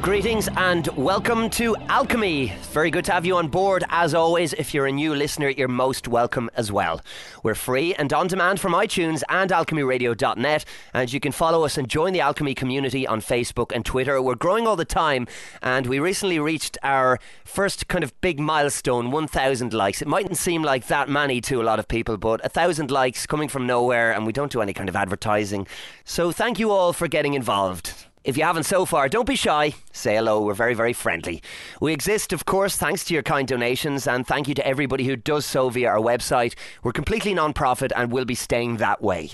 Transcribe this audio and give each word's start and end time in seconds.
Greetings, 0.00 0.48
and 0.56 0.86
welcome 0.96 1.50
to 1.50 1.76
Alchemy. 1.88 2.54
Very 2.72 2.90
good 2.90 3.04
to 3.06 3.12
have 3.12 3.26
you 3.26 3.36
on 3.36 3.48
board. 3.48 3.84
As 3.90 4.14
always, 4.14 4.52
if 4.54 4.72
you're 4.72 4.86
a 4.86 4.92
new 4.92 5.14
listener, 5.14 5.50
you're 5.50 5.68
most 5.68 6.08
welcome 6.08 6.48
as 6.54 6.72
well. 6.72 7.02
We're 7.42 7.54
free 7.54 7.94
and 7.94 8.10
on 8.12 8.28
demand 8.28 8.58
from 8.58 8.72
iTunes 8.72 9.22
and 9.28 9.50
alchemyradio.net, 9.50 10.64
and 10.94 11.12
you 11.12 11.20
can 11.20 11.32
follow 11.32 11.64
us 11.64 11.76
and 11.76 11.88
join 11.88 12.12
the 12.12 12.20
Alchemy 12.20 12.54
community 12.54 13.06
on 13.06 13.20
Facebook 13.20 13.70
and 13.74 13.84
Twitter. 13.84 14.22
We're 14.22 14.34
growing 14.34 14.66
all 14.66 14.76
the 14.76 14.84
time, 14.84 15.26
and 15.62 15.86
we 15.86 15.98
recently 15.98 16.38
reached 16.38 16.78
our 16.82 17.18
first 17.44 17.88
kind 17.88 18.02
of 18.02 18.18
big 18.20 18.40
milestone 18.40 19.10
1,000 19.10 19.74
likes. 19.74 20.00
It 20.00 20.08
mightn't 20.08 20.38
seem 20.38 20.62
like 20.62 20.86
that 20.86 21.08
many 21.08 21.40
to 21.42 21.60
a 21.60 21.64
lot 21.64 21.78
of 21.78 21.88
people, 21.88 22.16
but 22.16 22.42
a 22.44 22.48
thousand 22.48 22.90
likes 22.90 23.26
coming 23.26 23.48
from 23.48 23.66
nowhere, 23.66 24.12
and 24.12 24.24
we 24.24 24.32
don't 24.32 24.52
do 24.52 24.62
any 24.62 24.72
kind 24.72 24.88
of 24.88 24.96
advertising. 24.96 25.66
So 26.04 26.32
thank 26.32 26.58
you 26.58 26.70
all 26.70 26.92
for 26.92 27.08
getting 27.08 27.34
involved. 27.34 28.07
If 28.24 28.36
you 28.36 28.44
haven't 28.44 28.64
so 28.64 28.84
far, 28.84 29.08
don't 29.08 29.26
be 29.26 29.36
shy. 29.36 29.74
Say 29.92 30.16
hello. 30.16 30.42
We're 30.42 30.54
very, 30.54 30.74
very 30.74 30.92
friendly. 30.92 31.42
We 31.80 31.92
exist, 31.92 32.32
of 32.32 32.44
course, 32.44 32.76
thanks 32.76 33.04
to 33.04 33.14
your 33.14 33.22
kind 33.22 33.46
donations, 33.46 34.06
and 34.06 34.26
thank 34.26 34.48
you 34.48 34.54
to 34.54 34.66
everybody 34.66 35.04
who 35.04 35.16
does 35.16 35.46
so 35.46 35.70
via 35.70 35.88
our 35.88 35.98
website. 35.98 36.54
We're 36.82 36.92
completely 36.92 37.34
non 37.34 37.52
profit 37.52 37.92
and 37.94 38.10
will 38.12 38.24
be 38.24 38.34
staying 38.34 38.78
that 38.78 39.00
way. 39.00 39.30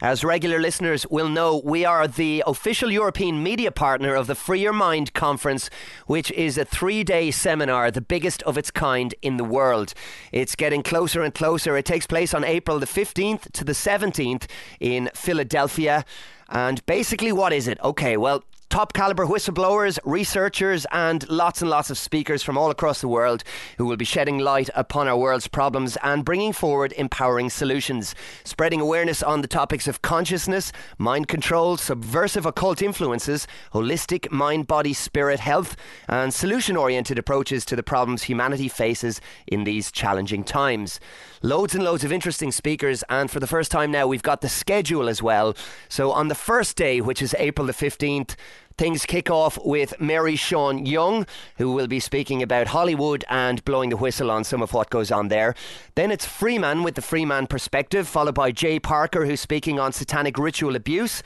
As 0.00 0.22
regular 0.22 0.60
listeners 0.60 1.04
will 1.10 1.28
know, 1.28 1.60
we 1.64 1.84
are 1.84 2.06
the 2.06 2.44
official 2.46 2.92
European 2.92 3.42
media 3.42 3.72
partner 3.72 4.14
of 4.14 4.28
the 4.28 4.36
Free 4.36 4.60
Your 4.60 4.72
Mind 4.72 5.12
conference, 5.12 5.68
which 6.06 6.30
is 6.30 6.56
a 6.56 6.64
three 6.64 7.02
day 7.02 7.32
seminar, 7.32 7.90
the 7.90 8.00
biggest 8.00 8.40
of 8.44 8.56
its 8.56 8.70
kind 8.70 9.12
in 9.22 9.38
the 9.38 9.44
world. 9.44 9.94
It's 10.30 10.54
getting 10.54 10.84
closer 10.84 11.22
and 11.22 11.34
closer. 11.34 11.76
It 11.76 11.84
takes 11.84 12.06
place 12.06 12.32
on 12.32 12.44
April 12.44 12.78
the 12.78 12.86
15th 12.86 13.50
to 13.50 13.64
the 13.64 13.72
17th 13.72 14.46
in 14.78 15.10
Philadelphia. 15.14 16.04
And 16.48 16.84
basically, 16.86 17.32
what 17.32 17.52
is 17.52 17.68
it? 17.68 17.78
Okay, 17.82 18.16
well, 18.16 18.42
top 18.70 18.92
caliber 18.92 19.26
whistleblowers, 19.26 19.98
researchers, 20.04 20.86
and 20.92 21.28
lots 21.30 21.62
and 21.62 21.70
lots 21.70 21.88
of 21.90 21.96
speakers 21.96 22.42
from 22.42 22.58
all 22.58 22.70
across 22.70 23.00
the 23.00 23.08
world 23.08 23.42
who 23.78 23.86
will 23.86 23.96
be 23.96 24.04
shedding 24.04 24.38
light 24.38 24.68
upon 24.74 25.08
our 25.08 25.16
world's 25.16 25.48
problems 25.48 25.96
and 26.02 26.24
bringing 26.24 26.52
forward 26.52 26.92
empowering 26.98 27.48
solutions, 27.48 28.14
spreading 28.44 28.80
awareness 28.80 29.22
on 29.22 29.40
the 29.40 29.48
topics 29.48 29.88
of 29.88 30.02
consciousness, 30.02 30.70
mind 30.98 31.28
control, 31.28 31.76
subversive 31.76 32.44
occult 32.44 32.82
influences, 32.82 33.46
holistic 33.72 34.30
mind 34.30 34.66
body 34.66 34.92
spirit 34.92 35.40
health, 35.40 35.74
and 36.06 36.34
solution 36.34 36.76
oriented 36.76 37.18
approaches 37.18 37.64
to 37.64 37.74
the 37.74 37.82
problems 37.82 38.24
humanity 38.24 38.68
faces 38.68 39.20
in 39.46 39.64
these 39.64 39.90
challenging 39.90 40.44
times. 40.44 41.00
Loads 41.42 41.74
and 41.74 41.84
loads 41.84 42.04
of 42.04 42.12
interesting 42.12 42.52
speakers, 42.52 43.04
and 43.08 43.30
for 43.30 43.40
the 43.40 43.46
first 43.46 43.70
time 43.70 43.90
now, 43.90 44.06
we've 44.06 44.22
got 44.22 44.40
the 44.40 44.48
schedule 44.48 45.08
as 45.08 45.22
well. 45.22 45.56
So 45.88 46.12
on 46.12 46.28
the 46.28 46.34
first 46.34 46.76
day, 46.76 47.00
which 47.00 47.22
is 47.22 47.34
April 47.38 47.66
the 47.66 47.72
15th, 47.72 48.34
Things 48.78 49.06
kick 49.06 49.28
off 49.28 49.58
with 49.64 50.00
Mary 50.00 50.36
Sean 50.36 50.86
Young, 50.86 51.26
who 51.56 51.72
will 51.72 51.88
be 51.88 51.98
speaking 51.98 52.44
about 52.44 52.68
Hollywood 52.68 53.24
and 53.28 53.64
blowing 53.64 53.90
the 53.90 53.96
whistle 53.96 54.30
on 54.30 54.44
some 54.44 54.62
of 54.62 54.72
what 54.72 54.88
goes 54.88 55.10
on 55.10 55.26
there. 55.26 55.56
Then 55.96 56.12
it's 56.12 56.24
Freeman 56.24 56.84
with 56.84 56.94
the 56.94 57.02
Freeman 57.02 57.48
perspective, 57.48 58.06
followed 58.06 58.36
by 58.36 58.52
Jay 58.52 58.78
Parker, 58.78 59.26
who's 59.26 59.40
speaking 59.40 59.80
on 59.80 59.90
satanic 59.92 60.38
ritual 60.38 60.76
abuse. 60.76 61.24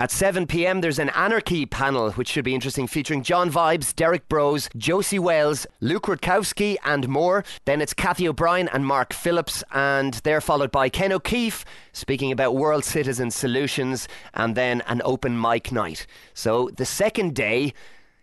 At 0.00 0.10
7 0.10 0.46
pm, 0.46 0.80
there's 0.80 0.98
an 0.98 1.10
Anarchy 1.10 1.66
panel, 1.66 2.12
which 2.12 2.28
should 2.28 2.46
be 2.46 2.54
interesting, 2.54 2.86
featuring 2.86 3.22
John 3.22 3.50
Vibes, 3.50 3.94
Derrick 3.94 4.26
Broze, 4.30 4.70
Josie 4.74 5.18
Wells, 5.18 5.66
Luke 5.82 6.04
Rudkowski, 6.04 6.78
and 6.86 7.06
more. 7.06 7.44
Then 7.66 7.82
it's 7.82 7.92
Cathy 7.92 8.26
O'Brien 8.26 8.70
and 8.72 8.86
Mark 8.86 9.12
Phillips, 9.12 9.62
and 9.72 10.14
they're 10.24 10.40
followed 10.40 10.72
by 10.72 10.88
Ken 10.88 11.12
O'Keefe, 11.12 11.66
speaking 11.92 12.32
about 12.32 12.56
World 12.56 12.82
Citizen 12.82 13.30
Solutions, 13.30 14.08
and 14.32 14.54
then 14.54 14.80
an 14.86 15.02
open 15.04 15.38
mic 15.38 15.70
night. 15.70 16.06
So 16.32 16.70
the 16.74 16.86
second 16.86 17.34
day, 17.34 17.74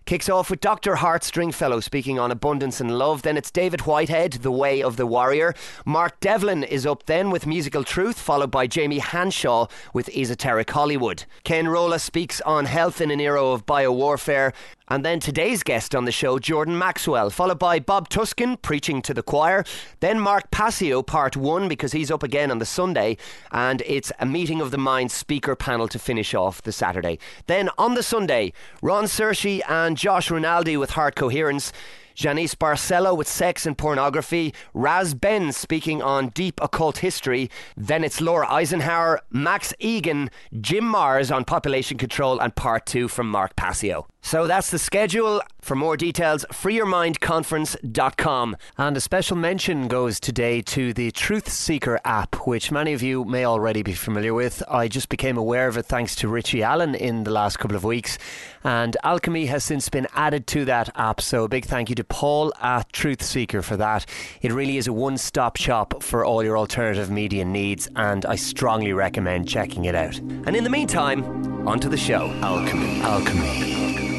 Kicks 0.08 0.30
off 0.30 0.50
with 0.50 0.62
Dr. 0.62 0.96
Hart 0.96 1.26
Stringfellow 1.26 1.82
speaking 1.82 2.18
on 2.18 2.32
abundance 2.32 2.80
and 2.80 2.98
love. 2.98 3.24
Then 3.24 3.36
it's 3.36 3.52
David 3.52 3.82
Whitehead, 3.82 4.32
The 4.42 4.54
Way 4.54 4.82
of 4.82 4.96
the 4.96 5.06
Warrior. 5.06 5.54
Mark 5.86 6.22
Devlin 6.22 6.64
is 6.64 6.86
up 6.86 7.08
then 7.08 7.30
with 7.30 7.46
Musical 7.46 7.84
Truth, 7.84 8.18
followed 8.18 8.50
by 8.50 8.68
Jamie 8.68 9.02
Hanshaw 9.02 9.68
with 9.94 10.08
Esoteric 10.16 10.72
Hollywood. 10.72 11.26
Ken 11.44 11.68
Rolla 11.68 12.00
speaks 12.00 12.40
on 12.46 12.64
health 12.64 13.02
in 13.02 13.12
an 13.12 13.20
era 13.20 13.44
of 13.46 13.66
biowarfare. 13.66 14.54
And 14.90 15.04
then 15.04 15.20
today's 15.20 15.64
guest 15.64 15.94
on 15.94 16.06
the 16.06 16.12
show, 16.14 16.40
Jordan 16.40 16.78
Maxwell, 16.78 17.30
followed 17.30 17.60
by 17.60 17.80
Bob 17.80 18.08
Tuskin 18.08 18.62
preaching 18.62 19.02
to 19.02 19.14
the 19.14 19.22
choir. 19.22 19.66
Then 20.00 20.20
Mark 20.20 20.50
Passio, 20.50 21.04
part 21.04 21.36
one, 21.36 21.68
because 21.68 21.92
he's 21.92 22.10
up 22.10 22.24
again 22.24 22.52
on 22.52 22.60
the 22.60 22.66
Sunday. 22.66 23.18
And 23.52 23.82
it's 23.86 24.14
a 24.20 24.26
meeting 24.26 24.62
of 24.62 24.72
the 24.72 24.78
mind 24.78 25.12
speaker 25.12 25.58
panel 25.58 25.90
to 25.90 26.00
finish 26.00 26.34
off 26.34 26.62
the 26.62 26.72
Saturday. 26.72 27.20
Then 27.48 27.70
on 27.78 27.96
the 27.96 28.04
Sunday, 28.04 28.54
Ron 28.82 29.06
Searcy 29.06 29.62
and 29.68 29.98
Josh 29.98 30.32
Rinaldi 30.32 30.78
with 30.78 30.92
Heart 30.92 31.16
Coherence. 31.16 31.74
Janice 32.16 32.56
Barcelo 32.56 33.16
with 33.16 33.28
sex 33.28 33.68
and 33.68 33.78
pornography, 33.78 34.52
Raz 34.74 35.14
Ben 35.14 35.52
speaking 35.52 36.02
on 36.02 36.30
deep 36.30 36.60
occult 36.64 36.98
history, 36.98 37.52
then 37.76 38.04
it's 38.04 38.20
Laura 38.20 38.52
Eisenhower, 38.52 39.22
Max 39.30 39.72
Igan, 39.80 40.30
Jim 40.60 40.84
Marrs 40.84 41.34
on 41.34 41.46
population 41.46 41.96
control, 42.00 42.40
and 42.40 42.56
part 42.56 42.88
two 42.88 43.08
from 43.08 43.30
Mark 43.30 43.56
Passio. 43.56 44.08
So 44.28 44.46
that's 44.46 44.70
the 44.72 44.78
schedule. 44.78 45.42
For 45.62 45.74
more 45.74 45.96
details, 45.96 46.44
freeyourmindconference.com. 46.52 48.58
And 48.78 48.98
a 48.98 49.00
special 49.00 49.38
mention 49.38 49.88
goes 49.88 50.20
today 50.20 50.62
to 50.64 50.92
the 50.92 51.12
Truth 51.12 51.50
Seeker 51.50 52.02
app, 52.04 52.36
which 52.46 52.70
many 52.70 52.92
of 52.92 53.02
you 53.02 53.24
may 53.24 53.46
already 53.46 53.84
be 53.84 53.94
familiar 53.94 54.34
with. 54.34 54.62
I 54.70 54.90
just 54.90 55.08
became 55.08 55.38
aware 55.38 55.70
of 55.70 55.78
it 55.78 55.86
thanks 55.86 56.14
to 56.16 56.28
Richie 56.28 56.62
Allen 56.62 56.94
in 56.94 57.24
the 57.24 57.32
last 57.32 57.60
couple 57.60 57.78
of 57.78 57.86
weeks. 57.86 58.18
And 58.66 58.98
Alchemy 59.06 59.46
has 59.46 59.64
since 59.64 59.88
been 59.88 60.08
added 60.14 60.46
to 60.48 60.66
that 60.66 60.90
app. 60.98 61.22
So 61.22 61.46
a 61.46 61.48
big 61.48 61.64
thank 61.64 61.88
you 61.88 61.96
to 61.96 62.04
Paul 62.04 62.52
at 62.62 62.92
Truth 62.92 63.24
Seeker 63.24 63.62
for 63.62 63.78
that. 63.78 64.06
It 64.42 64.52
really 64.52 64.76
is 64.76 64.88
a 64.88 64.94
one 64.94 65.18
stop 65.18 65.56
shop 65.56 66.04
for 66.04 66.26
all 66.26 66.44
your 66.44 66.58
alternative 66.58 67.10
media 67.10 67.46
needs, 67.46 67.88
and 67.96 68.26
I 68.26 68.36
strongly 68.36 68.92
recommend 68.92 69.48
checking 69.48 69.86
it 69.86 69.96
out. 69.96 70.18
And 70.18 70.54
in 70.54 70.66
the 70.66 70.70
meantime, 70.70 71.66
on 71.66 71.80
to 71.80 71.88
the 71.88 71.96
show. 71.96 72.30
Alchemy. 72.42 73.00
Alchemy. 73.04 74.17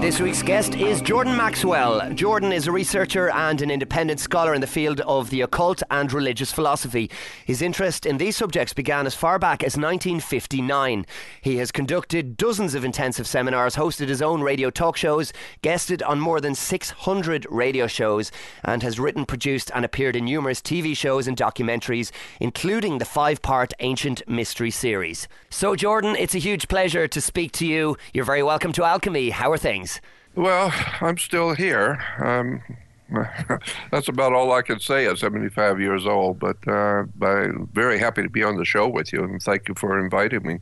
This 0.00 0.20
week's 0.20 0.42
guest 0.42 0.74
is 0.74 1.00
Jordan 1.00 1.34
Maxwell. 1.34 2.12
Jordan 2.12 2.52
is 2.52 2.66
a 2.66 2.72
researcher 2.72 3.30
and 3.30 3.62
an 3.62 3.70
independent 3.70 4.20
scholar 4.20 4.52
in 4.52 4.60
the 4.60 4.66
field 4.66 5.00
of 5.00 5.30
the 5.30 5.40
occult 5.40 5.82
and 5.90 6.12
religious 6.12 6.52
philosophy. 6.52 7.10
His 7.46 7.62
interest 7.62 8.04
in 8.04 8.18
these 8.18 8.36
subjects 8.36 8.74
began 8.74 9.06
as 9.06 9.14
far 9.14 9.38
back 9.38 9.62
as 9.62 9.76
1959. 9.76 11.06
He 11.40 11.56
has 11.56 11.72
conducted 11.72 12.36
dozens 12.36 12.74
of 12.74 12.84
intensive 12.84 13.26
seminars, 13.26 13.76
hosted 13.76 14.08
his 14.08 14.20
own 14.20 14.42
radio 14.42 14.68
talk 14.68 14.98
shows, 14.98 15.32
guested 15.62 16.02
on 16.02 16.20
more 16.20 16.42
than 16.42 16.54
600 16.54 17.46
radio 17.50 17.86
shows, 17.86 18.30
and 18.62 18.82
has 18.82 19.00
written, 19.00 19.24
produced, 19.24 19.70
and 19.74 19.84
appeared 19.84 20.14
in 20.14 20.26
numerous 20.26 20.60
TV 20.60 20.94
shows 20.94 21.26
and 21.26 21.38
documentaries, 21.38 22.12
including 22.38 22.98
the 22.98 23.06
five 23.06 23.40
part 23.40 23.72
Ancient 23.80 24.28
Mystery 24.28 24.70
series. 24.70 25.26
So, 25.48 25.74
Jordan, 25.74 26.16
it's 26.16 26.34
a 26.34 26.38
huge 26.38 26.68
pleasure 26.68 27.08
to 27.08 27.20
speak 27.20 27.52
to 27.52 27.66
you. 27.66 27.96
You're 28.12 28.26
very 28.26 28.42
welcome 28.42 28.72
to 28.72 28.84
Alchemy. 28.84 29.30
How 29.30 29.50
are 29.50 29.58
things? 29.58 29.85
Well, 30.34 30.72
I'm 31.00 31.18
still 31.18 31.54
here. 31.54 32.02
Um, 32.18 32.62
that's 33.90 34.08
about 34.08 34.32
all 34.32 34.52
I 34.52 34.62
can 34.62 34.80
say 34.80 35.06
at 35.06 35.18
75 35.18 35.80
years 35.80 36.06
old, 36.06 36.40
but 36.40 36.56
uh, 36.66 37.04
I'm 37.22 37.68
very 37.72 37.98
happy 37.98 38.22
to 38.22 38.28
be 38.28 38.42
on 38.42 38.56
the 38.56 38.64
show 38.64 38.88
with 38.88 39.12
you, 39.12 39.22
and 39.22 39.40
thank 39.40 39.68
you 39.68 39.74
for 39.74 39.98
inviting 39.98 40.42
me. 40.42 40.58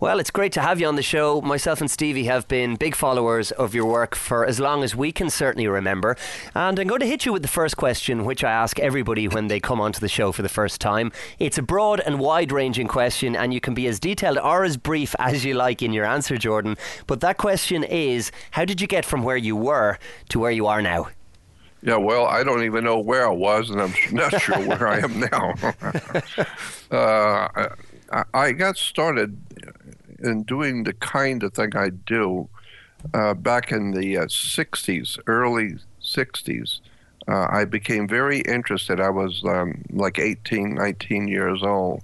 Well, 0.00 0.18
it's 0.18 0.30
great 0.30 0.52
to 0.52 0.62
have 0.62 0.80
you 0.80 0.86
on 0.86 0.96
the 0.96 1.02
show. 1.02 1.42
Myself 1.42 1.80
and 1.80 1.90
Stevie 1.90 2.24
have 2.24 2.48
been 2.48 2.76
big 2.76 2.94
followers 2.94 3.50
of 3.52 3.74
your 3.74 3.84
work 3.84 4.14
for 4.14 4.46
as 4.46 4.58
long 4.58 4.82
as 4.82 4.96
we 4.96 5.12
can 5.12 5.28
certainly 5.28 5.68
remember. 5.68 6.16
And 6.54 6.78
I'm 6.78 6.86
going 6.86 7.00
to 7.00 7.06
hit 7.06 7.26
you 7.26 7.32
with 7.32 7.42
the 7.42 7.48
first 7.48 7.76
question, 7.76 8.24
which 8.24 8.42
I 8.42 8.50
ask 8.50 8.78
everybody 8.78 9.28
when 9.28 9.48
they 9.48 9.60
come 9.60 9.80
onto 9.80 10.00
the 10.00 10.08
show 10.08 10.32
for 10.32 10.42
the 10.42 10.48
first 10.48 10.80
time. 10.80 11.12
It's 11.38 11.58
a 11.58 11.62
broad 11.62 12.00
and 12.00 12.18
wide 12.18 12.52
ranging 12.52 12.88
question, 12.88 13.36
and 13.36 13.52
you 13.52 13.60
can 13.60 13.74
be 13.74 13.86
as 13.86 14.00
detailed 14.00 14.38
or 14.38 14.64
as 14.64 14.78
brief 14.78 15.14
as 15.18 15.44
you 15.44 15.54
like 15.54 15.82
in 15.82 15.92
your 15.92 16.06
answer, 16.06 16.38
Jordan. 16.38 16.76
But 17.06 17.20
that 17.20 17.36
question 17.36 17.84
is 17.84 18.32
how 18.52 18.64
did 18.64 18.80
you 18.80 18.86
get 18.86 19.04
from 19.04 19.22
where 19.22 19.36
you 19.36 19.56
were 19.56 19.98
to 20.30 20.38
where 20.38 20.50
you 20.50 20.66
are 20.66 20.80
now? 20.80 21.08
Yeah, 21.82 21.96
well, 21.96 22.26
I 22.26 22.44
don't 22.44 22.62
even 22.62 22.84
know 22.84 23.00
where 23.00 23.26
I 23.26 23.32
was, 23.32 23.70
and 23.70 23.80
I'm 23.80 23.92
not 24.12 24.40
sure 24.40 24.58
where 24.60 24.86
I 24.86 24.98
am 24.98 25.18
now. 25.20 25.54
uh, 26.90 27.68
I, 28.12 28.24
I 28.32 28.52
got 28.52 28.76
started 28.76 29.36
in 30.22 30.44
doing 30.44 30.84
the 30.84 30.92
kind 30.94 31.42
of 31.42 31.52
thing 31.54 31.76
I 31.76 31.90
do, 31.90 32.48
uh, 33.14 33.34
back 33.34 33.72
in 33.72 33.92
the 33.92 34.18
uh, 34.18 34.24
60s, 34.26 35.18
early 35.26 35.74
60s, 36.00 36.80
uh, 37.28 37.46
I 37.50 37.64
became 37.64 38.08
very 38.08 38.40
interested. 38.40 39.00
I 39.00 39.10
was 39.10 39.42
um, 39.44 39.82
like 39.90 40.18
18, 40.18 40.74
19 40.74 41.28
years 41.28 41.62
old. 41.62 42.02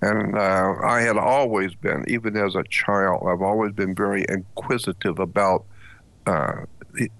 And 0.00 0.36
uh, 0.36 0.74
I 0.84 1.00
had 1.00 1.16
always 1.16 1.74
been, 1.74 2.04
even 2.08 2.36
as 2.36 2.54
a 2.54 2.62
child, 2.64 3.26
I've 3.26 3.42
always 3.42 3.72
been 3.72 3.96
very 3.96 4.24
inquisitive 4.28 5.18
about 5.18 5.64
uh, 6.26 6.66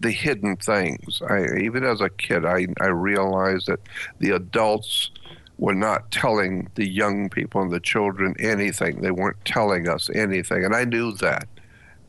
the, 0.00 0.10
hidden 0.10 0.56
things. 0.56 1.22
I, 1.28 1.58
even 1.58 1.84
as 1.84 2.00
a 2.00 2.10
kid, 2.10 2.44
I, 2.44 2.66
I 2.80 2.86
realized 2.86 3.66
that 3.68 3.80
the 4.18 4.30
adults 4.30 5.10
were 5.58 5.74
not 5.74 6.10
telling 6.10 6.68
the 6.76 6.88
young 6.88 7.28
people 7.28 7.60
and 7.60 7.70
the 7.70 7.80
children 7.80 8.34
anything. 8.38 9.00
They 9.00 9.10
weren't 9.10 9.44
telling 9.44 9.88
us 9.88 10.08
anything, 10.14 10.64
and 10.64 10.74
I 10.74 10.84
knew 10.84 11.12
that. 11.16 11.48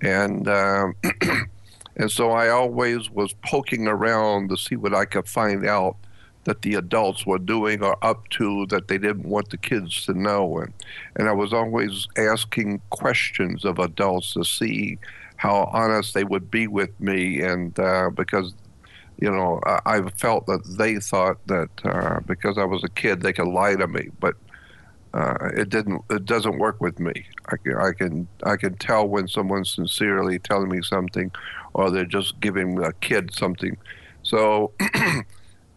And 0.02 0.48
um, 0.48 0.96
and 1.96 2.12
so 2.12 2.32
I 2.32 2.50
always 2.50 3.10
was 3.10 3.34
poking 3.46 3.88
around 3.88 4.50
to 4.50 4.58
see 4.58 4.76
what 4.76 4.94
I 4.94 5.06
could 5.06 5.28
find 5.28 5.66
out 5.66 5.98
that 6.46 6.62
the 6.62 6.76
adults 6.76 7.26
were 7.26 7.38
doing 7.38 7.84
or 7.84 7.98
up 8.04 8.28
to 8.30 8.66
that 8.68 8.88
they 8.88 8.98
didn't 8.98 9.28
want 9.28 9.50
the 9.50 9.58
kids 9.58 10.06
to 10.06 10.14
know, 10.14 10.60
and 10.60 10.74
and 11.16 11.28
I 11.28 11.34
was 11.34 11.54
always 11.54 12.08
asking 12.18 12.82
questions 12.92 13.66
of 13.66 13.80
adults 13.80 14.34
to 14.36 14.44
see 14.44 15.00
how 15.40 15.70
honest 15.72 16.14
they 16.14 16.26
would 16.26 16.52
be 16.52 16.68
with 16.68 16.92
me, 17.00 17.40
and 17.40 17.78
uh, 17.80 18.10
because 18.14 18.54
you 19.22 19.32
know, 19.32 19.62
I, 19.66 19.80
I 19.86 20.10
felt 20.12 20.46
that 20.48 20.64
they 20.78 20.98
thought 21.00 21.38
that 21.48 21.70
uh, 21.86 22.20
because 22.26 22.58
I 22.58 22.66
was 22.66 22.84
a 22.84 22.90
kid, 22.90 23.22
they 23.22 23.32
could 23.32 23.48
lie 23.48 23.76
to 23.76 23.88
me, 23.88 24.10
but 24.20 24.36
uh, 25.14 25.50
it 25.56 25.70
didn't. 25.70 26.04
It 26.10 26.26
doesn't 26.26 26.60
work 26.60 26.82
with 26.82 27.00
me. 27.00 27.26
I 27.48 27.56
I 27.88 27.94
can 27.94 28.28
I 28.44 28.58
can 28.58 28.76
tell 28.76 29.08
when 29.08 29.30
someone's 29.30 29.72
sincerely 29.72 30.40
telling 30.40 30.70
me 30.70 30.82
something, 30.84 31.32
or 31.74 31.90
they're 31.90 32.04
just 32.04 32.38
giving 32.42 32.84
a 32.84 32.92
kid 32.94 33.34
something. 33.34 33.78
So, 34.24 34.74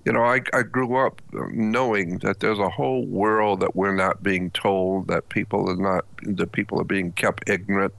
you 0.05 0.12
know, 0.12 0.25
I 0.25 0.41
I 0.53 0.62
grew 0.62 0.97
up 0.97 1.23
knowing 1.32 2.19
that 2.19 2.41
there's 2.41 2.59
a 2.59 2.69
whole 2.69 3.06
world 3.06 3.61
that 3.61 3.76
we're 3.76 3.94
not 3.94 4.25
being 4.25 4.50
told, 4.50 5.06
that 5.06 5.29
people 5.29 5.70
are 5.70 5.76
not, 5.76 6.05
that 6.23 6.50
people 6.50 6.81
are 6.81 6.85
being 6.85 7.12
kept 7.12 7.49
ignorant, 7.49 7.94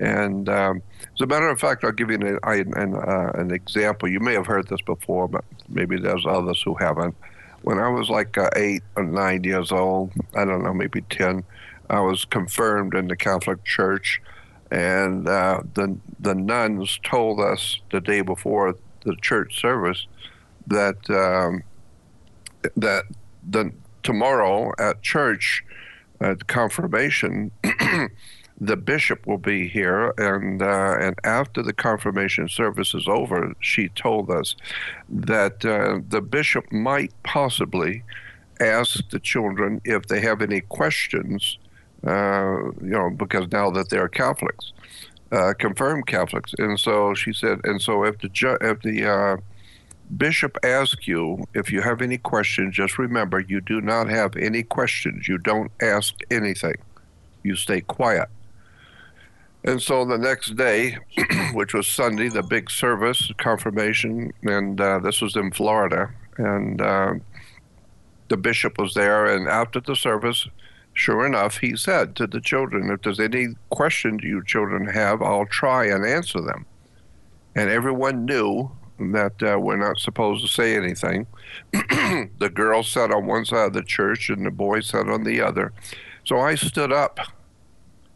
and 0.00 0.48
um, 0.48 0.82
as 1.14 1.20
a 1.20 1.26
matter 1.26 1.48
of 1.48 1.60
fact, 1.60 1.84
I'll 1.84 1.92
give 1.92 2.10
you 2.10 2.16
an, 2.16 2.38
an, 2.42 2.94
uh, 2.94 3.32
an, 3.34 3.50
example. 3.50 4.08
You 4.08 4.18
may 4.18 4.32
have 4.32 4.46
heard 4.46 4.66
this 4.68 4.80
before, 4.80 5.28
but 5.28 5.44
maybe 5.68 5.98
there's 5.98 6.24
others 6.26 6.62
who 6.62 6.74
haven't. 6.74 7.14
When 7.62 7.78
I 7.78 7.88
was 7.88 8.08
like 8.08 8.38
uh, 8.38 8.48
eight 8.56 8.82
or 8.96 9.04
nine 9.04 9.44
years 9.44 9.70
old, 9.70 10.12
I 10.34 10.46
don't 10.46 10.64
know, 10.64 10.72
maybe 10.72 11.02
10, 11.02 11.44
I 11.90 12.00
was 12.00 12.24
confirmed 12.24 12.94
in 12.94 13.08
the 13.08 13.16
Catholic 13.16 13.62
Church. 13.64 14.22
And 14.70 15.28
uh, 15.28 15.62
the, 15.74 15.98
the 16.18 16.34
nuns 16.34 16.98
told 17.02 17.38
us 17.38 17.78
the 17.90 18.00
day 18.00 18.22
before 18.22 18.76
the 19.04 19.16
church 19.16 19.60
service 19.60 20.06
that, 20.66 21.10
um, 21.10 21.62
that 22.76 23.04
the, 23.46 23.70
tomorrow 24.02 24.72
at 24.78 25.02
church, 25.02 25.62
at 26.22 26.46
confirmation, 26.46 27.50
the 28.60 28.76
bishop 28.76 29.26
will 29.26 29.38
be 29.38 29.66
here, 29.66 30.12
and 30.18 30.60
uh, 30.60 30.96
and 31.00 31.18
after 31.24 31.62
the 31.62 31.72
confirmation 31.72 32.48
service 32.48 32.94
is 32.94 33.08
over, 33.08 33.54
she 33.60 33.88
told 33.88 34.30
us 34.30 34.54
that 35.08 35.64
uh, 35.64 36.00
the 36.08 36.20
bishop 36.20 36.70
might 36.70 37.12
possibly 37.22 38.02
ask 38.60 39.08
the 39.08 39.18
children 39.18 39.80
if 39.84 40.06
they 40.08 40.20
have 40.20 40.42
any 40.42 40.60
questions, 40.60 41.58
uh, 42.06 42.58
you 42.82 42.90
know, 42.90 43.08
because 43.08 43.50
now 43.50 43.70
that 43.70 43.88
they're 43.88 44.08
Catholics, 44.08 44.74
uh, 45.32 45.54
confirmed 45.58 46.06
Catholics, 46.06 46.52
and 46.58 46.78
so 46.78 47.14
she 47.14 47.32
said, 47.32 47.60
and 47.64 47.80
so 47.80 48.04
if 48.04 48.18
the 48.18 48.28
ju- 48.28 48.58
if 48.60 48.82
the 48.82 49.06
uh, 49.06 49.36
bishop 50.18 50.58
asks 50.62 51.08
you 51.08 51.44
if 51.54 51.72
you 51.72 51.80
have 51.80 52.02
any 52.02 52.18
questions, 52.18 52.74
just 52.74 52.98
remember 52.98 53.40
you 53.40 53.62
do 53.62 53.80
not 53.80 54.10
have 54.10 54.36
any 54.36 54.62
questions. 54.62 55.28
You 55.28 55.38
don't 55.38 55.72
ask 55.80 56.14
anything. 56.30 56.76
You 57.42 57.56
stay 57.56 57.80
quiet. 57.80 58.28
And 59.64 59.80
so 59.80 60.04
the 60.04 60.18
next 60.18 60.56
day, 60.56 60.96
which 61.52 61.74
was 61.74 61.86
Sunday, 61.86 62.28
the 62.28 62.42
big 62.42 62.70
service, 62.70 63.30
confirmation, 63.36 64.32
and 64.42 64.80
uh, 64.80 64.98
this 65.00 65.20
was 65.20 65.36
in 65.36 65.52
Florida, 65.52 66.10
and 66.38 66.80
uh, 66.80 67.14
the 68.28 68.36
bishop 68.38 68.78
was 68.78 68.94
there. 68.94 69.26
And 69.26 69.48
after 69.48 69.80
the 69.80 69.94
service, 69.94 70.48
sure 70.94 71.26
enough, 71.26 71.58
he 71.58 71.76
said 71.76 72.16
to 72.16 72.26
the 72.26 72.40
children, 72.40 72.90
If 72.90 73.02
there's 73.02 73.20
any 73.20 73.48
questions 73.68 74.22
you 74.22 74.42
children 74.44 74.86
have, 74.86 75.20
I'll 75.20 75.46
try 75.46 75.86
and 75.86 76.06
answer 76.06 76.40
them. 76.40 76.64
And 77.54 77.68
everyone 77.68 78.24
knew 78.24 78.70
that 78.98 79.42
uh, 79.42 79.58
we're 79.58 79.76
not 79.76 79.98
supposed 79.98 80.42
to 80.42 80.48
say 80.50 80.74
anything. 80.74 81.26
the 81.72 82.50
girls 82.52 82.90
sat 82.90 83.12
on 83.12 83.26
one 83.26 83.44
side 83.44 83.66
of 83.66 83.72
the 83.74 83.82
church, 83.82 84.30
and 84.30 84.46
the 84.46 84.50
boys 84.50 84.86
sat 84.86 85.08
on 85.08 85.24
the 85.24 85.42
other. 85.42 85.72
So 86.24 86.38
I 86.38 86.54
stood 86.54 86.92
up 86.92 87.18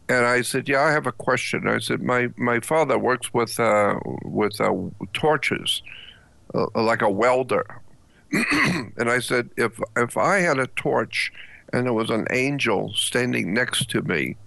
and 0.07 0.25
I 0.25 0.41
said, 0.41 0.69
"Yeah, 0.69 0.81
I 0.81 0.91
have 0.91 1.07
a 1.07 1.11
question." 1.11 1.67
I 1.67 1.79
said, 1.79 2.01
"My 2.01 2.29
my 2.37 2.59
father 2.59 2.97
works 2.97 3.33
with 3.33 3.59
uh, 3.59 3.99
with 4.23 4.61
uh, 4.61 4.73
torches, 5.13 5.81
uh, 6.53 6.67
like 6.75 7.01
a 7.01 7.09
welder." 7.09 7.81
and 8.31 9.09
I 9.09 9.19
said, 9.19 9.49
"If 9.57 9.79
if 9.95 10.17
I 10.17 10.39
had 10.39 10.59
a 10.59 10.67
torch 10.67 11.33
and 11.73 11.85
there 11.85 11.93
was 11.93 12.09
an 12.09 12.27
angel 12.31 12.93
standing 12.93 13.53
next 13.53 13.89
to 13.91 14.01
me, 14.03 14.37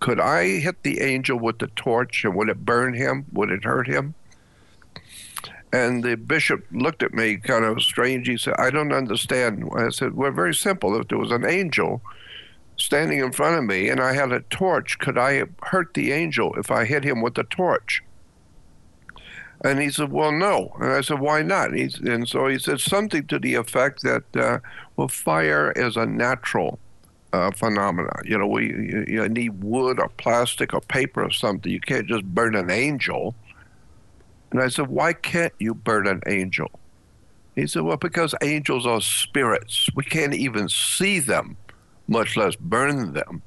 could 0.00 0.20
I 0.20 0.60
hit 0.60 0.82
the 0.82 1.00
angel 1.00 1.38
with 1.38 1.58
the 1.58 1.68
torch 1.68 2.24
and 2.24 2.34
would 2.34 2.48
it 2.48 2.64
burn 2.64 2.94
him? 2.94 3.26
Would 3.32 3.50
it 3.50 3.64
hurt 3.64 3.86
him?" 3.86 4.14
And 5.72 6.04
the 6.04 6.16
bishop 6.16 6.64
looked 6.70 7.02
at 7.02 7.12
me 7.12 7.36
kind 7.36 7.64
of 7.64 7.82
strange. 7.82 8.26
He 8.26 8.38
said, 8.38 8.54
"I 8.58 8.70
don't 8.70 8.92
understand." 8.92 9.68
I 9.76 9.90
said, 9.90 10.14
"Well, 10.14 10.32
very 10.32 10.54
simple. 10.54 10.98
If 10.98 11.08
there 11.08 11.18
was 11.18 11.30
an 11.30 11.44
angel." 11.44 12.00
Standing 12.84 13.18
in 13.18 13.32
front 13.32 13.56
of 13.56 13.64
me 13.64 13.88
and 13.88 14.00
I 14.00 14.12
had 14.12 14.32
a 14.32 14.40
torch, 14.40 14.98
could 14.98 15.16
I 15.16 15.44
hurt 15.62 15.94
the 15.94 16.12
angel 16.12 16.54
if 16.54 16.70
I 16.70 16.84
hit 16.84 17.04
him 17.04 17.22
with 17.22 17.34
the 17.34 17.44
torch? 17.44 18.02
And 19.64 19.80
he 19.80 19.88
said, 19.88 20.12
Well, 20.12 20.30
no. 20.30 20.76
And 20.78 20.92
I 20.92 21.00
said, 21.00 21.20
Why 21.20 21.42
not? 21.42 21.72
He's, 21.72 21.98
and 21.98 22.28
so 22.28 22.46
he 22.46 22.58
said 22.58 22.80
something 22.80 23.26
to 23.28 23.38
the 23.38 23.54
effect 23.54 24.02
that, 24.02 24.24
uh, 24.36 24.58
well, 24.96 25.08
fire 25.08 25.72
is 25.72 25.96
a 25.96 26.04
natural 26.04 26.78
uh, 27.32 27.50
phenomenon. 27.50 28.20
You 28.24 28.38
know, 28.38 28.46
we 28.46 28.66
you, 28.66 29.04
you 29.08 29.28
need 29.28 29.64
wood 29.64 29.98
or 29.98 30.08
plastic 30.10 30.74
or 30.74 30.80
paper 30.82 31.24
or 31.24 31.30
something. 31.30 31.72
You 31.72 31.80
can't 31.80 32.06
just 32.06 32.24
burn 32.24 32.54
an 32.54 32.70
angel. 32.70 33.34
And 34.50 34.60
I 34.60 34.68
said, 34.68 34.88
Why 34.88 35.14
can't 35.14 35.54
you 35.58 35.74
burn 35.74 36.06
an 36.06 36.20
angel? 36.26 36.70
He 37.54 37.66
said, 37.66 37.82
Well, 37.82 37.96
because 37.96 38.34
angels 38.42 38.86
are 38.86 39.00
spirits. 39.00 39.88
We 39.94 40.04
can't 40.04 40.34
even 40.34 40.68
see 40.68 41.20
them 41.20 41.56
much 42.06 42.36
less 42.36 42.56
burn 42.56 43.12
them. 43.12 43.42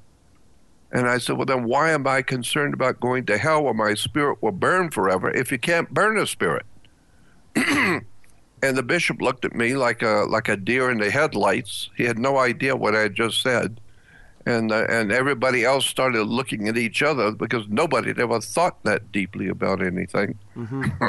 And 0.92 1.08
I 1.08 1.18
said, 1.18 1.38
Well, 1.38 1.46
then 1.46 1.66
why 1.66 1.92
am 1.92 2.08
I 2.08 2.22
concerned 2.22 2.74
about 2.74 3.00
going 3.00 3.26
to 3.26 3.38
hell 3.38 3.64
where 3.64 3.74
my 3.74 3.94
spirit 3.94 4.42
will 4.42 4.52
burn 4.52 4.90
forever 4.90 5.30
if 5.32 5.52
you 5.52 5.60
can't 5.60 5.94
burn 5.94 6.18
a 6.18 6.26
spirit? 6.26 6.66
and 7.56 8.04
the 8.62 8.84
bishop 8.84 9.22
looked 9.22 9.44
at 9.44 9.54
me 9.54 9.76
like 9.76 10.02
a, 10.02 10.26
like 10.30 10.48
a 10.48 10.56
deer 10.56 10.90
in 10.90 11.00
the 11.00 11.12
headlights. 11.12 11.90
He 11.98 12.04
had 12.04 12.18
no 12.18 12.38
idea 12.38 12.76
what 12.76 12.96
I 12.96 13.02
had 13.02 13.16
just 13.16 13.42
said. 13.42 13.82
And, 14.46 14.72
uh, 14.72 14.86
and 14.88 15.12
everybody 15.12 15.66
else 15.66 15.86
started 15.86 16.24
looking 16.24 16.70
at 16.70 16.78
each 16.78 17.04
other 17.04 17.32
because 17.32 17.68
nobody 17.68 18.08
had 18.08 18.20
ever 18.20 18.40
thought 18.40 18.82
that 18.86 19.12
deeply 19.12 19.50
about 19.50 19.86
anything. 19.86 20.40
Mm-hmm. 20.56 21.08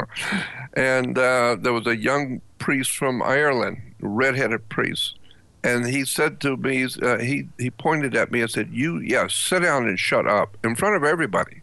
and 0.73 1.17
uh, 1.17 1.55
there 1.57 1.71
was 1.71 1.87
a 1.87 1.95
young 1.95 2.41
priest 2.57 2.97
from 2.97 3.23
Ireland, 3.23 3.93
a 4.03 4.07
redheaded 4.09 4.67
priest 4.67 5.18
and 5.63 5.85
he 5.85 6.05
said 6.05 6.39
to 6.41 6.55
me, 6.55 6.87
uh, 7.01 7.17
he 7.17 7.47
he 7.57 7.69
pointed 7.69 8.15
at 8.15 8.31
me 8.31 8.41
and 8.41 8.49
said, 8.49 8.69
"You, 8.71 8.99
yeah, 8.99 9.27
sit 9.27 9.61
down 9.61 9.87
and 9.87 9.99
shut 9.99 10.27
up 10.27 10.57
in 10.63 10.75
front 10.75 10.95
of 10.95 11.03
everybody." 11.03 11.61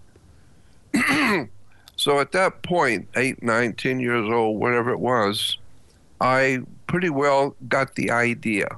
so 1.96 2.20
at 2.20 2.32
that 2.32 2.62
point, 2.62 3.08
eight, 3.16 3.42
nine, 3.42 3.72
ten 3.72 4.00
years 4.00 4.28
old, 4.28 4.60
whatever 4.60 4.90
it 4.90 5.00
was, 5.00 5.58
I 6.20 6.60
pretty 6.86 7.10
well 7.10 7.56
got 7.68 7.94
the 7.94 8.10
idea 8.10 8.68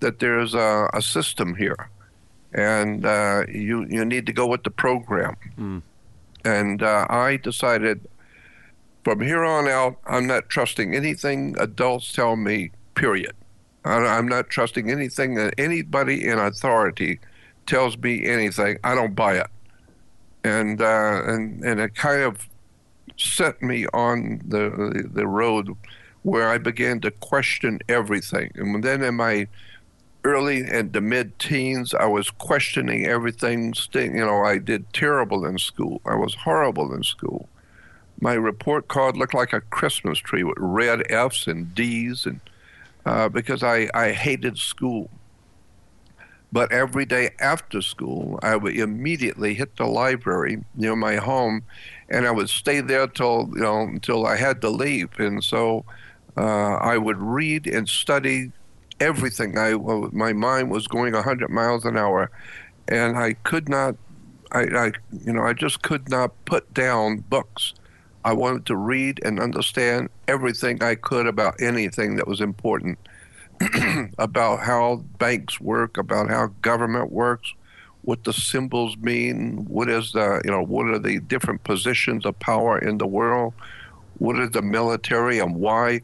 that 0.00 0.18
there's 0.18 0.54
a, 0.54 0.88
a 0.92 1.00
system 1.00 1.54
here, 1.54 1.88
and 2.52 3.06
uh, 3.06 3.44
you 3.48 3.86
you 3.88 4.04
need 4.04 4.26
to 4.26 4.32
go 4.32 4.46
with 4.46 4.64
the 4.64 4.70
program. 4.70 5.36
Mm. 5.58 5.82
And 6.44 6.82
uh, 6.82 7.06
I 7.08 7.38
decided 7.38 8.06
from 9.02 9.20
here 9.20 9.44
on 9.44 9.66
out, 9.66 9.96
I'm 10.06 10.26
not 10.26 10.48
trusting 10.48 10.94
anything 10.94 11.56
adults 11.58 12.12
tell 12.12 12.36
me. 12.36 12.72
Period. 12.94 13.34
I'm 13.86 14.28
not 14.28 14.50
trusting 14.50 14.90
anything 14.90 15.34
that 15.34 15.54
anybody 15.58 16.26
in 16.26 16.38
authority 16.38 17.20
tells 17.66 17.96
me 17.98 18.24
anything. 18.26 18.78
I 18.84 18.94
don't 18.94 19.14
buy 19.14 19.38
it, 19.38 19.48
and 20.44 20.80
uh, 20.80 21.22
and 21.24 21.64
and 21.64 21.80
it 21.80 21.94
kind 21.94 22.22
of 22.22 22.48
set 23.16 23.62
me 23.62 23.86
on 23.92 24.40
the 24.46 25.08
the 25.12 25.26
road 25.26 25.74
where 26.22 26.48
I 26.48 26.58
began 26.58 27.00
to 27.00 27.10
question 27.10 27.78
everything. 27.88 28.50
And 28.56 28.82
then 28.82 29.02
in 29.02 29.14
my 29.14 29.46
early 30.24 30.62
and 30.68 30.92
the 30.92 31.00
mid 31.00 31.38
teens, 31.38 31.94
I 31.94 32.06
was 32.06 32.30
questioning 32.30 33.06
everything. 33.06 33.72
You 33.94 34.10
know, 34.10 34.42
I 34.42 34.58
did 34.58 34.92
terrible 34.92 35.44
in 35.46 35.58
school. 35.58 36.00
I 36.04 36.16
was 36.16 36.34
horrible 36.34 36.92
in 36.92 37.04
school. 37.04 37.48
My 38.20 38.34
report 38.34 38.88
card 38.88 39.16
looked 39.16 39.34
like 39.34 39.52
a 39.52 39.60
Christmas 39.60 40.18
tree 40.18 40.42
with 40.42 40.56
red 40.58 41.02
F's 41.10 41.46
and 41.46 41.74
D's, 41.74 42.26
and 42.26 42.40
uh, 43.06 43.28
because 43.28 43.62
I, 43.62 43.88
I 43.94 44.10
hated 44.10 44.58
school. 44.58 45.08
But 46.52 46.72
every 46.72 47.04
day 47.06 47.30
after 47.40 47.80
school, 47.80 48.38
I 48.42 48.56
would 48.56 48.76
immediately 48.76 49.54
hit 49.54 49.76
the 49.76 49.86
library 49.86 50.64
near 50.74 50.96
my 50.96 51.16
home, 51.16 51.62
and 52.08 52.26
I 52.26 52.30
would 52.30 52.48
stay 52.48 52.80
there 52.80 53.06
till 53.06 53.50
you 53.54 53.62
know 53.62 53.80
until 53.82 54.26
I 54.26 54.36
had 54.36 54.60
to 54.62 54.70
leave. 54.70 55.08
And 55.18 55.42
so 55.42 55.84
uh, 56.36 56.76
I 56.76 56.98
would 56.98 57.18
read 57.18 57.66
and 57.66 57.88
study 57.88 58.52
everything. 59.00 59.58
I 59.58 59.74
my 60.12 60.32
mind 60.32 60.70
was 60.70 60.86
going 60.86 61.14
100 61.14 61.50
miles 61.50 61.84
an 61.84 61.96
hour, 61.96 62.30
and 62.88 63.18
I 63.18 63.34
could 63.34 63.68
not. 63.68 63.96
I, 64.52 64.62
I 64.62 64.92
you 65.24 65.32
know 65.32 65.42
I 65.42 65.52
just 65.52 65.82
could 65.82 66.08
not 66.08 66.32
put 66.44 66.72
down 66.72 67.18
books. 67.28 67.74
I 68.24 68.32
wanted 68.32 68.66
to 68.66 68.76
read 68.76 69.20
and 69.24 69.38
understand 69.38 70.08
everything 70.28 70.82
I 70.82 70.94
could 70.94 71.26
about 71.26 71.60
anything 71.60 72.16
that 72.16 72.26
was 72.26 72.40
important, 72.40 72.98
about 74.18 74.60
how 74.60 74.96
banks 75.18 75.60
work, 75.60 75.96
about 75.96 76.28
how 76.28 76.48
government 76.62 77.10
works, 77.10 77.52
what 78.02 78.22
the 78.24 78.32
symbols 78.32 78.96
mean, 78.98 79.64
what 79.68 79.88
is 79.88 80.12
the 80.12 80.40
you 80.44 80.50
know 80.50 80.62
what 80.62 80.86
are 80.86 80.98
the 80.98 81.18
different 81.20 81.64
positions 81.64 82.24
of 82.24 82.38
power 82.38 82.78
in 82.78 82.98
the 82.98 83.06
world, 83.06 83.52
what 84.18 84.38
is 84.38 84.50
the 84.50 84.62
military 84.62 85.38
and 85.38 85.56
why. 85.56 86.00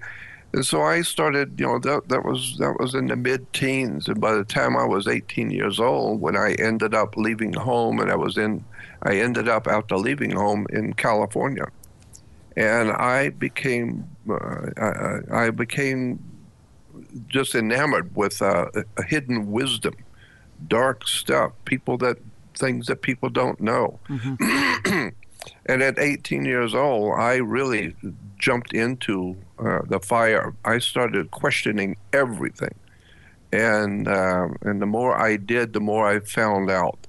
And 0.55 0.67
so 0.67 0.83
I 0.83 1.00
started, 1.00 1.59
you 1.59 1.64
know, 1.64 1.79
that, 1.79 2.09
that 2.11 2.25
was 2.25 2.59
that 2.59 2.76
was 2.79 2.95
in 2.95 3.07
the 3.07 3.17
mid-teens, 3.17 4.09
and 4.09 4.21
by 4.21 4.35
the 4.35 4.45
time 4.45 4.76
I 4.76 4.85
was 4.85 5.09
18 5.09 5.50
years 5.50 5.81
old, 5.81 6.21
when 6.21 6.37
I 6.37 6.52
ended 6.59 6.93
up 6.95 7.17
leaving 7.17 7.55
home, 7.55 8.00
and 8.00 8.11
I 8.11 8.17
was 8.17 8.37
in, 8.37 8.62
I 9.02 9.14
ended 9.17 9.49
up 9.49 9.67
after 9.67 9.97
leaving 9.97 10.33
home 10.33 10.67
in 10.71 10.93
California, 10.93 11.67
and 12.56 12.90
I 12.90 13.30
became, 13.30 14.04
uh, 14.28 14.71
I, 14.76 15.47
I, 15.47 15.50
became 15.50 16.23
just 17.28 17.54
enamored 17.54 18.14
with 18.14 18.42
uh, 18.42 18.66
a 18.97 19.02
hidden 19.02 19.50
wisdom, 19.50 19.94
dark 20.68 21.06
stuff, 21.09 21.52
people 21.64 21.97
that 21.99 22.18
things 22.54 22.87
that 22.87 23.02
people 23.02 23.30
don't 23.30 23.61
know. 23.61 23.99
Mm-hmm. 24.09 25.09
and 25.66 25.82
at 25.82 25.99
18 25.99 26.44
years 26.44 26.75
old, 26.75 27.18
I 27.18 27.37
really 27.37 27.94
jumped 28.38 28.75
into 28.75 29.37
uh, 29.59 29.80
the 29.88 30.00
fire, 30.00 30.54
I 30.64 30.78
started 30.78 31.30
questioning 31.30 31.97
everything, 32.12 32.75
and 33.52 34.09
uh, 34.09 34.49
and 34.62 34.82
the 34.82 34.87
more 34.87 35.16
I 35.16 35.37
did, 35.37 35.73
the 35.73 35.80
more 35.80 36.06
I 36.06 36.21
found 36.21 36.71
out. 36.71 37.06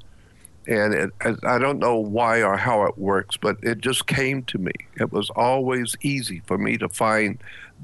And 0.68 0.94
it, 0.94 1.12
I 1.44 1.58
don't 1.58 1.80
know 1.80 1.98
why 1.98 2.42
or 2.42 2.56
how 2.56 2.84
it 2.84 2.98
works, 2.98 3.38
but 3.38 3.58
it 3.62 3.80
just 3.80 4.08
came 4.08 4.44
to 4.44 4.58
me. 4.58 4.72
It 4.96 5.12
was 5.12 5.30
always 5.32 5.96
easy 6.02 6.42
for 6.46 6.58
me 6.58 6.78
to 6.78 6.90
find 6.90 7.38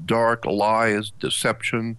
dark 0.06 0.46
lies, 0.46 1.12
deception, 1.20 1.96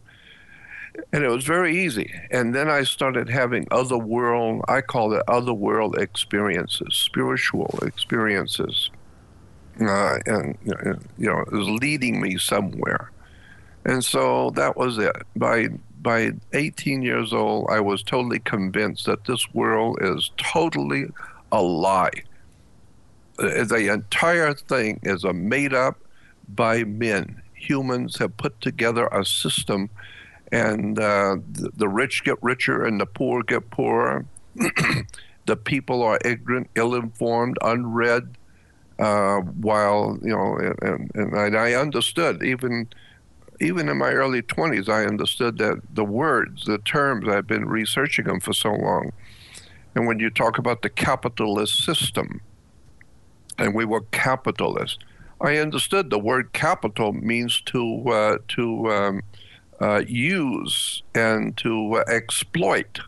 and 1.14 1.24
it 1.24 1.30
was 1.30 1.46
very 1.46 1.86
easy. 1.86 2.14
And 2.32 2.54
then 2.54 2.70
I 2.70 2.84
started 2.84 3.30
having 3.30 3.68
other 3.72 3.98
world, 3.98 4.64
I 4.68 4.82
call 4.82 5.14
it 5.14 5.24
other 5.28 5.54
world 5.54 5.98
experiences, 5.98 6.96
spiritual 6.96 7.80
experiences 7.84 8.90
uh, 9.80 10.20
and 10.26 10.58
you 11.18 11.28
know 11.28 11.40
it 11.40 11.52
was 11.52 11.70
leading 11.70 12.22
me 12.22 12.38
somewhere. 12.38 13.12
And 13.86 14.04
so 14.04 14.52
that 14.52 14.78
was 14.78 14.98
it. 14.98 15.16
By 15.36 15.70
by 16.02 16.32
18 16.54 17.02
years 17.02 17.34
old, 17.34 17.68
I 17.70 17.80
was 17.80 18.04
totally 18.04 18.40
convinced 18.40 19.06
that 19.06 19.26
this 19.26 19.54
world 19.54 20.00
is 20.02 20.32
totally 20.38 21.06
a 21.52 21.62
lie. 21.62 22.24
The 23.38 23.92
entire 23.92 24.54
thing 24.54 25.00
is 25.04 25.24
a 25.24 25.34
made 25.34 25.74
up 25.74 26.00
by 26.50 26.84
men. 26.84 27.42
Humans 27.54 28.18
have 28.18 28.36
put 28.38 28.60
together 28.62 29.08
a 29.08 29.26
system, 29.26 29.90
and 30.52 31.00
uh, 31.00 31.38
the, 31.52 31.72
the 31.76 31.88
rich 31.88 32.24
get 32.24 32.42
richer 32.42 32.84
and 32.84 33.00
the 33.00 33.06
poor 33.06 33.44
get 33.44 33.70
poorer. 33.70 34.26
the 35.46 35.56
people 35.56 36.04
are 36.04 36.20
ignorant, 36.26 36.70
ill 36.76 36.96
informed, 36.96 37.58
unread 37.62 38.38
uh, 39.00 39.40
while 39.40 40.20
you 40.22 40.30
know, 40.30 40.58
and, 40.82 41.12
and 41.16 41.58
I 41.58 41.74
understood 41.74 42.44
even 42.44 42.88
even 43.62 43.88
in 43.88 43.98
my 43.98 44.12
early 44.12 44.42
20s, 44.42 44.90
I 44.90 45.06
understood 45.06 45.58
that 45.60 45.82
the 45.94 46.04
words, 46.04 46.66
the 46.66 46.80
terms, 46.80 47.30
I've 47.30 47.48
been 47.48 47.68
researching 47.68 48.26
them 48.26 48.40
for 48.40 48.54
so 48.54 48.72
long. 48.72 49.12
And 49.94 50.08
when 50.08 50.20
you 50.20 50.30
talk 50.30 50.58
about 50.58 50.82
the 50.82 50.90
capitalist 50.90 51.84
system, 51.84 52.42
and 53.58 53.76
we 53.76 53.86
were 53.86 54.02
capitalists, 54.12 54.98
I 55.40 55.58
understood 55.58 56.10
the 56.10 56.20
word 56.20 56.54
capital 56.54 57.14
means 57.14 57.62
to 57.66 58.10
uh, 58.10 58.38
to 58.50 58.92
um, 58.92 59.22
uh, 59.80 60.04
use 60.08 61.04
and 61.14 61.56
to 61.58 61.96
uh, 61.96 62.04
exploit. 62.08 63.00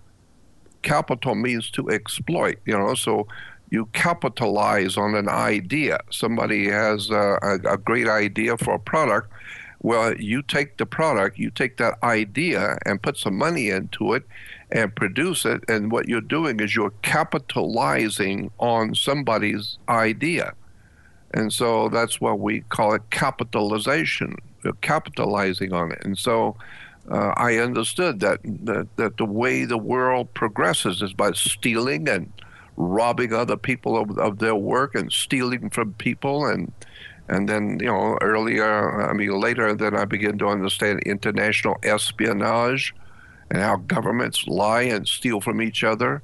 Capital 0.82 1.36
means 1.36 1.72
to 1.72 1.90
exploit, 1.90 2.58
you 2.66 2.78
know. 2.78 2.94
So 2.94 3.28
you 3.70 3.88
capitalize 3.94 4.98
on 4.98 5.16
an 5.16 5.30
idea. 5.30 6.00
Somebody 6.12 6.68
has 6.70 7.10
a, 7.10 7.40
a, 7.42 7.74
a 7.74 7.78
great 7.78 8.08
idea 8.08 8.58
for 8.58 8.76
a 8.76 8.80
product. 8.80 9.33
Well, 9.84 10.16
you 10.16 10.42
take 10.42 10.78
the 10.78 10.86
product, 10.86 11.38
you 11.38 11.52
take 11.52 11.76
that 11.78 12.02
idea 12.02 12.78
and 12.86 13.02
put 13.02 13.18
some 13.18 13.38
money 13.38 13.70
into 13.70 14.14
it 14.14 14.24
and 14.72 14.96
produce 14.96 15.46
it. 15.46 15.62
And 15.68 15.92
what 15.92 16.08
you're 16.08 16.22
doing 16.22 16.62
is 16.62 16.74
you're 16.74 16.94
capitalizing 17.02 18.50
on 18.60 18.96
somebody's 18.96 19.78
idea. 19.90 20.54
And 21.34 21.52
so 21.52 21.90
that's 21.90 22.22
what 22.22 22.40
we 22.40 22.62
call 22.62 22.94
it 22.94 23.02
capitalization, 23.10 24.38
you're 24.64 24.74
capitalizing 24.82 25.74
on 25.74 25.92
it. 25.92 26.00
And 26.06 26.18
so 26.18 26.56
uh, 27.12 27.34
I 27.36 27.58
understood 27.58 28.22
that, 28.22 28.40
that, 28.44 28.88
that 28.96 29.18
the 29.18 29.26
way 29.26 29.66
the 29.66 29.78
world 29.78 30.34
progresses 30.34 31.02
is 31.02 31.12
by 31.12 31.34
stealing 31.34 32.08
and 32.08 32.32
robbing 32.78 33.34
other 33.34 33.58
people 33.58 33.98
of, 33.98 34.18
of 34.18 34.40
their 34.40 34.56
work 34.56 34.96
and 34.96 35.12
stealing 35.12 35.70
from 35.70 35.94
people 35.94 36.46
and 36.46 36.72
and 37.34 37.50
then 37.50 37.80
you 37.80 37.88
know 37.88 38.18
earlier 38.22 39.10
I 39.10 39.14
mean 39.14 39.32
later 39.40 39.74
then 39.74 39.96
I 39.96 40.06
began 40.06 40.38
to 40.40 40.48
understand 40.48 41.00
international 41.02 41.78
espionage 41.84 42.94
and 43.50 43.62
how 43.62 43.78
governments 43.78 44.48
lie 44.48 44.84
and 44.84 45.08
steal 45.08 45.42
from 45.42 45.62
each 45.62 45.84
other 45.84 46.22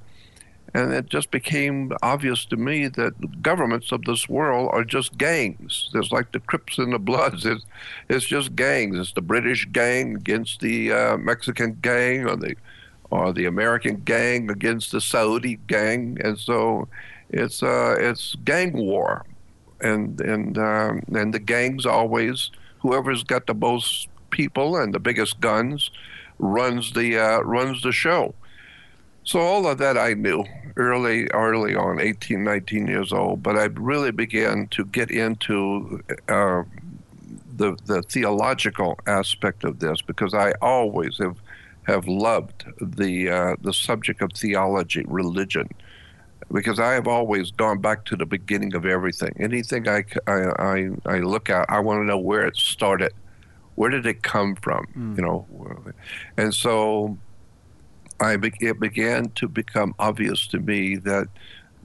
and 0.73 0.93
it 0.93 1.07
just 1.07 1.31
became 1.31 1.91
obvious 2.03 2.45
to 2.45 2.57
me 2.57 2.87
that 2.89 3.41
governments 3.41 3.91
of 3.91 4.03
this 4.03 4.29
world 4.29 4.69
are 4.71 4.83
just 4.83 5.17
gangs. 5.17 5.89
There's 5.93 6.11
like 6.11 6.31
the 6.31 6.39
Crips 6.39 6.77
and 6.77 6.93
the 6.93 6.99
Bloods. 6.99 7.45
It's, 7.45 7.65
it's 8.07 8.25
just 8.25 8.55
gangs. 8.55 8.97
It's 8.97 9.13
the 9.13 9.21
British 9.21 9.65
gang 9.65 10.15
against 10.15 10.59
the 10.59 10.91
uh, 10.91 11.17
Mexican 11.17 11.79
gang, 11.81 12.25
or 12.25 12.35
the 12.35 12.55
or 13.11 13.33
the 13.33 13.45
American 13.45 14.01
gang 14.05 14.51
against 14.51 14.91
the 14.91 15.01
Saudi 15.01 15.59
gang, 15.67 16.19
and 16.23 16.37
so 16.37 16.87
it's 17.29 17.63
uh, 17.63 17.95
it's 17.97 18.35
gang 18.45 18.73
war, 18.73 19.25
and 19.81 20.19
and 20.21 20.57
um, 20.57 21.03
and 21.13 21.33
the 21.33 21.39
gangs 21.39 21.85
always 21.85 22.51
whoever's 22.79 23.23
got 23.23 23.47
the 23.47 23.53
most 23.53 24.07
people 24.31 24.77
and 24.77 24.93
the 24.93 24.99
biggest 24.99 25.39
guns 25.39 25.91
runs 26.37 26.93
the 26.93 27.17
uh, 27.17 27.39
runs 27.41 27.81
the 27.81 27.91
show. 27.91 28.33
So 29.23 29.39
all 29.39 29.67
of 29.67 29.77
that 29.77 29.97
I 29.97 30.13
knew 30.13 30.43
early 30.75 31.27
early 31.27 31.75
on, 31.75 31.99
18, 31.99 32.43
19 32.43 32.87
years 32.87 33.13
old, 33.13 33.43
but 33.43 33.57
I 33.57 33.65
really 33.65 34.11
began 34.11 34.67
to 34.69 34.85
get 34.85 35.11
into 35.11 36.03
uh, 36.27 36.63
the 37.55 37.77
the 37.85 38.01
theological 38.03 38.97
aspect 39.05 39.63
of 39.63 39.79
this 39.79 40.01
because 40.01 40.33
I 40.33 40.53
always 40.61 41.17
have 41.17 41.37
have 41.83 42.07
loved 42.07 42.65
the 42.81 43.29
uh, 43.29 43.55
the 43.61 43.73
subject 43.73 44.21
of 44.21 44.31
theology, 44.33 45.03
religion, 45.07 45.69
because 46.51 46.79
I 46.79 46.93
have 46.93 47.07
always 47.07 47.51
gone 47.51 47.79
back 47.79 48.05
to 48.05 48.15
the 48.15 48.25
beginning 48.25 48.73
of 48.73 48.85
everything. 48.85 49.33
Anything 49.39 49.87
I, 49.87 50.03
I, 50.27 50.33
I, 50.59 50.89
I 51.05 51.19
look 51.19 51.49
at, 51.49 51.65
I 51.69 51.79
want 51.79 52.01
to 52.01 52.05
know 52.05 52.17
where 52.17 52.45
it 52.45 52.55
started. 52.55 53.13
Where 53.75 53.89
did 53.89 54.05
it 54.05 54.23
come 54.23 54.55
from? 54.55 54.87
Mm. 54.97 55.17
You 55.17 55.23
know, 55.23 55.47
and 56.37 56.53
so 56.53 57.17
I 58.19 58.35
be- 58.37 58.53
it 58.59 58.79
began 58.79 59.29
to 59.31 59.47
become 59.47 59.95
obvious 59.99 60.47
to 60.47 60.59
me 60.59 60.97
that 60.97 61.27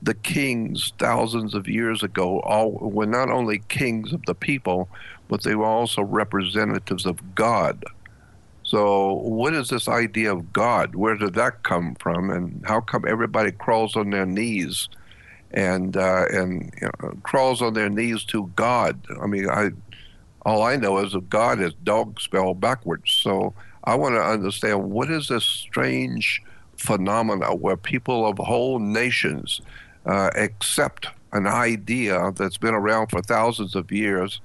the 0.02 0.14
kings 0.14 0.92
thousands 0.98 1.54
of 1.54 1.68
years 1.68 2.02
ago 2.02 2.40
all 2.40 2.72
were 2.72 3.06
not 3.06 3.30
only 3.30 3.60
kings 3.68 4.12
of 4.12 4.22
the 4.26 4.34
people, 4.34 4.88
but 5.28 5.42
they 5.42 5.54
were 5.54 5.64
also 5.64 6.02
representatives 6.02 7.06
of 7.06 7.34
God. 7.34 7.84
So, 8.64 9.12
what 9.14 9.54
is 9.54 9.68
this 9.68 9.88
idea 9.88 10.32
of 10.32 10.52
God? 10.52 10.94
Where 10.94 11.16
did 11.16 11.34
that 11.34 11.62
come 11.62 11.94
from? 11.96 12.30
And 12.30 12.64
how 12.66 12.80
come 12.80 13.04
everybody 13.06 13.52
crawls 13.52 13.94
on 13.94 14.10
their 14.10 14.26
knees 14.26 14.88
and 15.50 15.96
uh, 15.96 16.24
and 16.30 16.72
you 16.80 16.88
know, 17.02 17.16
crawls 17.22 17.62
on 17.62 17.74
their 17.74 17.90
knees 17.90 18.24
to 18.24 18.50
God? 18.56 18.98
I 19.22 19.26
mean, 19.26 19.48
I 19.48 19.70
all 20.44 20.62
I 20.62 20.76
know 20.76 20.98
is 20.98 21.12
that 21.12 21.28
God 21.30 21.60
is 21.60 21.74
dog 21.84 22.20
spelled 22.20 22.60
backwards. 22.60 23.12
So 23.12 23.54
I 23.84 23.94
want 23.94 24.14
to 24.14 24.22
understand 24.22 24.90
what 24.90 25.10
is 25.10 25.28
this 25.28 25.44
strange 25.44 26.42
phenomena 26.76 27.54
where 27.54 27.76
people 27.76 28.26
of 28.26 28.38
whole 28.38 28.78
nations 28.78 29.60
uh, 30.06 30.30
accept 30.36 31.08
an 31.32 31.46
idea 31.46 32.32
that's 32.36 32.56
been 32.56 32.74
around 32.74 33.08
for 33.08 33.20
thousands 33.20 33.74
of 33.74 33.90
years, 33.90 34.40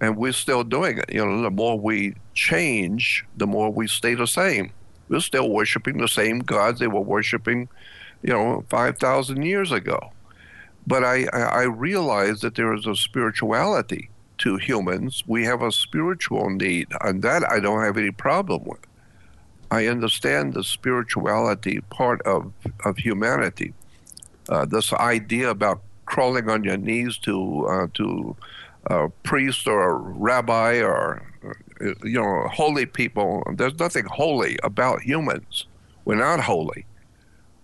and 0.00 0.16
we're 0.16 0.32
still 0.32 0.64
doing 0.64 0.98
it. 0.98 1.12
You 1.12 1.24
know, 1.24 1.42
the 1.42 1.50
more 1.50 1.78
we 1.78 2.14
change, 2.34 3.24
the 3.36 3.46
more 3.46 3.70
we 3.70 3.86
stay 3.88 4.14
the 4.14 4.26
same. 4.26 4.72
We're 5.08 5.20
still 5.20 5.48
worshiping 5.48 5.98
the 5.98 6.08
same 6.08 6.40
gods 6.40 6.80
they 6.80 6.86
were 6.86 7.00
worshiping, 7.00 7.68
you 8.22 8.32
know, 8.32 8.64
5,000 8.68 9.42
years 9.42 9.72
ago. 9.72 10.12
But 10.86 11.04
I, 11.04 11.24
I 11.32 11.62
realize 11.64 12.40
that 12.40 12.54
there 12.54 12.72
is 12.74 12.86
a 12.86 12.94
spirituality 12.94 14.10
to 14.38 14.56
humans. 14.56 15.24
We 15.26 15.44
have 15.44 15.62
a 15.62 15.72
spiritual 15.72 16.48
need, 16.50 16.88
and 17.00 17.22
that 17.22 17.48
I 17.50 17.60
don't 17.60 17.82
have 17.82 17.96
any 17.96 18.10
problem 18.10 18.64
with. 18.64 18.80
I 19.70 19.86
understand 19.86 20.54
the 20.54 20.64
spirituality 20.64 21.80
part 21.90 22.22
of, 22.22 22.52
of 22.84 22.96
humanity. 22.96 23.74
Uh, 24.48 24.64
this 24.64 24.92
idea 24.94 25.50
about 25.50 25.82
crawling 26.06 26.48
on 26.48 26.64
your 26.64 26.78
knees 26.78 27.18
to 27.18 27.66
uh, 27.66 27.86
to 27.92 28.34
a 28.86 29.08
priest 29.22 29.66
or 29.66 29.90
a 29.90 29.94
rabbi 29.94 30.80
or 30.80 31.22
you 31.80 32.20
know 32.20 32.48
holy 32.48 32.86
people. 32.86 33.42
There's 33.54 33.78
nothing 33.78 34.06
holy 34.06 34.58
about 34.62 35.02
humans. 35.02 35.66
We're 36.04 36.16
not 36.16 36.40
holy. 36.40 36.86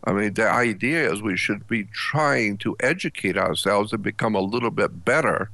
I 0.06 0.12
mean, 0.12 0.34
the 0.34 0.48
idea 0.50 1.10
is 1.10 1.22
we 1.22 1.36
should 1.36 1.66
be 1.66 1.84
trying 1.84 2.58
to 2.58 2.76
educate 2.80 3.38
ourselves 3.38 3.92
and 3.92 4.02
become 4.02 4.34
a 4.34 4.40
little 4.40 4.70
bit 4.70 5.04
better, 5.04 5.50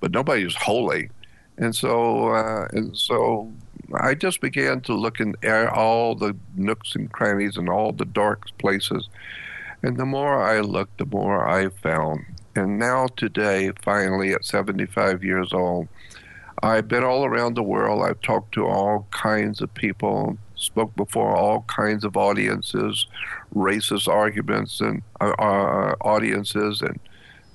but 0.00 0.12
nobody's 0.12 0.54
holy. 0.54 1.10
And 1.58 1.76
so, 1.76 2.28
uh, 2.28 2.68
and 2.72 2.96
so, 2.96 3.52
I 3.94 4.14
just 4.14 4.40
began 4.40 4.80
to 4.82 4.94
look 4.94 5.20
in 5.20 5.34
all 5.72 6.14
the 6.14 6.34
nooks 6.54 6.94
and 6.94 7.12
crannies 7.12 7.56
and 7.56 7.68
all 7.68 7.92
the 7.92 8.04
dark 8.04 8.46
places. 8.58 9.08
And 9.82 9.96
the 9.98 10.06
more 10.06 10.42
I 10.42 10.60
looked, 10.60 10.98
the 10.98 11.06
more 11.06 11.46
I 11.46 11.68
found. 11.68 12.24
And 12.56 12.78
now, 12.78 13.06
today, 13.16 13.70
finally, 13.82 14.32
at 14.32 14.44
75 14.44 15.22
years 15.22 15.52
old, 15.52 15.88
I've 16.62 16.88
been 16.88 17.04
all 17.04 17.26
around 17.26 17.54
the 17.54 17.62
world. 17.62 18.02
I've 18.02 18.20
talked 18.22 18.52
to 18.54 18.66
all 18.66 19.06
kinds 19.10 19.60
of 19.60 19.72
people, 19.74 20.38
spoke 20.54 20.96
before 20.96 21.36
all 21.36 21.62
kinds 21.68 22.02
of 22.02 22.16
audiences, 22.16 23.06
racist 23.54 24.08
arguments 24.08 24.80
and 24.80 25.02
uh, 25.20 25.34
uh, 25.38 25.94
audiences, 26.00 26.80
and 26.80 26.98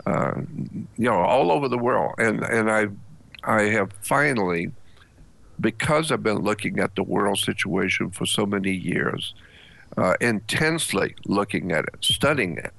uh, 0.05 0.33
you 0.97 1.09
know, 1.09 1.19
all 1.19 1.51
over 1.51 1.67
the 1.67 1.79
world. 1.79 2.13
And 2.19 2.43
and 2.43 2.69
I, 2.71 2.87
I 3.43 3.63
have 3.63 3.91
finally, 4.01 4.71
because 5.59 6.11
I've 6.11 6.23
been 6.23 6.39
looking 6.43 6.79
at 6.79 6.95
the 6.95 7.03
world 7.03 7.39
situation 7.39 8.11
for 8.11 8.27
so 8.27 8.45
many 8.45 8.71
years, 8.71 9.33
uh, 9.97 10.13
intensely 10.21 11.15
looking 11.25 11.71
at 11.71 11.85
it, 11.85 11.95
studying 12.01 12.57
it. 12.57 12.73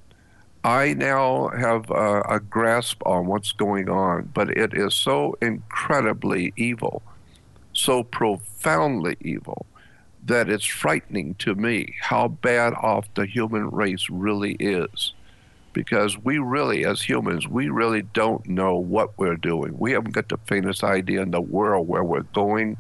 I 0.65 0.95
now 0.95 1.49
have 1.49 1.91
uh, 1.91 2.23
a 2.29 2.39
grasp 2.39 3.03
on 3.05 3.27
what's 3.27 3.51
going 3.51 3.89
on, 3.89 4.31
but 4.33 4.51
it 4.51 4.75
is 4.75 4.95
so 4.95 5.37
incredibly 5.43 6.53
evil, 6.57 7.03
so 7.73 8.05
profoundly 8.05 9.17
evil, 9.21 9.67
that 10.25 10.49
it's 10.49 10.65
frightening 10.65 11.35
to 11.37 11.57
me 11.57 11.97
how 12.01 12.29
bad 12.29 12.75
off 12.75 13.13
the 13.15 13.27
human 13.27 13.71
race 13.71 14.09
really 14.09 14.53
is. 14.61 15.15
Because 15.73 16.17
we 16.19 16.39
really, 16.39 16.85
as 16.85 17.03
humans, 17.03 17.49
we 17.49 17.69
really 17.69 18.03
don't 18.03 18.47
know 18.47 18.77
what 18.77 19.19
we're 19.19 19.37
doing. 19.37 19.77
We 19.79 19.93
haven't 19.93 20.13
got 20.13 20.29
the 20.29 20.37
faintest 20.47 20.85
idea 20.85 21.23
in 21.23 21.33
the 21.33 21.41
world 21.41 21.89
where 21.89 22.05
we're 22.05 22.23
going. 22.35 22.77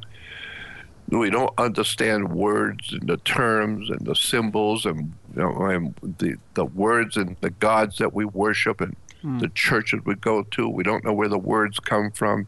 We 1.08 1.30
don't 1.30 1.52
understand 1.58 2.32
words 2.32 2.92
and 2.92 3.08
the 3.08 3.16
terms 3.16 3.90
and 3.90 4.06
the 4.06 4.14
symbols 4.14 4.86
and, 4.86 5.14
you 5.34 5.42
know, 5.42 5.66
and 5.66 5.94
the, 6.18 6.36
the 6.54 6.64
words 6.64 7.16
and 7.16 7.36
the 7.40 7.50
gods 7.50 7.98
that 7.98 8.12
we 8.12 8.24
worship 8.24 8.80
and 8.80 8.96
mm. 9.24 9.40
the 9.40 9.48
churches 9.48 10.00
we 10.04 10.14
go 10.14 10.42
to. 10.42 10.68
We 10.68 10.84
don't 10.84 11.04
know 11.04 11.12
where 11.12 11.28
the 11.28 11.38
words 11.38 11.78
come 11.80 12.10
from 12.10 12.46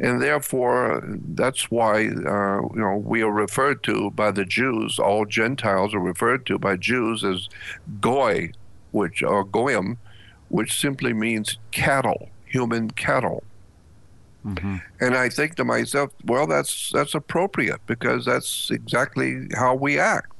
and 0.00 0.22
therefore 0.22 1.02
that's 1.34 1.70
why 1.70 2.06
uh, 2.06 2.60
you 2.74 2.80
know 2.80 2.96
we 3.04 3.22
are 3.22 3.30
referred 3.30 3.82
to 3.84 4.10
by 4.10 4.30
the 4.30 4.44
Jews. 4.44 4.98
All 4.98 5.26
Gentiles 5.26 5.94
are 5.94 6.00
referred 6.00 6.46
to 6.46 6.58
by 6.58 6.76
Jews 6.76 7.22
as 7.22 7.48
goy, 8.00 8.52
which 8.92 9.22
or 9.22 9.44
goyim, 9.44 9.98
which 10.48 10.78
simply 10.78 11.12
means 11.12 11.58
cattle, 11.70 12.30
human 12.46 12.90
cattle. 12.90 13.44
Mm-hmm. 14.44 14.76
And 15.00 15.14
I 15.14 15.28
think 15.28 15.56
to 15.56 15.64
myself, 15.64 16.12
well, 16.24 16.46
that's 16.46 16.90
that's 16.92 17.14
appropriate 17.14 17.80
because 17.86 18.24
that's 18.24 18.70
exactly 18.70 19.48
how 19.54 19.74
we 19.74 19.98
act. 19.98 20.32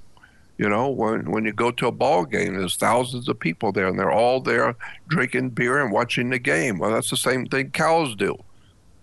You 0.60 0.68
know, 0.68 0.90
when 0.90 1.30
when 1.30 1.46
you 1.46 1.54
go 1.54 1.70
to 1.70 1.86
a 1.86 1.90
ball 1.90 2.26
game, 2.26 2.58
there's 2.58 2.76
thousands 2.76 3.30
of 3.30 3.40
people 3.40 3.72
there, 3.72 3.86
and 3.86 3.98
they're 3.98 4.12
all 4.12 4.42
there 4.42 4.76
drinking 5.08 5.50
beer 5.50 5.82
and 5.82 5.90
watching 5.90 6.28
the 6.28 6.38
game. 6.38 6.78
Well, 6.78 6.90
that's 6.90 7.08
the 7.08 7.16
same 7.16 7.46
thing 7.46 7.70
cows 7.70 8.14
do. 8.14 8.36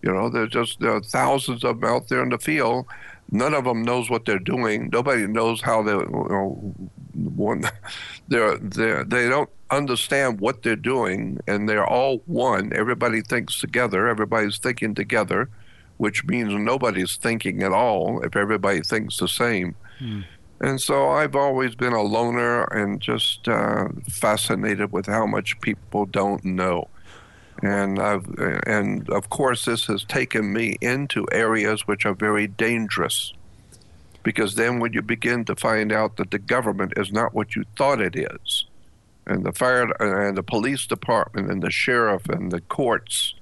You 0.03 0.13
know, 0.13 0.29
there's 0.29 0.51
just 0.51 0.79
there 0.79 0.93
are 0.93 1.01
thousands 1.01 1.63
of 1.63 1.81
them 1.81 1.89
out 1.89 2.09
there 2.09 2.21
in 2.21 2.29
the 2.29 2.37
field. 2.37 2.85
None 3.31 3.55
of 3.55 3.63
them 3.63 3.81
knows 3.81 4.07
what 4.07 4.25
they're 4.25 4.37
doing. 4.37 4.91
Nobody 4.93 5.25
knows 5.25 5.59
how 5.59 5.81
they, 5.81 5.93
you 5.93 6.27
know, 6.29 6.75
one, 7.15 7.63
they're, 8.27 8.59
they're, 8.59 9.03
they 9.03 9.27
don't 9.27 9.49
understand 9.71 10.39
what 10.39 10.61
they're 10.61 10.75
doing, 10.75 11.39
and 11.47 11.67
they're 11.67 11.87
all 11.87 12.19
one. 12.27 12.71
Everybody 12.71 13.21
thinks 13.21 13.59
together. 13.59 14.07
Everybody's 14.07 14.59
thinking 14.59 14.93
together, 14.93 15.49
which 15.97 16.23
means 16.23 16.53
nobody's 16.53 17.15
thinking 17.15 17.63
at 17.63 17.71
all 17.71 18.21
if 18.21 18.35
everybody 18.35 18.81
thinks 18.81 19.17
the 19.17 19.27
same. 19.27 19.75
Hmm. 19.97 20.21
And 20.59 20.81
so 20.81 21.09
I've 21.09 21.35
always 21.35 21.75
been 21.75 21.93
a 21.93 22.01
loner 22.01 22.63
and 22.65 22.99
just 22.99 23.47
uh, 23.47 23.89
fascinated 24.09 24.91
with 24.91 25.05
how 25.05 25.25
much 25.25 25.59
people 25.61 26.05
don't 26.05 26.43
know. 26.43 26.87
And 27.61 27.99
I've, 27.99 28.27
and 28.65 29.09
of 29.09 29.29
course 29.29 29.65
this 29.65 29.85
has 29.85 30.03
taken 30.03 30.53
me 30.53 30.77
into 30.81 31.25
areas 31.31 31.87
which 31.87 32.05
are 32.05 32.13
very 32.13 32.47
dangerous. 32.47 33.33
Because 34.23 34.55
then 34.55 34.79
when 34.79 34.93
you 34.93 35.01
begin 35.01 35.45
to 35.45 35.55
find 35.55 35.91
out 35.91 36.17
that 36.17 36.31
the 36.31 36.39
government 36.39 36.93
is 36.97 37.11
not 37.11 37.33
what 37.33 37.55
you 37.55 37.63
thought 37.77 38.01
it 38.01 38.15
is 38.15 38.65
and 39.27 39.45
the 39.45 39.51
fire 39.51 39.91
and 39.99 40.37
the 40.37 40.43
police 40.43 40.87
department 40.87 41.51
and 41.51 41.61
the 41.61 41.69
sheriff 41.69 42.27
and 42.29 42.51
the 42.51 42.61
courts 42.61 43.35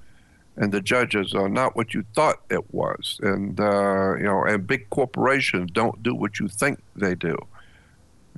and 0.58 0.72
the 0.72 0.82
judges 0.82 1.34
are 1.34 1.50
not 1.50 1.76
what 1.76 1.94
you 1.94 2.04
thought 2.14 2.38
it 2.50 2.74
was 2.74 3.20
and 3.24 3.60
uh, 3.60 4.16
you 4.18 4.24
know 4.24 4.44
and 4.44 4.68
big 4.68 4.90
corporations 4.90 5.70
don't 5.72 6.02
do 6.04 6.16
what 6.16 6.40
you 6.40 6.48
think 6.48 6.80
they 6.96 7.16
do 7.16 7.38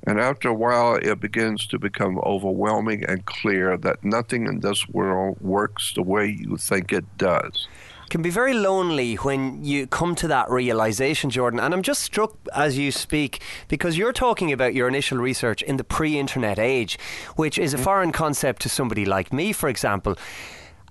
and 0.06 0.19
after 0.19 0.49
a 0.49 0.53
while, 0.53 0.95
it 0.95 1.19
begins 1.19 1.65
to 1.67 1.80
become 1.80 2.19
overwhelming 2.19 3.03
and 3.06 3.25
clear 3.25 3.77
that 3.77 4.03
nothing 4.03 4.45
in 4.45 4.60
this 4.60 4.88
world 4.88 5.38
works 5.41 5.93
the 5.93 6.03
way 6.03 6.27
you 6.27 6.56
think 6.58 6.93
it 6.93 7.06
does 7.17 7.67
can 8.10 8.21
be 8.21 8.30
very 8.30 8.53
lonely 8.53 9.15
when 9.15 9.63
you 9.63 9.86
come 9.86 10.15
to 10.15 10.27
that 10.30 10.49
realization, 10.49 11.30
Jordan. 11.30 11.60
And 11.60 11.73
I'm 11.73 11.82
just 11.82 12.01
struck 12.01 12.38
as 12.56 12.77
you 12.77 12.89
speak 12.89 13.41
because 13.67 13.97
you're 13.97 14.13
talking 14.13 14.51
about 14.51 14.73
your 14.73 14.88
initial 14.88 15.17
research 15.17 15.62
in 15.62 15.75
the 15.75 15.84
pre 15.84 16.17
internet 16.17 16.58
age, 16.58 16.97
which 17.36 17.58
is 17.58 17.73
a 17.73 17.77
mm. 17.77 17.84
foreign 17.84 18.12
concept 18.13 18.62
to 18.62 18.69
somebody 18.69 19.03
like 19.03 19.34
me, 19.34 19.51
for 19.51 19.67
example. 19.67 20.17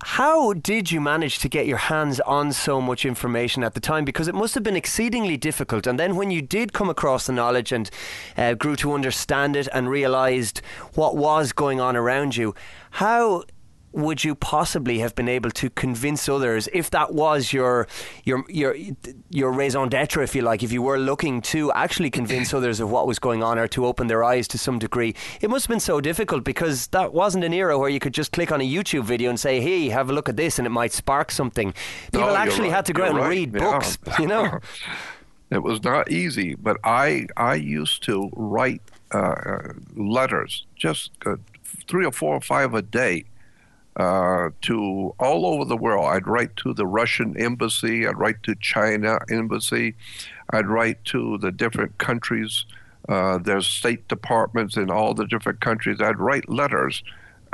How 0.03 0.53
did 0.53 0.91
you 0.91 1.01
manage 1.01 1.39
to 1.39 1.49
get 1.49 1.65
your 1.65 1.77
hands 1.77 2.19
on 2.19 2.53
so 2.53 2.79
much 2.79 3.03
information 3.03 3.63
at 3.63 3.73
the 3.73 3.79
time? 3.79 4.05
Because 4.05 4.27
it 4.27 4.35
must 4.35 4.53
have 4.53 4.63
been 4.63 4.75
exceedingly 4.75 5.37
difficult. 5.37 5.87
And 5.87 5.99
then 5.99 6.15
when 6.15 6.29
you 6.29 6.41
did 6.41 6.71
come 6.71 6.87
across 6.87 7.25
the 7.25 7.33
knowledge 7.33 7.71
and 7.71 7.89
uh, 8.37 8.53
grew 8.53 8.75
to 8.77 8.93
understand 8.93 9.55
it 9.55 9.67
and 9.73 9.89
realized 9.89 10.61
what 10.93 11.17
was 11.17 11.51
going 11.51 11.81
on 11.81 11.95
around 11.95 12.37
you, 12.37 12.53
how 12.91 13.43
would 13.97 14.23
you 14.23 14.35
possibly 14.35 14.99
have 14.99 15.15
been 15.15 15.27
able 15.27 15.49
to 15.49 15.69
convince 15.71 16.29
others 16.29 16.69
if 16.71 16.91
that 16.91 17.13
was 17.13 17.51
your 17.51 17.87
your 18.23 18.45
your 18.47 18.75
your 19.29 19.51
raison 19.51 19.89
d'être, 19.89 20.21
if 20.21 20.35
you 20.35 20.43
like, 20.43 20.61
if 20.61 20.71
you 20.71 20.83
were 20.83 20.99
looking 20.99 21.41
to 21.41 21.71
actually 21.73 22.11
convince 22.11 22.53
others 22.57 22.79
of 22.79 22.91
what 22.91 23.07
was 23.07 23.17
going 23.17 23.41
on 23.41 23.57
or 23.57 23.67
to 23.67 23.85
open 23.85 24.05
their 24.05 24.23
eyes 24.23 24.47
to 24.47 24.57
some 24.57 24.77
degree? 24.77 25.15
It 25.41 25.49
must 25.49 25.65
have 25.65 25.69
been 25.69 25.79
so 25.79 25.99
difficult 25.99 26.43
because 26.43 26.87
that 26.87 27.11
wasn't 27.11 27.43
an 27.43 27.53
era 27.53 27.77
where 27.77 27.89
you 27.89 27.99
could 27.99 28.13
just 28.13 28.31
click 28.31 28.51
on 28.51 28.61
a 28.61 28.69
YouTube 28.69 29.03
video 29.03 29.31
and 29.31 29.39
say, 29.39 29.59
"Hey, 29.59 29.89
have 29.89 30.11
a 30.11 30.13
look 30.13 30.29
at 30.29 30.37
this," 30.37 30.59
and 30.59 30.67
it 30.67 30.71
might 30.71 30.93
spark 30.93 31.31
something. 31.31 31.73
People 32.11 32.37
actually 32.37 32.69
right. 32.69 32.75
had 32.75 32.85
to 32.85 32.93
go 32.93 33.03
you're 33.03 33.13
out 33.13 33.15
and 33.15 33.23
right. 33.23 33.29
read 33.29 33.53
yeah. 33.53 33.59
books, 33.59 33.97
you 34.19 34.27
know. 34.27 34.59
it 35.49 35.63
was 35.63 35.83
not 35.83 36.11
easy, 36.11 36.53
but 36.53 36.77
I 36.83 37.27
I 37.35 37.55
used 37.55 38.03
to 38.03 38.29
write 38.35 38.83
uh, 39.11 39.73
letters, 39.95 40.67
just 40.75 41.11
uh, 41.25 41.37
three 41.87 42.05
or 42.05 42.11
four 42.11 42.35
or 42.35 42.41
five 42.41 42.75
a 42.75 42.83
day 42.83 43.25
uh, 43.97 44.49
to 44.61 45.13
all 45.19 45.45
over 45.45 45.65
the 45.65 45.75
world. 45.75 46.05
I'd 46.05 46.27
write 46.27 46.55
to 46.57 46.73
the 46.73 46.85
Russian 46.85 47.35
embassy, 47.37 48.07
I'd 48.07 48.17
write 48.17 48.43
to 48.43 48.55
China 48.55 49.19
embassy, 49.29 49.95
I'd 50.51 50.67
write 50.67 51.03
to 51.05 51.37
the 51.39 51.51
different 51.51 51.97
countries. 51.97 52.65
Uh, 53.09 53.37
there's 53.39 53.67
state 53.67 54.07
departments 54.07 54.77
in 54.77 54.91
all 54.91 55.13
the 55.13 55.25
different 55.25 55.61
countries. 55.61 56.01
I'd 56.01 56.19
write 56.19 56.47
letters 56.47 57.03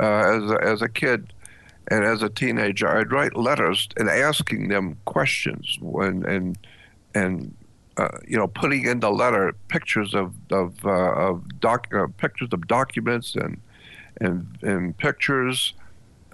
uh, 0.00 0.04
as 0.04 0.50
a, 0.50 0.58
as 0.62 0.82
a 0.82 0.88
kid 0.88 1.32
and 1.88 2.04
as 2.04 2.22
a 2.22 2.28
teenager. 2.28 2.88
I'd 2.88 3.12
write 3.12 3.36
letters 3.36 3.88
and 3.96 4.08
asking 4.08 4.68
them 4.68 4.98
questions 5.04 5.78
when 5.80 6.24
and 6.24 6.58
and 7.14 7.54
uh, 7.96 8.08
you 8.26 8.36
know, 8.36 8.48
putting 8.48 8.86
in 8.86 8.98
the 9.00 9.10
letter 9.10 9.54
pictures 9.68 10.14
of 10.14 10.34
of, 10.50 10.84
uh, 10.84 10.90
of 10.90 11.60
doc, 11.60 11.86
uh, 11.94 12.08
pictures 12.16 12.48
of 12.52 12.66
documents 12.66 13.36
and 13.36 13.60
and 14.20 14.58
and 14.62 14.96
pictures 14.98 15.74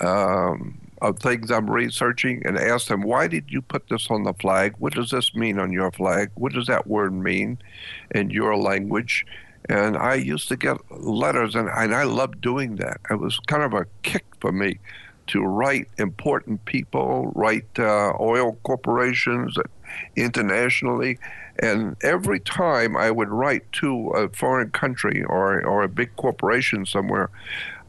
um, 0.01 0.79
of 1.01 1.19
things 1.19 1.51
I'm 1.51 1.71
researching, 1.71 2.43
and 2.45 2.59
ask 2.59 2.89
them, 2.89 3.03
why 3.03 3.27
did 3.27 3.45
you 3.49 3.63
put 3.63 3.89
this 3.89 4.11
on 4.11 4.25
the 4.25 4.35
flag? 4.35 4.75
What 4.79 4.93
does 4.95 5.11
this 5.11 5.35
mean 5.35 5.59
on 5.59 5.73
your 5.73 5.91
flag? 5.91 6.31
What 6.35 6.53
does 6.53 6.67
that 6.67 6.87
word 6.87 7.15
mean 7.15 7.59
in 8.11 8.31
your 8.31 8.57
language? 8.57 9.25
And 9.69 9.97
I 9.97 10.15
used 10.15 10.49
to 10.49 10.57
get 10.57 10.77
letters, 10.91 11.55
and, 11.55 11.69
and 11.69 11.95
I 11.95 12.05
loved 12.05 12.41
doing 12.41 12.77
that. 12.77 13.01
It 13.11 13.21
was 13.21 13.39
kind 13.47 13.63
of 13.63 13.73
a 13.73 13.87
kick 14.03 14.25
for 14.41 14.53
me 14.53 14.79
to 15.29 15.43
write 15.43 15.87
important 15.97 16.65
people, 16.65 17.31
write 17.35 17.79
uh, 17.79 18.13
oil 18.19 18.59
corporations 18.65 19.57
internationally. 20.17 21.19
And 21.63 21.97
every 22.03 22.41
time 22.41 22.97
I 22.97 23.11
would 23.11 23.29
write 23.29 23.71
to 23.75 24.11
a 24.11 24.29
foreign 24.31 24.71
country 24.71 25.23
or, 25.23 25.65
or 25.65 25.83
a 25.83 25.89
big 25.89 26.17
corporation 26.17 26.85
somewhere, 26.85 27.31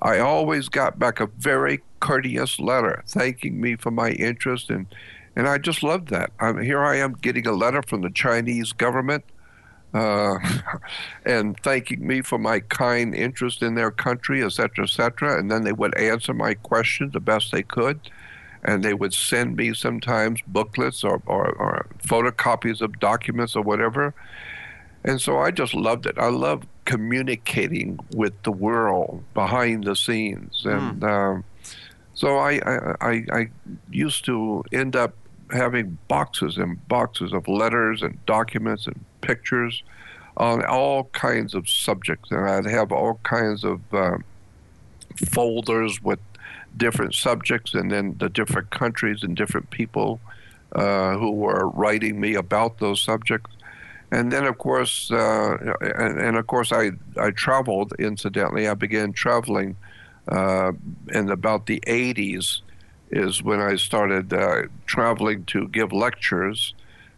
I 0.02 0.20
always 0.20 0.68
got 0.70 0.98
back 0.98 1.20
a 1.20 1.28
very 1.28 1.82
courteous 2.00 2.60
letter 2.60 3.04
thanking 3.08 3.62
me 3.62 3.76
for 3.76 3.92
my 3.92 4.10
interest. 4.12 4.70
And, 4.70 4.88
and 5.36 5.48
I 5.48 5.58
just 5.60 5.84
loved 5.84 6.10
that. 6.10 6.32
I'm, 6.40 6.60
here 6.62 6.84
I 6.84 6.98
am 6.98 7.14
getting 7.14 7.48
a 7.48 7.52
letter 7.52 7.84
from 7.84 8.02
the 8.02 8.10
Chinese 8.10 8.74
government 8.74 9.24
uh, 9.94 10.38
and 11.26 11.58
thanking 11.60 12.06
me 12.06 12.22
for 12.22 12.40
my 12.40 12.62
kind 12.62 13.14
interest 13.14 13.62
in 13.62 13.76
their 13.76 13.92
country, 13.92 14.44
et 14.44 14.52
cetera, 14.52 14.86
et 14.86 14.90
cetera. 14.90 15.38
And 15.38 15.52
then 15.52 15.64
they 15.64 15.74
would 15.74 15.96
answer 15.98 16.34
my 16.34 16.56
questions 16.56 17.14
the 17.14 17.20
best 17.20 17.52
they 17.52 17.64
could. 17.64 18.00
And 18.64 18.84
they 18.84 18.94
would 18.94 19.14
send 19.14 19.56
me 19.56 19.74
sometimes 19.74 20.40
booklets 20.48 21.04
or, 21.04 21.22
or, 21.26 21.50
or 21.54 21.88
photocopies 22.06 22.82
of 22.82 23.00
documents 23.00 23.56
or 23.56 23.64
whatever. 23.64 24.14
And 25.04 25.20
so 25.20 25.40
I 25.40 25.50
just 25.50 25.74
loved 25.74 26.06
it. 26.06 26.18
I 26.20 26.30
love 26.30 26.64
communicating 26.92 27.98
with 28.14 28.34
the 28.44 28.52
world 28.52 29.24
behind 29.34 29.86
the 29.86 29.96
scenes. 29.96 30.64
And 30.66 31.02
mm. 31.02 31.10
um, 31.10 31.44
so 32.14 32.38
I, 32.38 32.60
I, 33.00 33.24
I 33.32 33.50
used 33.90 34.26
to 34.26 34.66
end 34.74 34.98
up 34.98 35.14
having 35.54 35.98
boxes 36.10 36.58
and 36.58 36.86
boxes 36.90 37.32
of 37.32 37.48
letters 37.48 38.02
and 38.02 38.14
documents 38.26 38.88
and 38.88 39.06
pictures 39.22 39.84
on 40.36 40.66
all 40.66 41.06
kinds 41.14 41.56
of 41.56 41.70
subjects, 41.70 42.30
and 42.30 42.50
I'd 42.50 42.66
have 42.66 42.92
all 42.92 43.22
kinds 43.24 43.64
of 43.64 43.80
uh, 43.94 44.18
folders 45.32 46.02
with 46.02 46.20
different 46.76 47.16
subjects, 47.16 47.74
and 47.74 47.90
then 47.90 48.18
the 48.20 48.28
different 48.28 48.70
countries 48.70 49.24
and 49.24 49.38
different 49.38 49.70
people 49.70 50.20
uh, 50.74 51.16
who 51.18 51.32
were 51.32 51.70
writing 51.70 52.20
me 52.20 52.36
about 52.36 52.80
those 52.80 53.02
subjects. 53.02 53.56
And 54.12 54.32
then, 54.32 54.46
of 54.46 54.58
course, 54.58 55.10
uh, 55.10 55.58
and, 55.80 56.20
and, 56.20 56.38
of 56.38 56.48
course, 56.48 56.72
I 56.72 56.92
I 57.18 57.32
traveled. 57.32 57.94
Incidentally, 57.98 58.68
I 58.68 58.74
began 58.74 59.14
traveling 59.14 59.78
uh, 60.28 60.74
in 61.14 61.30
about 61.30 61.66
the 61.66 61.82
80s 61.88 62.62
is 63.10 63.44
when 63.44 63.60
I 63.60 63.76
started 63.76 64.34
uh, 64.34 64.64
traveling 64.86 65.44
to 65.46 65.68
give 65.68 65.92
lectures 65.92 66.74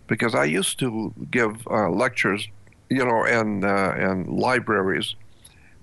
because 0.07 0.35
I 0.35 0.45
used 0.45 0.79
to 0.79 1.13
give 1.31 1.67
uh, 1.67 1.89
lectures, 1.89 2.47
you 2.89 3.05
know, 3.05 3.25
and 3.25 3.63
uh, 3.63 3.93
and 3.95 4.27
libraries, 4.27 5.15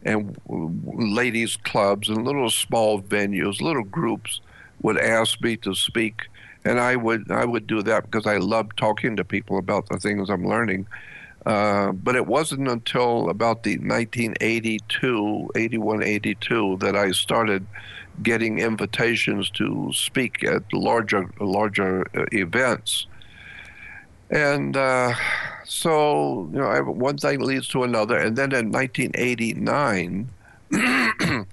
and 0.02 0.36
ladies' 0.48 1.56
clubs 1.56 2.08
and 2.08 2.24
little 2.24 2.50
small 2.50 3.00
venues, 3.00 3.60
little 3.60 3.84
groups 3.84 4.40
would 4.82 4.98
ask 4.98 5.40
me 5.40 5.56
to 5.58 5.74
speak, 5.74 6.22
and 6.64 6.80
I 6.80 6.96
would 6.96 7.30
I 7.30 7.44
would 7.44 7.66
do 7.66 7.82
that 7.82 8.04
because 8.04 8.26
I 8.26 8.36
love 8.36 8.74
talking 8.76 9.16
to 9.16 9.24
people 9.24 9.58
about 9.58 9.88
the 9.88 9.98
things 9.98 10.30
I'm 10.30 10.46
learning. 10.46 10.86
Uh, 11.46 11.92
but 11.92 12.16
it 12.16 12.26
wasn't 12.26 12.68
until 12.68 13.30
about 13.30 13.62
the 13.62 13.78
1982, 13.78 15.50
81, 15.54 16.02
82 16.02 16.76
that 16.80 16.94
I 16.94 17.12
started 17.12 17.66
getting 18.22 18.58
invitations 18.58 19.48
to 19.50 19.90
speak 19.94 20.44
at 20.44 20.62
larger 20.72 21.30
larger 21.40 22.06
uh, 22.14 22.26
events. 22.32 23.06
And 24.30 24.76
uh, 24.76 25.14
so, 25.64 26.48
you 26.52 26.58
know, 26.58 26.82
one 26.82 27.18
thing 27.18 27.40
leads 27.40 27.68
to 27.68 27.82
another. 27.82 28.16
And 28.16 28.36
then 28.36 28.52
in 28.52 28.70
1989, 28.70 30.28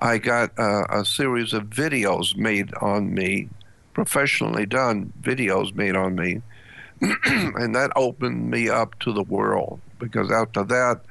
I 0.00 0.18
got 0.18 0.58
uh, 0.58 0.84
a 0.88 1.04
series 1.04 1.52
of 1.52 1.64
videos 1.64 2.36
made 2.36 2.74
on 2.74 3.14
me, 3.14 3.48
professionally 4.00 4.64
done 4.64 5.12
videos 5.20 5.74
made 5.74 5.94
on 5.94 6.14
me. 6.14 6.40
and 7.02 7.74
that 7.74 7.92
opened 7.96 8.50
me 8.50 8.66
up 8.66 8.98
to 8.98 9.12
the 9.12 9.22
world 9.22 9.78
because 9.98 10.30
after 10.30 10.64
that, 10.64 11.02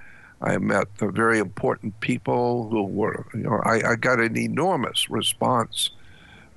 I 0.42 0.58
met 0.58 0.88
very 0.98 1.38
important 1.38 2.00
people 2.00 2.68
who 2.70 2.82
were, 2.82 3.28
you 3.36 3.42
know, 3.42 3.62
I, 3.64 3.92
I 3.92 3.96
got 3.96 4.20
an 4.20 4.36
enormous 4.36 5.08
response 5.08 5.92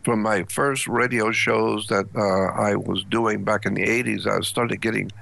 from 0.04 0.22
my 0.22 0.44
first 0.44 0.88
radio 0.88 1.32
shows 1.32 1.88
that 1.88 2.06
uh, 2.16 2.58
I 2.58 2.76
was 2.76 3.04
doing 3.04 3.44
back 3.44 3.66
in 3.66 3.74
the 3.74 3.84
80s, 3.84 4.26
I 4.26 4.40
started 4.40 4.80
getting 4.80 5.12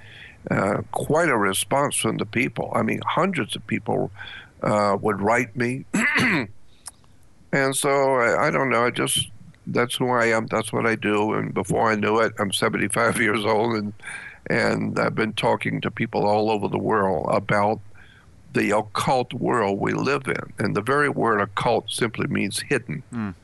uh, 0.48 0.82
quite 0.92 1.28
a 1.28 1.36
response 1.36 1.96
from 1.96 2.18
the 2.18 2.26
people. 2.26 2.70
I 2.72 2.82
mean, 2.82 3.00
hundreds 3.04 3.56
of 3.56 3.66
people 3.66 4.12
uh, 4.62 4.96
would 5.00 5.20
write 5.20 5.56
me. 5.56 5.86
and 7.52 7.74
so 7.74 8.14
I, 8.14 8.46
I, 8.46 8.50
don't 8.52 8.70
know, 8.70 8.84
I 8.84 8.90
just, 8.90 9.28
that's 9.72 9.96
who 9.96 10.10
I 10.10 10.26
am, 10.26 10.46
that's 10.46 10.72
what 10.72 10.86
I 10.86 10.94
do. 10.94 11.34
And 11.34 11.54
before 11.54 11.90
I 11.90 11.94
knew 11.94 12.18
it, 12.20 12.32
I'm 12.38 12.52
75 12.52 13.20
years 13.20 13.44
old 13.44 13.74
and, 13.74 13.92
and 14.48 14.98
I've 14.98 15.14
been 15.14 15.32
talking 15.32 15.80
to 15.80 15.90
people 15.90 16.26
all 16.26 16.50
over 16.50 16.68
the 16.68 16.78
world 16.78 17.26
about 17.30 17.80
the 18.52 18.76
occult 18.76 19.32
world 19.32 19.78
we 19.78 19.92
live 19.92 20.26
in. 20.26 20.52
And 20.58 20.76
the 20.76 20.82
very 20.82 21.08
word 21.08 21.40
occult 21.40 21.90
simply 21.90 22.26
means 22.26 22.60
hidden. 22.60 23.02
Mm. 23.12 23.34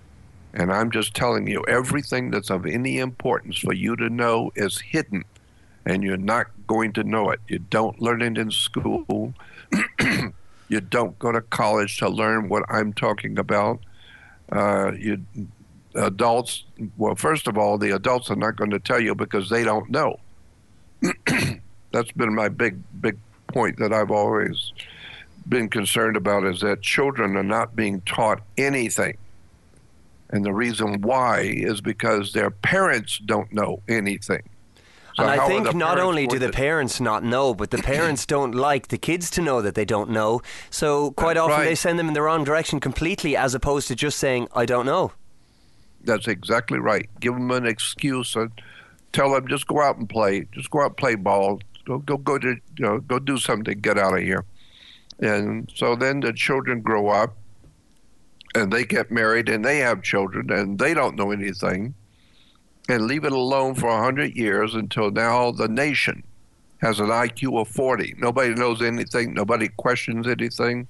And 0.54 0.72
I'm 0.72 0.90
just 0.90 1.14
telling 1.14 1.46
you, 1.46 1.62
everything 1.68 2.30
that's 2.30 2.50
of 2.50 2.66
any 2.66 2.98
importance 2.98 3.58
for 3.58 3.74
you 3.74 3.94
to 3.96 4.08
know 4.08 4.52
is 4.56 4.80
hidden, 4.80 5.24
and 5.84 6.02
you're 6.02 6.16
not 6.16 6.46
going 6.66 6.94
to 6.94 7.04
know 7.04 7.30
it. 7.30 7.40
You 7.46 7.58
don't 7.58 8.00
learn 8.00 8.22
it 8.22 8.38
in 8.38 8.50
school. 8.50 9.34
you 10.68 10.80
don't 10.80 11.18
go 11.18 11.30
to 11.30 11.42
college 11.42 11.98
to 11.98 12.08
learn 12.08 12.48
what 12.48 12.64
I'm 12.70 12.94
talking 12.94 13.38
about. 13.38 13.80
Uh, 14.50 14.92
you 14.98 15.26
adults, 15.96 16.64
well, 16.96 17.14
first 17.14 17.46
of 17.46 17.56
all, 17.58 17.78
the 17.78 17.94
adults 17.94 18.30
are 18.30 18.36
not 18.36 18.56
going 18.56 18.70
to 18.70 18.78
tell 18.78 19.00
you 19.00 19.14
because 19.14 19.48
they 19.48 19.64
don't 19.64 19.90
know. 19.90 20.18
That's 21.92 22.12
been 22.12 22.34
my 22.34 22.48
big, 22.48 22.78
big 23.00 23.18
point 23.48 23.78
that 23.78 23.92
I've 23.92 24.10
always 24.10 24.72
been 25.48 25.68
concerned 25.68 26.16
about 26.16 26.44
is 26.44 26.60
that 26.60 26.82
children 26.82 27.36
are 27.36 27.42
not 27.42 27.76
being 27.76 28.00
taught 28.02 28.42
anything 28.58 29.16
and 30.30 30.44
the 30.44 30.52
reason 30.52 31.00
why 31.02 31.40
is 31.40 31.80
because 31.80 32.32
their 32.32 32.50
parents 32.50 33.18
don't 33.18 33.52
know 33.52 33.82
anything. 33.88 34.42
So 35.16 35.22
and 35.22 35.30
I 35.40 35.48
think 35.48 35.74
not 35.74 35.98
only 35.98 36.26
do 36.26 36.38
the 36.38 36.50
parents 36.50 37.00
not 37.00 37.24
know, 37.24 37.54
but 37.54 37.70
the 37.70 37.78
parents 37.78 38.26
don't 38.34 38.52
like 38.54 38.88
the 38.88 38.98
kids 38.98 39.30
to 39.30 39.40
know 39.40 39.62
that 39.62 39.74
they 39.74 39.86
don't 39.86 40.10
know. 40.10 40.42
So 40.68 41.12
quite 41.12 41.34
That's 41.34 41.44
often 41.44 41.58
right. 41.58 41.64
they 41.64 41.74
send 41.74 41.98
them 41.98 42.08
in 42.08 42.14
the 42.14 42.20
wrong 42.20 42.44
direction 42.44 42.80
completely, 42.80 43.34
as 43.34 43.54
opposed 43.54 43.88
to 43.88 43.94
just 43.94 44.18
saying, 44.18 44.48
"I 44.54 44.66
don't 44.66 44.84
know." 44.84 45.12
That's 46.06 46.28
exactly 46.28 46.78
right. 46.78 47.08
Give 47.20 47.34
them 47.34 47.50
an 47.50 47.66
excuse 47.66 48.34
and 48.36 48.50
tell 49.12 49.32
them 49.32 49.48
just 49.48 49.66
go 49.66 49.80
out 49.82 49.98
and 49.98 50.08
play. 50.08 50.46
Just 50.52 50.70
go 50.70 50.80
out 50.80 50.86
and 50.86 50.96
play 50.96 51.14
ball. 51.14 51.60
Go 51.84 51.98
go 51.98 52.16
go 52.16 52.38
to 52.38 52.48
you 52.48 52.84
know, 52.84 52.98
go 53.00 53.18
do 53.18 53.38
something. 53.38 53.80
Get 53.80 53.98
out 53.98 54.16
of 54.16 54.22
here. 54.22 54.44
And 55.20 55.70
so 55.74 55.96
then 55.96 56.20
the 56.20 56.32
children 56.32 56.80
grow 56.80 57.08
up 57.08 57.36
and 58.54 58.72
they 58.72 58.84
get 58.84 59.10
married 59.10 59.48
and 59.48 59.64
they 59.64 59.78
have 59.78 60.02
children 60.02 60.50
and 60.50 60.78
they 60.78 60.94
don't 60.94 61.16
know 61.16 61.30
anything 61.30 61.94
and 62.88 63.06
leave 63.06 63.24
it 63.24 63.32
alone 63.32 63.74
for 63.74 63.88
a 63.88 63.94
100 63.94 64.36
years 64.36 64.74
until 64.74 65.10
now 65.10 65.50
the 65.50 65.68
nation 65.68 66.22
has 66.78 67.00
an 67.00 67.06
IQ 67.06 67.60
of 67.60 67.68
40. 67.68 68.14
Nobody 68.18 68.54
knows 68.54 68.82
anything, 68.82 69.34
nobody 69.34 69.68
questions 69.68 70.26
anything. 70.26 70.86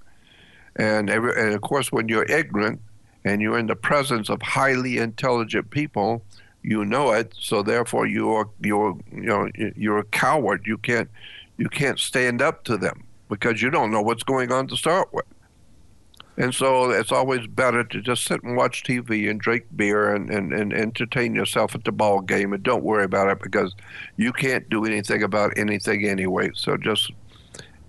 And, 0.76 1.09
every, 1.09 1.40
and 1.40 1.55
of 1.55 1.62
course, 1.62 1.90
when 1.90 2.09
you're 2.09 2.24
ignorant 2.24 2.81
and 3.27 3.43
you're 3.43 3.59
in 3.59 3.67
the 3.67 3.75
presence 3.75 4.31
of 4.31 4.41
highly 4.41 4.99
intelligent 4.99 5.69
people, 5.71 6.23
you 6.62 6.85
know 6.85 7.11
it. 7.11 7.35
So 7.39 7.61
therefore, 7.61 8.07
you're 8.07 8.49
you're 8.62 8.97
you 9.12 9.23
know 9.23 9.51
you're 9.57 9.99
a 9.99 10.05
coward. 10.05 10.62
You 10.65 10.79
can't 10.79 11.11
you 11.59 11.69
can't 11.69 11.99
stand 11.99 12.41
up 12.41 12.62
to 12.65 12.77
them 12.77 13.03
because 13.29 13.61
you 13.61 13.69
don't 13.69 13.91
know 13.91 14.01
what's 14.01 14.23
going 14.23 14.53
on 14.53 14.69
to 14.69 14.77
start 14.77 15.12
with. 15.12 15.25
And 16.37 16.55
so 16.55 16.91
it's 16.91 17.11
always 17.11 17.49
better 17.49 17.83
to 17.83 18.01
just 18.01 18.25
sit 18.25 18.45
and 18.45 18.57
watch 18.57 18.85
TV 18.85 19.29
and 19.29 19.41
drink 19.41 19.65
beer 19.75 20.15
and, 20.15 20.31
and, 20.31 20.53
and 20.53 20.73
entertain 20.73 21.35
yourself 21.35 21.75
at 21.75 21.85
the 21.85 21.93
ball 21.93 22.21
game 22.21 22.53
and 22.53 22.62
don't 22.62 22.85
worry 22.85 23.05
about 23.05 23.29
it 23.29 23.41
because 23.43 23.75
you 24.19 24.35
can't 24.35 24.69
do 24.69 24.85
anything 24.85 25.23
about 25.23 25.57
anything 25.57 26.07
anyway. 26.07 26.51
So 26.55 26.77
just 26.77 27.11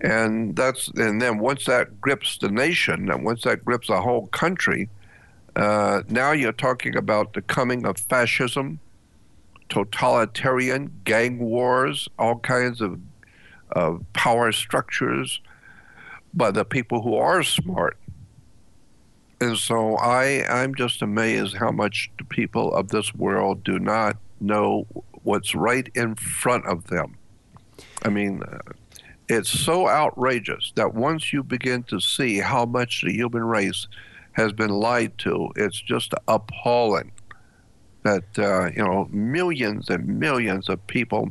and 0.00 0.56
that's 0.56 0.88
and 0.96 1.22
then 1.22 1.38
once 1.38 1.66
that 1.66 2.00
grips 2.00 2.38
the 2.38 2.50
nation 2.50 3.08
and 3.10 3.24
once 3.24 3.42
that 3.44 3.64
grips 3.64 3.86
the 3.86 4.00
whole 4.00 4.26
country, 4.28 4.88
uh, 5.58 6.02
now 6.08 6.32
you're 6.32 6.52
talking 6.52 6.96
about 6.96 7.32
the 7.32 7.42
coming 7.42 7.84
of 7.84 7.98
fascism, 7.98 8.78
totalitarian 9.68 11.00
gang 11.04 11.38
wars, 11.38 12.08
all 12.18 12.38
kinds 12.38 12.80
of 12.80 12.98
of 13.72 14.02
power 14.14 14.50
structures 14.50 15.42
by 16.32 16.50
the 16.50 16.64
people 16.64 17.02
who 17.02 17.16
are 17.16 17.42
smart. 17.42 17.98
And 19.40 19.58
so 19.58 19.96
I, 19.96 20.44
I'm 20.48 20.74
just 20.74 21.02
amazed 21.02 21.56
how 21.56 21.70
much 21.70 22.10
the 22.18 22.24
people 22.24 22.72
of 22.74 22.88
this 22.88 23.14
world 23.14 23.62
do 23.64 23.78
not 23.78 24.16
know 24.40 24.86
what's 25.22 25.54
right 25.54 25.88
in 25.94 26.14
front 26.14 26.66
of 26.66 26.86
them. 26.86 27.16
I 28.04 28.08
mean, 28.08 28.42
it's 29.28 29.50
so 29.50 29.88
outrageous 29.88 30.72
that 30.76 30.94
once 30.94 31.32
you 31.32 31.42
begin 31.42 31.82
to 31.84 32.00
see 32.00 32.38
how 32.38 32.64
much 32.64 33.02
the 33.02 33.12
human 33.12 33.44
race 33.44 33.86
has 34.32 34.52
been 34.52 34.70
lied 34.70 35.18
to, 35.18 35.50
it's 35.56 35.80
just 35.80 36.14
appalling 36.26 37.12
that, 38.02 38.38
uh, 38.38 38.70
you 38.70 38.82
know, 38.82 39.08
millions 39.10 39.90
and 39.90 40.06
millions 40.06 40.68
of 40.68 40.86
people, 40.86 41.30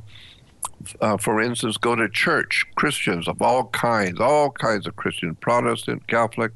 uh, 1.01 1.17
for 1.17 1.41
instance, 1.41 1.77
go 1.77 1.95
to 1.95 2.09
church, 2.09 2.65
Christians 2.75 3.27
of 3.27 3.41
all 3.41 3.65
kinds, 3.65 4.19
all 4.19 4.51
kinds 4.51 4.85
of 4.87 4.95
Christian, 4.95 5.35
Protestant, 5.35 6.07
Catholic, 6.07 6.51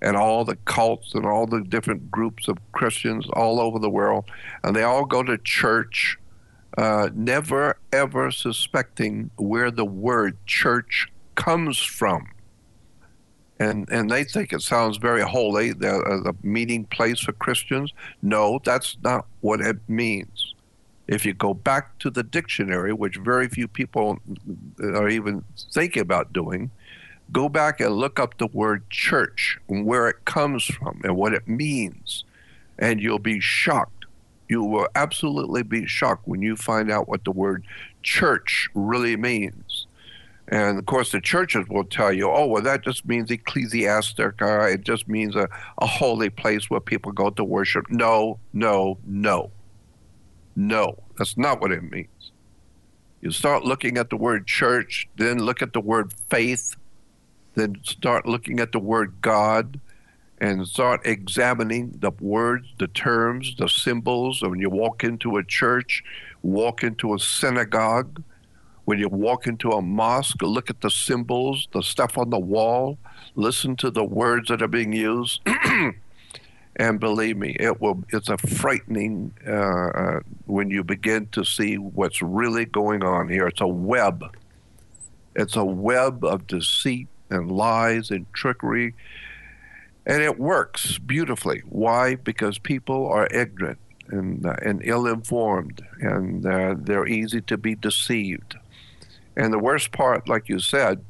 and 0.00 0.16
all 0.16 0.44
the 0.44 0.56
cults 0.64 1.14
and 1.14 1.24
all 1.24 1.46
the 1.46 1.60
different 1.60 2.10
groups 2.10 2.48
of 2.48 2.58
Christians 2.72 3.26
all 3.34 3.60
over 3.60 3.78
the 3.78 3.90
world, 3.90 4.24
and 4.64 4.74
they 4.74 4.82
all 4.82 5.04
go 5.04 5.22
to 5.22 5.38
church 5.38 6.18
uh, 6.76 7.10
never 7.14 7.76
ever 7.92 8.30
suspecting 8.30 9.30
where 9.36 9.70
the 9.70 9.84
word 9.84 10.36
church 10.46 11.06
comes 11.34 11.78
from. 11.78 12.26
And, 13.62 13.88
and 13.90 14.10
they 14.10 14.24
think 14.24 14.52
it 14.52 14.62
sounds 14.62 14.96
very 14.96 15.22
holy, 15.22 15.72
the, 15.72 15.94
uh, 15.94 16.22
the 16.22 16.34
meeting 16.42 16.84
place 16.86 17.20
for 17.20 17.32
Christians. 17.32 17.92
No, 18.20 18.60
that's 18.64 18.96
not 19.02 19.26
what 19.40 19.60
it 19.60 19.78
means. 19.88 20.54
If 21.06 21.24
you 21.24 21.34
go 21.34 21.54
back 21.54 21.98
to 22.00 22.10
the 22.10 22.22
dictionary, 22.22 22.92
which 22.92 23.16
very 23.16 23.48
few 23.48 23.68
people 23.68 24.18
are 24.80 25.08
even 25.08 25.44
thinking 25.70 26.02
about 26.02 26.32
doing, 26.32 26.70
go 27.30 27.48
back 27.48 27.80
and 27.80 27.94
look 27.94 28.18
up 28.18 28.38
the 28.38 28.48
word 28.48 28.88
church 28.90 29.58
and 29.68 29.86
where 29.86 30.08
it 30.08 30.24
comes 30.24 30.64
from 30.64 31.00
and 31.04 31.16
what 31.16 31.32
it 31.32 31.46
means. 31.46 32.24
And 32.78 33.00
you'll 33.00 33.18
be 33.18 33.38
shocked 33.38 34.02
you 34.52 34.62
will 34.62 34.88
absolutely 34.94 35.62
be 35.62 35.86
shocked 35.86 36.28
when 36.28 36.42
you 36.42 36.56
find 36.56 36.90
out 36.90 37.08
what 37.08 37.24
the 37.24 37.30
word 37.30 37.64
church 38.02 38.68
really 38.74 39.16
means. 39.16 39.71
And 40.48 40.78
of 40.78 40.86
course, 40.86 41.12
the 41.12 41.20
churches 41.20 41.66
will 41.68 41.84
tell 41.84 42.12
you, 42.12 42.28
oh, 42.28 42.46
well, 42.46 42.62
that 42.62 42.82
just 42.82 43.06
means 43.06 43.30
ecclesiastic. 43.30 44.42
Uh, 44.42 44.62
it 44.64 44.82
just 44.82 45.08
means 45.08 45.36
a, 45.36 45.48
a 45.78 45.86
holy 45.86 46.30
place 46.30 46.68
where 46.68 46.80
people 46.80 47.12
go 47.12 47.30
to 47.30 47.44
worship. 47.44 47.86
No, 47.90 48.38
no, 48.52 48.98
no. 49.06 49.50
No, 50.54 50.98
that's 51.16 51.38
not 51.38 51.60
what 51.60 51.72
it 51.72 51.82
means. 51.82 52.32
You 53.22 53.30
start 53.30 53.64
looking 53.64 53.98
at 53.98 54.10
the 54.10 54.16
word 54.16 54.46
church, 54.46 55.08
then 55.16 55.38
look 55.38 55.62
at 55.62 55.72
the 55.72 55.80
word 55.80 56.12
faith, 56.28 56.76
then 57.54 57.76
start 57.84 58.26
looking 58.26 58.58
at 58.60 58.72
the 58.72 58.80
word 58.80 59.14
God, 59.22 59.80
and 60.38 60.66
start 60.66 61.02
examining 61.04 61.96
the 62.00 62.10
words, 62.20 62.66
the 62.78 62.88
terms, 62.88 63.54
the 63.56 63.68
symbols. 63.68 64.42
When 64.42 64.58
you 64.58 64.68
walk 64.68 65.04
into 65.04 65.36
a 65.36 65.44
church, 65.44 66.02
walk 66.42 66.82
into 66.82 67.14
a 67.14 67.18
synagogue, 67.18 68.22
when 68.92 68.98
you 68.98 69.08
walk 69.08 69.46
into 69.46 69.70
a 69.70 69.80
mosque, 69.80 70.42
look 70.42 70.68
at 70.68 70.82
the 70.82 70.90
symbols, 70.90 71.66
the 71.72 71.82
stuff 71.82 72.18
on 72.18 72.28
the 72.28 72.38
wall, 72.38 72.98
listen 73.34 73.74
to 73.74 73.90
the 73.90 74.04
words 74.04 74.50
that 74.50 74.60
are 74.60 74.68
being 74.68 74.92
used. 74.92 75.40
and 76.76 77.00
believe 77.00 77.38
me, 77.38 77.56
it 77.58 77.80
will. 77.80 78.04
It's 78.10 78.28
a 78.28 78.36
frightening 78.36 79.32
uh, 79.48 79.50
uh, 79.50 80.20
when 80.44 80.68
you 80.68 80.84
begin 80.84 81.28
to 81.28 81.42
see 81.42 81.76
what's 81.76 82.20
really 82.20 82.66
going 82.66 83.02
on 83.02 83.30
here. 83.30 83.46
It's 83.46 83.62
a 83.62 83.66
web. 83.66 84.36
It's 85.34 85.56
a 85.56 85.64
web 85.64 86.22
of 86.22 86.46
deceit 86.46 87.08
and 87.30 87.50
lies 87.50 88.10
and 88.10 88.30
trickery 88.34 88.92
and 90.04 90.22
it 90.22 90.38
works 90.38 90.98
beautifully. 90.98 91.62
Why? 91.66 92.16
Because 92.16 92.58
people 92.58 93.06
are 93.06 93.26
ignorant 93.30 93.78
and, 94.08 94.44
uh, 94.44 94.56
and 94.62 94.82
ill 94.84 95.06
informed, 95.06 95.82
and 96.00 96.44
uh, 96.44 96.74
they're 96.78 97.06
easy 97.06 97.40
to 97.42 97.56
be 97.56 97.74
deceived. 97.74 98.56
And 99.36 99.52
the 99.52 99.58
worst 99.58 99.92
part, 99.92 100.28
like 100.28 100.48
you 100.48 100.58
said, 100.58 101.04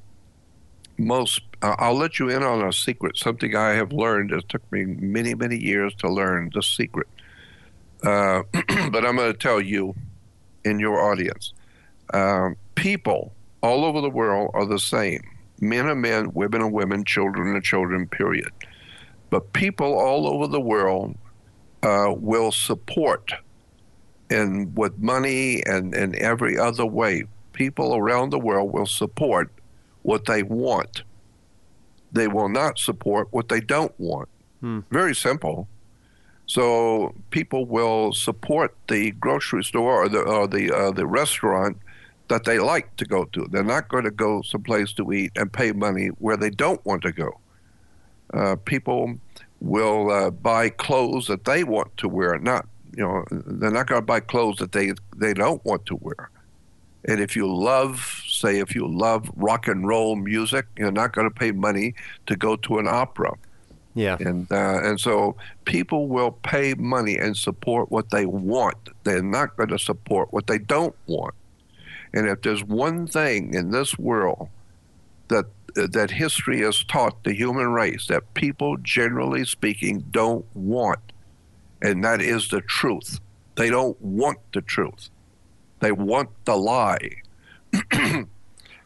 most, 0.99 1.43
uh, 1.63 1.75
I'll 1.79 1.97
let 1.97 2.19
you 2.19 2.29
in 2.29 2.43
on 2.43 2.67
a 2.67 2.73
secret, 2.73 3.17
something 3.17 3.57
I 3.57 3.71
have 3.71 3.93
learned. 3.93 4.31
It 4.31 4.49
took 4.49 4.71
me 4.71 4.85
many, 4.85 5.35
many 5.35 5.57
years 5.57 5.95
to 5.97 6.09
learn 6.09 6.51
the 6.55 6.63
secret. 6.63 7.09
Uh, 8.03 8.43
but 8.91 9.05
I'm 9.05 9.17
going 9.17 9.33
to 9.33 9.39
tell 9.39 9.61
you 9.61 9.95
in 10.65 10.79
your 10.79 11.01
audience 11.01 11.53
um, 12.15 12.57
people 12.75 13.33
all 13.63 13.85
over 13.85 14.01
the 14.01 14.11
world 14.11 14.51
are 14.55 14.67
the 14.67 14.79
same 14.79 15.23
men 15.63 15.87
are 15.87 15.95
men, 15.95 16.33
women 16.35 16.61
are 16.61 16.69
women, 16.69 17.05
children 17.05 17.55
are 17.57 17.61
children, 17.61 18.07
period. 18.09 18.51
But 19.31 19.53
people 19.53 19.95
all 19.95 20.27
over 20.27 20.49
the 20.49 20.61
world 20.61 21.17
uh, 21.83 22.13
will 22.15 22.51
support, 22.51 23.33
and 24.29 24.77
with 24.77 24.99
money 24.99 25.65
and, 25.65 25.95
and 25.95 26.15
every 26.17 26.59
other 26.59 26.85
way, 26.85 27.25
people 27.53 27.95
around 27.95 28.31
the 28.31 28.39
world 28.39 28.73
will 28.73 28.87
support 28.87 29.51
what 30.03 30.25
they 30.27 30.43
want. 30.43 31.03
They 32.13 32.29
will 32.29 32.49
not 32.49 32.79
support 32.79 33.29
what 33.31 33.49
they 33.49 33.61
don't 33.61 33.99
want. 33.99 34.29
Hmm. 34.61 34.81
Very 34.91 35.15
simple. 35.15 35.69
So 36.47 37.15
people 37.31 37.65
will 37.65 38.13
support 38.13 38.77
the 38.89 39.13
grocery 39.13 39.65
store 39.65 40.05
or 40.05 40.09
the 40.09 40.21
or 40.21 40.47
the 40.47 40.73
uh, 40.75 40.91
the 40.91 41.07
restaurant 41.07 41.79
that 42.29 42.45
they 42.45 42.59
like 42.59 42.95
to 42.97 43.05
go 43.05 43.25
to. 43.27 43.47
They're 43.51 43.65
not 43.65 43.89
going 43.89 44.05
to 44.05 44.11
go 44.11 44.43
someplace 44.43 44.93
to 44.95 45.13
eat 45.13 45.33
and 45.37 45.53
pay 45.53 45.73
money 45.73 46.09
where 46.19 46.37
they 46.37 46.51
don't 46.51 46.85
want 46.85 47.03
to 47.03 47.13
go. 47.13 47.41
Uh, 48.35 48.57
people 48.57 49.15
will 49.61 50.11
uh, 50.11 50.31
buy 50.31 50.69
clothes 50.69 51.27
that 51.29 51.45
they 51.45 51.65
want 51.65 51.97
to 51.99 52.09
wear, 52.09 52.39
not 52.39 52.67
you 52.97 53.03
know 53.03 53.25
they're 53.31 53.71
not 53.71 53.87
going 53.87 54.01
to 54.01 54.07
buy 54.07 54.21
clothes 54.21 54.59
that 54.59 54.73
they 54.73 54.93
they 55.17 55.35
don't 55.35 55.65
want 55.65 55.87
to 55.87 55.97
wear. 55.97 56.31
And 57.05 57.21
if 57.21 57.35
you 57.35 57.53
love, 57.53 58.23
say, 58.29 58.59
if 58.59 58.75
you 58.75 58.87
love 58.87 59.31
rock 59.37 59.67
and 59.67 59.87
roll 59.87 60.17
music, 60.17 60.67
you're 60.77 60.93
not 60.93 61.13
going 61.13 61.29
to 61.29 61.35
pay 61.35 61.51
money 61.51 61.95
to 62.27 62.37
go 62.37 62.57
to 62.57 62.79
an 62.79 62.87
opera. 62.87 63.33
Yeah. 63.95 64.17
And 64.21 64.51
uh, 64.51 64.81
and 64.83 64.99
so 64.99 65.37
people 65.65 66.09
will 66.09 66.31
pay 66.31 66.75
money 66.75 67.17
and 67.19 67.37
support 67.37 67.91
what 67.91 68.11
they 68.11 68.25
want. 68.25 68.77
They're 69.05 69.23
not 69.23 69.57
going 69.57 69.69
to 69.69 69.79
support 69.79 70.33
what 70.33 70.47
they 70.47 70.59
don't 70.59 70.95
want. 71.07 71.35
And 72.15 72.27
if 72.29 72.43
there's 72.43 72.65
one 72.65 73.07
thing 73.07 73.55
in 73.55 73.71
this 73.71 73.99
world 73.99 74.49
that 75.29 75.47
that 75.75 76.11
history 76.11 76.61
has 76.61 76.85
taught 76.85 77.25
the 77.25 77.33
human 77.33 77.73
race 77.73 78.07
that 78.07 78.35
people, 78.35 78.77
generally 78.79 79.45
speaking, 79.45 80.05
don't 80.11 80.45
want. 80.55 81.01
And 81.81 82.05
that 82.05 82.21
is 82.21 82.49
the 82.49 82.61
truth. 82.61 83.21
They 83.57 83.71
don't 83.71 84.01
want 84.01 84.39
the 84.53 84.61
truth, 84.61 85.11
they 85.83 85.93
want 85.93 86.31
the 86.45 86.57
lie. 86.57 87.11
and 87.93 88.27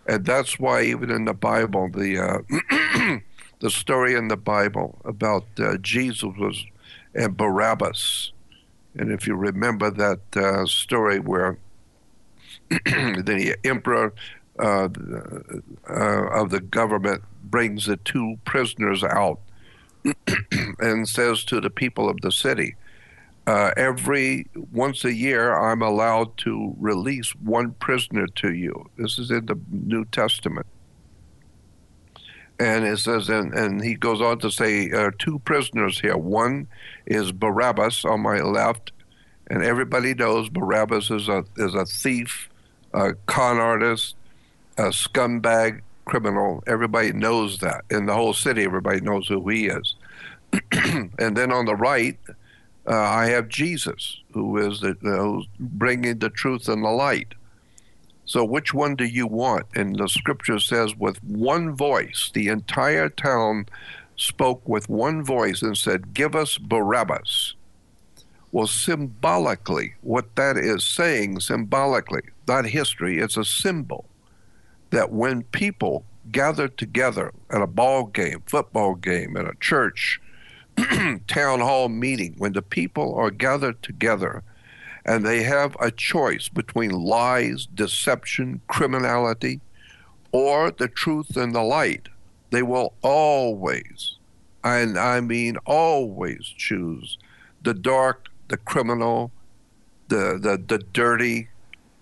that's 0.07 0.59
why, 0.59 0.83
even 0.83 1.11
in 1.11 1.27
the 1.27 1.35
Bible, 1.35 1.91
the, 1.93 2.19
uh, 2.19 3.19
the 3.61 3.71
story 3.71 4.15
in 4.15 4.29
the 4.29 4.37
Bible 4.37 4.99
about 5.05 5.45
uh, 5.61 5.77
Jesus 5.77 6.33
was 6.39 6.65
and 7.15 7.37
Barabbas. 7.37 8.33
And 8.95 9.13
if 9.13 9.27
you 9.27 9.35
remember 9.35 9.91
that 9.91 10.21
uh, 10.37 10.67
story 10.67 11.19
where 11.19 11.59
the 12.71 13.57
emperor 13.65 14.15
uh, 14.59 14.89
uh, 15.89 16.41
of 16.41 16.51
the 16.51 16.61
government 16.61 17.23
brings 17.45 17.87
the 17.87 17.99
two 17.99 18.39
prisoners 18.45 19.05
out 19.05 19.41
and 20.79 21.09
says 21.09 21.45
to 21.45 21.61
the 21.61 21.71
people 21.71 22.09
of 22.09 22.21
the 22.23 22.33
city, 22.33 22.75
uh, 23.47 23.71
every 23.77 24.47
once 24.73 25.05
a 25.05 25.13
year, 25.13 25.57
I'm 25.57 25.83
allowed 25.83 26.37
to 26.39 26.75
release 26.79 27.31
one 27.37 27.73
prisoner 27.73 28.27
to 28.37 28.53
you. 28.53 28.91
This 28.99 29.19
is 29.19 29.31
in 29.31 29.47
the 29.47 29.59
New 29.71 30.05
Testament. 30.07 30.67
And 32.59 32.85
it 32.85 32.99
says, 32.99 33.29
and, 33.29 33.55
and 33.55 33.85
he 33.85 33.95
goes 33.95 34.21
on 34.21 34.39
to 34.41 34.51
say, 34.51 34.91
uh, 34.91 35.11
two 35.19 35.39
prisoners 35.41 36.01
here. 36.01 36.17
One 36.17 36.67
is 37.05 37.31
Barabbas 37.31 38.05
on 38.05 38.21
my 38.21 38.41
left, 38.41 38.93
and 39.49 39.63
everybody 39.63 40.15
knows 40.15 40.49
Barabbas 40.49 41.11
is 41.11 41.29
a 41.29 41.45
is 41.59 41.75
a 41.75 41.85
thief, 41.85 42.49
a 42.95 43.13
con 43.27 43.59
artist, 43.59 44.17
a 44.79 44.85
scumbag 44.85 45.83
criminal. 46.07 46.65
Everybody 46.67 47.13
knows 47.13 47.59
that. 47.59 47.85
In 47.91 48.07
the 48.07 48.15
whole 48.15 48.33
city, 48.33 48.65
everybody 48.65 49.03
knows 49.03 49.29
who 49.29 49.47
he 49.49 49.67
is. 49.67 49.95
and 51.19 51.37
then 51.37 51.53
on 51.53 51.67
the 51.67 51.77
right, 51.77 52.19
uh, 52.88 52.94
I 52.94 53.27
have 53.27 53.49
Jesus, 53.49 54.20
who 54.33 54.57
is 54.59 54.81
the, 54.81 54.96
who's 55.01 55.46
bringing 55.59 56.18
the 56.18 56.31
truth 56.31 56.68
and 56.68 56.85
the 56.85 56.90
light. 56.90 57.35
So, 58.25 58.44
which 58.44 58.75
one 58.75 58.96
do 58.96 59.05
you 59.05 59.27
want? 59.27 59.66
And 59.75 59.96
the 59.96 60.09
scripture 60.09 60.59
says, 60.59 60.96
with 60.96 61.22
one 61.22 61.75
voice, 61.75 62.31
the 62.35 62.49
entire 62.49 63.09
town 63.09 63.66
spoke 64.16 64.66
with 64.68 64.88
one 64.88 65.25
voice 65.25 65.62
and 65.62 65.77
said, 65.77 66.14
Give 66.14 66.35
us 66.35 66.59
Barabbas. 66.59 67.55
Well, 68.53 68.66
symbolically, 68.66 69.94
what 70.01 70.35
that 70.37 70.57
is 70.57 70.85
saying, 70.85 71.40
symbolically, 71.40 72.22
not 72.49 72.66
history, 72.66 73.18
it's 73.18 73.37
a 73.37 73.44
symbol 73.44 74.07
that 74.90 75.12
when 75.12 75.42
people 75.42 76.05
gather 76.33 76.68
together 76.68 77.33
at 77.51 77.62
a 77.62 77.66
ball 77.66 78.05
game, 78.07 78.42
football 78.46 78.94
game, 78.94 79.37
at 79.37 79.46
a 79.46 79.55
church, 79.61 80.20
town 81.27 81.61
hall 81.61 81.89
meeting, 81.89 82.35
when 82.39 82.53
the 82.53 82.62
people 82.62 83.15
are 83.15 83.31
gathered 83.31 83.83
together 83.83 84.43
and 85.05 85.25
they 85.25 85.43
have 85.43 85.77
a 85.81 85.91
choice 85.91 86.49
between 86.49 86.91
lies, 86.91 87.67
deception, 87.67 88.61
criminality, 88.67 89.61
or 90.33 90.71
the 90.71 90.89
truth 90.89 91.37
and 91.37 91.55
the 91.55 91.62
light, 91.62 92.09
they 92.51 92.62
will 92.62 92.95
always, 93.03 94.17
and 94.65 94.99
I 94.99 95.21
mean 95.21 95.57
always, 95.65 96.45
choose 96.45 97.19
the 97.62 97.75
dark, 97.75 98.29
the 98.49 98.57
criminal, 98.57 99.31
the, 100.09 100.39
the, 100.41 100.62
the 100.67 100.79
dirty, 100.93 101.49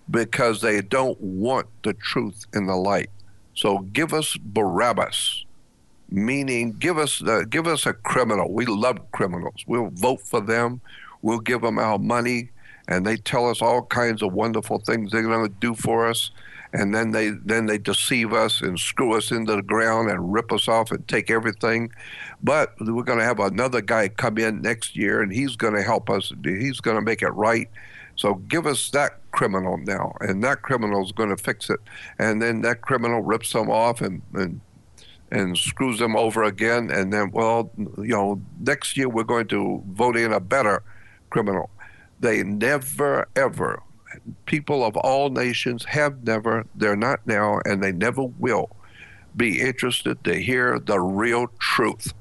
because 0.09 0.61
they 0.61 0.81
don't 0.81 1.19
want 1.19 1.67
the 1.83 1.93
truth 1.93 2.45
in 2.53 2.67
the 2.67 2.75
light. 2.75 3.09
So 3.53 3.79
give 3.79 4.13
us 4.13 4.37
Barabbas, 4.37 5.44
meaning 6.09 6.73
give 6.73 6.97
us 6.97 7.21
uh, 7.23 7.43
give 7.49 7.67
us 7.67 7.85
a 7.85 7.93
criminal. 7.93 8.51
We 8.51 8.65
love 8.65 9.11
criminals. 9.11 9.63
We'll 9.67 9.89
vote 9.93 10.21
for 10.21 10.41
them. 10.41 10.81
We'll 11.21 11.39
give 11.39 11.61
them 11.61 11.79
our 11.79 11.97
money, 11.97 12.51
and 12.87 13.05
they 13.05 13.17
tell 13.17 13.49
us 13.49 13.61
all 13.61 13.83
kinds 13.83 14.21
of 14.21 14.33
wonderful 14.33 14.79
things 14.79 15.11
they're 15.11 15.23
going 15.23 15.47
to 15.47 15.53
do 15.59 15.75
for 15.75 16.07
us. 16.07 16.31
And 16.73 16.93
then 16.93 17.11
they 17.11 17.29
then 17.29 17.67
they 17.67 17.77
deceive 17.77 18.33
us 18.33 18.61
and 18.61 18.77
screw 18.77 19.15
us 19.15 19.31
into 19.31 19.55
the 19.55 19.61
ground 19.61 20.09
and 20.09 20.33
rip 20.33 20.51
us 20.51 20.67
off 20.67 20.91
and 20.91 21.07
take 21.07 21.31
everything. 21.31 21.91
But 22.43 22.73
we're 22.79 23.03
going 23.03 23.19
to 23.19 23.25
have 23.25 23.39
another 23.39 23.81
guy 23.81 24.09
come 24.09 24.37
in 24.37 24.61
next 24.61 24.95
year, 24.95 25.21
and 25.21 25.31
he's 25.31 25.55
going 25.55 25.73
to 25.73 25.83
help 25.83 26.09
us. 26.09 26.33
He's 26.43 26.81
going 26.81 26.97
to 26.97 27.01
make 27.01 27.21
it 27.21 27.29
right. 27.29 27.69
So 28.17 28.35
give 28.35 28.65
us 28.65 28.89
that 28.91 29.19
criminal 29.31 29.77
now, 29.77 30.13
and 30.21 30.43
that 30.43 30.61
criminal 30.61 31.03
is 31.03 31.11
going 31.11 31.29
to 31.29 31.41
fix 31.41 31.69
it. 31.69 31.79
And 32.17 32.41
then 32.41 32.61
that 32.61 32.81
criminal 32.81 33.21
rips 33.21 33.51
them 33.53 33.69
off 33.69 34.01
and, 34.01 34.21
and 34.33 34.61
and 35.35 35.57
screws 35.57 35.99
them 35.99 36.15
over 36.15 36.43
again. 36.43 36.89
And 36.89 37.11
then, 37.11 37.31
well, 37.31 37.69
you 37.77 38.15
know, 38.15 38.41
next 38.59 38.95
year 38.95 39.09
we're 39.09 39.23
going 39.23 39.47
to 39.49 39.83
vote 39.89 40.15
in 40.15 40.31
a 40.31 40.39
better 40.39 40.81
criminal. 41.29 41.69
They 42.21 42.43
never, 42.43 43.27
ever, 43.35 43.83
people 44.45 44.85
of 44.85 44.95
all 44.95 45.29
nations 45.29 45.83
have 45.85 46.23
never, 46.23 46.65
they're 46.73 46.95
not 46.95 47.27
now, 47.27 47.59
and 47.65 47.83
they 47.83 47.91
never 47.91 48.23
will 48.23 48.69
be 49.35 49.59
interested 49.59 50.23
to 50.23 50.35
hear 50.35 50.79
the 50.79 50.99
real 51.01 51.47
truth. 51.59 52.13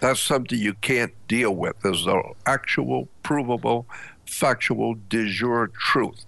That's 0.00 0.20
something 0.20 0.58
you 0.58 0.74
can't 0.74 1.14
deal 1.26 1.52
with. 1.52 1.80
There's 1.80 2.04
the 2.04 2.22
actual, 2.44 3.08
provable, 3.22 3.86
factual, 4.26 4.96
de 5.08 5.26
jure 5.26 5.68
truth. 5.68 6.26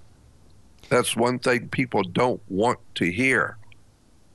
That's 0.88 1.14
one 1.14 1.38
thing 1.38 1.68
people 1.68 2.02
don't 2.02 2.40
want 2.48 2.78
to 2.94 3.12
hear. 3.12 3.58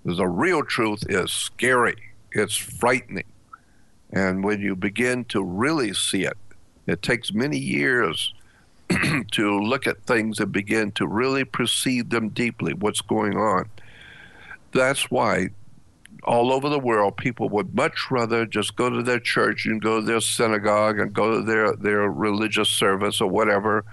The 0.04 0.28
real 0.28 0.64
truth 0.64 1.04
is 1.10 1.32
scary, 1.32 2.14
it's 2.32 2.56
frightening. 2.56 3.26
And 4.12 4.44
when 4.44 4.60
you 4.60 4.76
begin 4.76 5.26
to 5.26 5.44
really 5.44 5.94
see 5.94 6.24
it, 6.24 6.38
it 6.88 7.02
takes 7.02 7.32
many 7.32 7.58
years 7.58 8.34
to 9.32 9.60
look 9.60 9.88
at 9.88 10.04
things 10.04 10.40
and 10.40 10.52
begin 10.52 10.92
to 10.94 11.08
really 11.08 11.46
perceive 11.46 12.10
them 12.10 12.30
deeply, 12.30 12.74
what's 12.74 13.02
going 13.02 13.38
on. 13.38 13.70
That's 14.74 15.12
why 15.12 15.50
all 16.24 16.52
over 16.52 16.70
the 16.70 16.80
world, 16.80 17.18
people 17.18 17.50
would 17.50 17.74
much 17.74 18.12
rather 18.12 18.46
just 18.46 18.76
go 18.76 18.90
to 18.90 19.02
their 19.02 19.20
church 19.20 19.66
and 19.66 19.82
go 19.82 20.00
to 20.00 20.06
their 20.06 20.22
synagogue 20.22 21.00
and 21.00 21.14
go 21.14 21.36
to 21.36 21.42
their, 21.42 21.76
their 21.76 22.10
religious 22.12 22.70
service 22.70 23.22
or 23.22 23.30
whatever 23.30 23.86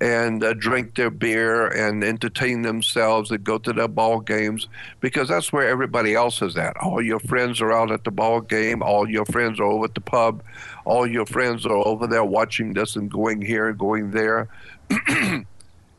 and 0.00 0.42
uh, 0.42 0.54
drink 0.54 0.94
their 0.94 1.10
beer 1.10 1.66
and 1.68 2.02
entertain 2.02 2.62
themselves 2.62 3.30
and 3.30 3.44
go 3.44 3.58
to 3.58 3.72
their 3.72 3.88
ball 3.88 4.20
games 4.20 4.68
because 5.00 5.28
that's 5.28 5.52
where 5.52 5.68
everybody 5.68 6.14
else 6.14 6.40
is 6.42 6.56
at. 6.56 6.76
All 6.78 7.02
your 7.02 7.20
friends 7.20 7.60
are 7.60 7.72
out 7.72 7.90
at 7.90 8.04
the 8.04 8.10
ball 8.10 8.40
game. 8.40 8.82
All 8.82 9.08
your 9.08 9.26
friends 9.26 9.60
are 9.60 9.64
over 9.64 9.84
at 9.84 9.94
the 9.94 10.00
pub. 10.00 10.42
All 10.84 11.06
your 11.06 11.26
friends 11.26 11.66
are 11.66 11.86
over 11.86 12.06
there 12.06 12.24
watching 12.24 12.72
this 12.72 12.96
and 12.96 13.10
going 13.10 13.42
here 13.42 13.68
and 13.68 13.78
going 13.78 14.10
there. 14.10 14.48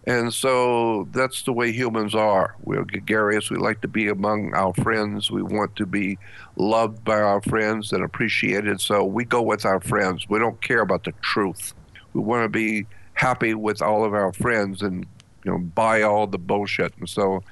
and 0.06 0.34
so 0.34 1.08
that's 1.12 1.44
the 1.44 1.54
way 1.54 1.72
humans 1.72 2.16
are. 2.16 2.56
We're 2.64 2.86
gregarious. 2.86 3.52
We 3.52 3.58
like 3.58 3.82
to 3.82 3.88
be 3.88 4.08
among 4.08 4.54
our 4.56 4.74
friends. 4.76 5.30
We 5.30 5.44
want 5.44 5.76
to 5.76 5.86
be 5.86 6.18
loved 6.56 7.04
by 7.04 7.22
our 7.22 7.42
friends 7.42 7.92
and 7.94 8.04
appreciated. 8.04 8.82
So 8.82 9.04
we 9.04 9.26
go 9.26 9.42
with 9.42 9.66
our 9.66 9.80
friends. 9.80 10.28
We 10.28 10.40
don't 10.40 10.62
care 10.62 10.82
about 10.82 11.04
the 11.04 11.14
truth. 11.22 11.74
We 12.14 12.22
want 12.22 12.44
to 12.44 12.50
be 12.50 12.88
happy 13.22 13.54
with 13.54 13.84
all 13.84 14.04
of 14.04 14.16
our 14.16 14.34
friends 14.34 14.82
and 14.82 15.06
you 15.46 15.52
know 15.52 15.60
buy 15.60 16.02
all 16.02 16.26
the 16.26 16.40
bullshit. 16.40 16.92
And 16.98 17.08
so 17.08 17.44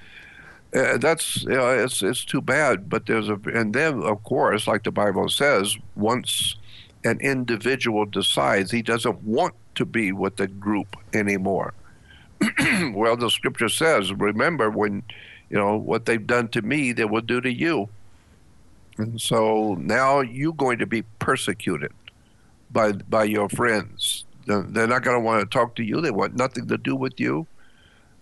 uh, 0.76 0.98
that's 0.98 1.44
you 1.44 1.50
know, 1.50 1.70
it's 1.70 2.02
it's 2.02 2.26
too 2.26 2.42
bad. 2.42 2.90
But 2.90 3.06
there's 3.06 3.30
a 3.30 3.40
and 3.54 3.74
then 3.74 4.02
of 4.02 4.24
course 4.24 4.66
like 4.68 4.84
the 4.84 4.92
bible 4.92 5.30
says 5.30 5.78
once 5.96 6.56
an 7.06 7.20
individual 7.22 8.06
decides 8.06 8.72
he 8.72 8.82
doesn't 8.82 9.24
want 9.24 9.54
to 9.76 9.86
be 9.86 10.12
with 10.12 10.38
the 10.38 10.48
group 10.48 10.96
anymore. 11.14 11.74
Well 12.94 13.16
the 13.16 13.30
scripture 13.30 13.70
says 13.70 14.12
remember 14.12 14.72
when 14.72 15.04
you 15.52 15.58
know 15.58 15.78
what 15.78 16.06
they've 16.06 16.28
done 16.36 16.48
to 16.50 16.62
me 16.64 16.94
they 16.94 17.06
will 17.06 17.22
do 17.22 17.42
to 17.42 17.54
you. 17.54 17.90
And 18.98 19.22
so 19.22 19.76
now 19.80 20.22
you're 20.22 20.62
going 20.66 20.80
to 20.80 20.88
be 20.88 21.04
persecuted 21.20 21.94
by 22.72 22.94
by 22.94 23.26
your 23.26 23.50
friends 23.50 24.26
they're 24.50 24.88
not 24.88 25.04
going 25.04 25.16
to 25.16 25.22
want 25.22 25.42
to 25.42 25.58
talk 25.58 25.76
to 25.76 25.84
you. 25.84 26.02
They 26.02 26.12
want 26.12 26.36
nothing 26.36 26.68
to 26.68 26.78
do 26.78 26.96
with 26.96 27.20
you. 27.20 27.48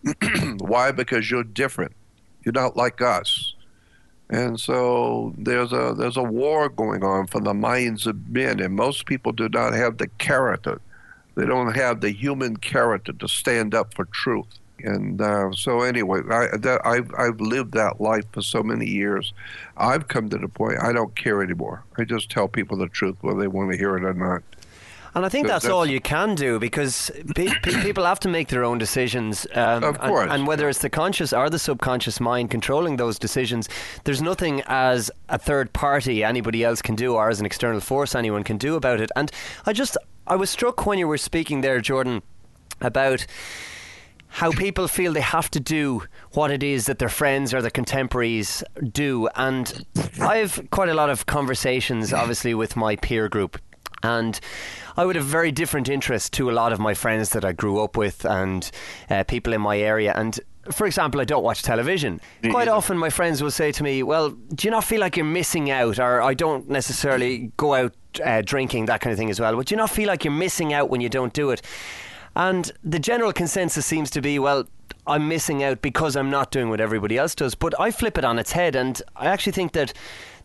Why? 0.60 0.92
Because 0.92 1.32
you're 1.32 1.44
different. 1.44 1.94
You're 2.44 2.54
not 2.54 2.78
like 2.78 3.02
us. 3.02 3.56
And 4.30 4.60
so 4.60 5.34
there's 5.38 5.72
a 5.72 5.94
there's 5.98 6.18
a 6.18 6.24
war 6.24 6.68
going 6.68 7.04
on 7.04 7.28
for 7.28 7.40
the 7.40 7.54
minds 7.54 8.06
of 8.06 8.28
men, 8.30 8.60
and 8.60 8.76
most 8.76 9.06
people 9.06 9.32
do 9.32 9.48
not 9.48 9.74
have 9.74 9.98
the 9.98 10.08
character. 10.18 10.82
They 11.36 11.46
don't 11.46 11.76
have 11.76 12.02
the 12.02 12.12
human 12.12 12.58
character 12.58 13.13
to 13.13 13.28
stand 13.28 13.74
up 13.74 13.94
for 13.94 14.06
truth. 14.06 14.48
And 14.80 15.22
uh, 15.22 15.52
so 15.54 15.82
anyway, 15.82 16.22
I, 16.30 16.58
that, 16.58 16.82
I've 16.86 17.10
I've 17.18 17.40
lived 17.40 17.74
that 17.74 18.02
life 18.02 18.26
for 18.34 18.42
so 18.42 18.62
many 18.62 18.86
years. 18.86 19.34
I've 19.78 20.08
come 20.08 20.30
to 20.30 20.38
the 20.38 20.50
point 20.50 20.80
I 20.82 20.92
don't 20.92 21.16
care 21.16 21.42
anymore. 21.42 21.84
I 21.98 22.04
just 22.04 22.30
tell 22.30 22.48
people 22.48 22.78
the 22.78 22.90
truth, 22.90 23.16
whether 23.22 23.40
they 23.40 23.48
want 23.48 23.72
to 23.72 23.78
hear 23.78 23.96
it 23.96 24.04
or 24.04 24.13
not. 24.13 24.44
And 25.17 25.25
I 25.25 25.30
think 25.30 25.47
that's, 25.47 25.63
that's, 25.63 25.73
all 25.73 25.88
you 25.88 25.99
can 25.99 26.36
do 26.36 26.60
because 26.60 27.10
pe- 27.34 27.47
pe- 27.63 27.82
people 27.84 28.06
have 28.06 28.19
to 28.19 28.30
make 28.30 28.49
their 28.49 28.63
own 28.63 28.77
decisions. 28.77 29.47
Um, 29.56 29.84
of 29.84 29.97
course. 29.97 30.25
And, 30.25 30.32
and, 30.32 30.47
whether 30.47 30.69
it's 30.69 30.80
the 30.80 30.91
conscious 30.91 31.34
or 31.34 31.49
the 31.49 31.58
subconscious 31.58 32.19
mind 32.19 32.51
controlling 32.51 32.97
those 32.97 33.17
decisions, 33.17 33.67
there's 34.03 34.21
nothing 34.21 34.62
as 34.67 35.10
a 35.30 35.39
third 35.39 35.73
party 35.73 36.23
anybody 36.23 36.63
else 36.63 36.84
can 36.84 36.93
do 36.93 37.15
or 37.15 37.32
as 37.32 37.39
an 37.39 37.47
external 37.47 37.82
force 37.82 38.13
anyone 38.13 38.43
can 38.43 38.60
do 38.60 38.75
about 38.75 39.01
it. 39.01 39.10
And 39.15 39.32
I 39.65 39.73
just, 39.73 39.97
I 40.27 40.36
was 40.36 40.51
struck 40.51 40.86
when 40.86 40.99
you 40.99 41.08
were 41.08 41.17
speaking 41.17 41.62
there, 41.62 41.82
Jordan, 41.82 42.21
about 42.80 43.25
how 44.27 44.51
people 44.51 44.88
feel 44.88 45.13
they 45.13 45.21
have 45.21 45.49
to 45.49 45.60
do 45.60 46.03
what 46.34 46.51
it 46.51 46.62
is 46.62 46.86
that 46.86 46.99
their 46.99 47.10
friends 47.10 47.56
or 47.56 47.62
their 47.63 47.71
contemporaries 47.71 48.63
do. 48.91 49.27
And 49.36 49.84
I 50.21 50.38
have 50.38 50.62
quite 50.69 50.89
a 50.89 50.93
lot 50.93 51.10
of 51.10 51.25
conversations, 51.25 52.13
obviously, 52.13 52.53
with 52.53 52.75
my 52.75 52.97
peer 52.97 53.30
group. 53.30 53.60
And 54.08 54.39
I 54.96 55.06
would 55.06 55.15
have 55.15 55.26
very 55.26 55.52
different 55.52 55.89
interests 55.89 56.30
to 56.32 56.50
a 56.50 56.54
lot 56.54 56.74
of 56.74 56.80
my 56.80 56.93
friends 56.93 57.30
that 57.32 57.46
I 57.46 57.52
grew 57.52 57.80
up 57.84 57.98
with 57.98 58.26
and 58.26 58.70
uh, 59.10 59.24
people 59.26 59.54
in 59.54 59.62
my 59.62 59.78
area. 59.78 60.13
And 60.15 60.39
for 60.72 60.88
example, 60.88 61.22
I 61.22 61.26
don't 61.26 61.43
watch 61.43 61.62
television. 61.62 62.20
Quite 62.49 62.68
often, 62.68 62.97
my 62.97 63.10
friends 63.10 63.41
will 63.43 63.51
say 63.51 63.72
to 63.72 63.84
me, 63.84 64.03
Well, 64.03 64.32
do 64.32 64.68
you 64.68 64.72
not 64.72 64.84
feel 64.84 64.99
like 64.99 65.16
you're 65.16 65.26
missing 65.26 65.70
out? 65.72 65.99
Or 65.99 66.22
I 66.22 66.34
don't 66.34 66.70
necessarily 66.70 67.51
go 67.58 67.74
out 67.74 67.95
uh, 68.24 68.41
drinking, 68.43 68.86
that 68.86 69.01
kind 69.01 69.12
of 69.12 69.18
thing 69.18 69.30
as 69.30 69.39
well. 69.39 69.55
But 69.55 69.68
do 69.68 69.74
you 69.74 69.78
not 69.78 69.89
feel 69.89 70.08
like 70.08 70.24
you're 70.24 70.34
missing 70.34 70.74
out 70.74 70.89
when 70.89 71.01
you 71.01 71.10
don't 71.10 71.34
do 71.34 71.51
it? 71.51 71.62
And 72.36 72.72
the 72.84 72.99
general 72.99 73.34
consensus 73.34 73.86
seems 73.86 74.10
to 74.12 74.22
be, 74.22 74.39
Well, 74.39 74.68
I'm 75.05 75.28
missing 75.28 75.64
out 75.64 75.82
because 75.82 76.16
I'm 76.16 76.30
not 76.30 76.51
doing 76.51 76.70
what 76.70 76.82
everybody 76.82 77.18
else 77.18 77.36
does. 77.36 77.55
But 77.55 77.80
I 77.80 77.91
flip 77.91 78.18
it 78.18 78.26
on 78.26 78.39
its 78.39 78.51
head, 78.51 78.76
and 78.76 79.01
I 79.16 79.28
actually 79.28 79.53
think 79.53 79.72
that 79.74 79.93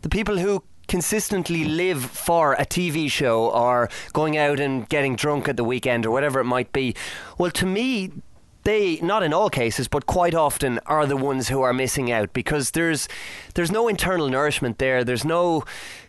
the 0.01 0.09
people 0.09 0.37
who 0.37 0.63
consistently 0.87 1.65
live 1.65 2.03
for 2.03 2.53
a 2.53 2.65
TV 2.65 3.09
show 3.09 3.49
or 3.49 3.89
going 4.13 4.37
out 4.37 4.59
and 4.59 4.87
getting 4.89 5.15
drunk 5.15 5.47
at 5.47 5.57
the 5.57 5.63
weekend 5.63 6.05
or 6.05 6.11
whatever 6.11 6.39
it 6.39 6.45
might 6.45 6.71
be. 6.73 6.95
Well, 7.37 7.51
to 7.51 7.65
me, 7.65 8.11
they 8.63 8.99
not 9.01 9.23
in 9.23 9.33
all 9.33 9.49
cases 9.49 9.87
but 9.87 10.05
quite 10.05 10.33
often 10.33 10.79
are 10.85 11.05
the 11.05 11.17
ones 11.17 11.49
who 11.49 11.61
are 11.61 11.73
missing 11.73 12.11
out 12.11 12.31
because 12.33 12.71
there's 12.71 13.07
there's 13.55 13.71
no 13.71 13.87
internal 13.87 14.29
nourishment 14.29 14.77
there. 14.77 15.03
There's 15.03 15.25
no 15.25 15.63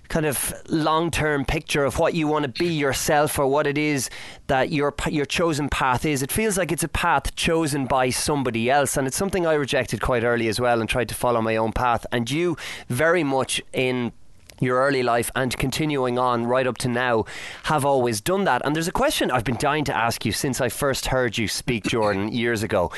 kind 0.09 0.27
of 0.27 0.53
long-term 0.69 1.47
picture 1.47 1.85
of 1.85 1.99
what 1.99 2.13
you 2.15 2.29
want 2.29 2.43
to 2.43 2.49
be 2.49 2.73
yourself 2.73 3.39
or 3.39 3.47
what 3.47 3.67
it 3.67 3.79
is 3.79 4.11
that 4.47 4.71
your 4.71 4.95
your 5.09 5.25
chosen 5.25 5.69
path 5.69 6.05
is. 6.05 6.23
It 6.23 6.31
feels 6.31 6.57
like 6.57 6.71
it's 6.71 6.85
a 6.85 6.89
path 6.89 7.35
chosen 7.35 7.87
by 7.87 8.11
somebody 8.11 8.71
else 8.71 8.97
and 8.97 9.07
it's 9.07 9.17
something 9.17 9.47
I 9.47 9.55
rejected 9.55 10.01
quite 10.01 10.23
early 10.23 10.49
as 10.49 10.61
well 10.61 10.81
and 10.81 10.89
tried 10.89 11.09
to 11.09 11.15
follow 11.15 11.41
my 11.43 11.57
own 11.57 11.73
path. 11.73 12.07
And 12.13 12.31
you 12.31 12.57
very 12.89 13.25
much 13.25 13.63
in 13.73 14.13
your 14.61 14.79
early 14.79 15.03
life 15.03 15.31
and 15.35 15.57
continuing 15.57 16.19
on 16.19 16.47
right 16.47 16.67
up 16.67 16.79
to 16.79 16.89
now 16.89 17.25
have 17.65 17.85
always 17.85 18.21
done 18.21 18.45
that. 18.45 18.63
And 18.65 18.75
there's 18.75 18.89
a 18.89 18.93
question 18.93 19.31
I've 19.31 19.45
been 19.45 19.57
dying 19.59 19.85
to 19.85 19.97
ask 19.97 20.25
you 20.25 20.33
since 20.33 20.61
I 20.61 20.69
first 20.69 21.07
heard 21.07 21.37
you 21.39 21.49
speak, 21.49 21.85
Jordan, 21.95 22.29
years 22.33 22.63
ago. 22.63 22.93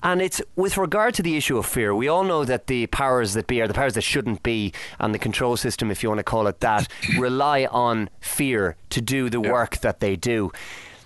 And 0.00 0.22
it's 0.22 0.40
with 0.54 0.76
regard 0.76 1.14
to 1.14 1.22
the 1.22 1.36
issue 1.36 1.58
of 1.58 1.66
fear. 1.66 1.92
We 1.92 2.06
all 2.06 2.22
know 2.22 2.44
that 2.44 2.68
the 2.68 2.86
powers 2.86 3.34
that 3.34 3.48
be, 3.48 3.60
or 3.60 3.66
the 3.66 3.74
powers 3.74 3.94
that 3.94 4.02
shouldn't 4.02 4.44
be, 4.44 4.72
and 5.00 5.12
the 5.12 5.18
control 5.18 5.56
system, 5.56 5.90
if 5.90 6.02
you 6.04 6.08
want 6.08 6.20
to 6.20 6.24
call 6.24 6.46
it 6.46 6.60
that, 6.60 6.86
rely 7.18 7.66
on 7.66 8.08
fear 8.20 8.76
to 8.90 9.00
do 9.00 9.28
the 9.28 9.40
Yeah. 9.40 9.50
work 9.50 9.78
that 9.78 9.98
they 9.98 10.14
do. 10.14 10.52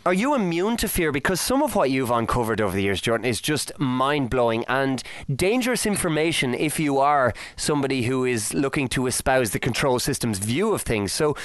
Are 0.05 0.12
you 0.12 0.34
immune 0.34 0.76
to 0.78 0.88
fear? 0.88 1.12
Because 1.12 1.40
some 1.40 1.62
of 1.62 1.76
what 1.76 1.88
you've 1.88 2.11
uncovered 2.11 2.61
over 2.61 2.74
the 2.74 2.82
years, 2.82 3.00
Jordan, 3.00 3.24
is 3.24 3.40
just 3.40 3.70
mind 3.78 4.30
blowing 4.30 4.64
and 4.64 5.00
dangerous 5.32 5.86
information 5.86 6.55
if 6.55 6.80
you 6.80 6.98
are 6.98 7.32
somebody 7.55 8.03
who 8.03 8.24
is 8.24 8.53
looking 8.53 8.88
to 8.88 9.07
espouse 9.07 9.53
the 9.53 9.61
control 9.61 10.00
system's 10.00 10.40
view 10.40 10.72
of 10.72 10.82
things. 10.82 11.12
So, 11.12 11.36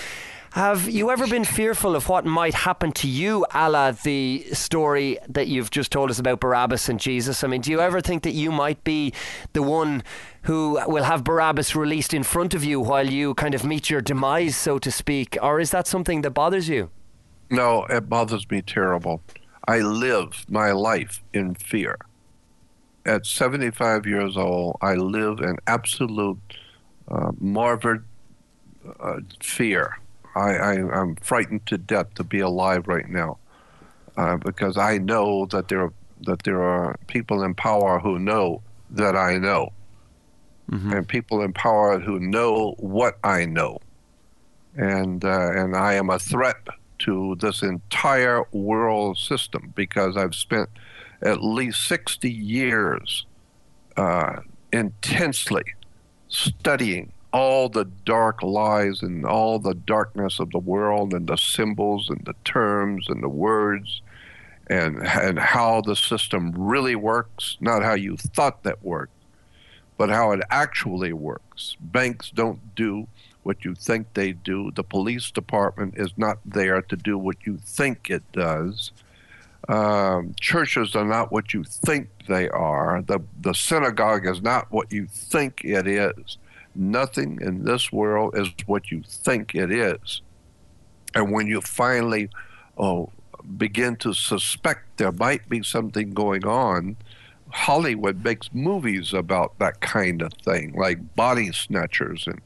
have 0.54 0.90
you 0.90 1.12
ever 1.12 1.28
been 1.28 1.44
fearful 1.46 1.96
of 1.96 2.10
what 2.10 2.26
might 2.26 2.56
happen 2.56 2.92
to 2.94 3.08
you, 3.08 3.46
a 3.54 3.70
la 3.70 3.92
the 3.92 4.44
story 4.54 5.20
that 5.30 5.46
you've 5.46 5.70
just 5.70 5.92
told 5.92 6.10
us 6.10 6.18
about 6.18 6.40
Barabbas 6.40 6.90
and 6.90 7.00
Jesus? 7.00 7.44
I 7.44 7.48
mean, 7.48 7.62
do 7.62 7.70
you 7.70 7.80
ever 7.80 8.02
think 8.02 8.24
that 8.24 8.32
you 8.32 8.52
might 8.52 8.84
be 8.84 9.14
the 9.54 9.62
one 9.62 10.02
who 10.44 10.80
will 10.88 11.04
have 11.04 11.24
Barabbas 11.24 11.76
released 11.76 12.12
in 12.12 12.24
front 12.24 12.56
of 12.56 12.64
you 12.64 12.80
while 12.80 13.08
you 13.08 13.36
kind 13.36 13.54
of 13.54 13.64
meet 13.64 13.92
your 13.92 14.02
demise, 14.02 14.58
so 14.58 14.80
to 14.80 14.90
speak? 14.90 15.38
Or 15.44 15.60
is 15.60 15.70
that 15.70 15.86
something 15.86 16.24
that 16.24 16.32
bothers 16.32 16.68
you? 16.68 16.90
No, 17.50 17.86
it 17.86 18.10
bothers 18.10 18.50
me 18.50 18.62
terrible. 18.62 19.22
I 19.68 19.80
live 19.80 20.46
my 20.50 20.72
life 20.72 21.24
in 21.34 21.56
fear. 21.56 21.98
At 23.06 23.26
75 23.26 24.06
years 24.06 24.36
old, 24.36 24.78
I 24.82 24.96
live 24.96 25.40
in 25.40 25.58
absolute 25.66 26.40
uh, 27.08 27.32
morbid 27.40 28.04
uh, 29.00 29.20
fear. 29.42 29.98
I, 30.36 30.56
I, 30.56 31.02
I'm 31.02 31.16
frightened 31.16 31.66
to 31.68 31.78
death 31.78 32.14
to 32.16 32.24
be 32.24 32.40
alive 32.40 32.88
right 32.88 33.08
now 33.10 33.38
uh, 34.18 34.38
because 34.38 34.78
I 34.78 34.98
know 34.98 35.46
that 35.48 35.70
there, 35.70 35.84
are, 35.84 35.94
that 36.22 36.44
there 36.44 36.62
are 36.62 36.98
people 37.08 37.44
in 37.44 37.56
power 37.56 38.00
who 38.00 38.20
know 38.20 38.62
that 38.92 39.16
I 39.16 39.38
know, 39.38 39.72
and 40.94 41.08
people 41.08 41.42
in 41.42 41.54
power 41.54 42.00
who 42.00 42.20
know 42.20 42.76
what 42.78 43.18
I 43.24 43.46
know 43.46 43.80
and 44.76 45.26
uh, 45.26 45.52
and 45.52 45.76
I 45.76 45.94
am 45.94 46.10
a 46.10 46.20
threat 46.20 46.58
to 47.00 47.36
this 47.40 47.62
entire 47.62 48.44
world 48.52 49.18
system 49.18 49.74
because 49.76 50.18
I've 50.18 50.36
spent 50.36 50.70
at 51.22 51.44
least 51.44 51.86
60 51.88 52.32
years 52.32 53.26
uh, 53.96 54.42
intensely 54.72 55.64
studying 56.28 57.12
all 57.34 57.70
the 57.70 57.86
dark 58.06 58.42
lies 58.42 59.02
and 59.02 59.26
all 59.26 59.60
the 59.60 59.74
darkness 59.74 60.40
of 60.40 60.52
the 60.52 60.60
world 60.60 61.14
and 61.14 61.28
the 61.28 61.38
symbols 61.38 62.10
and 62.10 62.24
the 62.26 62.36
terms 62.44 63.08
and 63.10 63.22
the 63.22 63.30
words 63.30 64.02
and 64.70 64.98
and 65.06 65.40
how 65.40 65.82
the 65.82 65.96
system 65.96 66.52
really 66.56 66.96
works, 66.96 67.58
not 67.60 67.84
how 67.84 67.94
you 67.94 68.18
thought 68.18 68.64
that 68.64 68.84
worked, 68.84 69.14
but 69.98 70.10
how 70.10 70.32
it 70.32 70.42
actually 70.50 71.14
works. 71.14 71.78
Banks 71.80 72.32
don't 72.32 72.76
do 72.76 73.08
what 73.48 73.64
you 73.64 73.74
think 73.74 74.14
they 74.14 74.34
do. 74.34 74.72
The 74.76 74.84
police 74.84 75.32
department 75.32 75.94
is 75.96 76.12
not 76.18 76.40
there 76.46 76.82
to 76.82 76.98
do 76.98 77.18
what 77.18 77.38
you 77.46 77.58
think 77.58 78.10
it 78.10 78.30
does. 78.34 78.92
Um, 79.70 80.36
churches 80.38 80.98
are 80.98 81.06
not 81.06 81.32
what 81.32 81.54
you 81.54 81.64
think 81.64 82.10
they 82.28 82.50
are. 82.50 83.02
The, 83.02 83.20
the 83.40 83.54
synagogue 83.54 84.28
is 84.28 84.42
not 84.42 84.70
what 84.70 84.92
you 84.92 85.08
think 85.08 85.62
it 85.64 85.88
is. 85.88 86.38
Nothing 86.76 87.40
in 87.42 87.64
this 87.64 87.90
world 87.90 88.38
is 88.38 88.50
what 88.66 88.92
you 88.92 89.02
think 89.08 89.56
it 89.56 89.72
is. 89.72 90.22
And 91.16 91.32
when 91.32 91.48
you 91.48 91.62
finally 91.62 92.30
oh, 92.78 93.10
begin 93.58 93.96
to 93.98 94.14
suspect 94.14 94.98
there 94.98 95.14
might 95.14 95.48
be 95.48 95.64
something 95.64 96.12
going 96.12 96.46
on, 96.46 96.98
Hollywood 97.50 98.26
makes 98.26 98.54
movies 98.54 99.14
about 99.14 99.58
that 99.60 99.80
kind 99.80 100.22
of 100.22 100.34
thing, 100.34 100.74
like 100.74 101.16
Body 101.16 101.54
Snatchers 101.54 102.28
and 102.28 102.42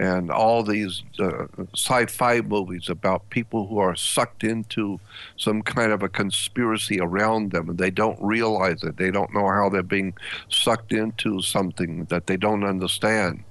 and 0.00 0.30
all 0.30 0.62
these 0.62 1.02
uh, 1.18 1.44
sci-fi 1.74 2.40
movies 2.40 2.88
about 2.88 3.28
people 3.28 3.66
who 3.66 3.78
are 3.78 3.94
sucked 3.94 4.42
into 4.42 4.98
some 5.36 5.60
kind 5.60 5.92
of 5.92 6.02
a 6.02 6.08
conspiracy 6.08 6.98
around 6.98 7.52
them 7.52 7.68
and 7.68 7.76
they 7.76 7.90
don't 7.90 8.18
realize 8.22 8.82
it. 8.82 8.96
They 8.96 9.10
don't 9.10 9.34
know 9.34 9.46
how 9.46 9.68
they're 9.68 9.82
being 9.82 10.14
sucked 10.48 10.92
into 10.92 11.42
something 11.42 12.06
that 12.06 12.26
they 12.26 12.38
don't 12.38 12.64
understand. 12.64 13.44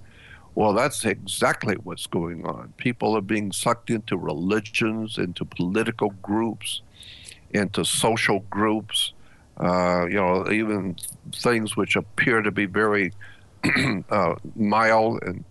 Well 0.56 0.74
that's 0.74 1.06
exactly 1.06 1.76
what's 1.84 2.08
going 2.08 2.44
on. 2.48 2.74
People 2.78 3.16
are 3.16 3.22
being 3.22 3.52
sucked 3.52 3.92
into 3.92 4.18
religions 4.18 5.20
into 5.20 5.46
political 5.46 6.10
groups 6.24 6.82
into 7.52 7.86
social 7.86 8.40
groups 8.50 9.14
uh, 9.60 10.06
you 10.08 10.16
know 10.16 10.52
even 10.52 10.96
things 11.32 11.78
which 11.78 11.96
appear 11.96 12.42
to 12.42 12.52
be 12.52 12.66
very 12.66 13.12
uh, 14.10 14.34
mild 14.56 15.22
and 15.24 15.44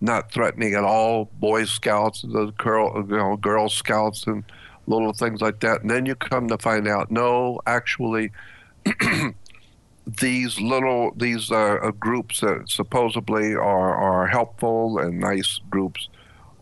not 0.00 0.30
threatening 0.32 0.74
at 0.74 0.84
all. 0.84 1.26
Boy 1.38 1.64
Scouts, 1.64 2.22
the 2.22 2.52
girl, 2.58 3.04
you 3.08 3.16
know, 3.16 3.36
Girl 3.36 3.68
Scouts, 3.68 4.26
and 4.26 4.44
little 4.86 5.12
things 5.12 5.40
like 5.40 5.60
that. 5.60 5.82
And 5.82 5.90
then 5.90 6.06
you 6.06 6.14
come 6.14 6.48
to 6.48 6.58
find 6.58 6.88
out, 6.88 7.10
no, 7.10 7.60
actually, 7.66 8.30
these 10.20 10.58
little 10.60 11.12
these 11.16 11.50
uh, 11.50 11.90
groups 11.98 12.40
that 12.40 12.68
supposedly 12.68 13.54
are 13.54 13.94
are 13.94 14.26
helpful 14.26 14.98
and 14.98 15.20
nice 15.20 15.60
groups 15.68 16.08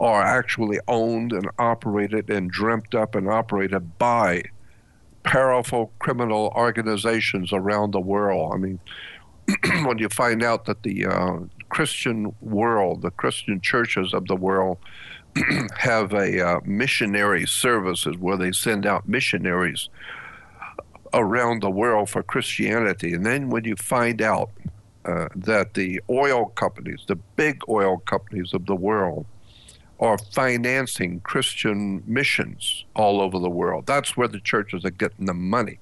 are 0.01 0.23
actually 0.23 0.79
owned 0.89 1.33
and 1.33 1.49
operated 1.59 2.29
and 2.29 2.51
dreamt 2.51 2.95
up 2.95 3.15
and 3.15 3.29
operated 3.29 3.97
by 3.99 4.43
powerful 5.23 5.93
criminal 5.99 6.53
organizations 6.55 7.53
around 7.53 7.93
the 7.93 8.01
world. 8.01 8.53
I 8.53 8.59
mean, 8.59 8.81
when 9.85 9.99
you 9.99 10.09
find 10.09 10.43
out 10.43 10.67
that 10.67 10.83
the 10.83 11.07
uh, 11.07 11.39
Christian 11.77 12.35
world, 12.41 13.03
the 13.03 13.11
Christian 13.11 13.61
churches 13.61 14.15
of 14.15 14.29
the 14.29 14.35
world, 14.35 14.79
have 15.77 16.15
a 16.15 16.41
uh, 16.41 16.61
missionary 16.65 17.47
services 17.47 18.17
where 18.17 18.39
they 18.39 18.51
send 18.51 18.87
out 18.87 19.07
missionaries 19.07 19.91
around 21.13 21.61
the 21.61 21.71
world 21.71 22.09
for 22.09 22.23
Christianity. 22.23 23.13
And 23.13 23.27
then 23.27 23.51
when 23.51 23.65
you 23.65 23.77
find 23.77 24.23
out 24.23 24.53
uh, 25.05 25.29
that 25.37 25.75
the 25.75 26.01
oil 26.09 26.47
companies, 26.47 27.05
the 27.09 27.17
big 27.17 27.61
oil 27.69 27.99
companies 27.99 28.55
of 28.55 28.65
the 28.65 28.75
world, 28.75 29.27
are 30.01 30.17
financing 30.17 31.21
Christian 31.21 32.03
missions 32.07 32.87
all 32.95 33.21
over 33.21 33.39
the 33.39 33.51
world, 33.51 33.85
that's 33.85 34.17
where 34.17 34.29
the 34.29 34.41
churches 34.41 34.83
are 34.87 34.91
getting 34.91 35.27
the 35.27 35.35
money 35.35 35.79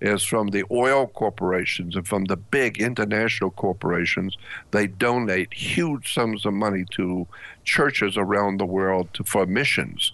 is 0.00 0.22
from 0.22 0.48
the 0.48 0.64
oil 0.70 1.06
corporations 1.06 1.96
and 1.96 2.06
from 2.06 2.24
the 2.24 2.36
big 2.36 2.80
international 2.80 3.50
corporations. 3.50 4.36
They 4.70 4.86
donate 4.86 5.52
huge 5.52 6.14
sums 6.14 6.46
of 6.46 6.54
money 6.54 6.84
to 6.92 7.26
churches 7.64 8.16
around 8.16 8.58
the 8.58 8.66
world 8.66 9.08
to, 9.14 9.24
for 9.24 9.46
missions. 9.46 10.12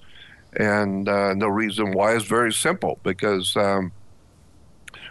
And 0.58 1.08
uh, 1.08 1.34
the 1.38 1.50
reason 1.50 1.92
why 1.92 2.14
is 2.14 2.24
very 2.24 2.52
simple 2.52 2.98
because 3.02 3.56
um, 3.56 3.92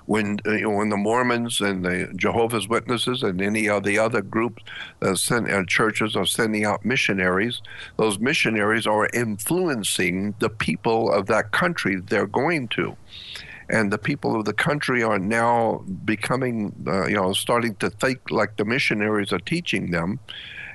when 0.06 0.40
uh, 0.46 0.52
you 0.52 0.62
know, 0.62 0.78
when 0.78 0.90
the 0.90 0.98
Mormons 0.98 1.62
and 1.62 1.86
the 1.86 2.12
Jehovah's 2.16 2.68
Witnesses 2.68 3.24
and 3.24 3.42
any 3.42 3.70
of 3.70 3.84
the 3.84 4.00
other 4.00 4.22
groups 4.22 4.64
uh, 5.02 5.16
send, 5.16 5.50
uh, 5.50 5.64
churches 5.66 6.16
are 6.16 6.26
sending 6.26 6.66
out 6.66 6.86
missionaries, 6.86 7.62
those 7.98 8.20
missionaries 8.20 8.88
are 8.88 9.10
influencing 9.14 10.36
the 10.40 10.50
people 10.50 11.12
of 11.12 11.28
that 11.28 11.52
country 11.52 11.96
they're 11.96 12.28
going 12.28 12.68
to 12.70 12.96
and 13.70 13.92
the 13.92 13.98
people 13.98 14.36
of 14.36 14.46
the 14.46 14.54
country 14.54 15.02
are 15.04 15.20
now 15.20 15.84
becoming, 16.04 16.74
uh, 16.88 17.08
you 17.08 17.16
know, 17.16 17.34
starting 17.34 17.76
to 17.76 17.90
think 17.90 18.30
like 18.30 18.58
the 18.58 18.66
missionaries 18.66 19.34
are 19.34 19.40
teaching 19.40 19.92
them. 19.92 20.20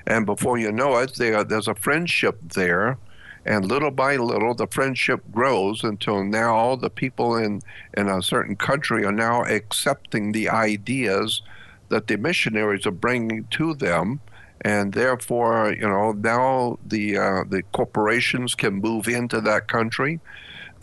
And 0.05 0.25
before 0.25 0.57
you 0.57 0.71
know 0.71 0.97
it, 0.97 1.15
there, 1.15 1.43
there's 1.43 1.67
a 1.67 1.75
friendship 1.75 2.39
there. 2.41 2.97
And 3.45 3.65
little 3.65 3.91
by 3.91 4.17
little, 4.17 4.53
the 4.53 4.67
friendship 4.67 5.23
grows 5.31 5.83
until 5.83 6.23
now 6.23 6.75
the 6.75 6.89
people 6.89 7.35
in, 7.35 7.61
in 7.95 8.07
a 8.07 8.21
certain 8.21 8.55
country 8.55 9.05
are 9.05 9.11
now 9.11 9.43
accepting 9.43 10.31
the 10.31 10.49
ideas 10.49 11.41
that 11.89 12.07
the 12.07 12.17
missionaries 12.17 12.85
are 12.85 12.91
bringing 12.91 13.45
to 13.51 13.73
them. 13.73 14.19
And 14.63 14.93
therefore, 14.93 15.73
you 15.73 15.87
know, 15.87 16.11
now 16.11 16.77
the, 16.85 17.17
uh, 17.17 17.43
the 17.47 17.63
corporations 17.71 18.53
can 18.53 18.75
move 18.75 19.07
into 19.07 19.41
that 19.41 19.67
country 19.67 20.19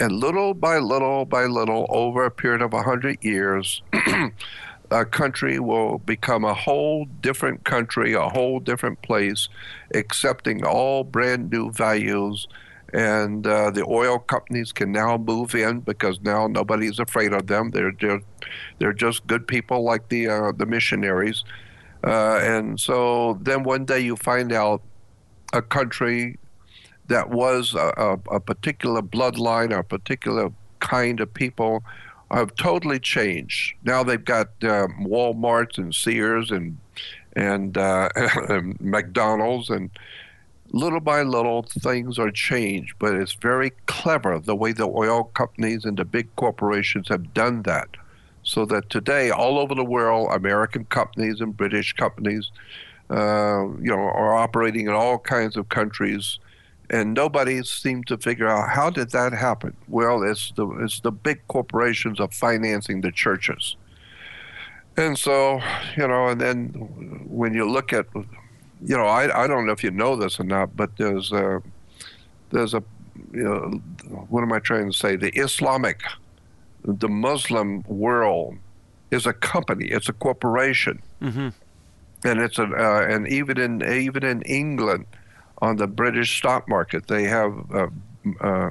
and 0.01 0.13
little 0.13 0.55
by 0.55 0.79
little 0.79 1.25
by 1.25 1.45
little, 1.45 1.87
over 1.89 2.25
a 2.25 2.31
period 2.31 2.63
of 2.63 2.73
100 2.73 3.23
years, 3.23 3.83
a 4.91 5.05
country 5.05 5.59
will 5.59 5.99
become 5.99 6.45
a 6.45 6.55
whole 6.55 7.07
different 7.21 7.65
country, 7.65 8.15
a 8.15 8.29
whole 8.29 8.61
different 8.61 9.03
place, 9.03 9.49
accepting 9.95 10.65
all 10.65 11.05
brand 11.05 11.51
new 11.51 11.71
values. 11.73 12.47
And 12.95 13.47
uh, 13.47 13.71
the 13.71 13.85
oil 13.85 14.19
companies 14.19 14.73
can 14.73 14.93
now 14.93 15.19
move 15.19 15.55
in 15.55 15.81
because 15.81 16.21
now 16.23 16.47
nobody's 16.47 16.99
afraid 16.99 17.35
of 17.35 17.47
them. 17.47 17.71
They're 17.71 17.93
just, 17.93 18.25
they're 18.79 18.95
just 18.95 19.27
good 19.27 19.47
people 19.47 19.85
like 19.85 20.09
the 20.09 20.29
uh, 20.29 20.53
the 20.53 20.65
missionaries. 20.65 21.45
Uh, 22.03 22.39
and 22.39 22.81
so 22.81 23.39
then 23.43 23.63
one 23.65 23.85
day 23.85 24.01
you 24.01 24.17
find 24.17 24.53
out 24.53 24.81
a 25.53 25.61
country 25.61 26.39
that 27.09 27.31
was 27.31 27.75
a, 27.75 27.93
a, 27.97 28.37
a 28.37 28.41
particular 28.41 29.03
bloodline, 29.03 29.77
a 29.77 29.83
particular 29.83 30.51
kind 30.81 31.21
of 31.21 31.33
people 31.33 31.83
have 32.31 32.55
totally 32.57 32.99
changed. 32.99 33.75
Now 33.85 34.03
they've 34.03 34.25
got 34.25 34.49
um, 34.63 35.07
Walmarts 35.07 35.79
and 35.79 35.95
Sears 35.95 36.51
and 36.51 36.79
and, 37.37 37.79
uh, 37.79 38.09
and 38.49 38.81
McDonald's 38.81 39.71
and 39.71 39.91
little 40.71 41.01
by 41.01 41.23
little 41.23 41.63
things 41.63 42.19
are 42.19 42.31
changed, 42.31 42.95
but 42.99 43.15
it's 43.15 43.35
very 43.35 43.71
clever 43.87 44.39
the 44.39 44.57
way 44.57 44.73
the 44.73 44.89
oil 44.89 45.25
companies 45.25 45.85
and 45.85 45.97
the 45.97 46.05
big 46.05 46.35
corporations 46.37 47.09
have 47.09 47.33
done 47.33 47.63
that. 47.63 47.89
So 48.43 48.65
that 48.67 48.89
today, 48.91 49.31
all 49.31 49.59
over 49.59 49.75
the 49.75 49.85
world, 49.85 50.29
American 50.33 50.85
companies 50.87 51.41
and 51.41 51.57
British 51.57 51.93
companies, 51.93 52.51
uh, 53.11 53.67
you 53.81 53.91
know, 53.91 53.99
are 53.99 54.35
operating 54.35 54.87
in 54.87 54.93
all 54.93 55.19
kinds 55.19 55.57
of 55.57 55.69
countries, 55.69 56.39
and 56.91 57.15
nobody 57.15 57.63
seemed 57.63 58.07
to 58.07 58.17
figure 58.19 58.49
out 58.49 58.71
how 58.71 58.91
did 58.91 59.11
that 59.11 59.33
happen. 59.33 59.77
Well, 59.89 60.23
it's 60.23 60.53
the 60.53 60.67
it's 60.81 61.01
the 61.01 61.13
big 61.13 61.47
corporations 61.49 62.21
are 62.21 62.31
financing 62.31 63.01
the 63.01 63.13
churches, 63.13 63.77
and 64.97 65.19
so 65.19 65.61
you 65.97 66.07
know, 66.09 66.29
and 66.29 66.41
then 66.41 66.69
when 67.29 67.55
you 67.55 67.71
look 67.71 67.93
at 67.93 68.07
you 68.85 68.97
know, 68.97 69.07
I, 69.07 69.45
I 69.45 69.47
don't 69.47 69.67
know 69.67 69.73
if 69.73 69.83
you 69.83 69.91
know 69.91 70.17
this 70.17 70.39
or 70.39 70.45
not, 70.45 70.77
but 70.77 70.97
there's 70.97 71.33
a, 71.33 71.63
there's 72.51 72.75
a, 72.75 72.83
you 73.33 73.43
know, 73.43 73.81
what 74.29 74.43
am 74.43 74.53
I 74.53 74.61
trying 74.61 74.91
to 74.91 74.97
say? 74.97 75.17
The 75.17 75.31
Islamic, 75.31 76.03
the 76.85 77.09
Muslim 77.09 77.83
world 77.83 78.57
is 79.11 79.27
a 79.27 79.33
company, 79.33 79.87
it's 79.87 80.09
a 80.09 80.13
corporation. 80.13 81.03
Mm-hmm. 81.21 81.49
And 82.25 82.41
it's 82.41 82.59
a, 82.59 82.65
uh, 82.65 83.07
and 83.09 83.29
even 83.29 83.59
in, 83.59 83.83
even 83.83 84.25
in 84.25 84.43
England, 84.43 85.07
on 85.61 85.77
the 85.77 85.87
British 85.87 86.39
stock 86.39 86.69
market, 86.69 87.07
they 87.07 87.25
have 87.25 87.53
uh, 87.75 87.89
uh, 88.41 88.71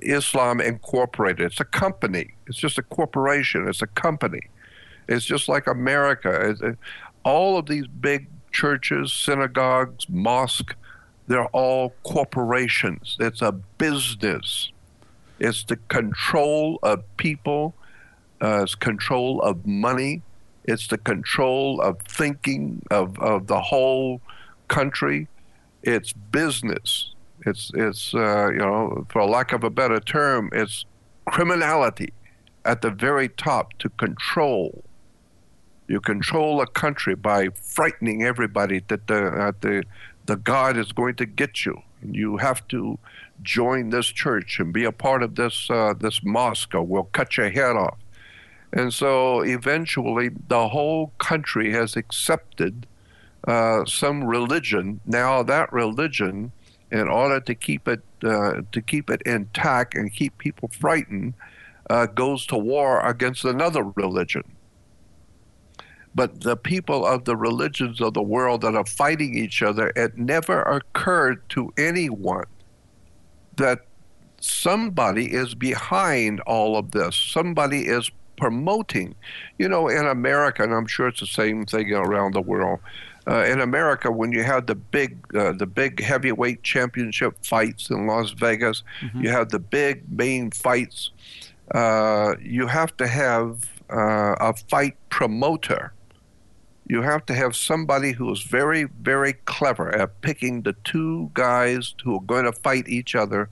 Islam 0.00 0.60
Incorporated. 0.60 1.46
It's 1.46 1.60
a 1.60 1.64
company. 1.64 2.34
It's 2.46 2.58
just 2.58 2.78
a 2.78 2.82
corporation. 2.82 3.68
It's 3.68 3.82
a 3.82 3.86
company. 3.86 4.48
It's 5.08 5.24
just 5.24 5.48
like 5.48 5.66
America. 5.66 6.50
It's, 6.50 6.78
all 7.24 7.58
of 7.58 7.66
these 7.66 7.86
big 7.86 8.28
churches, 8.52 9.12
synagogues, 9.12 10.08
mosques, 10.08 10.74
they're 11.26 11.46
all 11.46 11.94
corporations. 12.02 13.16
It's 13.20 13.42
a 13.42 13.52
business. 13.52 14.70
It's 15.38 15.64
the 15.64 15.76
control 15.88 16.78
of 16.82 17.04
people, 17.16 17.74
uh, 18.40 18.62
it's 18.62 18.74
control 18.74 19.40
of 19.42 19.66
money, 19.66 20.22
it's 20.64 20.86
the 20.88 20.98
control 20.98 21.80
of 21.80 22.00
thinking 22.02 22.82
of, 22.90 23.18
of 23.18 23.46
the 23.46 23.60
whole 23.60 24.20
country. 24.68 25.28
It's 25.82 26.12
business. 26.12 27.14
It's, 27.44 27.70
it's 27.74 28.14
uh, 28.14 28.50
you 28.50 28.58
know, 28.58 29.06
for 29.10 29.24
lack 29.24 29.52
of 29.52 29.64
a 29.64 29.70
better 29.70 29.98
term, 30.00 30.50
it's 30.52 30.84
criminality 31.26 32.12
at 32.64 32.82
the 32.82 32.90
very 32.90 33.28
top 33.28 33.72
to 33.78 33.88
control 33.90 34.84
you 35.92 36.00
control 36.00 36.62
a 36.62 36.66
country 36.66 37.14
by 37.14 37.48
frightening 37.48 38.22
everybody 38.22 38.82
that 38.88 39.06
the 39.08 39.54
the 39.60 39.82
the 40.24 40.36
God 40.36 40.78
is 40.78 40.90
going 40.92 41.16
to 41.16 41.26
get 41.26 41.66
you. 41.66 41.82
You 42.02 42.38
have 42.38 42.66
to 42.68 42.98
join 43.42 43.90
this 43.90 44.06
church 44.06 44.58
and 44.58 44.72
be 44.72 44.84
a 44.84 44.92
part 44.92 45.22
of 45.22 45.34
this 45.34 45.68
uh, 45.70 45.92
this 45.98 46.22
mosque, 46.22 46.74
or 46.74 46.82
we'll 46.82 47.10
cut 47.12 47.36
your 47.36 47.50
head 47.50 47.76
off. 47.76 47.98
And 48.72 48.94
so 48.94 49.42
eventually, 49.42 50.30
the 50.48 50.68
whole 50.68 51.12
country 51.18 51.72
has 51.72 51.94
accepted 51.94 52.86
uh, 53.46 53.84
some 53.84 54.24
religion. 54.24 55.00
Now 55.06 55.42
that 55.42 55.72
religion, 55.72 56.52
in 56.90 57.08
order 57.08 57.40
to 57.40 57.54
keep 57.54 57.88
it 57.88 58.02
uh, 58.24 58.62
to 58.70 58.82
keep 58.82 59.10
it 59.10 59.22
intact 59.22 59.94
and 59.94 60.12
keep 60.12 60.38
people 60.38 60.68
frightened, 60.68 61.34
uh, 61.90 62.06
goes 62.06 62.46
to 62.46 62.56
war 62.56 63.04
against 63.06 63.44
another 63.44 63.82
religion 63.82 64.44
but 66.14 66.42
the 66.42 66.56
people 66.56 67.06
of 67.06 67.24
the 67.24 67.36
religions 67.36 68.00
of 68.00 68.14
the 68.14 68.22
world 68.22 68.60
that 68.62 68.74
are 68.74 68.86
fighting 68.86 69.36
each 69.36 69.62
other, 69.62 69.92
it 69.96 70.18
never 70.18 70.62
occurred 70.62 71.48
to 71.50 71.72
anyone 71.78 72.44
that 73.56 73.80
somebody 74.40 75.32
is 75.32 75.54
behind 75.54 76.40
all 76.40 76.76
of 76.76 76.90
this. 76.90 77.16
Somebody 77.16 77.86
is 77.86 78.10
promoting. 78.36 79.14
You 79.58 79.68
know, 79.68 79.88
in 79.88 80.06
America, 80.06 80.62
and 80.62 80.74
I'm 80.74 80.86
sure 80.86 81.08
it's 81.08 81.20
the 81.20 81.26
same 81.26 81.64
thing 81.64 81.92
around 81.92 82.34
the 82.34 82.42
world. 82.42 82.80
Uh, 83.26 83.44
in 83.44 83.60
America, 83.60 84.10
when 84.10 84.32
you 84.32 84.42
have 84.42 84.66
the 84.66 84.74
big, 84.74 85.18
uh, 85.36 85.52
the 85.52 85.66
big 85.66 86.02
heavyweight 86.02 86.62
championship 86.62 87.34
fights 87.44 87.90
in 87.90 88.06
Las 88.06 88.30
Vegas, 88.30 88.82
mm-hmm. 89.00 89.22
you 89.22 89.30
have 89.30 89.50
the 89.50 89.60
big 89.60 90.02
main 90.10 90.50
fights. 90.50 91.10
Uh, 91.72 92.34
you 92.40 92.66
have 92.66 92.96
to 92.96 93.06
have 93.06 93.70
uh, 93.90 94.34
a 94.40 94.54
fight 94.68 94.96
promoter 95.08 95.92
you 96.92 97.00
have 97.00 97.24
to 97.26 97.34
have 97.34 97.54
somebody 97.54 98.12
who 98.12 98.30
is 98.32 98.42
very, 98.42 98.84
very 98.84 99.34
clever 99.44 99.94
at 99.94 100.20
picking 100.20 100.62
the 100.62 100.74
two 100.84 101.30
guys 101.32 101.94
who 102.02 102.16
are 102.16 102.20
going 102.20 102.44
to 102.44 102.52
fight 102.52 102.88
each 102.88 103.14
other. 103.14 103.48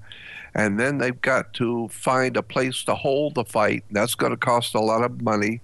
And 0.55 0.81
then 0.81 0.99
they've 0.99 1.21
got 1.21 1.55
to 1.55 1.89
find 1.89 2.37
a 2.37 2.43
place 2.43 2.83
to 2.85 2.95
hold 2.95 3.37
the 3.37 3.45
fight. 3.45 3.85
That's 3.91 4.15
going 4.15 4.33
to 4.33 4.37
cost 4.37 4.75
a 4.75 4.81
lot 4.81 5.05
of 5.05 5.23
money. 5.23 5.61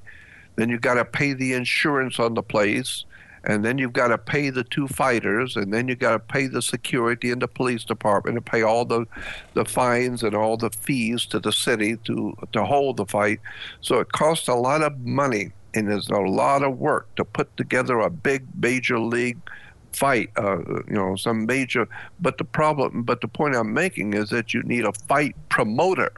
Then 0.55 0.71
you've 0.71 0.81
got 0.81 0.95
to 0.95 1.05
pay 1.05 1.33
the 1.33 1.53
insurance 1.55 2.21
on 2.21 2.35
the 2.35 2.43
place. 2.43 3.05
And 3.47 3.65
then 3.65 3.79
you've 3.79 3.93
got 3.93 4.09
to 4.09 4.19
pay 4.19 4.51
the 4.51 4.65
two 4.65 4.89
fighters. 4.89 5.57
And 5.57 5.73
then 5.73 5.89
you've 5.89 6.01
got 6.01 6.13
to 6.13 6.19
pay 6.19 6.49
the 6.49 6.61
security 6.61 7.31
and 7.31 7.41
the 7.41 7.49
police 7.49 7.85
department 7.85 8.37
and 8.37 8.45
pay 8.45 8.63
all 8.63 8.85
the, 8.85 9.07
the 9.55 9.65
fines 9.65 10.23
and 10.23 10.35
all 10.35 10.57
the 10.57 10.71
fees 10.71 11.25
to 11.27 11.39
the 11.39 11.53
city 11.53 11.97
to, 12.05 12.37
to 12.53 12.65
hold 12.65 12.97
the 12.97 13.07
fight. 13.07 13.41
So 13.81 14.01
it 14.01 14.13
costs 14.13 14.49
a 14.49 14.55
lot 14.55 14.83
of 14.83 14.99
money 14.99 15.53
and 15.75 15.89
there's 15.89 16.09
a 16.09 16.19
lot 16.19 16.63
of 16.63 16.79
work 16.79 17.15
to 17.17 17.25
put 17.25 17.55
together 17.57 18.01
a 18.01 18.11
big 18.11 18.45
major 18.61 18.99
league 18.99 19.39
fight, 19.93 20.31
uh, 20.37 20.59
you 20.59 20.95
know, 20.95 21.17
some 21.17 21.47
major. 21.47 21.89
But 22.21 22.39
the 22.39 22.45
problem, 22.45 23.03
but 23.03 23.21
the 23.21 23.29
point 23.29 23.55
I'm 23.55 23.73
making 23.73 24.15
is 24.15 24.31
that 24.31 24.55
you 24.55 24.63
need 24.63 24.85
a 24.85 24.93
fight 25.07 25.37
promoter. 25.49 26.13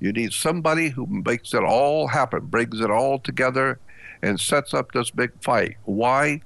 You 0.00 0.12
need 0.12 0.32
somebody 0.32 0.88
who 0.88 1.06
makes 1.06 1.54
it 1.54 1.62
all 1.62 2.08
happen, 2.08 2.46
brings 2.46 2.80
it 2.80 2.90
all 2.90 3.18
together, 3.18 3.78
and 4.22 4.40
sets 4.40 4.74
up 4.74 4.92
this 4.92 5.10
big 5.10 5.30
fight. 5.42 5.76
Why? 5.84 6.40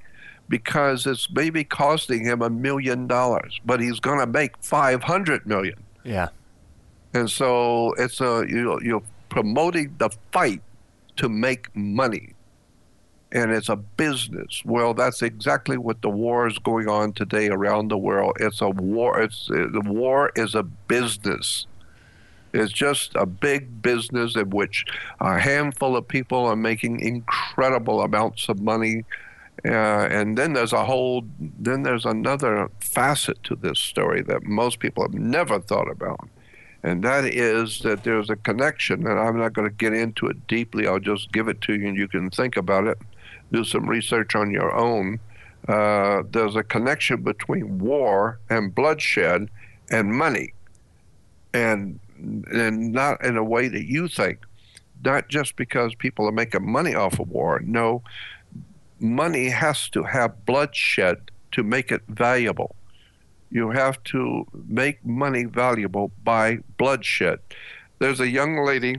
Because 0.48 1.06
it's 1.06 1.30
maybe 1.30 1.62
costing 1.64 2.24
him 2.24 2.40
a 2.40 2.48
million 2.48 3.06
dollars, 3.06 3.60
but 3.66 3.80
he's 3.80 4.00
going 4.00 4.18
to 4.18 4.26
make 4.26 4.52
500 4.62 5.46
million. 5.46 5.82
Yeah. 6.04 6.28
And 7.12 7.30
so 7.30 7.92
it's 7.98 8.20
a 8.20 8.44
you 8.48 8.78
you're 8.82 9.02
promoting 9.28 9.94
the 9.98 10.10
fight 10.32 10.62
to 11.16 11.28
make 11.28 11.74
money 11.74 12.34
and 13.30 13.52
it's 13.52 13.68
a 13.68 13.76
business. 13.76 14.62
Well, 14.64 14.94
that's 14.94 15.22
exactly 15.22 15.76
what 15.76 16.02
the 16.02 16.08
war 16.08 16.46
is 16.46 16.58
going 16.58 16.88
on 16.88 17.12
today 17.12 17.48
around 17.48 17.88
the 17.88 17.98
world. 17.98 18.36
It's 18.40 18.60
a 18.60 18.70
war. 18.70 19.20
It's 19.20 19.48
the 19.48 19.82
war 19.84 20.32
is 20.34 20.54
a 20.54 20.62
business. 20.62 21.66
It's 22.54 22.72
just 22.72 23.14
a 23.14 23.26
big 23.26 23.82
business 23.82 24.34
in 24.34 24.48
which 24.50 24.86
a 25.20 25.38
handful 25.38 25.96
of 25.96 26.08
people 26.08 26.46
are 26.46 26.56
making 26.56 27.00
incredible 27.00 28.00
amounts 28.00 28.48
of 28.48 28.62
money. 28.62 29.04
Uh, 29.64 30.06
and 30.10 30.38
then 30.38 30.52
there's 30.52 30.72
a 30.72 30.84
whole, 30.84 31.24
then 31.38 31.82
there's 31.82 32.04
another 32.04 32.70
facet 32.80 33.42
to 33.44 33.56
this 33.56 33.78
story 33.78 34.22
that 34.22 34.44
most 34.44 34.78
people 34.78 35.02
have 35.02 35.14
never 35.14 35.58
thought 35.58 35.90
about. 35.90 36.28
And 36.84 37.02
that 37.02 37.24
is 37.24 37.80
that 37.80 38.04
there's 38.04 38.30
a 38.30 38.36
connection, 38.36 39.04
and 39.06 39.18
I'm 39.18 39.36
not 39.36 39.52
going 39.52 39.68
to 39.68 39.74
get 39.74 39.92
into 39.92 40.28
it 40.28 40.46
deeply. 40.46 40.86
I'll 40.86 41.00
just 41.00 41.32
give 41.32 41.48
it 41.48 41.60
to 41.62 41.74
you 41.74 41.88
and 41.88 41.96
you 41.96 42.06
can 42.06 42.30
think 42.30 42.56
about 42.56 42.86
it 42.86 42.98
do 43.52 43.64
some 43.64 43.88
research 43.88 44.34
on 44.34 44.50
your 44.50 44.74
own. 44.74 45.20
Uh, 45.66 46.22
there's 46.30 46.56
a 46.56 46.62
connection 46.62 47.22
between 47.22 47.78
war 47.78 48.38
and 48.48 48.74
bloodshed 48.74 49.48
and 49.90 50.12
money, 50.12 50.52
and 51.52 51.98
and 52.52 52.92
not 52.92 53.24
in 53.24 53.36
a 53.36 53.44
way 53.44 53.68
that 53.68 53.84
you 53.84 54.08
think. 54.08 54.40
Not 55.04 55.28
just 55.28 55.54
because 55.56 55.94
people 55.94 56.26
are 56.26 56.32
making 56.32 56.68
money 56.68 56.94
off 56.94 57.20
of 57.20 57.28
war. 57.28 57.60
No, 57.64 58.02
money 59.00 59.48
has 59.48 59.88
to 59.90 60.02
have 60.02 60.44
bloodshed 60.46 61.30
to 61.52 61.62
make 61.62 61.90
it 61.90 62.02
valuable. 62.08 62.74
You 63.50 63.70
have 63.70 64.02
to 64.04 64.46
make 64.66 65.04
money 65.04 65.44
valuable 65.44 66.10
by 66.22 66.58
bloodshed. 66.76 67.38
There's 67.98 68.20
a 68.20 68.28
young 68.28 68.64
lady 68.64 68.98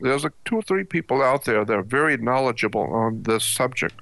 there's 0.00 0.24
a, 0.24 0.32
two 0.44 0.56
or 0.56 0.62
three 0.62 0.84
people 0.84 1.22
out 1.22 1.44
there 1.44 1.64
that 1.64 1.72
are 1.72 1.82
very 1.82 2.16
knowledgeable 2.16 2.82
on 2.92 3.22
this 3.22 3.44
subject. 3.44 3.94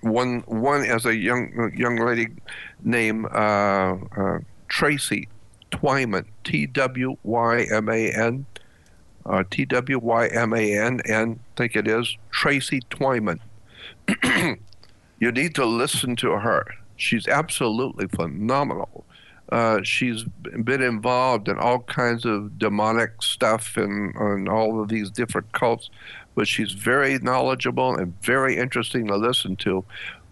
One 0.00 0.40
one 0.46 0.84
is 0.84 1.06
a 1.06 1.16
young 1.16 1.72
young 1.76 1.96
lady 1.96 2.28
named 2.84 3.26
uh, 3.26 3.96
uh, 4.16 4.38
Tracy 4.68 5.28
Twyman, 5.72 6.26
T 6.44 6.66
W 6.66 7.16
Y 7.24 7.66
M 7.72 7.88
A 7.88 8.12
N, 8.12 8.46
uh, 9.26 9.42
T 9.50 9.64
W 9.64 9.98
Y 9.98 10.26
M 10.28 10.52
A 10.52 10.78
N, 10.78 11.00
and 11.04 11.40
I 11.40 11.56
think 11.56 11.74
it 11.74 11.88
is 11.88 12.16
Tracy 12.30 12.80
Twyman. 12.90 13.40
you 15.20 15.32
need 15.32 15.54
to 15.54 15.64
listen 15.64 16.16
to 16.16 16.32
her. 16.32 16.64
She's 16.96 17.28
absolutely 17.28 18.08
phenomenal. 18.08 19.04
Uh, 19.50 19.82
she's 19.82 20.24
been 20.62 20.82
involved 20.82 21.48
in 21.48 21.58
all 21.58 21.80
kinds 21.80 22.24
of 22.26 22.58
demonic 22.58 23.22
stuff 23.22 23.76
and, 23.76 24.14
and 24.16 24.48
all 24.48 24.82
of 24.82 24.88
these 24.88 25.10
different 25.10 25.50
cults, 25.52 25.88
but 26.34 26.46
she's 26.46 26.72
very 26.72 27.18
knowledgeable 27.20 27.96
and 27.96 28.20
very 28.22 28.58
interesting 28.58 29.06
to 29.06 29.16
listen 29.16 29.56
to. 29.56 29.84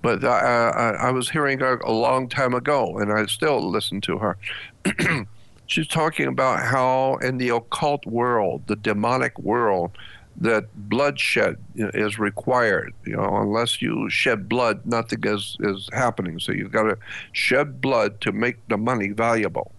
But 0.03 0.22
uh, 0.22 0.29
I, 0.29 1.09
I 1.09 1.11
was 1.11 1.31
hearing 1.31 1.61
her 1.61 1.79
a 1.79 1.93
long 1.93 2.29
time 2.29 2.53
ago, 2.53 2.99
and 2.99 3.11
I 3.11 3.27
still 3.27 3.70
listen 3.70 4.01
to 4.03 4.18
her. 4.18 4.37
she's 5.66 5.89
talking 5.89 6.27
about 6.27 6.61
how 6.61 7.16
in 7.22 7.39
the 7.39 7.49
occult 7.49 8.05
world, 8.07 8.62
the 8.66 8.77
demonic 8.77 9.39
world, 9.39 9.93
that 10.39 10.64
bloodshed 10.74 11.57
is 11.74 12.18
required. 12.18 12.93
You 13.05 13.16
know, 13.16 13.37
unless 13.37 13.80
you 13.80 14.11
shed 14.11 14.49
blood, 14.49 14.84
nothing 14.84 15.20
is, 15.24 15.57
is 15.61 15.89
happening. 15.93 16.39
So 16.39 16.53
you've 16.53 16.72
got 16.72 16.84
to 16.84 16.99
shed 17.32 17.80
blood 17.80 18.20
to 18.22 18.32
make 18.32 18.57
the 18.68 18.76
money 18.76 19.09
valuable. 19.09 19.72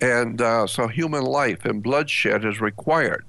And 0.00 0.40
uh, 0.40 0.66
so 0.66 0.88
human 0.88 1.24
life 1.24 1.64
and 1.64 1.82
bloodshed 1.82 2.44
is 2.44 2.60
required 2.60 3.24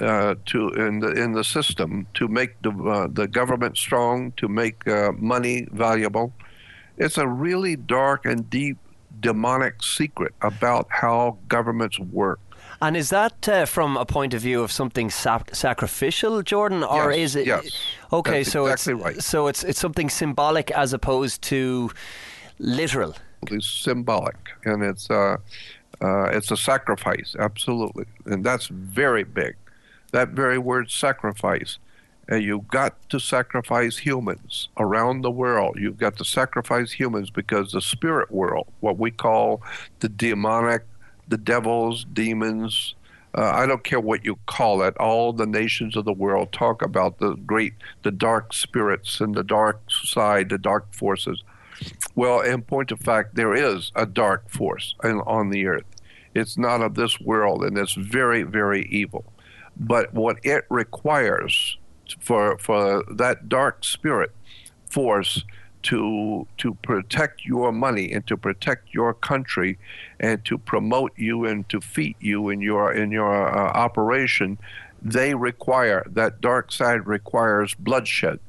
uh, 0.00 0.34
to 0.46 0.68
in 0.70 1.00
the 1.00 1.08
in 1.12 1.32
the 1.32 1.42
system 1.42 2.06
to 2.14 2.28
make 2.28 2.60
the 2.62 2.70
uh, 2.70 3.08
the 3.10 3.26
government 3.26 3.78
strong, 3.78 4.32
to 4.32 4.48
make 4.48 4.86
uh, 4.86 5.12
money 5.16 5.66
valuable. 5.72 6.32
It's 6.98 7.18
a 7.18 7.26
really 7.26 7.76
dark 7.76 8.26
and 8.26 8.48
deep 8.48 8.78
demonic 9.20 9.82
secret 9.82 10.34
about 10.42 10.86
how 10.90 11.38
governments 11.48 11.98
work. 11.98 12.40
And 12.80 12.96
is 12.96 13.10
that 13.10 13.48
uh, 13.48 13.64
from 13.66 13.96
a 13.96 14.04
point 14.04 14.34
of 14.34 14.42
view 14.42 14.62
of 14.62 14.70
something 14.70 15.10
sac- 15.10 15.54
sacrificial, 15.54 16.42
Jordan, 16.42 16.82
or 16.82 17.10
yes, 17.10 17.18
is 17.18 17.36
it? 17.36 17.46
Yes. 17.46 17.76
Okay, 18.12 18.42
That's 18.42 18.52
so 18.52 18.66
exactly 18.66 18.94
it's 18.94 19.04
right. 19.04 19.22
so 19.22 19.46
it's 19.46 19.64
it's 19.64 19.80
something 19.80 20.10
symbolic 20.10 20.70
as 20.72 20.92
opposed 20.92 21.42
to 21.42 21.90
literal. 22.58 23.14
It's 23.50 23.68
symbolic, 23.68 24.36
and 24.64 24.82
it's 24.82 25.10
uh, 25.10 25.38
uh, 26.00 26.24
it's 26.24 26.50
a 26.50 26.56
sacrifice, 26.56 27.34
absolutely, 27.38 28.06
and 28.26 28.44
that's 28.44 28.66
very 28.66 29.24
big. 29.24 29.56
That 30.12 30.30
very 30.30 30.58
word 30.58 30.90
sacrifice. 30.90 31.78
And 32.28 32.42
you've 32.42 32.66
got 32.66 33.08
to 33.10 33.20
sacrifice 33.20 33.98
humans 33.98 34.68
around 34.78 35.20
the 35.22 35.30
world. 35.30 35.76
You've 35.78 35.98
got 35.98 36.16
to 36.16 36.24
sacrifice 36.24 36.90
humans 36.90 37.30
because 37.30 37.70
the 37.70 37.80
spirit 37.80 38.32
world, 38.32 38.66
what 38.80 38.98
we 38.98 39.12
call 39.12 39.62
the 40.00 40.08
demonic, 40.08 40.82
the 41.28 41.38
devils, 41.38 42.06
demons, 42.12 42.94
uh, 43.36 43.52
I 43.54 43.66
don't 43.66 43.84
care 43.84 44.00
what 44.00 44.24
you 44.24 44.38
call 44.46 44.82
it. 44.82 44.96
All 44.96 45.32
the 45.32 45.46
nations 45.46 45.94
of 45.94 46.06
the 46.06 46.12
world 46.12 46.52
talk 46.52 46.80
about 46.80 47.18
the 47.18 47.34
great, 47.34 47.74
the 48.02 48.10
dark 48.10 48.54
spirits 48.54 49.20
and 49.20 49.34
the 49.34 49.44
dark 49.44 49.82
side, 49.90 50.48
the 50.48 50.58
dark 50.58 50.94
forces. 50.94 51.42
Well, 52.14 52.40
in 52.40 52.62
point 52.62 52.90
of 52.90 53.00
fact, 53.00 53.34
there 53.34 53.54
is 53.54 53.92
a 53.94 54.06
dark 54.06 54.48
force 54.48 54.94
on 55.04 55.50
the 55.50 55.66
earth. 55.66 55.84
It's 56.34 56.56
not 56.56 56.80
of 56.80 56.94
this 56.94 57.20
world, 57.20 57.62
and 57.62 57.76
it's 57.76 57.94
very, 57.94 58.42
very 58.42 58.86
evil. 58.86 59.30
But 59.76 60.14
what 60.14 60.38
it 60.42 60.64
requires 60.70 61.76
for 62.20 62.56
for 62.56 63.04
that 63.12 63.50
dark 63.50 63.84
spirit 63.84 64.32
force 64.88 65.44
to 65.86 66.46
to 66.58 66.74
protect 66.82 67.44
your 67.44 67.72
money 67.72 68.12
and 68.12 68.26
to 68.26 68.36
protect 68.36 68.92
your 68.92 69.14
country 69.14 69.78
and 70.18 70.44
to 70.44 70.58
promote 70.58 71.12
you 71.16 71.44
and 71.44 71.68
to 71.68 71.80
feed 71.80 72.16
you 72.20 72.48
in 72.48 72.60
your 72.60 72.92
in 72.92 73.10
your 73.10 73.34
uh, 73.48 73.70
operation 73.72 74.58
they 75.02 75.34
require 75.34 76.04
that 76.10 76.40
dark 76.40 76.72
side 76.72 77.06
requires 77.06 77.74
bloodshed. 77.74 78.40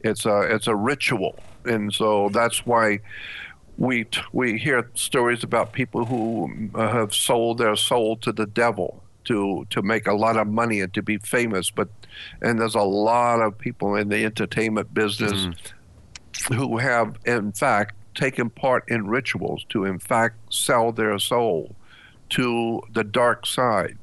It's 0.00 0.24
a 0.24 0.40
it's 0.42 0.66
a 0.66 0.76
ritual. 0.76 1.38
And 1.64 1.92
so 1.92 2.30
that's 2.32 2.64
why 2.64 3.00
we 3.76 4.06
we 4.32 4.58
hear 4.58 4.88
stories 4.94 5.42
about 5.42 5.72
people 5.72 6.04
who 6.04 6.70
uh, 6.74 6.88
have 6.92 7.14
sold 7.14 7.58
their 7.58 7.76
soul 7.76 8.16
to 8.18 8.32
the 8.32 8.46
devil 8.46 9.02
to 9.24 9.66
to 9.70 9.82
make 9.82 10.06
a 10.06 10.14
lot 10.14 10.36
of 10.36 10.46
money 10.46 10.80
and 10.80 10.94
to 10.94 11.02
be 11.02 11.18
famous 11.18 11.70
but 11.70 11.88
and 12.40 12.58
there's 12.58 12.74
a 12.74 12.80
lot 12.80 13.38
of 13.40 13.56
people 13.58 13.94
in 13.94 14.08
the 14.08 14.24
entertainment 14.24 14.92
business 14.94 15.46
who 16.44 16.78
have 16.78 17.16
in 17.24 17.52
fact 17.52 17.94
taken 18.14 18.50
part 18.50 18.84
in 18.88 19.06
rituals 19.06 19.64
to 19.68 19.84
in 19.84 19.98
fact 19.98 20.36
sell 20.52 20.92
their 20.92 21.18
soul 21.18 21.74
to 22.30 22.80
the 22.92 23.04
dark 23.04 23.46
side. 23.46 23.96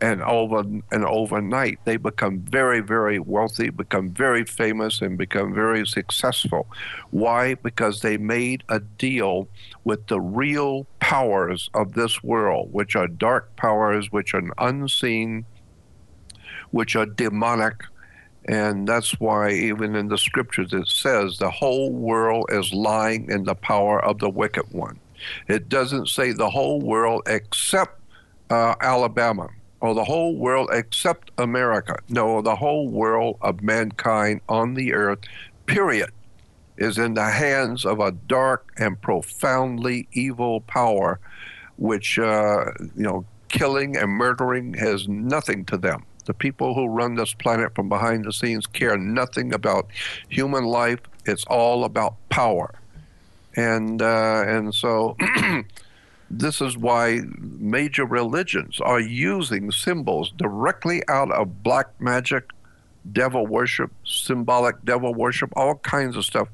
And 0.00 0.22
over 0.22 0.60
and 0.60 1.04
overnight 1.04 1.80
they 1.84 1.96
become 1.96 2.38
very 2.38 2.80
very 2.80 3.18
wealthy 3.18 3.70
become 3.70 4.10
very 4.10 4.44
famous 4.44 5.02
and 5.02 5.18
become 5.18 5.52
very 5.52 5.84
successful. 5.86 6.68
Why? 7.10 7.54
Because 7.56 8.00
they 8.00 8.16
made 8.16 8.62
a 8.68 8.78
deal 8.78 9.48
with 9.82 10.06
the 10.06 10.20
real 10.20 10.86
powers 11.00 11.68
of 11.74 11.94
this 11.94 12.22
world 12.22 12.72
which 12.72 12.94
are 12.94 13.08
dark 13.08 13.56
powers 13.56 14.12
which 14.12 14.34
are 14.34 14.42
unseen 14.58 15.44
which 16.70 16.94
are 16.94 17.06
demonic 17.06 17.82
and 18.48 18.88
that's 18.88 19.12
why 19.20 19.50
even 19.50 19.94
in 19.94 20.08
the 20.08 20.18
scriptures 20.18 20.72
it 20.72 20.88
says 20.88 21.38
the 21.38 21.50
whole 21.50 21.92
world 21.92 22.46
is 22.48 22.72
lying 22.72 23.30
in 23.30 23.44
the 23.44 23.54
power 23.54 24.04
of 24.04 24.18
the 24.18 24.28
wicked 24.28 24.64
one 24.72 24.98
it 25.46 25.68
doesn't 25.68 26.08
say 26.08 26.32
the 26.32 26.50
whole 26.50 26.80
world 26.80 27.22
except 27.26 28.00
uh, 28.50 28.74
alabama 28.80 29.48
or 29.80 29.94
the 29.94 30.04
whole 30.04 30.34
world 30.34 30.68
except 30.72 31.30
America. 31.38 31.96
No, 32.08 32.42
the 32.42 32.56
whole 32.56 32.88
world 32.88 33.38
of 33.40 33.62
mankind 33.62 34.40
on 34.48 34.74
the 34.74 34.92
earth, 34.92 35.20
period, 35.66 36.10
is 36.76 36.98
in 36.98 37.14
the 37.14 37.30
hands 37.30 37.84
of 37.84 38.00
a 38.00 38.12
dark 38.12 38.72
and 38.76 39.00
profoundly 39.00 40.08
evil 40.12 40.60
power, 40.62 41.20
which, 41.76 42.18
uh, 42.18 42.66
you 42.96 43.02
know, 43.02 43.24
killing 43.48 43.96
and 43.96 44.10
murdering 44.10 44.74
has 44.74 45.08
nothing 45.08 45.64
to 45.66 45.76
them. 45.76 46.04
The 46.28 46.34
people 46.34 46.74
who 46.74 46.86
run 46.88 47.14
this 47.14 47.32
planet 47.32 47.74
from 47.74 47.88
behind 47.88 48.26
the 48.26 48.34
scenes 48.34 48.66
care 48.66 48.98
nothing 48.98 49.54
about 49.54 49.86
human 50.28 50.64
life. 50.64 51.00
It's 51.24 51.46
all 51.46 51.84
about 51.84 52.16
power. 52.28 52.74
And, 53.56 54.02
uh, 54.02 54.44
and 54.46 54.74
so 54.74 55.16
this 56.30 56.60
is 56.60 56.76
why 56.76 57.22
major 57.38 58.04
religions 58.04 58.78
are 58.78 59.00
using 59.00 59.70
symbols 59.70 60.30
directly 60.36 61.02
out 61.08 61.32
of 61.32 61.62
black 61.62 61.98
magic, 61.98 62.50
devil 63.10 63.46
worship, 63.46 63.90
symbolic 64.04 64.84
devil 64.84 65.14
worship, 65.14 65.50
all 65.56 65.76
kinds 65.76 66.14
of 66.14 66.26
stuff. 66.26 66.48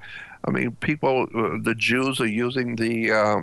I 0.45 0.53
mean, 0.53 0.77
people, 0.77 1.27
uh, 1.35 1.59
the 1.61 1.75
Jews 1.75 2.21
are 2.21 2.29
using 2.29 2.77
the 2.77 3.11
uh, 3.11 3.41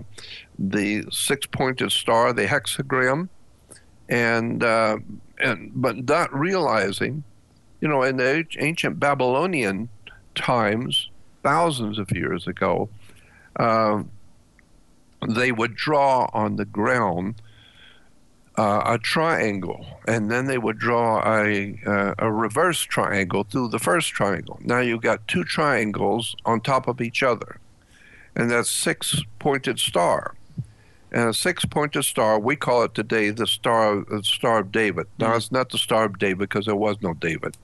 the 0.57 1.03
six-pointed 1.11 1.91
star, 1.91 2.31
the 2.31 2.45
hexagram, 2.45 3.27
and 4.11 4.63
uh, 4.63 4.97
and 5.39 5.71
but 5.73 6.07
not 6.07 6.31
realizing, 6.37 7.23
you 7.79 7.87
know, 7.87 8.03
in 8.03 8.17
the 8.17 8.45
ancient 8.59 8.99
Babylonian 8.99 9.89
times, 10.35 11.09
thousands 11.41 11.97
of 11.97 12.11
years 12.11 12.45
ago. 12.45 12.89
Uh, 13.55 14.03
they 15.27 15.51
would 15.51 15.75
draw 15.75 16.29
on 16.33 16.55
the 16.55 16.65
ground 16.65 17.35
uh, 18.57 18.81
a 18.85 18.97
triangle, 18.97 19.85
and 20.07 20.29
then 20.29 20.45
they 20.45 20.57
would 20.57 20.77
draw 20.77 21.21
a, 21.25 21.79
uh, 21.85 22.13
a 22.19 22.31
reverse 22.31 22.81
triangle 22.81 23.43
through 23.43 23.69
the 23.69 23.79
first 23.79 24.09
triangle. 24.09 24.59
Now 24.61 24.79
you've 24.79 25.01
got 25.01 25.27
two 25.27 25.43
triangles 25.43 26.35
on 26.45 26.59
top 26.61 26.87
of 26.87 27.01
each 27.01 27.23
other, 27.23 27.59
and 28.35 28.49
that's 28.51 28.69
six 28.69 29.21
pointed 29.39 29.79
star. 29.79 30.35
And 31.11 31.29
a 31.29 31.33
six 31.33 31.65
pointed 31.65 32.03
star, 32.03 32.39
we 32.39 32.55
call 32.55 32.83
it 32.83 32.93
today 32.93 33.31
the 33.31 33.47
star, 33.47 34.05
the 34.09 34.23
star 34.23 34.59
of 34.59 34.71
David. 34.71 35.07
Now 35.19 35.27
mm-hmm. 35.27 35.37
it's 35.37 35.51
not 35.51 35.69
the 35.69 35.77
star 35.77 36.05
of 36.05 36.19
David 36.19 36.39
because 36.39 36.65
there 36.65 36.75
was 36.75 37.01
no 37.01 37.13
David, 37.13 37.57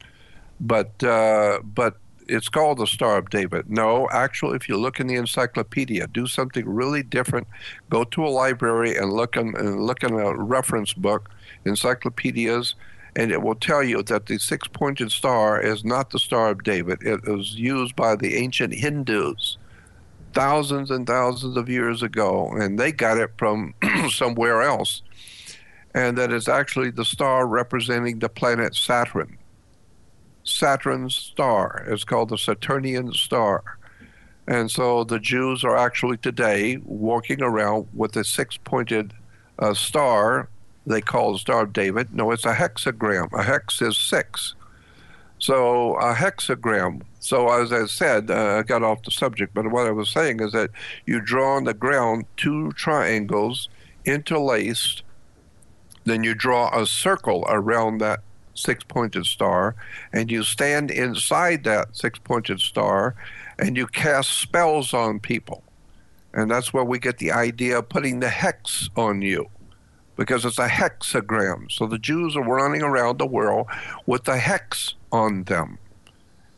but 0.59 1.01
uh, 1.03 1.59
but 1.63 1.97
it's 2.27 2.49
called 2.49 2.79
the 2.79 2.87
Star 2.87 3.17
of 3.17 3.29
David. 3.29 3.69
No, 3.69 4.09
actually, 4.11 4.55
if 4.55 4.67
you 4.67 4.77
look 4.77 4.99
in 4.99 5.07
the 5.07 5.15
encyclopedia, 5.15 6.07
do 6.07 6.27
something 6.27 6.67
really 6.67 7.03
different. 7.03 7.47
Go 7.89 8.03
to 8.03 8.25
a 8.25 8.27
library 8.27 8.97
and 8.97 9.13
look 9.13 9.37
in, 9.37 9.55
and 9.55 9.85
look 9.85 10.03
in 10.03 10.13
a 10.13 10.35
reference 10.35 10.93
book, 10.93 11.29
encyclopedias, 11.65 12.75
and 13.15 13.31
it 13.31 13.41
will 13.41 13.55
tell 13.55 13.83
you 13.83 14.03
that 14.03 14.25
the 14.25 14.37
six-pointed 14.37 15.11
star 15.11 15.61
is 15.61 15.83
not 15.85 16.09
the 16.09 16.19
Star 16.19 16.49
of 16.49 16.63
David. 16.63 17.01
It 17.01 17.25
was 17.25 17.55
used 17.55 17.95
by 17.95 18.15
the 18.15 18.35
ancient 18.35 18.73
Hindus 18.73 19.57
thousands 20.37 20.91
and 20.91 21.07
thousands 21.07 21.57
of 21.57 21.69
years 21.69 22.03
ago, 22.03 22.51
and 22.51 22.79
they 22.79 22.91
got 22.91 23.17
it 23.17 23.31
from 23.37 23.73
somewhere 24.09 24.61
else. 24.61 25.01
And 25.93 26.17
that 26.17 26.31
is 26.31 26.47
actually 26.47 26.91
the 26.91 27.05
star 27.05 27.47
representing 27.47 28.19
the 28.19 28.29
planet 28.29 28.75
Saturn. 28.75 29.37
Saturn's 30.43 31.15
star. 31.15 31.85
is 31.87 32.03
called 32.03 32.29
the 32.29 32.37
Saturnian 32.37 33.13
star. 33.13 33.63
And 34.47 34.71
so 34.71 35.03
the 35.03 35.19
Jews 35.19 35.63
are 35.63 35.75
actually 35.75 36.17
today 36.17 36.77
walking 36.85 37.41
around 37.41 37.87
with 37.93 38.15
a 38.15 38.23
six 38.23 38.57
pointed 38.57 39.13
uh, 39.59 39.73
star 39.73 40.49
they 40.87 41.01
call 41.01 41.33
the 41.33 41.39
Star 41.39 41.63
of 41.63 41.73
David. 41.73 42.13
No, 42.13 42.31
it's 42.31 42.45
a 42.45 42.53
hexagram. 42.53 43.31
A 43.33 43.43
hex 43.43 43.81
is 43.81 43.97
six. 43.97 44.55
So 45.39 45.95
a 45.95 46.13
hexagram. 46.13 47.03
So 47.19 47.49
as 47.49 47.71
I 47.71 47.85
said, 47.85 48.31
uh, 48.31 48.57
I 48.59 48.63
got 48.63 48.83
off 48.83 49.03
the 49.03 49.11
subject, 49.11 49.53
but 49.53 49.71
what 49.71 49.87
I 49.87 49.91
was 49.91 50.09
saying 50.09 50.39
is 50.39 50.51
that 50.53 50.71
you 51.05 51.19
draw 51.21 51.55
on 51.55 51.65
the 51.65 51.73
ground 51.73 52.25
two 52.37 52.71
triangles 52.73 53.69
interlaced. 54.05 55.03
Then 56.05 56.23
you 56.23 56.33
draw 56.33 56.69
a 56.79 56.85
circle 56.85 57.45
around 57.49 57.99
that 57.99 58.21
six-pointed 58.53 59.25
star, 59.25 59.75
and 60.13 60.31
you 60.31 60.41
stand 60.41 60.89
inside 60.89 61.63
that 61.65 61.95
six-pointed 61.95 62.59
star, 62.59 63.13
and 63.59 63.77
you 63.77 63.85
cast 63.87 64.31
spells 64.31 64.93
on 64.93 65.19
people. 65.19 65.63
And 66.33 66.49
that's 66.49 66.73
where 66.73 66.83
we 66.83 66.99
get 66.99 67.17
the 67.17 67.31
idea 67.31 67.79
of 67.79 67.89
putting 67.89 68.19
the 68.19 68.29
hex 68.29 68.89
on 68.95 69.21
you 69.21 69.49
because 70.15 70.45
it's 70.45 70.59
a 70.59 70.67
hexagram. 70.67 71.71
So 71.71 71.85
the 71.85 71.99
Jews 71.99 72.35
are 72.35 72.43
running 72.43 72.81
around 72.81 73.17
the 73.17 73.27
world 73.27 73.67
with 74.05 74.23
the 74.23 74.37
hex 74.37 74.95
on 75.11 75.43
them. 75.43 75.77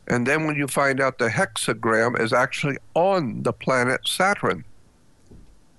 And 0.06 0.26
then 0.26 0.46
when 0.46 0.56
you 0.56 0.66
find 0.66 1.00
out 1.00 1.18
the 1.18 1.28
hexagram 1.28 2.20
is 2.20 2.32
actually 2.32 2.78
on 2.94 3.42
the 3.42 3.52
planet 3.52 4.06
Saturn. 4.06 4.64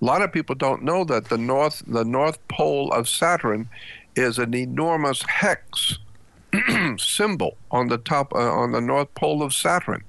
A 0.00 0.04
lot 0.04 0.22
of 0.22 0.32
people 0.32 0.54
don't 0.54 0.82
know 0.82 1.04
that 1.04 1.28
the 1.28 1.38
north 1.38 1.82
the 1.86 2.04
north 2.04 2.38
pole 2.48 2.90
of 2.92 3.08
Saturn 3.08 3.68
is 4.16 4.38
an 4.38 4.54
enormous 4.54 5.22
hex 5.22 5.98
symbol 6.98 7.56
on 7.70 7.88
the 7.88 7.98
top 7.98 8.32
uh, 8.34 8.38
on 8.38 8.72
the 8.72 8.80
north 8.80 9.14
pole 9.14 9.42
of 9.42 9.54
Saturn. 9.54 10.02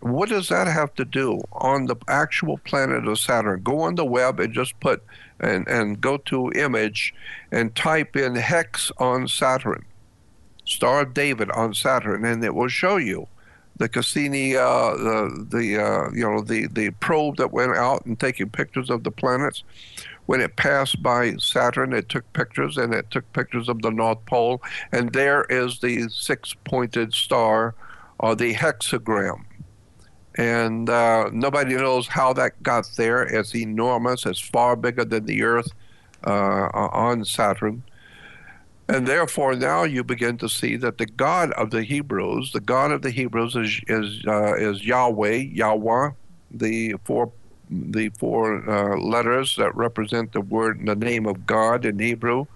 What 0.00 0.28
does 0.28 0.48
that 0.48 0.68
have 0.68 0.94
to 0.94 1.04
do 1.04 1.40
on 1.52 1.86
the 1.86 1.96
actual 2.06 2.58
planet 2.58 3.08
of 3.08 3.18
Saturn? 3.18 3.62
Go 3.62 3.80
on 3.80 3.96
the 3.96 4.04
web 4.04 4.38
and 4.38 4.54
just 4.54 4.78
put 4.78 5.02
and, 5.40 5.66
and 5.66 6.00
go 6.00 6.18
to 6.18 6.52
image 6.52 7.12
and 7.50 7.74
type 7.74 8.16
in 8.16 8.36
hex 8.36 8.92
on 8.98 9.26
Saturn, 9.26 9.84
Star 10.68 11.00
of 11.00 11.14
David 11.14 11.50
on 11.52 11.74
Saturn, 11.74 12.24
and 12.24 12.44
it 12.44 12.54
will 12.54 12.68
show 12.68 12.96
you 12.96 13.26
the 13.76 13.88
Cassini, 13.88 14.56
uh, 14.56 14.96
the 14.96 15.46
the 15.50 15.82
uh, 15.82 16.10
you 16.12 16.28
know 16.28 16.40
the 16.40 16.66
the 16.66 16.90
probe 17.00 17.36
that 17.36 17.52
went 17.52 17.76
out 17.76 18.04
and 18.06 18.18
taking 18.18 18.50
pictures 18.50 18.90
of 18.90 19.04
the 19.04 19.10
planets. 19.10 19.64
When 20.26 20.42
it 20.42 20.56
passed 20.56 21.02
by 21.02 21.36
Saturn, 21.36 21.94
it 21.94 22.10
took 22.10 22.30
pictures 22.34 22.76
and 22.76 22.92
it 22.92 23.10
took 23.10 23.32
pictures 23.32 23.68
of 23.68 23.80
the 23.80 23.90
North 23.90 24.24
Pole, 24.26 24.60
and 24.92 25.10
there 25.12 25.44
is 25.44 25.80
the 25.80 26.08
six-pointed 26.10 27.14
star, 27.14 27.74
or 28.18 28.34
the 28.34 28.54
hexagram 28.54 29.44
and 30.38 30.88
uh, 30.88 31.28
nobody 31.32 31.74
knows 31.74 32.06
how 32.06 32.32
that 32.32 32.62
got 32.62 32.88
there. 32.96 33.22
It's 33.24 33.54
enormous. 33.56 34.24
It's 34.24 34.38
far 34.38 34.76
bigger 34.76 35.04
than 35.04 35.26
the 35.26 35.42
Earth 35.42 35.72
uh, 36.24 36.68
on 36.72 37.24
Saturn. 37.24 37.82
And 38.88 39.06
therefore, 39.06 39.54
now 39.54 39.84
you 39.84 40.02
begin 40.02 40.38
to 40.38 40.48
see 40.48 40.76
that 40.76 40.96
the 40.96 41.04
God 41.04 41.52
of 41.52 41.70
the 41.70 41.82
Hebrews, 41.82 42.52
the 42.52 42.60
God 42.60 42.90
of 42.90 43.02
the 43.02 43.10
Hebrews 43.10 43.54
is 43.54 43.80
is, 43.86 44.24
uh, 44.26 44.54
is 44.54 44.84
Yahweh, 44.84 45.36
Yahweh, 45.52 46.10
the 46.50 46.94
four 47.04 47.30
the 47.70 48.08
four 48.10 48.68
uh, 48.68 48.96
letters 48.98 49.56
that 49.56 49.76
represent 49.76 50.32
the 50.32 50.40
word, 50.40 50.80
the 50.86 50.96
name 50.96 51.26
of 51.26 51.46
God 51.46 51.84
in 51.84 51.98
Hebrew, 51.98 52.46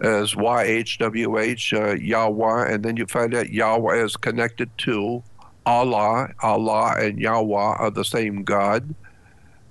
as 0.00 0.34
YHWH, 0.34 1.80
uh, 1.80 1.94
Yahweh, 1.94 2.72
and 2.72 2.82
then 2.82 2.96
you 2.96 3.06
find 3.06 3.32
out 3.34 3.50
Yahweh 3.50 4.02
is 4.02 4.16
connected 4.16 4.76
to 4.78 5.22
Allah, 5.64 6.30
Allah, 6.40 6.96
and 6.98 7.20
Yahweh 7.20 7.54
are 7.54 7.90
the 7.90 8.04
same 8.04 8.42
God. 8.42 8.96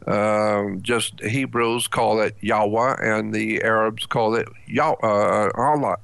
Um, 0.07 0.81
just 0.81 1.19
Hebrews 1.21 1.87
call 1.87 2.21
it 2.21 2.35
Yahweh, 2.41 2.95
and 3.01 3.33
the 3.33 3.61
Arabs 3.61 4.05
call 4.05 4.35
it 4.35 4.47
Yah- 4.67 4.95
uh, 5.03 5.51
Allah. 5.55 5.97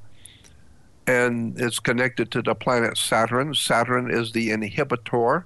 And 1.07 1.59
it's 1.59 1.79
connected 1.79 2.31
to 2.31 2.41
the 2.41 2.53
planet 2.53 2.97
Saturn. 2.97 3.53
Saturn 3.55 4.11
is 4.11 4.33
the 4.33 4.49
inhibitor. 4.49 5.45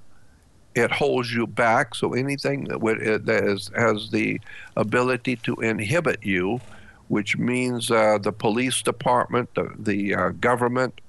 It 0.76 0.92
holds 0.92 1.34
you 1.34 1.48
back. 1.48 1.96
So 1.96 2.14
anything 2.14 2.66
that, 2.66 2.80
that 3.26 3.44
is, 3.44 3.72
has 3.76 4.10
the 4.10 4.42
ability 4.76 5.36
to 5.38 5.56
inhibit 5.56 6.24
you, 6.24 6.60
which 7.10 7.38
means 7.38 7.92
uh, 7.92 8.18
the 8.18 8.32
police 8.32 8.82
department, 8.82 9.54
the, 9.54 9.72
the 9.78 10.16
uh, 10.16 10.30
government, 10.30 11.00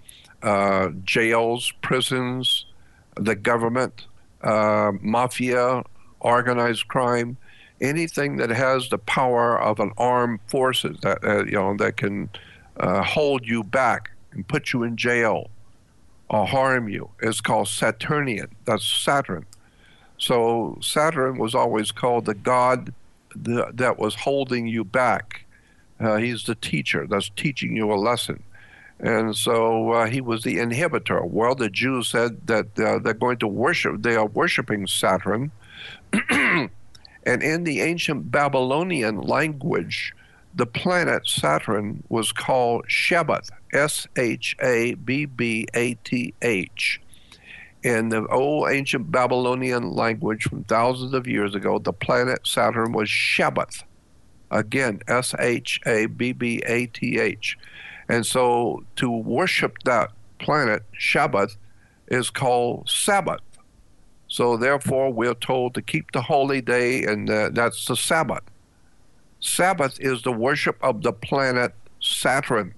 uh, 0.42 0.90
jails, 1.04 1.72
prisons, 1.80 2.66
the 3.16 3.34
government, 3.34 4.06
uh, 4.42 4.92
mafia, 5.00 5.82
organized 6.22 6.88
crime, 6.88 7.36
anything 7.80 8.36
that 8.38 8.50
has 8.50 8.88
the 8.88 8.98
power 8.98 9.60
of 9.60 9.80
an 9.80 9.92
armed 9.98 10.40
forces 10.46 10.96
that 11.02 11.22
uh, 11.24 11.44
you 11.44 11.52
know 11.52 11.76
that 11.76 11.96
can 11.96 12.30
uh, 12.78 13.02
hold 13.02 13.46
you 13.46 13.62
back 13.62 14.10
and 14.32 14.46
put 14.48 14.72
you 14.72 14.82
in 14.82 14.96
jail 14.96 15.50
or 16.30 16.46
harm 16.46 16.88
you 16.88 17.10
is 17.20 17.40
called 17.40 17.68
Saturnian. 17.68 18.48
That's 18.64 18.84
Saturn. 18.84 19.46
So 20.16 20.78
Saturn 20.80 21.36
was 21.38 21.54
always 21.54 21.92
called 21.92 22.24
the 22.24 22.34
god 22.34 22.94
that 23.34 23.98
was 23.98 24.14
holding 24.14 24.66
you 24.66 24.84
back. 24.84 25.44
Uh, 25.98 26.16
he's 26.16 26.44
the 26.44 26.54
teacher 26.54 27.06
that's 27.08 27.30
teaching 27.36 27.76
you 27.76 27.92
a 27.92 27.96
lesson. 27.96 28.42
And 28.98 29.36
so 29.36 29.90
uh, 29.90 30.06
he 30.06 30.20
was 30.20 30.42
the 30.42 30.56
inhibitor. 30.56 31.24
Well, 31.28 31.54
the 31.54 31.70
Jews 31.70 32.08
said 32.08 32.46
that 32.46 32.78
uh, 32.78 32.98
they're 32.98 33.14
going 33.14 33.38
to 33.38 33.48
worship, 33.48 34.02
they 34.02 34.14
are 34.14 34.26
worshiping 34.26 34.86
Saturn. 34.86 35.50
and 36.30 36.70
in 37.24 37.64
the 37.64 37.80
ancient 37.80 38.30
Babylonian 38.30 39.20
language, 39.20 40.14
the 40.54 40.66
planet 40.66 41.26
Saturn 41.26 42.02
was 42.08 42.32
called 42.32 42.86
Shabbath, 42.86 43.48
S 43.72 44.06
H 44.16 44.56
A 44.60 44.94
B 44.94 45.24
B 45.24 45.66
A 45.74 45.94
T 46.04 46.34
H. 46.42 47.00
In 47.82 48.10
the 48.10 48.26
old 48.28 48.70
ancient 48.70 49.10
Babylonian 49.10 49.90
language 49.90 50.44
from 50.44 50.64
thousands 50.64 51.14
of 51.14 51.26
years 51.26 51.54
ago, 51.54 51.78
the 51.78 51.92
planet 51.92 52.46
Saturn 52.46 52.92
was 52.92 53.08
Shabbath. 53.08 53.82
Again, 54.50 55.00
S 55.08 55.34
H 55.38 55.80
A 55.86 56.06
B 56.06 56.32
B 56.32 56.62
A 56.66 56.86
T 56.86 57.18
H. 57.18 57.58
And 58.08 58.26
so 58.26 58.84
to 58.96 59.10
worship 59.10 59.78
that 59.84 60.10
planet, 60.38 60.82
Shabbat, 60.98 61.56
is 62.08 62.30
called 62.30 62.88
Sabbath. 62.88 63.40
So 64.32 64.56
therefore, 64.56 65.12
we're 65.12 65.34
told 65.34 65.74
to 65.74 65.82
keep 65.82 66.12
the 66.12 66.22
holy 66.22 66.62
day, 66.62 67.04
and 67.04 67.28
uh, 67.28 67.50
that's 67.52 67.84
the 67.84 67.94
Sabbath. 67.94 68.44
Sabbath 69.40 70.00
is 70.00 70.22
the 70.22 70.32
worship 70.32 70.78
of 70.80 71.02
the 71.02 71.12
planet 71.12 71.74
Saturn, 72.00 72.72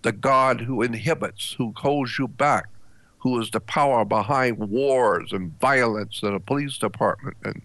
the 0.00 0.12
god 0.12 0.62
who 0.62 0.80
inhibits, 0.80 1.52
who 1.52 1.74
holds 1.76 2.18
you 2.18 2.28
back, 2.28 2.70
who 3.18 3.38
is 3.38 3.50
the 3.50 3.60
power 3.60 4.06
behind 4.06 4.56
wars 4.56 5.34
and 5.34 5.60
violence 5.60 6.22
and 6.22 6.34
the 6.34 6.40
police 6.40 6.78
department 6.78 7.36
and, 7.44 7.60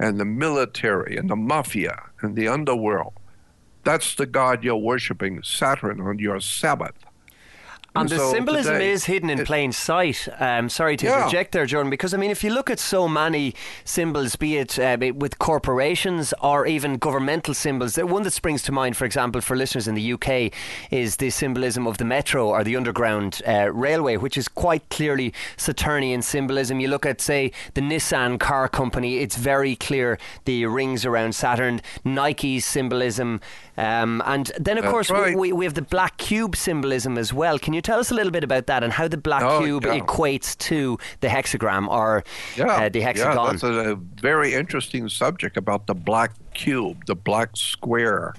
and 0.00 0.18
the 0.18 0.24
military 0.24 1.16
and 1.16 1.30
the 1.30 1.36
mafia 1.36 2.02
and 2.20 2.34
the 2.34 2.48
underworld. 2.48 3.12
That's 3.84 4.16
the 4.16 4.26
god 4.26 4.64
you're 4.64 4.74
worshiping, 4.74 5.40
Saturn, 5.44 6.00
on 6.00 6.18
your 6.18 6.40
Sabbath. 6.40 7.05
And, 8.00 8.08
the 8.08 8.18
so 8.18 8.32
symbolism 8.32 8.74
today, 8.74 8.90
is 8.90 9.04
hidden 9.04 9.30
in 9.30 9.40
it, 9.40 9.46
plain 9.46 9.72
sight. 9.72 10.28
Um, 10.38 10.68
sorry 10.68 10.96
to 10.98 11.06
yeah. 11.06 11.18
interject 11.18 11.52
there, 11.52 11.66
Jordan, 11.66 11.90
because 11.90 12.14
I 12.14 12.16
mean, 12.16 12.30
if 12.30 12.44
you 12.44 12.50
look 12.50 12.70
at 12.70 12.78
so 12.78 13.08
many 13.08 13.54
symbols, 13.84 14.36
be 14.36 14.56
it 14.56 14.78
uh, 14.78 14.96
with 15.14 15.38
corporations 15.38 16.32
or 16.40 16.66
even 16.66 16.96
governmental 16.98 17.54
symbols, 17.54 17.94
the 17.94 18.06
one 18.06 18.22
that 18.24 18.32
springs 18.32 18.62
to 18.64 18.72
mind, 18.72 18.96
for 18.96 19.04
example, 19.04 19.40
for 19.40 19.56
listeners 19.56 19.88
in 19.88 19.94
the 19.94 20.12
UK, 20.12 20.52
is 20.90 21.16
the 21.16 21.30
symbolism 21.30 21.86
of 21.86 21.98
the 21.98 22.04
metro 22.04 22.48
or 22.48 22.64
the 22.64 22.76
underground 22.76 23.42
uh, 23.46 23.70
railway, 23.72 24.16
which 24.16 24.36
is 24.36 24.48
quite 24.48 24.88
clearly 24.90 25.32
Saturnian 25.56 26.22
symbolism. 26.22 26.80
You 26.80 26.88
look 26.88 27.06
at, 27.06 27.20
say, 27.20 27.52
the 27.74 27.80
Nissan 27.80 28.38
car 28.38 28.68
company; 28.68 29.18
it's 29.18 29.36
very 29.36 29.76
clear 29.76 30.18
the 30.44 30.66
rings 30.66 31.04
around 31.04 31.34
Saturn. 31.34 31.80
Nike's 32.04 32.64
symbolism, 32.64 33.40
um, 33.76 34.22
and 34.26 34.52
then 34.58 34.78
of 34.78 34.84
That's 34.84 34.92
course 34.92 35.10
right. 35.10 35.36
we, 35.36 35.52
we 35.52 35.64
have 35.64 35.74
the 35.74 35.82
black 35.82 36.16
cube 36.16 36.56
symbolism 36.56 37.18
as 37.18 37.32
well. 37.32 37.58
Can 37.58 37.74
you 37.74 37.82
tell 37.86 38.00
us 38.00 38.10
a 38.10 38.14
little 38.14 38.32
bit 38.32 38.42
about 38.42 38.66
that 38.66 38.82
and 38.82 38.92
how 38.92 39.06
the 39.06 39.16
black 39.16 39.44
oh, 39.44 39.60
cube 39.60 39.84
yeah. 39.84 40.00
equates 40.00 40.58
to 40.58 40.98
the 41.20 41.28
hexagram 41.28 41.88
or 41.88 42.24
yeah, 42.56 42.66
uh, 42.66 42.88
the 42.88 43.00
hexagon. 43.00 43.36
Yeah, 43.36 43.52
that's 43.52 43.62
a, 43.62 43.92
a 43.92 43.94
very 43.94 44.54
interesting 44.54 45.08
subject 45.08 45.56
about 45.56 45.86
the 45.86 45.94
black 45.94 46.32
cube, 46.52 47.06
the 47.06 47.14
black 47.14 47.56
square. 47.56 48.34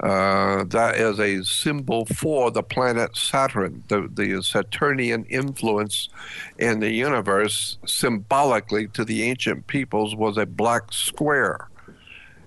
Uh, 0.00 0.62
that 0.62 0.94
is 0.94 1.18
a 1.18 1.42
symbol 1.42 2.06
for 2.06 2.52
the 2.52 2.62
planet 2.62 3.16
Saturn, 3.16 3.82
the, 3.88 4.08
the 4.12 4.40
Saturnian 4.44 5.24
influence 5.24 6.08
in 6.56 6.78
the 6.78 6.92
universe, 6.92 7.78
symbolically 7.84 8.86
to 8.88 9.04
the 9.04 9.24
ancient 9.24 9.66
peoples, 9.66 10.14
was 10.14 10.38
a 10.38 10.46
black 10.46 10.92
square. 10.92 11.68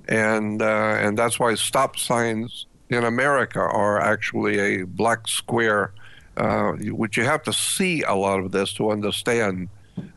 And, 0.08 0.62
uh, 0.62 0.96
and 1.02 1.18
that's 1.18 1.42
why 1.42 1.56
stop 1.56 2.00
signs 2.00 2.68
in 2.90 3.04
America 3.04 3.60
are 3.60 4.00
actually 4.00 4.58
a 4.60 4.86
black 4.86 5.28
square 5.28 5.94
uh, 6.38 6.72
which 6.72 7.18
you 7.18 7.24
have 7.24 7.44
to 7.44 7.54
see 7.54 8.04
a 8.04 8.14
lot 8.14 8.40
of 8.40 8.52
this 8.52 8.74
to 8.74 8.92
understand 8.92 9.70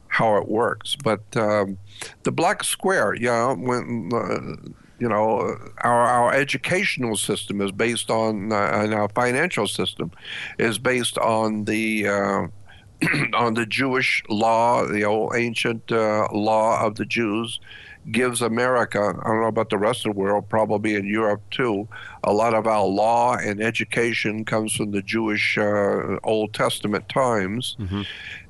how 0.09 0.37
it 0.37 0.49
works. 0.49 0.97
But 0.97 1.23
um, 1.37 1.79
the 2.23 2.33
black 2.33 2.63
square, 2.65 3.15
you 3.15 3.27
know, 3.27 3.55
when 3.55 4.11
uh, 4.13 4.71
you 4.99 5.09
know 5.09 5.57
our 5.79 6.07
our 6.07 6.33
educational 6.33 7.17
system 7.17 7.61
is 7.61 7.73
based 7.73 8.11
on, 8.11 8.53
uh, 8.53 8.71
and 8.73 8.95
our 8.95 9.09
financial 9.09 9.67
system 9.67 10.13
is 10.59 10.79
based 10.79 11.19
on 11.19 11.65
the 11.65 12.09
uh, 12.09 12.47
on 13.35 13.55
the 13.55 13.67
Jewish 13.67 14.23
law, 14.29 14.87
the 14.87 15.05
old 15.05 15.35
ancient 15.35 15.91
uh, 15.91 16.29
law 16.33 16.85
of 16.85 16.95
the 16.95 17.05
Jews, 17.05 17.61
gives 18.11 18.43
America, 18.43 19.01
I 19.01 19.29
don't 19.29 19.41
know 19.41 19.47
about 19.47 19.71
the 19.71 19.79
rest 19.79 20.07
of 20.07 20.15
the 20.15 20.21
world, 20.21 20.49
probably 20.49 20.95
in 20.95 21.07
Europe 21.07 21.43
too, 21.51 21.89
a 22.23 22.33
lot 22.33 22.55
of 22.55 22.67
our 22.67 22.85
law 22.85 23.37
and 23.37 23.63
education 23.63 24.45
comes 24.45 24.75
from 24.75 24.91
the 24.91 25.03
Jewish 25.03 25.57
uh, 25.59 26.19
Old 26.23 26.53
Testament 26.55 27.09
times. 27.09 27.77
Mm-hmm. 27.79 28.03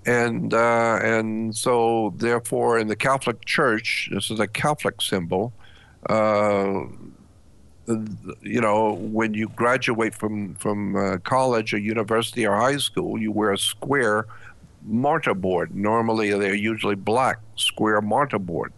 And, 0.07 0.53
uh, 0.53 0.99
and 1.03 1.57
so, 1.57 2.15
therefore, 2.17 2.79
in 2.79 2.89
the 2.89 2.97
Catholic 2.97 3.45
Church, 3.45 4.11
this 4.13 4.31
is 4.31 4.41
a 4.41 4.47
Catholic 4.47 5.01
symbol. 5.01 5.53
Uh, 6.09 6.85
you 7.87 8.61
know, 8.61 8.95
when 8.95 9.35
you 9.35 9.49
graduate 9.57 10.15
from 10.15 10.55
from 10.55 10.97
uh, 10.97 11.19
college 11.19 11.75
or 11.75 11.79
university 11.79 12.47
or 12.47 12.57
high 12.57 12.79
school, 12.79 13.19
you 13.19 13.31
wear 13.31 13.53
a 13.53 13.59
square 13.59 14.27
mortarboard. 14.89 15.71
Normally, 15.73 16.31
they're 16.31 16.55
usually 16.55 16.95
black 16.95 17.41
square 17.57 18.01
mortarboard. 18.01 18.71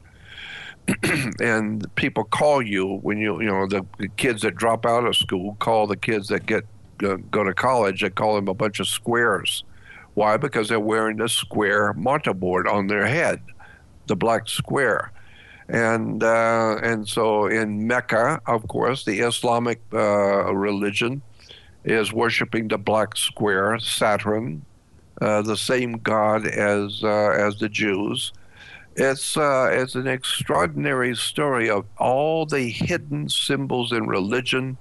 and 1.41 1.93
people 1.97 2.25
call 2.25 2.63
you 2.63 2.99
when 2.99 3.19
you 3.19 3.41
you 3.41 3.47
know 3.47 3.67
the, 3.67 3.85
kids 4.17 4.43
that 4.43 4.55
drop 4.55 4.87
out 4.87 5.05
of 5.05 5.17
school 5.17 5.57
call 5.59 5.87
the 5.87 5.97
kids 5.97 6.29
that 6.29 6.47
get 6.47 6.65
uh, 7.03 7.17
go 7.31 7.45
to 7.45 7.53
college. 7.53 8.03
They 8.03 8.11
call 8.11 8.37
them 8.37 8.49
a 8.49 8.55
bunch 8.55 8.81
of 8.81 8.89
squares. 8.89 9.65
Why? 10.15 10.37
Because 10.37 10.69
they're 10.69 10.81
wearing 10.81 11.19
the 11.19 11.29
square 11.29 11.93
mortarboard 11.95 12.71
on 12.73 12.87
their 12.87 13.07
head, 13.07 13.43
the 14.07 14.17
black 14.17 14.49
square. 14.49 15.13
And 15.69 16.23
uh, 16.23 16.79
and 16.83 17.09
so 17.09 17.47
in 17.47 17.87
Mecca, 17.87 18.41
of 18.47 18.67
course, 18.69 19.05
the 19.05 19.21
Islamic 19.21 19.81
uh, 19.93 20.55
religion 20.55 21.23
is 21.85 22.13
worshiping 22.13 22.69
the 22.69 22.79
black 22.79 23.17
square, 23.17 23.79
Saturn, 23.79 24.65
uh, 25.21 25.43
the 25.43 25.57
same 25.57 25.99
god 25.99 26.47
as 26.47 27.03
uh, 27.03 27.31
as 27.37 27.59
the 27.59 27.69
Jews. 27.69 28.33
It's 28.97 29.37
uh, 29.37 29.69
it's 29.73 29.95
an 29.95 30.07
extraordinary 30.07 31.15
story 31.15 31.69
of 31.69 31.85
all 31.99 32.47
the 32.47 32.69
hidden 32.71 33.29
symbols 33.29 33.93
in 33.93 34.07
religion, 34.07 34.79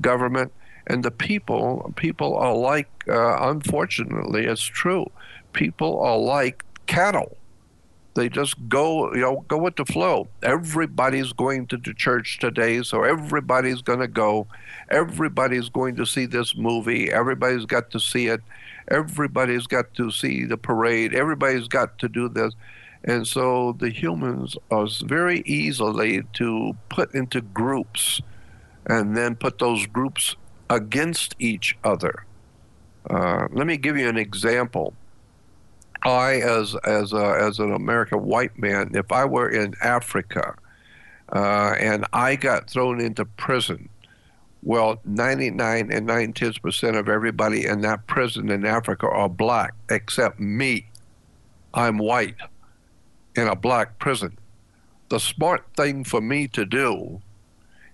government, 0.00 0.52
and 0.86 1.04
the 1.04 1.10
people. 1.10 1.92
People 1.96 2.36
are 2.36 2.54
like, 2.54 2.88
uh, 3.08 3.50
unfortunately, 3.50 4.46
it's 4.46 4.64
true. 4.64 5.10
People 5.52 6.00
are 6.00 6.16
like 6.16 6.64
cattle 6.86 7.36
they 8.14 8.28
just 8.28 8.56
go, 8.68 9.12
you 9.14 9.20
know, 9.20 9.44
go 9.46 9.56
with 9.56 9.76
the 9.76 9.84
flow. 9.84 10.28
Everybody's 10.42 11.32
going 11.32 11.66
to 11.68 11.76
the 11.76 11.94
church 11.94 12.38
today, 12.38 12.82
so 12.82 13.04
everybody's 13.04 13.82
going 13.82 14.00
to 14.00 14.08
go. 14.08 14.46
Everybody's 14.90 15.68
going 15.68 15.96
to 15.96 16.04
see 16.04 16.26
this 16.26 16.56
movie. 16.56 17.12
Everybody's 17.12 17.66
got 17.66 17.90
to 17.92 18.00
see 18.00 18.26
it. 18.26 18.40
Everybody's 18.88 19.66
got 19.66 19.94
to 19.94 20.10
see 20.10 20.44
the 20.44 20.56
parade. 20.56 21.14
Everybody's 21.14 21.68
got 21.68 21.98
to 22.00 22.08
do 22.08 22.28
this. 22.28 22.52
And 23.04 23.26
so 23.26 23.72
the 23.78 23.90
humans 23.90 24.56
are 24.70 24.86
very 25.04 25.42
easily 25.46 26.22
to 26.34 26.76
put 26.88 27.14
into 27.14 27.40
groups 27.40 28.20
and 28.86 29.16
then 29.16 29.36
put 29.36 29.58
those 29.58 29.86
groups 29.86 30.36
against 30.68 31.34
each 31.38 31.76
other. 31.82 32.24
Uh, 33.08 33.48
let 33.52 33.66
me 33.66 33.76
give 33.76 33.96
you 33.96 34.08
an 34.08 34.18
example. 34.18 34.94
I, 36.02 36.36
as 36.36 36.74
as 36.84 37.12
a, 37.12 37.38
as 37.42 37.58
an 37.58 37.72
American 37.72 38.24
white 38.24 38.58
man, 38.58 38.90
if 38.94 39.12
I 39.12 39.24
were 39.24 39.48
in 39.48 39.74
Africa 39.82 40.54
uh, 41.34 41.74
and 41.78 42.06
I 42.12 42.36
got 42.36 42.70
thrown 42.70 43.00
into 43.00 43.24
prison, 43.24 43.88
well, 44.62 45.00
99 45.04 45.90
and 45.90 46.06
9 46.06 46.32
tenths 46.32 46.58
percent 46.58 46.96
of 46.96 47.08
everybody 47.08 47.66
in 47.66 47.80
that 47.82 48.06
prison 48.06 48.50
in 48.50 48.66
Africa 48.66 49.08
are 49.08 49.28
black, 49.28 49.74
except 49.90 50.38
me. 50.38 50.86
I'm 51.72 51.98
white 51.98 52.36
in 53.36 53.46
a 53.46 53.56
black 53.56 53.98
prison. 53.98 54.38
The 55.08 55.20
smart 55.20 55.64
thing 55.76 56.04
for 56.04 56.20
me 56.20 56.48
to 56.48 56.64
do 56.64 57.20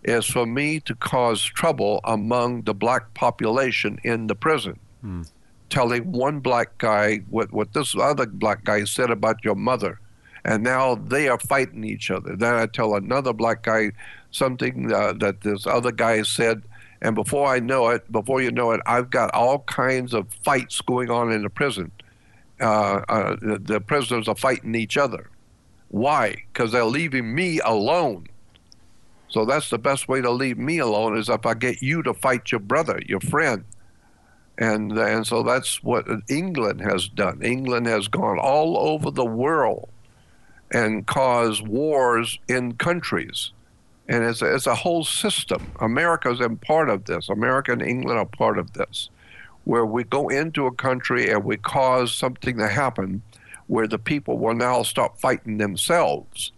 is 0.05 0.26
for 0.26 0.47
me 0.47 0.80
to 0.80 0.95
cause 0.95 1.43
trouble 1.43 2.01
among 2.05 2.62
the 2.62 2.74
black 2.74 3.14
population 3.14 3.99
in 4.05 4.26
the 4.26 4.34
prison. 4.34 4.78
Hmm 5.01 5.22
telling 5.68 6.12
one 6.12 6.41
black 6.41 6.78
guy 6.78 7.18
what, 7.30 7.53
what 7.53 7.72
this 7.72 7.95
other 7.97 8.26
black 8.26 8.64
guy 8.64 8.84
said 8.84 9.11
about 9.11 9.45
your 9.45 9.55
mother. 9.55 10.01
And 10.45 10.62
now 10.62 10.95
they 10.95 11.28
are 11.28 11.39
fighting 11.39 11.84
each 11.84 12.11
other. 12.11 12.37
Then 12.37 12.55
I 12.55 12.66
tell 12.66 12.95
another 12.95 13.32
black 13.32 13.62
guy 13.62 13.93
something 14.30 14.93
uh, 14.93 15.14
that 15.14 15.41
this 15.41 15.66
other 15.66 15.91
guy 15.91 16.22
said. 16.22 16.62
And 17.03 17.14
before 17.14 17.49
I 17.49 17.59
know 17.59 17.89
it, 17.89 18.11
before 18.11 18.41
you 18.41 18.53
know 18.53 18.70
it, 18.70 18.80
I've 18.87 19.11
got 19.11 19.34
all 19.34 19.61
kinds 19.61 20.14
of 20.14 20.32
fights 20.45 20.80
going 20.80 21.11
on 21.11 21.32
in 21.32 21.43
the 21.43 21.51
prison. 21.51 21.91
Uh, 22.61 23.02
uh, 23.09 23.36
the, 23.40 23.59
the 23.59 23.80
prisoners 23.80 24.28
are 24.28 24.36
fighting 24.36 24.74
each 24.74 24.96
other. 24.96 25.30
Why? 25.88 26.44
Because 26.52 26.72
they're 26.72 26.84
leaving 26.84 27.34
me 27.34 27.61
alone. 27.61 28.26
So 29.28 29.44
that's 29.44 29.70
the 29.70 29.78
best 29.78 30.09
way 30.09 30.20
to 30.22 30.30
leave 30.30 30.57
me 30.57 30.78
alone 30.78 31.18
is 31.18 31.28
if 31.28 31.44
I 31.44 31.54
get 31.54 31.82
you 31.82 32.02
to 32.04 32.14
fight 32.14 32.50
your 32.50 32.61
brother, 32.61 33.00
your 33.07 33.20
friend 33.20 33.64
and 34.59 34.92
and 34.92 35.26
so 35.26 35.42
that's 35.42 35.82
what 35.82 36.07
England 36.28 36.80
has 36.80 37.09
done. 37.09 37.42
England 37.42 37.86
has 37.86 38.09
gone 38.09 38.38
all 38.38 38.78
over 38.78 39.11
the 39.11 39.24
world 39.24 39.88
and 40.72 41.07
caused 41.07 41.66
wars 41.66 42.38
in 42.48 42.74
countries, 42.74 43.52
and 44.09 44.24
it's 44.24 44.42
a, 44.42 44.54
it's 44.54 44.66
a 44.66 44.74
whole 44.74 45.04
system. 45.04 45.72
America's 45.80 46.40
in 46.40 46.57
part 46.57 46.88
of 46.88 47.04
this. 47.04 47.28
America 47.28 47.72
and 47.72 47.82
England 47.82 48.18
are 48.18 48.26
part 48.26 48.59
of 48.59 48.72
this, 48.72 49.11
where 49.66 49.84
we 49.84 50.04
go 50.04 50.28
into 50.28 50.64
a 50.66 50.72
country 50.72 51.28
and 51.28 51.44
we 51.44 51.56
cause 51.56 52.14
something 52.14 52.56
to 52.56 52.68
happen, 52.68 53.20
where 53.66 53.88
the 53.88 53.98
people 53.98 54.38
will 54.38 54.54
now 54.54 54.84
stop 54.84 55.18
fighting 55.18 55.58
themselves. 55.58 56.52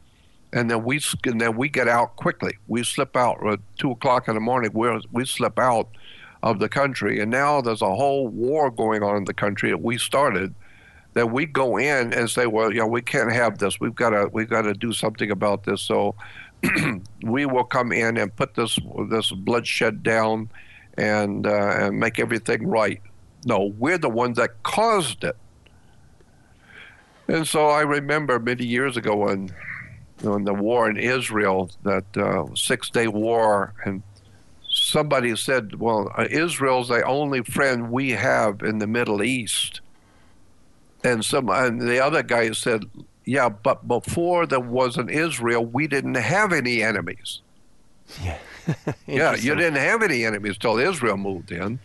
And 0.52 0.70
then 0.70 0.84
we 0.84 1.00
and 1.24 1.40
then 1.40 1.56
we 1.56 1.70
get 1.70 1.88
out 1.88 2.16
quickly. 2.16 2.58
We 2.66 2.82
slip 2.82 3.16
out 3.16 3.44
at 3.46 3.60
two 3.78 3.92
o'clock 3.92 4.28
in 4.28 4.34
the 4.34 4.40
morning. 4.40 4.72
We 4.74 4.88
we 5.10 5.24
slip 5.24 5.58
out 5.58 5.88
of 6.42 6.58
the 6.58 6.68
country. 6.68 7.18
And 7.20 7.30
now 7.30 7.62
there's 7.62 7.80
a 7.80 7.94
whole 7.94 8.28
war 8.28 8.70
going 8.70 9.02
on 9.02 9.16
in 9.16 9.24
the 9.24 9.34
country 9.34 9.70
that 9.70 9.82
we 9.82 9.96
started 9.96 10.54
that 11.14 11.30
we 11.30 11.46
go 11.46 11.78
in 11.78 12.12
and 12.12 12.28
say, 12.28 12.46
well, 12.46 12.70
you 12.70 12.80
know, 12.80 12.86
we 12.86 13.00
can't 13.00 13.32
have 13.32 13.56
this. 13.58 13.80
We've 13.80 13.94
got 13.94 14.10
to 14.10 14.28
we've 14.34 14.50
got 14.50 14.62
to 14.62 14.74
do 14.74 14.92
something 14.92 15.30
about 15.30 15.64
this. 15.64 15.80
So 15.80 16.14
we 17.22 17.46
will 17.46 17.64
come 17.64 17.90
in 17.90 18.18
and 18.18 18.36
put 18.36 18.54
this 18.54 18.78
this 19.08 19.32
bloodshed 19.32 20.02
down 20.02 20.50
and 20.98 21.46
uh, 21.46 21.76
and 21.78 21.98
make 21.98 22.18
everything 22.18 22.66
right. 22.66 23.00
No, 23.46 23.72
we're 23.78 23.98
the 23.98 24.10
ones 24.10 24.36
that 24.36 24.62
caused 24.64 25.24
it. 25.24 25.36
And 27.28 27.46
so 27.46 27.68
I 27.68 27.82
remember 27.82 28.38
many 28.38 28.64
years 28.64 28.96
ago 28.96 29.14
when, 29.14 29.50
when 30.22 30.44
the 30.44 30.54
war 30.54 30.90
in 30.90 30.96
Israel, 30.96 31.70
that 31.84 32.04
uh, 32.16 32.46
Six 32.54 32.90
Day 32.90 33.06
War, 33.06 33.74
and 33.84 34.02
somebody 34.68 35.36
said, 35.36 35.78
well, 35.78 36.10
uh, 36.16 36.26
Israel's 36.30 36.88
the 36.88 37.02
only 37.04 37.42
friend 37.42 37.92
we 37.92 38.10
have 38.10 38.62
in 38.62 38.78
the 38.78 38.86
Middle 38.86 39.22
East. 39.22 39.82
And 41.04 41.24
some 41.24 41.48
and 41.48 41.80
the 41.80 42.04
other 42.04 42.24
guy 42.24 42.50
said, 42.52 42.84
yeah, 43.24 43.50
but 43.50 43.86
before 43.86 44.46
there 44.46 44.58
was 44.58 44.96
an 44.96 45.08
Israel, 45.08 45.64
we 45.64 45.86
didn't 45.86 46.16
have 46.16 46.52
any 46.52 46.82
enemies. 46.82 47.40
Yeah. 48.24 48.38
yeah, 49.06 49.34
you 49.34 49.54
didn't 49.54 49.76
have 49.76 50.02
any 50.02 50.24
enemies 50.24 50.58
till 50.58 50.78
Israel 50.78 51.16
moved 51.16 51.52
in. 51.52 51.78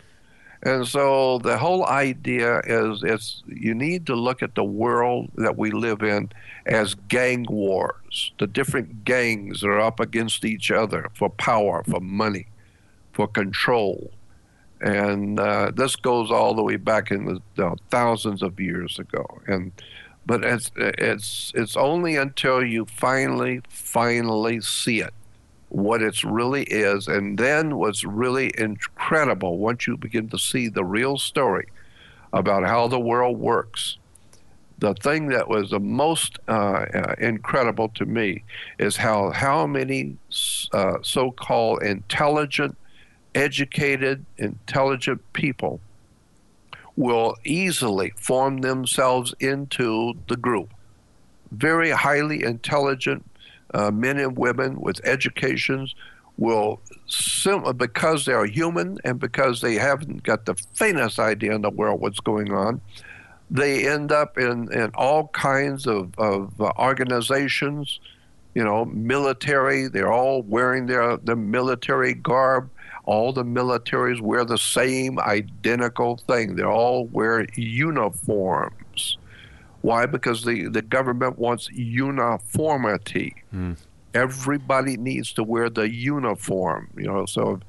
And 0.66 0.88
so 0.88 1.40
the 1.40 1.58
whole 1.58 1.86
idea 1.86 2.60
is 2.60 3.04
it's 3.04 3.44
you 3.48 3.74
need 3.74 4.06
to 4.08 4.16
look 4.16 4.42
at 4.42 4.56
the 4.56 4.64
world 4.64 5.30
that 5.36 5.58
we 5.58 5.72
live 5.72 6.02
in 6.04 6.32
as 6.66 6.96
gang 6.96 7.46
wars. 7.50 8.32
The 8.40 8.48
different 8.48 9.04
gangs 9.04 9.60
that 9.60 9.68
are 9.68 9.82
up 9.82 10.00
against 10.00 10.46
each 10.46 10.72
other 10.72 11.10
for 11.14 11.30
power, 11.30 11.84
for 11.84 12.00
money 12.00 12.48
for 13.14 13.28
control. 13.28 14.12
And 14.82 15.40
uh, 15.40 15.72
this 15.74 15.96
goes 15.96 16.30
all 16.30 16.54
the 16.54 16.64
way 16.64 16.76
back 16.76 17.10
in 17.12 17.40
the 17.56 17.66
uh, 17.66 17.76
thousands 17.90 18.44
of 18.44 18.60
years 18.60 19.00
ago. 19.00 19.26
And 19.48 19.72
but 20.26 20.44
it's 20.44 20.72
it's 20.76 21.54
it's 21.56 21.78
only 21.78 22.18
until 22.18 22.64
you 22.64 22.86
finally 22.86 23.62
finally 23.70 24.60
see 24.60 25.00
it, 25.00 25.14
what 25.74 26.03
it 26.03 26.24
really 26.24 26.63
is, 26.65 27.07
and 27.07 27.36
then 27.36 27.78
what's 27.78 28.03
really 28.03 28.51
incredible 28.59 29.57
once 29.57 29.88
you 29.88 29.97
begin 29.97 30.30
to 30.30 30.38
see 30.38 30.67
the 30.67 30.86
real 30.86 31.17
story 31.17 31.67
about 32.32 32.63
how 32.63 32.88
the 32.88 32.99
world 32.99 33.39
works. 33.39 33.97
The 34.78 34.93
thing 34.93 35.30
that 35.30 35.47
was 35.47 35.71
the 35.71 35.80
most 35.80 36.38
uh, 36.47 36.86
uh 36.93 37.15
incredible 37.17 37.89
to 37.95 38.05
me 38.05 38.43
is 38.78 38.97
how 38.97 39.32
how 39.32 39.65
many 39.65 40.17
uh, 40.74 40.97
so-called 41.01 41.82
intelligent 41.82 42.78
educated, 43.34 44.24
intelligent 44.38 45.21
people 45.34 45.80
will 46.95 47.36
easily 47.43 48.13
form 48.15 48.59
themselves 48.59 49.34
into 49.39 50.13
the 50.28 50.38
group. 50.38 50.69
Very 51.51 51.89
highly 51.89 52.43
intelligent 52.43 53.26
uh, 53.74 53.91
men 53.91 54.17
and 54.17 54.38
women 54.38 54.80
with 54.80 54.99
educations 55.03 55.95
will, 56.38 56.80
sim- 57.07 57.78
because 57.78 58.26
they 58.26 58.34
are 58.34 58.45
human 58.45 58.97
and 59.03 59.19
because 59.19 59.61
they 59.61 59.76
haven't 59.76 60.24
got 60.24 60.45
the 60.45 60.55
faintest 60.74 61.19
idea 61.19 61.53
in 61.53 61.61
the 61.61 61.69
world 61.69 62.01
what's 62.01 62.19
going 62.19 62.51
on, 62.51 62.82
they 63.51 63.88
end 63.88 64.11
up 64.11 64.38
in, 64.38 64.71
in 64.74 64.89
all 64.95 65.28
kinds 65.30 65.86
of, 65.86 66.11
of 66.17 66.59
uh, 66.59 66.71
organizations, 66.80 67.99
you 68.55 68.63
know, 68.63 68.86
military. 68.86 69.88
They're 69.88 70.11
all 70.11 70.41
wearing 70.43 70.88
their, 70.88 71.17
their 71.17 71.36
military 71.36 72.13
garb. 72.13 72.69
All 73.05 73.34
the 73.34 73.43
militaries 73.43 74.21
wear 74.21 74.45
the 74.45 74.57
same 74.57 75.19
identical 75.19 76.17
thing. 76.17 76.55
They 76.55 76.63
all 76.63 77.05
wear 77.07 77.45
uniforms. 77.55 78.76
Why? 79.84 80.06
Because 80.06 80.46
the, 80.46 80.70
the 80.70 80.82
government 80.82 81.38
wants 81.38 81.70
uniformity. 81.70 83.36
Everybody 84.14 84.96
needs 84.96 85.34
to 85.34 85.44
wear 85.44 85.70
the 85.70 85.90
uniform, 85.90 86.90
you 86.96 87.04
know. 87.04 87.26
So, 87.26 87.60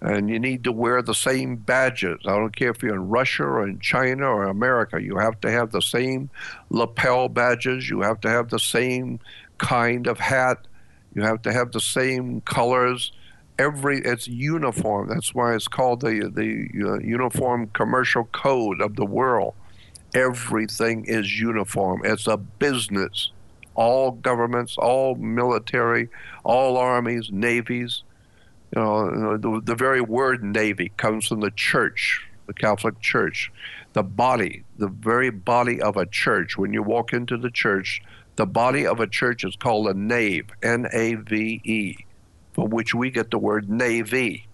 and 0.00 0.28
you 0.28 0.40
need 0.40 0.64
to 0.64 0.72
wear 0.72 1.00
the 1.00 1.14
same 1.14 1.54
badges. 1.54 2.18
I 2.26 2.30
don't 2.30 2.56
care 2.56 2.70
if 2.70 2.82
you're 2.82 2.96
in 2.96 3.08
Russia 3.08 3.44
or 3.44 3.68
in 3.68 3.78
China 3.78 4.26
or 4.26 4.44
America. 4.46 5.00
You 5.00 5.18
have 5.18 5.40
to 5.42 5.50
have 5.50 5.70
the 5.70 5.80
same 5.80 6.28
lapel 6.70 7.28
badges. 7.28 7.88
You 7.88 8.00
have 8.00 8.20
to 8.22 8.28
have 8.28 8.48
the 8.50 8.58
same 8.58 9.20
kind 9.58 10.08
of 10.08 10.18
hat. 10.18 10.66
You 11.14 11.22
have 11.22 11.40
to 11.42 11.52
have 11.52 11.70
the 11.70 11.80
same 11.80 12.40
colors. 12.40 13.12
Every 13.60 14.00
it's 14.00 14.26
uniform. 14.26 15.08
That's 15.08 15.36
why 15.36 15.54
it's 15.54 15.68
called 15.68 16.00
the 16.00 16.32
the 16.34 16.68
uh, 16.84 16.98
Uniform 16.98 17.68
Commercial 17.74 18.24
Code 18.24 18.80
of 18.80 18.96
the 18.96 19.04
world. 19.04 19.54
Everything 20.14 21.04
is 21.06 21.38
uniform. 21.38 22.02
It's 22.04 22.26
a 22.26 22.36
business. 22.36 23.32
All 23.74 24.10
governments, 24.10 24.76
all 24.76 25.14
military, 25.14 26.08
all 26.44 26.76
armies, 26.76 27.30
navies. 27.30 28.02
You 28.74 28.82
know, 28.82 29.36
the, 29.36 29.60
the 29.64 29.74
very 29.74 30.00
word 30.00 30.42
navy 30.42 30.92
comes 30.96 31.26
from 31.26 31.40
the 31.40 31.50
church, 31.50 32.26
the 32.46 32.54
Catholic 32.54 33.00
Church. 33.00 33.52
The 33.92 34.02
body, 34.04 34.62
the 34.78 34.88
very 34.88 35.30
body 35.30 35.82
of 35.82 35.96
a 35.96 36.06
church. 36.06 36.56
When 36.56 36.72
you 36.72 36.82
walk 36.82 37.12
into 37.12 37.36
the 37.36 37.50
church, 37.50 38.00
the 38.36 38.46
body 38.46 38.86
of 38.86 39.00
a 39.00 39.06
church 39.08 39.44
is 39.44 39.56
called 39.56 39.88
a 39.88 39.94
nave, 39.94 40.46
N 40.62 40.86
A 40.92 41.14
V 41.14 41.60
E, 41.64 41.96
from 42.52 42.70
which 42.70 42.94
we 42.94 43.10
get 43.10 43.32
the 43.32 43.38
word 43.38 43.68
navy. 43.68 44.46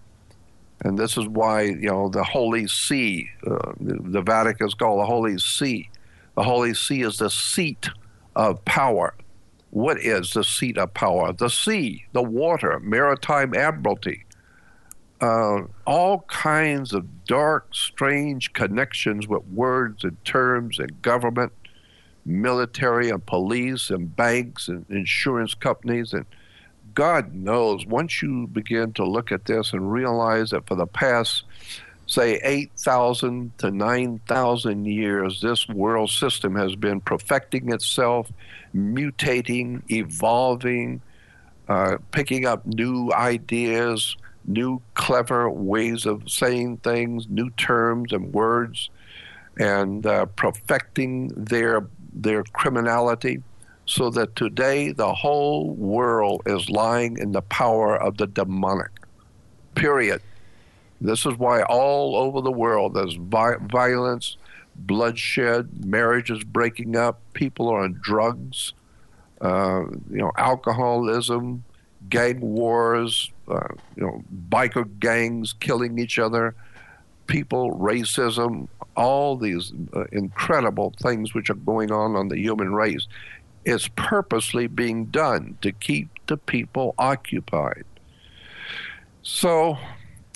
And 0.83 0.99
this 0.99 1.17
is 1.17 1.27
why, 1.27 1.63
you 1.63 1.89
know, 1.89 2.09
the 2.09 2.25
Holy 2.25 2.67
See, 2.67 3.31
uh, 3.47 3.73
the, 3.81 4.23
Vatican 4.23 4.67
is 4.67 4.75
called 4.75 5.01
the 5.01 5.07
Holy 5.07 5.39
See. 5.39 5.91
The 6.37 6.43
Holy 6.43 6.75
See 6.75 7.03
is 7.03 7.17
the 7.19 7.31
seat 7.31 7.89
of 8.35 8.65
power. 8.65 9.15
What 9.71 9.99
is 9.99 10.33
the 10.33 10.45
seat 10.45 10.79
of 10.79 10.93
power? 10.95 11.33
The 11.33 11.49
sea, 11.49 12.05
the 12.13 12.23
water, 12.23 12.79
maritime 12.81 13.55
admiralty, 13.55 14.25
uh, 15.21 15.63
all 15.87 16.21
kinds 16.29 16.93
of 16.93 17.25
dark, 17.25 17.75
strange 17.75 18.53
connections 18.53 19.27
with 19.27 19.45
words 19.47 20.05
and 20.05 20.23
terms 20.25 20.79
and 20.79 21.01
government, 21.01 21.53
military 22.27 23.09
and 23.09 23.25
police 23.25 23.89
and 23.89 24.15
banks 24.15 24.69
and 24.69 24.85
insurance 24.91 25.55
companies. 25.55 26.13
And 26.13 26.27
God 26.97 27.35
knows, 27.35 27.85
once 27.85 28.23
you 28.23 28.47
begin 28.47 28.95
to 28.95 29.05
look 29.05 29.31
at 29.31 29.45
this 29.45 29.75
and 29.75 29.93
realize 29.93 30.51
that 30.51 30.67
for 30.67 30.77
the 30.77 30.87
past, 30.87 31.45
say, 32.07 32.41
8,000 32.43 33.57
to 33.59 33.71
9,000 33.71 34.85
years, 34.87 35.43
this 35.43 35.69
world 35.69 36.09
system 36.09 36.55
has 36.57 36.75
been 36.75 37.03
perfecting 37.03 37.71
itself, 37.71 38.33
mutating, 38.75 39.83
evolving, 39.91 41.03
uh, 41.69 41.99
picking 42.13 42.47
up 42.47 42.65
new 42.65 43.13
ideas, 43.13 44.17
new 44.47 44.81
clever 44.95 45.51
ways 45.51 46.07
of 46.07 46.23
saying 46.31 46.79
things, 46.79 47.29
new 47.29 47.51
terms 47.51 48.11
and 48.11 48.33
words, 48.33 48.89
and 49.59 50.07
uh, 50.07 50.25
perfecting 50.25 51.29
their 51.37 51.87
their 52.15 52.43
criminality, 52.43 53.43
so 53.87 54.11
that 54.11 54.35
today 54.37 54.93
the 54.93 55.15
whole 55.15 55.71
world 55.71 56.43
is 56.45 56.69
lying 56.69 57.17
in 57.19 57.33
the 57.33 57.43
power 57.43 57.97
of 57.97 58.17
the 58.17 58.27
demonic. 58.27 58.91
Period. 59.75 60.21
This 61.01 61.25
is 61.25 61.37
why 61.37 61.63
all 61.63 62.17
over 62.17 62.41
the 62.41 62.53
world 62.53 62.95
there's 62.95 63.15
vi- 63.15 63.59
violence, 63.61 64.37
bloodshed, 64.75 65.85
marriages 65.85 66.43
breaking 66.43 66.97
up, 66.97 67.21
people 67.33 67.69
are 67.69 67.81
on 67.81 67.99
drugs, 68.03 68.73
uh, 69.41 69.85
you 70.11 70.19
know, 70.19 70.33
alcoholism, 70.37 71.65
gang 72.09 72.41
wars, 72.41 73.31
uh, 73.49 73.69
you 73.97 74.03
know, 74.03 74.25
biker 74.49 74.89
gangs 74.99 75.53
killing 75.53 75.99
each 75.99 76.19
other, 76.19 76.55
people, 77.27 77.77
racism, 77.79 78.69
all 78.97 79.37
these 79.37 79.73
uh, 79.95 80.05
incredible 80.13 80.95
things 81.03 81.35
which 81.35 81.51
are 81.51 81.55
going 81.55 81.93
on 81.93 82.17
on 82.17 82.29
the 82.29 82.39
human 82.39 82.73
race. 82.73 83.07
It's 83.67 83.89
purposely 83.97 84.69
being 84.69 85.07
done 85.07 85.59
to 85.61 85.73
keep 85.73 86.09
the 86.29 86.37
people 86.37 86.95
occupied. 86.99 87.85
So 89.23 89.77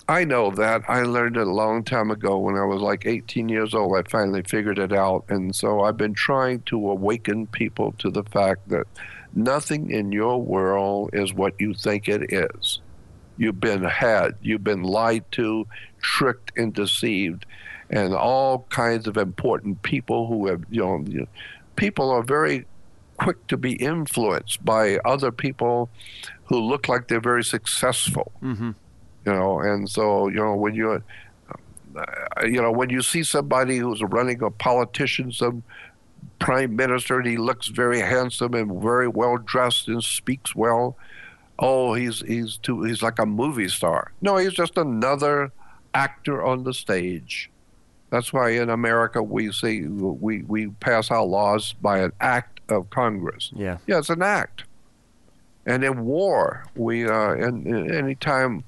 I 0.08 0.24
know 0.24 0.50
that. 0.50 0.82
I 0.88 1.02
learned 1.02 1.36
it 1.36 1.46
a 1.46 1.52
long 1.52 1.84
time 1.84 2.10
ago 2.10 2.38
when 2.38 2.56
I 2.56 2.64
was 2.64 2.82
like 2.82 3.06
18 3.06 3.48
years 3.48 3.72
old. 3.72 3.96
I 3.96 4.02
finally 4.10 4.42
figured 4.42 4.80
it 4.80 4.92
out. 4.92 5.24
And 5.28 5.54
so 5.54 5.82
I've 5.82 5.96
been 5.96 6.14
trying 6.14 6.62
to 6.62 6.90
awaken 6.90 7.46
people 7.46 7.92
to 7.98 8.10
the 8.10 8.24
fact 8.24 8.68
that 8.70 8.88
nothing 9.32 9.92
in 9.92 10.10
your 10.10 10.42
world 10.42 11.10
is 11.12 11.32
what 11.32 11.54
you 11.60 11.72
think 11.72 12.08
it 12.08 12.32
is. 12.32 12.80
You've 13.36 13.60
been 13.60 13.84
had, 13.84 14.34
you've 14.42 14.64
been 14.64 14.82
lied 14.82 15.24
to, 15.32 15.68
tricked, 16.00 16.58
and 16.58 16.74
deceived. 16.74 17.46
And 17.88 18.12
all 18.12 18.66
kinds 18.70 19.06
of 19.06 19.16
important 19.16 19.82
people 19.82 20.26
who 20.26 20.48
have, 20.48 20.64
you 20.68 20.82
know 20.82 21.26
people 21.76 22.10
are 22.10 22.22
very 22.22 22.66
quick 23.20 23.46
to 23.48 23.56
be 23.56 23.72
influenced 23.74 24.64
by 24.64 24.96
other 25.04 25.30
people 25.30 25.90
who 26.44 26.58
look 26.58 26.88
like 26.88 27.08
they're 27.08 27.20
very 27.20 27.44
successful. 27.44 28.32
Mm-hmm. 28.42 28.70
you 29.26 29.32
know 29.32 29.60
and 29.60 29.88
so 29.88 30.28
you 30.28 30.36
know 30.36 30.54
when 30.54 30.74
you 30.74 31.02
uh, 31.96 32.04
you 32.44 32.60
know 32.62 32.72
when 32.72 32.88
you 32.88 33.02
see 33.02 33.22
somebody 33.22 33.76
who's 33.76 34.02
running 34.02 34.42
a 34.42 34.50
politician 34.50 35.30
some 35.32 35.62
prime 36.38 36.74
minister 36.74 37.18
and 37.18 37.28
he 37.28 37.36
looks 37.36 37.66
very 37.68 38.00
handsome 38.00 38.54
and 38.54 38.80
very 38.80 39.08
well 39.08 39.36
dressed 39.36 39.88
and 39.88 40.02
speaks 40.02 40.54
well 40.56 40.96
oh 41.58 41.92
he's 41.92 42.20
he's 42.22 42.56
too 42.56 42.82
he's 42.82 43.02
like 43.02 43.18
a 43.18 43.26
movie 43.26 43.68
star. 43.68 44.12
No 44.22 44.38
he's 44.38 44.54
just 44.54 44.78
another 44.78 45.52
actor 45.92 46.42
on 46.42 46.64
the 46.64 46.72
stage. 46.72 47.50
That's 48.08 48.32
why 48.32 48.50
in 48.50 48.70
america 48.70 49.22
we 49.22 49.52
see 49.52 49.86
we 49.86 50.42
we 50.42 50.68
pass 50.68 51.10
our 51.10 51.24
laws 51.24 51.74
by 51.74 51.98
an 51.98 52.12
act 52.20 52.59
of 52.70 52.88
congress 52.90 53.50
Yeah. 53.54 53.78
yeah, 53.86 53.98
it's 53.98 54.10
an 54.10 54.22
act. 54.22 54.64
And 55.66 55.84
in 55.84 56.04
war, 56.04 56.64
we 56.74 57.06
uh, 57.06 57.32
and, 57.32 57.66
and 57.66 57.90
anytime 57.94 58.64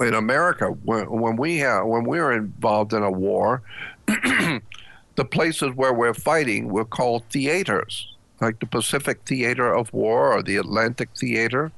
in 0.00 0.14
America 0.14 0.66
when 0.84 1.10
when 1.10 1.36
we 1.36 1.58
have 1.58 1.86
when 1.86 2.04
we're 2.04 2.32
involved 2.32 2.92
in 2.92 3.02
a 3.02 3.10
war, 3.10 3.60
the 4.06 5.24
places 5.30 5.72
where 5.74 5.92
we're 5.92 6.14
fighting 6.14 6.68
we're 6.68 6.84
called 6.84 7.24
theaters, 7.28 8.14
like 8.40 8.60
the 8.60 8.66
Pacific 8.66 9.20
Theater 9.26 9.72
of 9.74 9.92
War 9.92 10.32
or 10.32 10.42
the 10.42 10.56
Atlantic 10.56 11.08
Theater, 11.16 11.72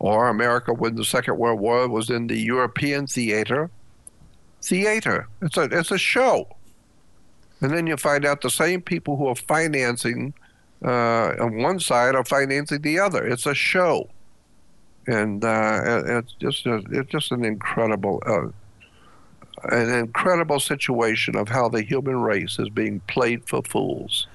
or 0.00 0.28
America 0.28 0.72
when 0.74 0.96
the 0.96 1.04
Second 1.04 1.38
World 1.38 1.60
War 1.60 1.88
was 1.88 2.10
in 2.10 2.26
the 2.26 2.38
European 2.38 3.06
Theater. 3.06 3.70
Theater. 4.60 5.28
It's 5.40 5.56
a 5.56 5.62
it's 5.64 5.92
a 5.92 5.98
show. 5.98 6.48
And 7.64 7.72
then 7.72 7.86
you 7.86 7.96
find 7.96 8.26
out 8.26 8.42
the 8.42 8.50
same 8.50 8.82
people 8.82 9.16
who 9.16 9.26
are 9.26 9.34
financing 9.34 10.34
uh, 10.84 11.32
on 11.40 11.56
one 11.62 11.80
side 11.80 12.14
are 12.14 12.24
financing 12.24 12.82
the 12.82 12.98
other. 12.98 13.26
It's 13.26 13.46
a 13.46 13.54
show, 13.54 14.10
and 15.06 15.42
uh, 15.42 16.02
it's 16.18 16.34
just 16.34 16.66
a, 16.66 16.82
it's 16.90 17.10
just 17.10 17.32
an 17.32 17.42
incredible 17.44 18.22
uh, 18.26 18.48
an 19.74 19.88
incredible 19.94 20.60
situation 20.60 21.36
of 21.36 21.48
how 21.48 21.70
the 21.70 21.82
human 21.82 22.20
race 22.20 22.58
is 22.58 22.68
being 22.68 23.00
played 23.06 23.48
for 23.48 23.62
fools. 23.62 24.26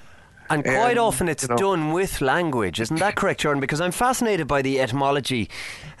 And 0.48 0.64
quite 0.64 0.90
And, 0.90 0.98
often 0.98 1.28
it's 1.28 1.44
you 1.44 1.50
know- 1.50 1.56
done 1.56 1.92
with 1.92 2.20
language, 2.20 2.80
isn't 2.80 2.98
that 2.98 3.14
correct, 3.14 3.42
Jordan? 3.42 3.60
Because 3.60 3.80
I'm 3.80 3.92
fascinated 3.92 4.48
by 4.48 4.60
the 4.62 4.80
etymology 4.80 5.48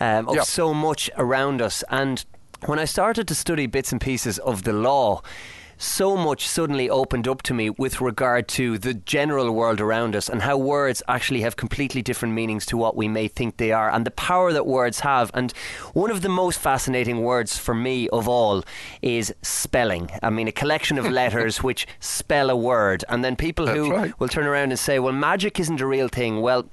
um, 0.00 0.28
of 0.28 0.34
Yeah. 0.34 0.42
so 0.42 0.74
much 0.74 1.08
around 1.16 1.62
us. 1.62 1.84
And 1.90 2.24
when 2.66 2.80
I 2.80 2.86
started 2.86 3.28
to 3.28 3.34
study 3.36 3.66
bits 3.68 3.92
and 3.92 4.00
pieces 4.00 4.40
of 4.40 4.64
the 4.64 4.72
law, 4.72 5.22
so 5.80 6.14
much 6.14 6.46
suddenly 6.46 6.90
opened 6.90 7.26
up 7.26 7.40
to 7.42 7.54
me 7.54 7.70
with 7.70 8.02
regard 8.02 8.46
to 8.46 8.76
the 8.76 8.92
general 8.92 9.50
world 9.50 9.80
around 9.80 10.14
us 10.14 10.28
and 10.28 10.42
how 10.42 10.56
words 10.56 11.02
actually 11.08 11.40
have 11.40 11.56
completely 11.56 12.02
different 12.02 12.34
meanings 12.34 12.66
to 12.66 12.76
what 12.76 12.96
we 12.96 13.08
may 13.08 13.26
think 13.26 13.56
they 13.56 13.72
are 13.72 13.90
and 13.90 14.06
the 14.06 14.10
power 14.10 14.52
that 14.52 14.66
words 14.66 15.00
have. 15.00 15.30
And 15.32 15.52
one 15.94 16.10
of 16.10 16.20
the 16.20 16.28
most 16.28 16.60
fascinating 16.60 17.22
words 17.22 17.56
for 17.56 17.74
me 17.74 18.10
of 18.10 18.28
all 18.28 18.62
is 19.00 19.34
spelling. 19.40 20.10
I 20.22 20.28
mean, 20.28 20.48
a 20.48 20.52
collection 20.52 20.98
of 20.98 21.10
letters 21.10 21.62
which 21.62 21.86
spell 21.98 22.50
a 22.50 22.56
word. 22.56 23.02
And 23.08 23.24
then 23.24 23.34
people 23.34 23.64
That's 23.64 23.78
who 23.78 23.90
right. 23.90 24.20
will 24.20 24.28
turn 24.28 24.46
around 24.46 24.72
and 24.72 24.78
say, 24.78 24.98
well, 24.98 25.14
magic 25.14 25.58
isn't 25.58 25.80
a 25.80 25.86
real 25.86 26.08
thing. 26.08 26.42
Well, 26.42 26.68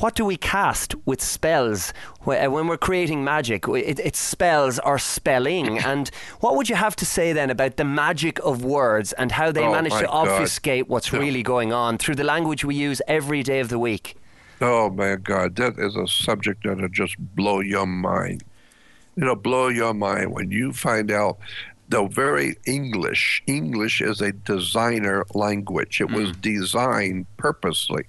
what 0.00 0.14
do 0.14 0.24
we 0.24 0.36
cast 0.36 0.94
with 1.06 1.20
spells 1.22 1.92
uh, 2.26 2.46
when 2.46 2.66
we're 2.66 2.76
creating 2.76 3.22
magic? 3.22 3.68
It, 3.68 3.98
it's 4.00 4.18
spells 4.18 4.78
or 4.80 4.98
spelling. 4.98 5.78
and 5.92 6.08
what 6.40 6.56
would 6.56 6.68
you 6.68 6.74
have 6.76 6.96
to 6.96 7.06
say 7.06 7.32
then 7.32 7.50
about 7.50 7.76
the 7.76 7.84
magic 7.84 8.38
of 8.40 8.64
words 8.64 9.12
and 9.14 9.32
how 9.32 9.52
they 9.52 9.64
Oh, 9.64 9.72
manage 9.72 9.92
to 9.94 10.06
God. 10.06 10.28
obfuscate 10.28 10.88
what's 10.88 11.12
really 11.12 11.42
going 11.42 11.72
on 11.72 11.98
through 11.98 12.16
the 12.16 12.24
language 12.24 12.64
we 12.64 12.74
use 12.74 13.00
every 13.06 13.42
day 13.42 13.60
of 13.60 13.68
the 13.68 13.78
week? 13.78 14.16
Oh 14.60 14.90
my 14.90 15.16
God, 15.16 15.56
that 15.56 15.78
is 15.78 15.96
a 15.96 16.06
subject 16.06 16.64
that'll 16.64 16.88
just 16.88 17.16
blow 17.18 17.60
your 17.60 17.86
mind. 17.86 18.42
It'll 19.16 19.36
blow 19.36 19.68
your 19.68 19.94
mind 19.94 20.32
when 20.32 20.50
you 20.50 20.72
find 20.72 21.10
out 21.10 21.38
the 21.88 22.06
very 22.06 22.56
English. 22.66 23.42
English 23.46 24.00
is 24.00 24.20
a 24.20 24.32
designer 24.32 25.24
language. 25.34 26.00
It 26.00 26.10
was 26.10 26.32
designed 26.36 27.26
purposely. 27.36 28.04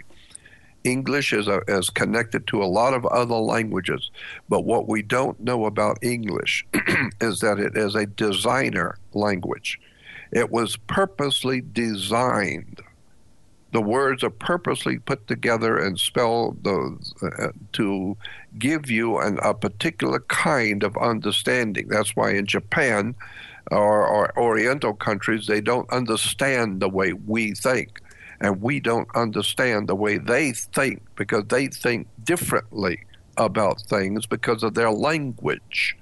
English 0.84 1.34
is, 1.34 1.48
a, 1.48 1.62
is 1.68 1.90
connected 1.90 2.48
to 2.48 2.64
a 2.64 2.66
lot 2.66 2.94
of 2.94 3.06
other 3.06 3.36
languages, 3.36 4.12
but 4.50 4.66
what 4.66 4.88
we 4.88 5.02
don't 5.02 5.40
know 5.40 5.66
about 5.66 6.04
English 6.04 6.66
is 7.22 7.40
that 7.40 7.60
it 7.60 7.78
is 7.78 7.96
a 7.96 8.06
designer 8.06 8.98
language. 9.14 9.80
It 10.32 10.50
was 10.50 10.78
purposely 10.78 11.62
designed 11.62 12.82
the 13.72 13.82
words 13.82 14.24
are 14.24 14.30
purposely 14.30 15.00
put 15.00 15.28
together 15.28 15.78
and 15.78 16.00
spelled 16.00 16.64
those, 16.64 17.14
uh, 17.22 17.50
to 17.74 18.18
give 18.60 18.92
you 18.92 19.18
an, 19.20 19.40
a 19.42 19.54
particular 19.54 20.20
kind 20.22 20.84
of 20.84 20.98
understanding. 20.98 21.88
That's 21.88 22.16
why 22.16 22.32
in 22.32 22.46
Japan 22.46 23.16
or, 23.72 24.06
or 24.06 24.38
Oriental 24.38 24.94
countries, 24.94 25.48
they 25.48 25.62
don't 25.62 25.90
understand 25.92 26.82
the 26.82 26.90
way 26.90 27.14
we 27.14 27.54
think. 27.54 28.01
And 28.42 28.62
we 28.62 28.80
don't 28.80 29.08
understand 29.16 29.88
the 29.88 29.96
way 29.96 30.18
they 30.18 30.52
think 30.52 31.04
because 31.16 31.46
they 31.48 31.68
think 31.68 32.08
differently 32.24 33.06
about 33.38 33.82
things 33.82 34.26
because 34.26 34.64
of 34.64 34.74
their 34.74 34.92
language. 34.92 35.96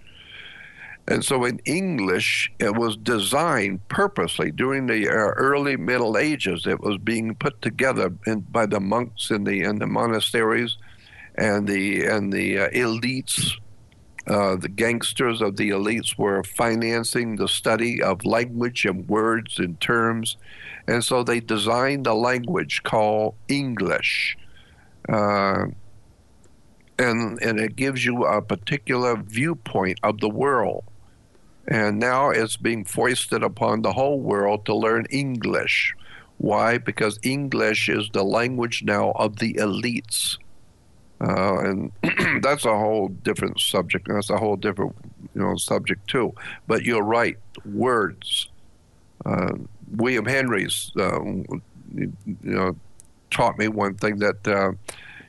And 1.08 1.26
so 1.26 1.44
in 1.44 1.60
English, 1.66 2.52
it 2.60 2.76
was 2.76 2.96
designed 2.96 3.86
purposely 3.90 4.52
during 4.52 4.86
the 4.86 5.10
uh, 5.10 5.12
early 5.12 5.76
Middle 5.76 6.18
Ages. 6.18 6.68
It 6.68 6.82
was 6.82 6.98
being 6.98 7.36
put 7.36 7.62
together 7.62 8.14
in, 8.28 8.42
by 8.42 8.68
the 8.68 8.80
monks 8.80 9.32
in 9.32 9.44
the 9.44 9.64
in 9.64 9.80
the 9.80 9.88
monasteries, 9.88 10.78
and 11.34 11.68
the 11.68 12.06
and 12.06 12.32
the 12.32 12.60
uh, 12.60 12.70
elites, 12.70 13.54
uh, 14.28 14.56
the 14.56 14.70
gangsters 14.70 15.42
of 15.42 15.58
the 15.58 15.72
elites 15.72 16.16
were 16.16 16.44
financing 16.44 17.38
the 17.38 17.48
study 17.48 18.04
of 18.04 18.24
language 18.24 18.86
and 18.86 19.10
words 19.10 19.58
and 19.58 19.82
terms, 19.82 20.38
and 20.90 21.06
so 21.06 21.22
they 21.22 21.40
designed 21.40 22.08
a 22.08 22.16
language 22.16 22.82
called 22.82 23.36
English. 23.48 24.36
Uh, 25.08 25.66
and, 26.98 27.40
and 27.44 27.60
it 27.60 27.76
gives 27.76 28.04
you 28.04 28.26
a 28.26 28.42
particular 28.42 29.16
viewpoint 29.16 30.00
of 30.02 30.20
the 30.20 30.30
world. 30.30 30.84
And 31.68 32.00
now 32.00 32.32
it's 32.32 32.58
being 32.58 32.86
foisted 32.86 33.44
upon 33.44 33.84
the 33.84 33.94
whole 33.94 34.20
world 34.20 34.66
to 34.66 34.76
learn 34.76 35.06
English. 35.12 35.94
Why? 36.40 36.80
Because 36.80 37.20
English 37.22 37.88
is 37.88 38.10
the 38.12 38.24
language 38.24 38.82
now 38.84 39.12
of 39.12 39.38
the 39.38 39.54
elites. 39.54 40.40
Uh, 41.22 41.60
and 41.60 41.92
that's 42.42 42.66
a 42.66 42.76
whole 42.76 43.10
different 43.10 43.60
subject. 43.60 44.08
That's 44.10 44.32
a 44.32 44.38
whole 44.38 44.56
different, 44.56 44.96
you 45.36 45.42
know, 45.42 45.56
subject 45.56 46.10
too. 46.10 46.34
But 46.66 46.82
you're 46.82 47.04
right. 47.04 47.38
Words. 47.64 48.50
Uh, 49.24 49.54
William 49.92 50.26
Henry's, 50.26 50.92
uh, 50.98 51.22
you 51.24 52.14
know, 52.44 52.76
taught 53.32 53.58
me 53.58 53.68
one 53.68 53.96
thing 53.96 54.18
that 54.20 54.48
uh, 54.48 54.72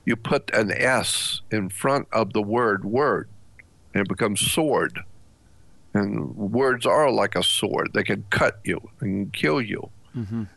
you 0.05 0.17
put 0.17 0.51
an 0.55 0.71
S 0.73 1.41
in 1.51 1.69
front 1.69 2.09
of 2.13 2.33
the 2.33 2.43
word 2.43 2.85
word, 2.85 3.29
and 3.95 4.03
it 4.03 4.09
becomes 4.09 4.41
sword. 4.41 5.01
And 5.93 6.37
words 6.37 6.87
are 6.87 7.11
like 7.11 7.35
a 7.35 7.43
sword; 7.43 7.91
they 7.95 8.05
can 8.05 8.25
cut 8.31 8.61
you 8.65 8.81
and 9.01 9.33
kill 9.33 9.61
you. 9.61 9.91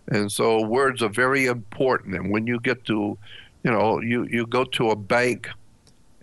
And 0.08 0.32
so 0.32 0.62
words 0.66 1.02
are 1.02 1.10
very 1.10 1.46
important. 1.46 2.16
And 2.16 2.32
when 2.32 2.48
you 2.48 2.60
get 2.60 2.86
to, 2.86 3.18
you 3.64 3.72
know, 3.72 4.00
you, 4.02 4.26
you 4.26 4.48
go 4.48 4.64
to 4.64 4.90
a 4.90 4.96
bank, 4.96 5.48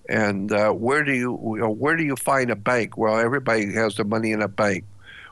and 0.08 0.52
uh, 0.52 0.72
where 0.72 1.04
do 1.04 1.12
you 1.12 1.38
you 1.56 1.60
know, 1.60 1.70
where 1.70 1.96
do 1.96 2.02
you 2.04 2.16
find 2.16 2.50
a 2.50 2.56
bank? 2.56 2.96
Well, 2.96 3.18
everybody 3.18 3.72
has 3.74 3.94
the 3.96 4.04
money 4.04 4.32
in 4.32 4.42
a 4.42 4.48
bank. 4.48 4.84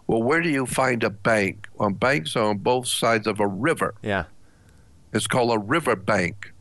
Well, 0.08 0.22
where 0.22 0.40
do 0.40 0.48
you 0.48 0.66
find 0.66 1.04
a 1.04 1.10
bank? 1.10 1.68
Well, 1.76 1.90
banks 1.90 2.34
are 2.34 2.44
on 2.48 2.58
both 2.58 2.88
sides 2.88 3.26
of 3.28 3.38
a 3.40 3.46
river. 3.46 3.94
Yeah. 4.02 4.24
It's 5.12 5.26
called 5.26 5.52
a 5.52 5.58
river 5.58 5.94
bank. 5.94 6.52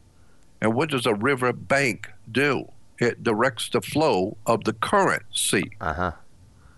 And 0.61 0.73
what 0.75 0.89
does 0.89 1.05
a 1.05 1.15
river 1.15 1.53
bank 1.53 2.09
do? 2.31 2.69
It 2.99 3.23
directs 3.23 3.69
the 3.69 3.81
flow 3.81 4.37
of 4.45 4.63
the 4.65 4.73
currency 4.73 5.71
Uh 5.81 5.93
huh. 5.93 6.11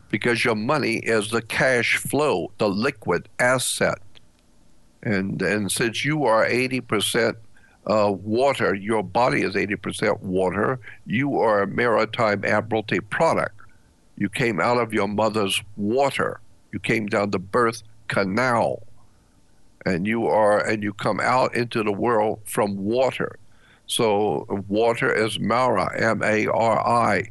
because 0.09 0.43
your 0.45 0.55
money 0.55 0.97
is 0.97 1.31
the 1.31 1.41
cash 1.41 1.97
flow, 1.97 2.51
the 2.59 2.69
liquid 2.69 3.27
asset. 3.39 3.99
And 5.01 5.41
and 5.41 5.71
since 5.71 6.03
you 6.03 6.25
are 6.25 6.45
80% 6.45 7.35
uh, 7.87 8.11
water, 8.11 8.75
your 8.75 9.01
body 9.01 9.41
is 9.43 9.55
80% 9.55 10.19
water, 10.21 10.79
you 11.05 11.39
are 11.39 11.61
a 11.63 11.67
maritime 11.67 12.43
admiralty 12.43 12.99
product. 12.99 13.55
You 14.17 14.27
came 14.29 14.59
out 14.59 14.77
of 14.77 14.93
your 14.93 15.07
mother's 15.07 15.63
water. 15.77 16.41
You 16.71 16.79
came 16.79 17.07
down 17.07 17.31
the 17.31 17.39
birth 17.39 17.83
canal. 18.07 18.83
And 19.85 20.05
you 20.05 20.27
are 20.27 20.59
and 20.59 20.83
you 20.83 20.91
come 20.93 21.21
out 21.21 21.55
into 21.55 21.83
the 21.83 21.91
world 21.91 22.41
from 22.45 22.75
water. 22.77 23.39
So 23.87 24.45
water 24.67 25.11
is 25.11 25.39
Mara, 25.39 25.89
M 25.97 26.21
A 26.21 26.47
R 26.47 26.85
I 26.85 27.29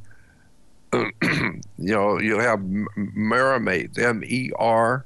you 0.93 1.61
know, 1.79 2.19
you 2.19 2.39
have 2.39 2.61
mermaids, 2.97 3.99
M 3.99 4.23
E 4.25 4.51
R 4.59 5.05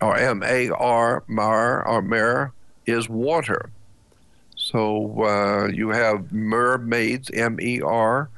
or 0.00 0.16
M 0.16 0.42
A 0.42 0.70
R, 0.70 1.24
mar 1.26 1.86
or 1.86 2.02
mer 2.02 2.52
is 2.86 3.08
water. 3.08 3.70
So 4.56 5.22
uh, 5.22 5.66
you 5.68 5.90
have 5.90 6.32
mermaids, 6.32 7.30
M 7.32 7.60
E 7.60 7.80
R, 7.82 8.30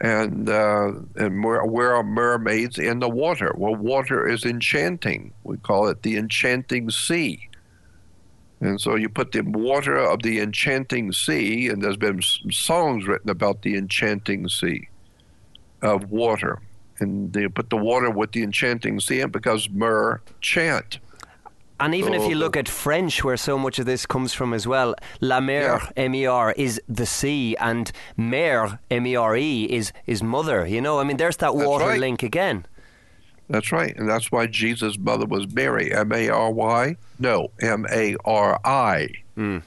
and 0.00 0.48
uh, 0.48 0.92
and 1.16 1.42
where, 1.42 1.64
where 1.64 1.94
are 1.94 2.02
mermaids 2.02 2.78
in 2.78 3.00
the 3.00 3.08
water? 3.08 3.52
Well, 3.56 3.74
water 3.74 4.28
is 4.28 4.44
enchanting. 4.44 5.32
We 5.44 5.56
call 5.56 5.88
it 5.88 6.02
the 6.02 6.16
enchanting 6.16 6.90
sea. 6.90 7.48
And 8.60 8.80
so 8.80 8.94
you 8.94 9.08
put 9.08 9.32
the 9.32 9.42
water 9.42 9.96
of 9.96 10.22
the 10.22 10.40
enchanting 10.40 11.12
sea, 11.12 11.68
and 11.68 11.82
there's 11.82 11.96
been 11.96 12.22
songs 12.22 13.06
written 13.06 13.30
about 13.30 13.62
the 13.62 13.76
enchanting 13.76 14.48
sea 14.48 14.88
of 15.82 16.10
water. 16.10 16.60
And 16.98 17.32
they 17.34 17.48
put 17.48 17.68
the 17.68 17.76
water 17.76 18.10
with 18.10 18.32
the 18.32 18.42
enchanting 18.42 19.00
sea 19.00 19.20
in 19.20 19.30
because 19.30 19.68
mer 19.68 20.22
chant. 20.40 20.98
And 21.78 21.94
even 21.94 22.14
if 22.14 22.26
you 22.28 22.36
look 22.36 22.56
at 22.56 22.68
French, 22.68 23.22
where 23.22 23.36
so 23.36 23.58
much 23.58 23.78
of 23.78 23.84
this 23.86 24.06
comes 24.06 24.32
from 24.32 24.54
as 24.54 24.66
well, 24.66 24.94
la 25.20 25.40
mer, 25.40 25.60
Yeah. 25.62 25.90
M 25.96 26.14
E 26.14 26.24
R, 26.26 26.52
is 26.52 26.80
the 26.88 27.04
sea, 27.06 27.54
and 27.60 27.92
mer, 28.16 28.78
M 28.90 29.06
E 29.06 29.14
R 29.16 29.36
E, 29.36 29.64
is 29.64 29.92
is 30.06 30.22
mother. 30.22 30.66
You 30.66 30.80
know, 30.80 30.98
I 31.00 31.04
mean, 31.04 31.18
there's 31.18 31.36
that 31.38 31.52
That's 31.54 31.66
water 31.66 31.86
right. 31.88 32.00
link 32.00 32.22
again. 32.22 32.64
That's 33.48 33.70
right. 33.72 33.94
And 33.96 34.08
that's 34.08 34.32
why 34.32 34.46
Jesus' 34.46 34.98
mother 34.98 35.26
was 35.26 35.46
Mary. 35.52 35.92
M 35.94 36.12
A 36.12 36.28
R 36.30 36.50
Y? 36.50 36.96
No, 37.18 37.48
M 37.60 37.86
A 37.92 38.16
R 38.24 38.58
I. 38.64 39.08
Mm. 39.36 39.62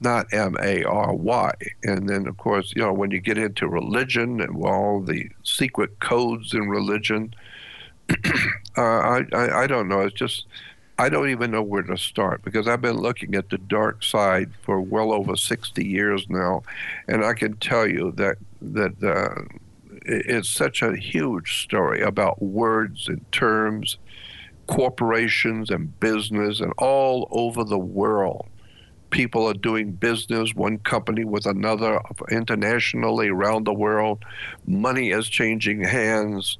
Not 0.00 0.26
M 0.32 0.56
A 0.60 0.84
R 0.84 1.14
Y. 1.14 1.52
And 1.84 2.08
then, 2.08 2.26
of 2.26 2.36
course, 2.36 2.72
you 2.76 2.82
know, 2.82 2.92
when 2.92 3.10
you 3.10 3.20
get 3.20 3.38
into 3.38 3.66
religion 3.68 4.40
and 4.40 4.62
all 4.64 5.00
the 5.00 5.30
secret 5.44 6.00
codes 6.00 6.52
in 6.52 6.68
religion, 6.68 7.32
uh, 8.76 8.80
I, 8.82 9.22
I, 9.32 9.62
I 9.62 9.66
don't 9.66 9.88
know. 9.88 10.00
It's 10.00 10.14
just, 10.14 10.46
I 11.00 11.08
don't 11.08 11.30
even 11.30 11.52
know 11.52 11.62
where 11.62 11.82
to 11.82 11.96
start 11.96 12.42
because 12.42 12.66
I've 12.66 12.82
been 12.82 12.96
looking 12.96 13.36
at 13.36 13.50
the 13.50 13.58
dark 13.58 14.02
side 14.02 14.50
for 14.62 14.80
well 14.80 15.12
over 15.12 15.36
60 15.36 15.86
years 15.86 16.26
now. 16.28 16.64
And 17.06 17.24
I 17.24 17.34
can 17.34 17.56
tell 17.58 17.86
you 17.86 18.12
that, 18.16 18.38
that, 18.60 19.02
uh, 19.02 19.42
it's 20.04 20.50
such 20.50 20.82
a 20.82 20.96
huge 20.96 21.62
story 21.62 22.00
about 22.00 22.42
words 22.42 23.06
and 23.06 23.30
terms, 23.30 23.98
corporations 24.66 25.70
and 25.70 25.98
business, 26.00 26.60
and 26.60 26.72
all 26.78 27.28
over 27.30 27.62
the 27.62 27.78
world. 27.78 28.48
People 29.10 29.48
are 29.48 29.54
doing 29.54 29.92
business, 29.92 30.54
one 30.54 30.78
company 30.78 31.24
with 31.24 31.46
another, 31.46 32.00
internationally 32.30 33.28
around 33.28 33.64
the 33.64 33.72
world. 33.72 34.24
Money 34.66 35.10
is 35.10 35.28
changing 35.28 35.84
hands. 35.84 36.58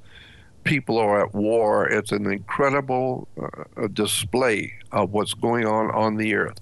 People 0.65 0.99
are 0.99 1.25
at 1.25 1.35
war. 1.35 1.89
It's 1.89 2.13
an 2.13 2.31
incredible 2.31 3.29
uh, 3.41 3.87
display 3.89 4.75
of 4.93 5.11
what's 5.13 5.35
going 5.35 5.67
on 5.67 5.91
on 5.91 6.17
the 6.17 6.35
earth. 6.35 6.59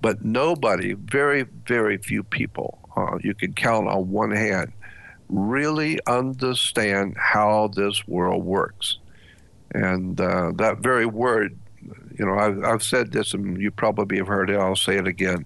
But 0.00 0.24
nobody, 0.24 0.94
very, 0.94 1.42
very 1.66 1.98
few 1.98 2.22
people, 2.22 2.78
uh, 2.96 3.18
you 3.22 3.34
can 3.34 3.52
count 3.52 3.88
on 3.88 4.10
one 4.10 4.30
hand, 4.30 4.72
really 5.28 5.98
understand 6.06 7.16
how 7.16 7.68
this 7.68 8.06
world 8.06 8.44
works. 8.44 8.98
And 9.72 10.20
uh, 10.20 10.52
that 10.56 10.78
very 10.78 11.06
word, 11.06 11.58
you 12.18 12.24
know, 12.24 12.38
I've, 12.38 12.62
I've 12.64 12.82
said 12.82 13.12
this 13.12 13.34
and 13.34 13.60
you 13.60 13.70
probably 13.70 14.18
have 14.18 14.28
heard 14.28 14.50
it, 14.50 14.56
I'll 14.56 14.76
say 14.76 14.96
it 14.96 15.06
again. 15.06 15.44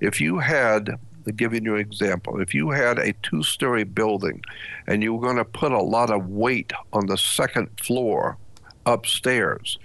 If 0.00 0.20
you 0.20 0.38
had 0.38 0.98
giving 1.32 1.64
you 1.64 1.74
an 1.74 1.80
example. 1.80 2.40
If 2.40 2.54
you 2.54 2.70
had 2.70 2.98
a 2.98 3.12
two 3.22 3.42
story 3.42 3.84
building 3.84 4.42
and 4.86 5.02
you 5.02 5.14
were 5.14 5.22
going 5.22 5.36
to 5.36 5.44
put 5.44 5.72
a 5.72 5.82
lot 5.82 6.10
of 6.10 6.28
weight 6.28 6.72
on 6.92 7.06
the 7.06 7.16
second 7.16 7.68
floor 7.80 8.36
upstairs, 8.86 9.78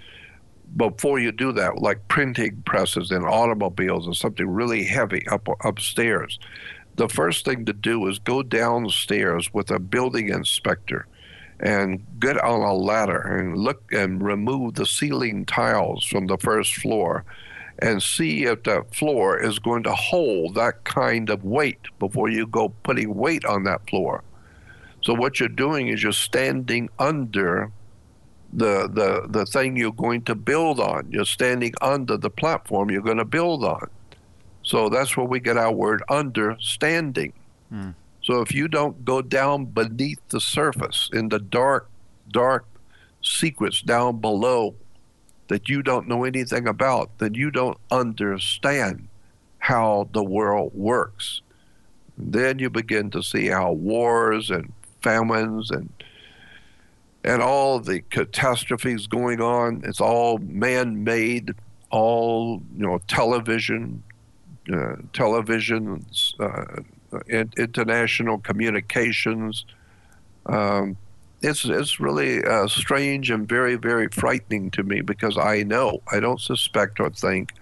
before 0.76 1.18
you 1.18 1.32
do 1.32 1.52
that, 1.52 1.78
like 1.78 2.06
printing 2.08 2.62
presses 2.62 3.10
and 3.10 3.24
automobiles 3.24 4.06
or 4.06 4.14
something 4.14 4.48
really 4.48 4.84
heavy 4.84 5.26
up 5.28 5.48
upstairs, 5.64 6.38
the 6.96 7.08
first 7.08 7.44
thing 7.44 7.64
to 7.64 7.72
do 7.72 8.06
is 8.06 8.18
go 8.18 8.42
downstairs 8.42 9.52
with 9.52 9.70
a 9.70 9.78
building 9.78 10.28
inspector 10.28 11.06
and 11.60 12.04
get 12.18 12.42
on 12.42 12.60
a 12.60 12.74
ladder 12.74 13.18
and 13.18 13.56
look 13.56 13.82
and 13.92 14.22
remove 14.22 14.74
the 14.74 14.86
ceiling 14.86 15.44
tiles 15.44 16.04
from 16.04 16.26
the 16.26 16.38
first 16.38 16.74
floor 16.76 17.24
and 17.82 18.02
see 18.02 18.44
if 18.44 18.62
the 18.64 18.84
floor 18.92 19.38
is 19.38 19.58
going 19.58 19.82
to 19.84 19.94
hold 19.94 20.54
that 20.54 20.84
kind 20.84 21.30
of 21.30 21.44
weight 21.44 21.80
before 21.98 22.28
you 22.28 22.46
go 22.46 22.68
putting 22.82 23.14
weight 23.14 23.44
on 23.44 23.64
that 23.64 23.88
floor. 23.88 24.22
So 25.02 25.14
what 25.14 25.40
you're 25.40 25.48
doing 25.48 25.88
is 25.88 26.02
you're 26.02 26.12
standing 26.12 26.90
under 26.98 27.70
the 28.52 28.88
the 28.88 29.26
the 29.28 29.46
thing 29.46 29.76
you're 29.76 29.92
going 29.92 30.22
to 30.22 30.34
build 30.34 30.80
on. 30.80 31.08
You're 31.10 31.24
standing 31.24 31.72
under 31.80 32.16
the 32.16 32.30
platform 32.30 32.90
you're 32.90 33.02
going 33.02 33.18
to 33.18 33.24
build 33.24 33.64
on. 33.64 33.88
So 34.62 34.88
that's 34.88 35.16
where 35.16 35.26
we 35.26 35.40
get 35.40 35.56
our 35.56 35.72
word 35.72 36.02
understanding. 36.10 37.32
Hmm. 37.70 37.90
So 38.22 38.40
if 38.42 38.54
you 38.54 38.68
don't 38.68 39.04
go 39.04 39.22
down 39.22 39.66
beneath 39.66 40.20
the 40.28 40.40
surface 40.40 41.08
in 41.12 41.30
the 41.30 41.38
dark, 41.38 41.88
dark 42.30 42.66
secrets 43.22 43.80
down 43.80 44.20
below 44.20 44.74
that 45.50 45.68
you 45.68 45.82
don't 45.82 46.06
know 46.06 46.22
anything 46.22 46.68
about, 46.68 47.18
then 47.18 47.34
you 47.34 47.50
don't 47.50 47.76
understand 47.90 49.08
how 49.58 50.08
the 50.12 50.22
world 50.22 50.70
works. 50.72 51.42
Then 52.16 52.60
you 52.60 52.70
begin 52.70 53.10
to 53.10 53.20
see 53.20 53.48
how 53.48 53.72
wars 53.72 54.50
and 54.50 54.72
famines 55.02 55.72
and 55.72 55.92
and 57.24 57.42
all 57.42 57.80
the 57.80 58.00
catastrophes 58.10 59.08
going 59.08 59.40
on, 59.40 59.82
it's 59.84 60.00
all 60.00 60.38
man-made, 60.38 61.54
all 61.90 62.62
you 62.76 62.86
know, 62.86 62.98
television, 63.08 64.02
uh, 64.72 64.96
television, 65.12 66.06
uh, 66.38 66.64
international 67.28 68.38
communications. 68.38 69.66
Um, 70.46 70.96
it's 71.42 71.64
it's 71.64 72.00
really 72.00 72.44
uh, 72.44 72.66
strange 72.68 73.30
and 73.30 73.48
very 73.48 73.76
very 73.76 74.08
frightening 74.08 74.70
to 74.72 74.82
me 74.82 75.00
because 75.00 75.38
I 75.38 75.62
know 75.62 76.02
I 76.12 76.20
don't 76.20 76.40
suspect 76.40 77.00
or 77.00 77.10
think 77.10 77.52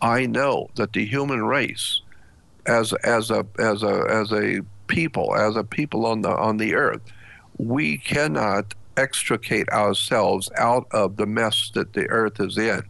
I 0.00 0.26
know 0.26 0.68
that 0.76 0.92
the 0.92 1.04
human 1.04 1.44
race 1.44 2.00
as 2.66 2.92
as 3.04 3.30
a 3.30 3.46
as 3.58 3.82
a 3.82 4.04
as 4.08 4.32
a 4.32 4.60
people 4.86 5.34
as 5.34 5.56
a 5.56 5.64
people 5.64 6.06
on 6.06 6.22
the 6.22 6.30
on 6.30 6.58
the 6.58 6.74
earth 6.74 7.02
we 7.58 7.98
cannot 7.98 8.74
extricate 8.96 9.68
ourselves 9.70 10.50
out 10.56 10.86
of 10.92 11.16
the 11.16 11.26
mess 11.26 11.70
that 11.74 11.92
the 11.94 12.08
earth 12.10 12.40
is 12.40 12.56
in 12.58 12.82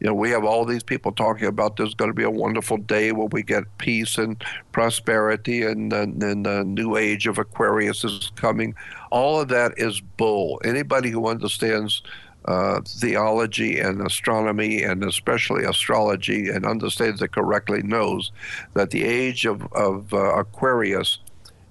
you 0.00 0.06
know, 0.06 0.14
we 0.14 0.30
have 0.30 0.44
all 0.44 0.64
these 0.64 0.82
people 0.82 1.10
talking 1.10 1.46
about 1.46 1.76
there's 1.76 1.94
going 1.94 2.10
to 2.10 2.14
be 2.14 2.22
a 2.22 2.30
wonderful 2.30 2.76
day 2.76 3.12
where 3.12 3.28
we 3.28 3.42
get 3.42 3.64
peace 3.78 4.18
and 4.18 4.42
prosperity 4.72 5.62
and, 5.62 5.92
and, 5.92 6.22
and 6.22 6.44
the 6.44 6.64
new 6.64 6.96
age 6.96 7.26
of 7.26 7.38
Aquarius 7.38 8.04
is 8.04 8.30
coming. 8.36 8.74
All 9.16 9.40
of 9.40 9.48
that 9.48 9.78
is 9.78 9.98
bull. 9.98 10.60
Anybody 10.62 11.08
who 11.08 11.26
understands 11.26 12.02
uh, 12.44 12.82
theology 12.86 13.80
and 13.80 14.02
astronomy 14.02 14.82
and 14.82 15.02
especially 15.02 15.64
astrology 15.64 16.50
and 16.50 16.66
understands 16.66 17.22
it 17.22 17.32
correctly 17.32 17.82
knows 17.82 18.30
that 18.74 18.90
the 18.90 19.04
age 19.04 19.46
of, 19.46 19.72
of 19.72 20.12
uh, 20.12 20.18
Aquarius 20.34 21.20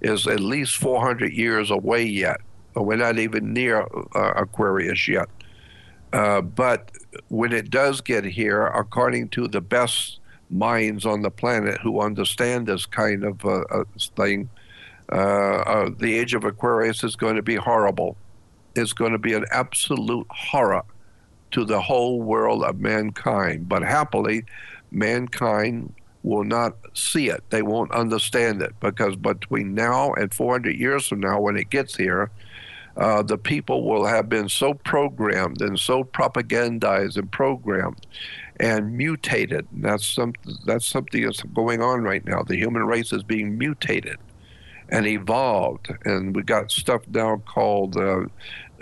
is 0.00 0.26
at 0.26 0.40
least 0.40 0.76
400 0.78 1.32
years 1.32 1.70
away 1.70 2.02
yet. 2.02 2.40
We're 2.74 2.96
not 2.96 3.16
even 3.20 3.52
near 3.52 3.86
uh, 4.16 4.32
Aquarius 4.34 5.06
yet. 5.06 5.28
Uh, 6.12 6.40
but 6.40 6.90
when 7.28 7.52
it 7.52 7.70
does 7.70 8.00
get 8.00 8.24
here, 8.24 8.66
according 8.66 9.28
to 9.28 9.46
the 9.46 9.60
best 9.60 10.18
minds 10.50 11.06
on 11.06 11.22
the 11.22 11.30
planet 11.30 11.80
who 11.80 12.00
understand 12.00 12.66
this 12.66 12.86
kind 12.86 13.22
of 13.22 13.44
uh, 13.44 13.60
uh, 13.70 13.84
thing, 14.16 14.50
uh, 15.12 15.16
uh, 15.16 15.90
the 15.98 16.18
age 16.18 16.34
of 16.34 16.44
Aquarius 16.44 17.04
is 17.04 17.16
going 17.16 17.36
to 17.36 17.42
be 17.42 17.56
horrible. 17.56 18.16
It's 18.74 18.92
going 18.92 19.12
to 19.12 19.18
be 19.18 19.34
an 19.34 19.44
absolute 19.52 20.26
horror 20.30 20.82
to 21.52 21.64
the 21.64 21.80
whole 21.80 22.20
world 22.20 22.64
of 22.64 22.80
mankind. 22.80 23.68
But 23.68 23.82
happily, 23.82 24.44
mankind 24.90 25.94
will 26.22 26.44
not 26.44 26.74
see 26.94 27.28
it. 27.28 27.42
They 27.50 27.62
won't 27.62 27.92
understand 27.92 28.60
it 28.60 28.74
because 28.80 29.14
between 29.16 29.74
now 29.74 30.12
and 30.14 30.34
400 30.34 30.74
years 30.74 31.06
from 31.06 31.20
now, 31.20 31.40
when 31.40 31.56
it 31.56 31.70
gets 31.70 31.96
here, 31.96 32.30
uh, 32.96 33.22
the 33.22 33.38
people 33.38 33.84
will 33.84 34.06
have 34.06 34.28
been 34.28 34.48
so 34.48 34.74
programmed 34.74 35.60
and 35.60 35.78
so 35.78 36.02
propagandized 36.02 37.16
and 37.16 37.30
programmed 37.30 38.06
and 38.58 38.96
mutated. 38.96 39.66
And 39.70 39.84
that's 39.84 40.06
some 40.06 40.32
that's 40.64 40.86
something 40.86 41.22
that's 41.22 41.42
going 41.42 41.82
on 41.82 42.02
right 42.02 42.24
now. 42.24 42.42
The 42.42 42.56
human 42.56 42.84
race 42.84 43.12
is 43.12 43.22
being 43.22 43.56
mutated 43.56 44.16
and 44.90 45.06
evolved, 45.06 45.92
and 46.04 46.34
we 46.34 46.42
got 46.42 46.70
stuff 46.70 47.02
now 47.08 47.42
called. 47.46 47.96
Uh, 47.96 48.26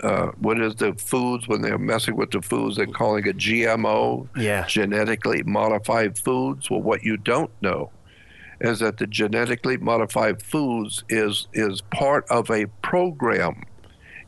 uh, 0.03 0.27
what 0.39 0.59
is 0.59 0.75
the 0.75 0.93
foods 0.95 1.47
when 1.47 1.61
they're 1.61 1.77
messing 1.77 2.17
with 2.17 2.29
the 2.29 2.41
foods? 2.41 2.75
They're 2.75 2.85
calling 2.85 3.25
it 3.25 3.37
GMO, 3.37 4.27
yeah. 4.35 4.65
genetically 4.67 5.41
modified 5.43 6.17
foods. 6.17 6.69
Well, 6.69 6.81
what 6.81 7.03
you 7.03 7.15
don't 7.15 7.49
know 7.61 7.91
is 8.59 8.79
that 8.79 8.97
the 8.97 9.07
genetically 9.07 9.77
modified 9.77 10.41
foods 10.41 11.05
is 11.07 11.47
is 11.53 11.81
part 11.81 12.25
of 12.29 12.51
a 12.51 12.65
program 12.81 13.63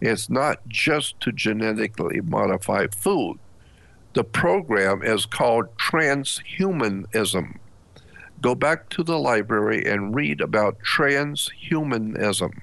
it's 0.01 0.29
not 0.29 0.67
just 0.67 1.19
to 1.21 1.31
genetically 1.31 2.21
modify 2.21 2.87
food. 2.95 3.39
The 4.13 4.23
program 4.23 5.01
is 5.03 5.25
called 5.25 5.75
transhumanism. 5.77 7.57
Go 8.41 8.55
back 8.55 8.89
to 8.89 9.03
the 9.03 9.17
library 9.17 9.85
and 9.85 10.15
read 10.15 10.41
about 10.41 10.77
transhumanism. 10.79 12.59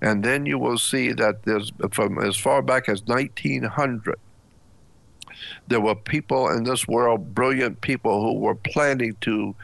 And 0.00 0.24
then 0.24 0.46
you 0.46 0.58
will 0.58 0.78
see 0.78 1.12
that 1.12 1.42
there's 1.42 1.72
from 1.92 2.18
as 2.18 2.36
far 2.36 2.62
back 2.62 2.88
as 2.88 3.02
1900, 3.04 4.18
there 5.66 5.80
were 5.80 5.94
people 5.94 6.48
in 6.48 6.64
this 6.64 6.86
world, 6.86 7.34
brilliant 7.34 7.80
people 7.80 8.22
who 8.22 8.38
were 8.38 8.54
planning 8.54 9.16
to 9.22 9.54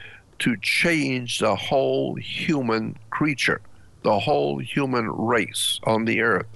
to 0.41 0.57
change 0.61 1.39
the 1.39 1.55
whole 1.55 2.17
human 2.17 2.99
creature, 3.11 3.61
the 4.03 4.19
whole 4.19 4.59
human 4.59 5.09
race 5.09 5.79
on 5.85 6.05
the 6.05 6.21
earth 6.21 6.47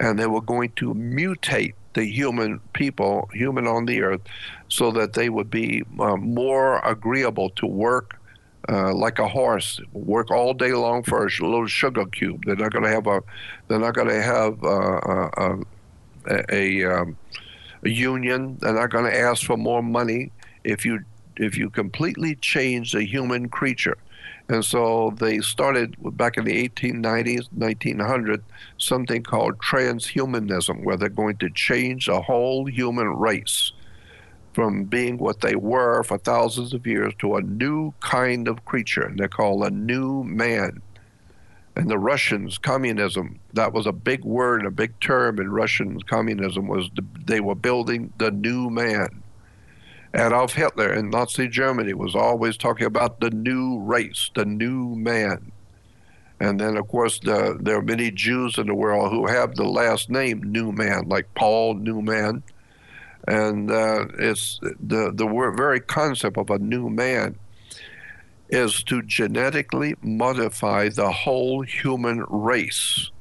and 0.00 0.18
they 0.18 0.26
were 0.26 0.40
going 0.40 0.72
to 0.76 0.94
mutate 0.94 1.74
the 1.94 2.04
human 2.04 2.60
people, 2.72 3.28
human 3.32 3.66
on 3.66 3.86
the 3.86 4.02
earth, 4.02 4.20
so 4.68 4.90
that 4.92 5.12
they 5.14 5.28
would 5.28 5.50
be 5.50 5.82
uh, 5.98 6.16
more 6.16 6.78
agreeable 6.80 7.50
to 7.50 7.66
work 7.66 8.20
uh, 8.68 8.94
like 8.94 9.18
a 9.18 9.26
horse, 9.26 9.80
work 9.92 10.30
all 10.30 10.54
day 10.54 10.72
long 10.72 11.02
for 11.02 11.26
a 11.26 11.30
little 11.40 11.66
sugar 11.66 12.06
cube. 12.06 12.44
They're 12.44 12.56
not 12.56 12.72
going 12.72 12.84
to 12.84 12.90
have 12.90 13.06
a, 13.06 13.22
they're 13.68 13.78
not 13.78 13.94
going 13.94 14.08
to 14.08 14.22
have 14.22 14.62
uh, 14.62 14.68
uh, 14.68 15.56
a, 16.28 16.54
a, 16.54 16.84
um, 16.84 17.16
a 17.82 17.88
union. 17.88 18.58
They're 18.60 18.74
not 18.74 18.90
going 18.90 19.06
to 19.06 19.18
ask 19.18 19.44
for 19.44 19.56
more 19.56 19.82
money 19.82 20.30
if 20.64 20.84
you 20.84 21.00
if 21.36 21.56
you 21.56 21.70
completely 21.70 22.34
change 22.36 22.92
the 22.92 23.02
human 23.02 23.48
creature. 23.48 23.96
And 24.50 24.64
so 24.64 25.14
they 25.16 25.38
started 25.38 25.94
back 26.16 26.36
in 26.36 26.44
the 26.44 26.68
1890s, 26.68 27.46
1900, 27.52 28.42
something 28.78 29.22
called 29.22 29.58
transhumanism, 29.58 30.82
where 30.82 30.96
they're 30.96 31.08
going 31.08 31.36
to 31.36 31.50
change 31.50 32.06
the 32.06 32.20
whole 32.20 32.66
human 32.66 33.06
race 33.06 33.70
from 34.52 34.82
being 34.82 35.18
what 35.18 35.40
they 35.40 35.54
were 35.54 36.02
for 36.02 36.18
thousands 36.18 36.74
of 36.74 36.84
years 36.84 37.14
to 37.20 37.36
a 37.36 37.42
new 37.42 37.94
kind 38.00 38.48
of 38.48 38.64
creature. 38.64 39.02
And 39.02 39.20
they're 39.20 39.28
called 39.28 39.62
a 39.62 39.70
new 39.70 40.24
man. 40.24 40.82
And 41.76 41.88
the 41.88 41.98
Russians, 41.98 42.58
communism, 42.58 43.38
that 43.52 43.72
was 43.72 43.86
a 43.86 43.92
big 43.92 44.24
word, 44.24 44.66
a 44.66 44.72
big 44.72 44.98
term 44.98 45.38
in 45.38 45.52
Russian 45.52 46.00
communism, 46.00 46.66
was 46.66 46.90
the, 46.96 47.06
they 47.24 47.38
were 47.38 47.54
building 47.54 48.12
the 48.18 48.32
new 48.32 48.68
man. 48.68 49.22
Adolf 50.14 50.54
Hitler 50.54 50.92
in 50.92 51.10
Nazi 51.10 51.46
Germany 51.46 51.94
was 51.94 52.16
always 52.16 52.56
talking 52.56 52.86
about 52.86 53.20
the 53.20 53.30
new 53.30 53.78
race, 53.78 54.30
the 54.34 54.44
new 54.44 54.96
man. 54.96 55.52
And 56.40 56.58
then, 56.58 56.76
of 56.76 56.88
course, 56.88 57.20
the, 57.20 57.56
there 57.60 57.76
are 57.76 57.82
many 57.82 58.10
Jews 58.10 58.58
in 58.58 58.66
the 58.66 58.74
world 58.74 59.12
who 59.12 59.26
have 59.26 59.54
the 59.54 59.68
last 59.68 60.10
name 60.10 60.42
Newman, 60.42 61.08
like 61.08 61.32
Paul 61.34 61.74
Newman. 61.74 62.42
And 63.28 63.70
uh, 63.70 64.06
it's 64.18 64.58
the, 64.62 65.12
the 65.14 65.52
very 65.56 65.80
concept 65.80 66.38
of 66.38 66.50
a 66.50 66.58
new 66.58 66.88
man 66.88 67.38
is 68.48 68.82
to 68.84 69.02
genetically 69.02 69.94
modify 70.02 70.88
the 70.88 71.12
whole 71.12 71.60
human 71.60 72.24
race 72.28 73.12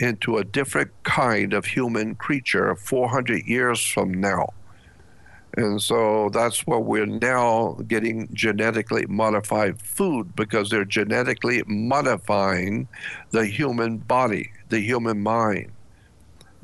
into 0.00 0.38
a 0.38 0.44
different 0.44 0.90
kind 1.04 1.52
of 1.52 1.66
human 1.66 2.16
creature 2.16 2.74
400 2.74 3.46
years 3.46 3.84
from 3.84 4.12
now 4.12 4.52
And 5.56 5.80
so 5.80 6.30
that's 6.30 6.66
why 6.66 6.78
we're 6.78 7.06
now 7.06 7.78
getting 7.86 8.28
genetically 8.32 9.06
modified 9.06 9.80
food 9.80 10.34
because 10.34 10.68
they're 10.68 10.84
genetically 10.84 11.62
modifying 11.66 12.88
the 13.30 13.46
human 13.46 13.98
body, 13.98 14.50
the 14.68 14.80
human 14.80 15.22
mind. 15.22 15.70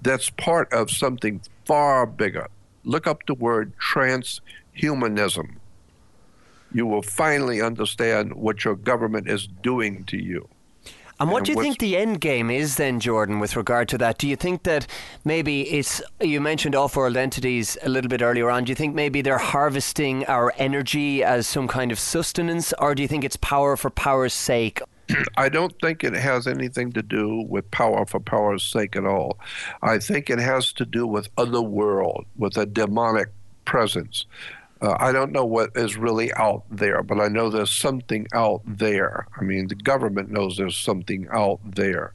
That's 0.03 0.31
part 0.31 0.73
of 0.73 0.91
something 0.91 1.41
far 1.67 2.05
bigger. 2.05 2.49
Look 2.85 3.07
up 3.07 3.27
the 3.27 3.35
word 3.35 3.75
transhumanism. 3.79 5.57
You 6.73 6.87
will 6.87 7.03
finally 7.03 7.61
understand 7.61 8.35
what 8.35 8.65
your 8.65 8.75
government 8.75 9.29
is 9.29 9.47
doing 9.47 10.05
to 10.05 10.17
you. 10.17 10.49
And 11.21 11.31
what 11.31 11.45
do 11.45 11.53
you 11.53 11.61
think 11.61 11.79
the 11.79 11.99
end 11.99 12.23
game 12.23 12.51
is 12.51 12.77
then, 12.77 12.99
Jordan, 12.99 13.41
with 13.41 13.55
regard 13.55 13.91
to 13.91 13.99
that? 13.99 14.17
Do 14.17 14.27
you 14.27 14.37
think 14.37 14.63
that 14.63 14.87
maybe 15.23 15.69
it's, 15.69 16.01
you 16.19 16.41
mentioned 16.41 16.75
off 16.75 16.97
world 16.97 17.17
entities 17.17 17.77
a 17.83 17.91
little 17.91 18.09
bit 18.09 18.23
earlier 18.23 18.51
on, 18.51 18.65
do 18.65 18.71
you 18.71 18.75
think 18.75 18.95
maybe 18.95 19.21
they're 19.21 19.37
harvesting 19.37 20.25
our 20.27 20.55
energy 20.57 21.23
as 21.23 21.47
some 21.47 21.69
kind 21.69 21.93
of 21.93 21.99
sustenance, 21.99 22.73
or 22.79 22.95
do 22.95 23.03
you 23.03 23.09
think 23.09 23.23
it's 23.23 23.37
power 23.37 23.77
for 23.77 23.91
power's 23.91 24.33
sake? 24.33 24.81
I 25.37 25.51
don't 25.51 25.75
think 25.83 26.05
it 26.05 26.15
has 26.15 26.47
anything 26.47 26.91
to 26.93 27.03
do 27.03 27.45
with 27.49 27.71
power 27.71 28.07
for 28.07 28.19
power's 28.19 28.63
sake 28.63 28.97
at 28.97 29.05
all. 29.05 29.39
I 29.83 29.99
think 29.99 30.31
it 30.31 30.39
has 30.39 30.73
to 30.75 30.87
do 30.87 31.07
with 31.07 31.29
other 31.37 31.61
world, 31.61 32.25
with 32.39 32.57
a 32.57 32.65
demonic 32.65 33.29
presence. 33.67 34.25
Uh, 34.83 34.97
I 34.99 35.13
don't 35.13 35.33
know 35.33 35.45
what 35.45 35.71
is 35.75 35.97
really 35.97 36.33
out 36.35 36.65
there, 36.71 37.03
but 37.03 37.21
I 37.21 37.29
know 37.29 37.51
there's 37.51 37.71
something 37.71 38.27
out 38.33 38.63
there. 38.65 39.27
I 39.39 39.43
mean, 39.43 39.69
the 39.69 39.75
government 39.75 40.31
knows 40.31 40.57
there's 40.57 40.77
something 40.77 41.29
out 41.31 41.61
there. 41.65 42.15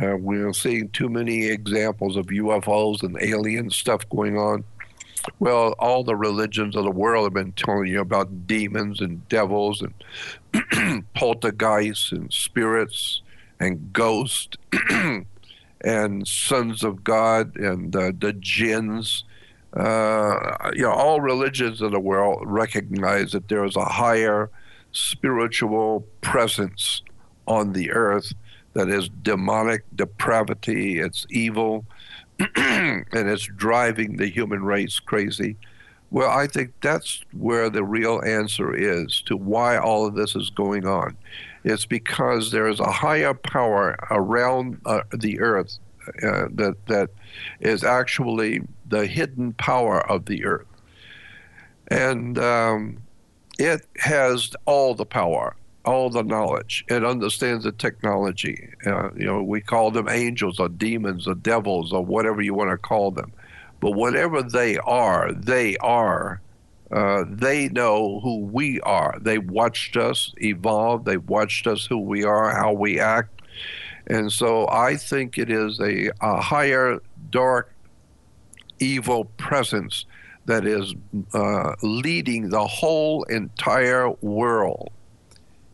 Uh, 0.00 0.16
we're 0.16 0.52
seeing 0.52 0.88
too 0.90 1.08
many 1.08 1.46
examples 1.46 2.16
of 2.16 2.26
UFOs 2.26 3.02
and 3.02 3.20
alien 3.20 3.70
stuff 3.70 4.08
going 4.08 4.38
on. 4.38 4.62
Well, 5.40 5.74
all 5.78 6.04
the 6.04 6.16
religions 6.16 6.76
of 6.76 6.84
the 6.84 6.90
world 6.90 7.24
have 7.24 7.34
been 7.34 7.52
telling 7.52 7.88
you 7.88 8.00
about 8.00 8.46
demons 8.46 9.00
and 9.00 9.28
devils 9.28 9.82
and 9.82 11.04
poltergeists 11.14 12.12
and 12.12 12.32
spirits 12.32 13.22
and 13.58 13.92
ghosts 13.92 14.56
and 15.82 16.26
sons 16.26 16.84
of 16.84 17.04
God 17.04 17.56
and 17.56 17.94
uh, 17.94 18.12
the 18.18 18.32
jinns. 18.34 19.24
Uh, 19.74 20.70
you 20.74 20.82
know, 20.82 20.92
all 20.92 21.20
religions 21.20 21.80
in 21.80 21.92
the 21.92 22.00
world 22.00 22.42
recognize 22.44 23.32
that 23.32 23.48
there 23.48 23.64
is 23.64 23.76
a 23.76 23.84
higher 23.84 24.50
spiritual 24.92 26.04
presence 26.20 27.02
on 27.46 27.72
the 27.72 27.92
earth 27.92 28.32
that 28.72 28.88
is 28.88 29.08
demonic 29.22 29.84
depravity, 29.94 31.00
it's 31.00 31.26
evil, 31.30 31.84
and 32.56 33.06
it's 33.12 33.46
driving 33.56 34.16
the 34.16 34.28
human 34.28 34.62
race 34.62 34.98
crazy. 34.98 35.56
Well, 36.10 36.30
I 36.30 36.46
think 36.46 36.72
that's 36.80 37.22
where 37.32 37.70
the 37.70 37.84
real 37.84 38.20
answer 38.24 38.74
is 38.74 39.22
to 39.26 39.36
why 39.36 39.78
all 39.78 40.06
of 40.06 40.14
this 40.14 40.34
is 40.34 40.50
going 40.50 40.86
on. 40.86 41.16
It's 41.62 41.86
because 41.86 42.50
there 42.50 42.66
is 42.66 42.80
a 42.80 42.90
higher 42.90 43.34
power 43.34 43.96
around 44.10 44.80
uh, 44.86 45.02
the 45.12 45.40
earth 45.40 45.78
uh, 46.22 46.48
that 46.54 46.74
that 46.86 47.10
is 47.60 47.84
actually 47.84 48.62
the 48.90 49.06
hidden 49.06 49.54
power 49.54 50.00
of 50.10 50.26
the 50.26 50.44
earth, 50.44 50.66
and 51.88 52.38
um, 52.38 52.98
it 53.58 53.86
has 53.96 54.54
all 54.64 54.94
the 54.94 55.06
power, 55.06 55.56
all 55.84 56.10
the 56.10 56.22
knowledge. 56.22 56.84
It 56.88 57.04
understands 57.04 57.64
the 57.64 57.72
technology. 57.72 58.68
Uh, 58.86 59.10
you 59.14 59.26
know, 59.26 59.42
we 59.42 59.60
call 59.60 59.90
them 59.90 60.08
angels 60.08 60.58
or 60.58 60.68
demons 60.68 61.26
or 61.26 61.34
devils 61.34 61.92
or 61.92 62.04
whatever 62.04 62.42
you 62.42 62.54
want 62.54 62.70
to 62.70 62.78
call 62.78 63.10
them. 63.10 63.32
But 63.80 63.92
whatever 63.92 64.42
they 64.42 64.76
are, 64.78 65.32
they 65.32 65.76
are. 65.78 66.40
Uh, 66.90 67.24
they 67.28 67.68
know 67.68 68.18
who 68.20 68.40
we 68.40 68.80
are. 68.80 69.16
They 69.20 69.38
watched 69.38 69.96
us 69.96 70.34
evolve. 70.38 71.04
They 71.04 71.18
watched 71.18 71.66
us 71.66 71.86
who 71.86 71.98
we 71.98 72.24
are, 72.24 72.50
how 72.50 72.72
we 72.72 72.98
act. 72.98 73.42
And 74.06 74.32
so 74.32 74.66
I 74.68 74.96
think 74.96 75.38
it 75.38 75.50
is 75.50 75.78
a, 75.78 76.10
a 76.20 76.40
higher, 76.40 77.00
dark, 77.30 77.72
evil 78.80 79.26
presence 79.36 80.06
that 80.46 80.66
is 80.66 80.94
uh, 81.34 81.74
leading 81.82 82.48
the 82.48 82.66
whole 82.66 83.22
entire 83.24 84.10
world 84.20 84.90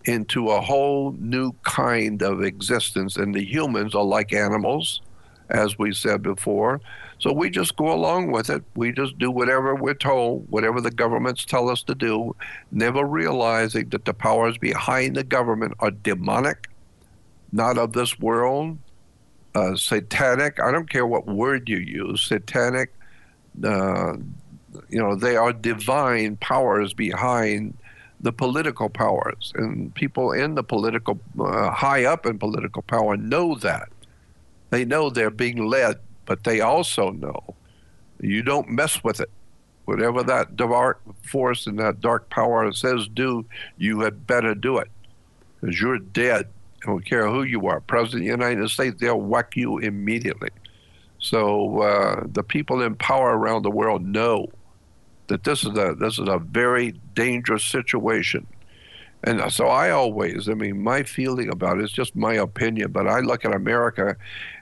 into 0.05 0.51
a 0.51 0.61
whole 0.61 1.13
new 1.19 1.53
kind 1.65 2.23
of 2.23 2.43
existence. 2.43 3.17
And 3.17 3.35
the 3.35 3.45
humans 3.45 3.95
are 3.95 4.05
like 4.05 4.33
animals, 4.33 5.01
as 5.51 5.79
we 5.79 5.93
said 5.93 6.23
before. 6.23 6.81
So 7.19 7.33
we 7.33 7.49
just 7.49 7.77
go 7.77 7.93
along 7.93 8.31
with 8.31 8.51
it. 8.51 8.63
We 8.75 8.93
just 8.93 9.19
do 9.19 9.31
whatever 9.31 9.75
we're 9.75 9.95
told, 9.95 10.47
whatever 10.51 10.81
the 10.81 10.91
governments 10.91 11.45
tell 11.45 11.71
us 11.71 11.83
to 11.85 11.95
do, 11.95 12.37
never 12.71 13.05
realizing 13.05 13.89
that 13.91 14.05
the 14.05 14.15
powers 14.15 14.59
behind 14.59 15.17
the 15.17 15.25
government 15.25 15.75
are 15.81 15.91
demonic, 15.91 16.69
not 17.53 17.79
of 17.79 17.95
this 17.95 18.19
world, 18.19 18.77
uh, 19.57 19.75
satanic. 19.77 20.61
I 20.61 20.71
don't 20.71 20.91
care 20.91 21.07
what 21.07 21.27
word 21.27 21.69
you 21.69 21.79
use, 21.79 22.23
satanic. 22.23 22.93
Uh, 23.65 24.15
you 24.91 25.01
know, 25.03 25.17
they 25.17 25.37
are 25.37 25.53
divine 25.53 26.37
powers 26.37 26.93
behind 26.93 27.75
the 28.21 28.33
political 28.33 28.89
powers, 28.89 29.53
and 29.57 29.95
people 29.95 30.33
in 30.33 30.55
the 30.55 30.63
political, 30.63 31.19
uh, 31.41 31.71
high 31.71 32.05
up 32.05 32.27
in 32.27 32.39
political 32.39 32.83
power, 32.83 33.17
know 33.17 33.55
that. 33.57 33.89
They 34.71 34.85
know 34.85 35.11
they're 35.11 35.31
being 35.31 35.67
led, 35.67 35.97
but 36.25 36.45
they 36.45 36.61
also 36.61 37.11
know 37.11 37.55
you 38.21 38.43
don't 38.43 38.69
mess 38.69 39.05
with 39.05 39.21
it. 39.21 39.31
Whatever 39.85 40.23
that 40.25 40.57
dark 40.57 41.01
force 41.23 41.67
and 41.67 41.79
that 41.79 42.01
dark 42.01 42.29
power 42.29 42.73
says 42.73 43.09
do, 43.15 43.45
you 43.79 44.01
had 44.01 44.27
better 44.27 44.55
do 44.55 44.79
it, 44.79 44.91
because 45.61 45.81
you're 45.81 45.99
dead. 45.99 46.49
Don't 46.87 47.05
care 47.05 47.29
who 47.29 47.43
you 47.43 47.67
are, 47.67 47.81
President 47.81 48.31
of 48.31 48.39
the 48.39 48.45
United 48.45 48.71
States, 48.71 48.97
they'll 49.01 49.21
whack 49.21 49.57
you 49.57 49.79
immediately. 49.79 50.51
So 51.19 51.83
uh, 51.83 52.25
the 52.27 52.45
people 52.45 52.81
in 52.81 52.95
power 52.95 53.37
around 53.37 53.63
the 53.63 53.71
world 53.71 54.05
know 54.07 54.47
that 55.27 55.43
this 55.43 55.65
is 55.65 55.77
a 55.77 55.97
this 55.99 56.19
is 56.19 56.29
a 56.29 56.39
very 56.39 56.93
dangerous 57.15 57.65
situation. 57.65 58.47
And 59.25 59.53
so 59.53 59.67
I 59.67 59.91
always, 59.91 60.49
I 60.49 60.55
mean, 60.55 60.81
my 60.83 61.03
feeling 61.03 61.49
about 61.51 61.79
it 61.79 61.85
is 61.85 61.91
just 61.91 62.15
my 62.15 62.35
opinion, 62.35 62.93
but 62.93 63.09
I 63.09 63.21
look 63.21 63.45
at 63.45 63.53
America 63.53 64.17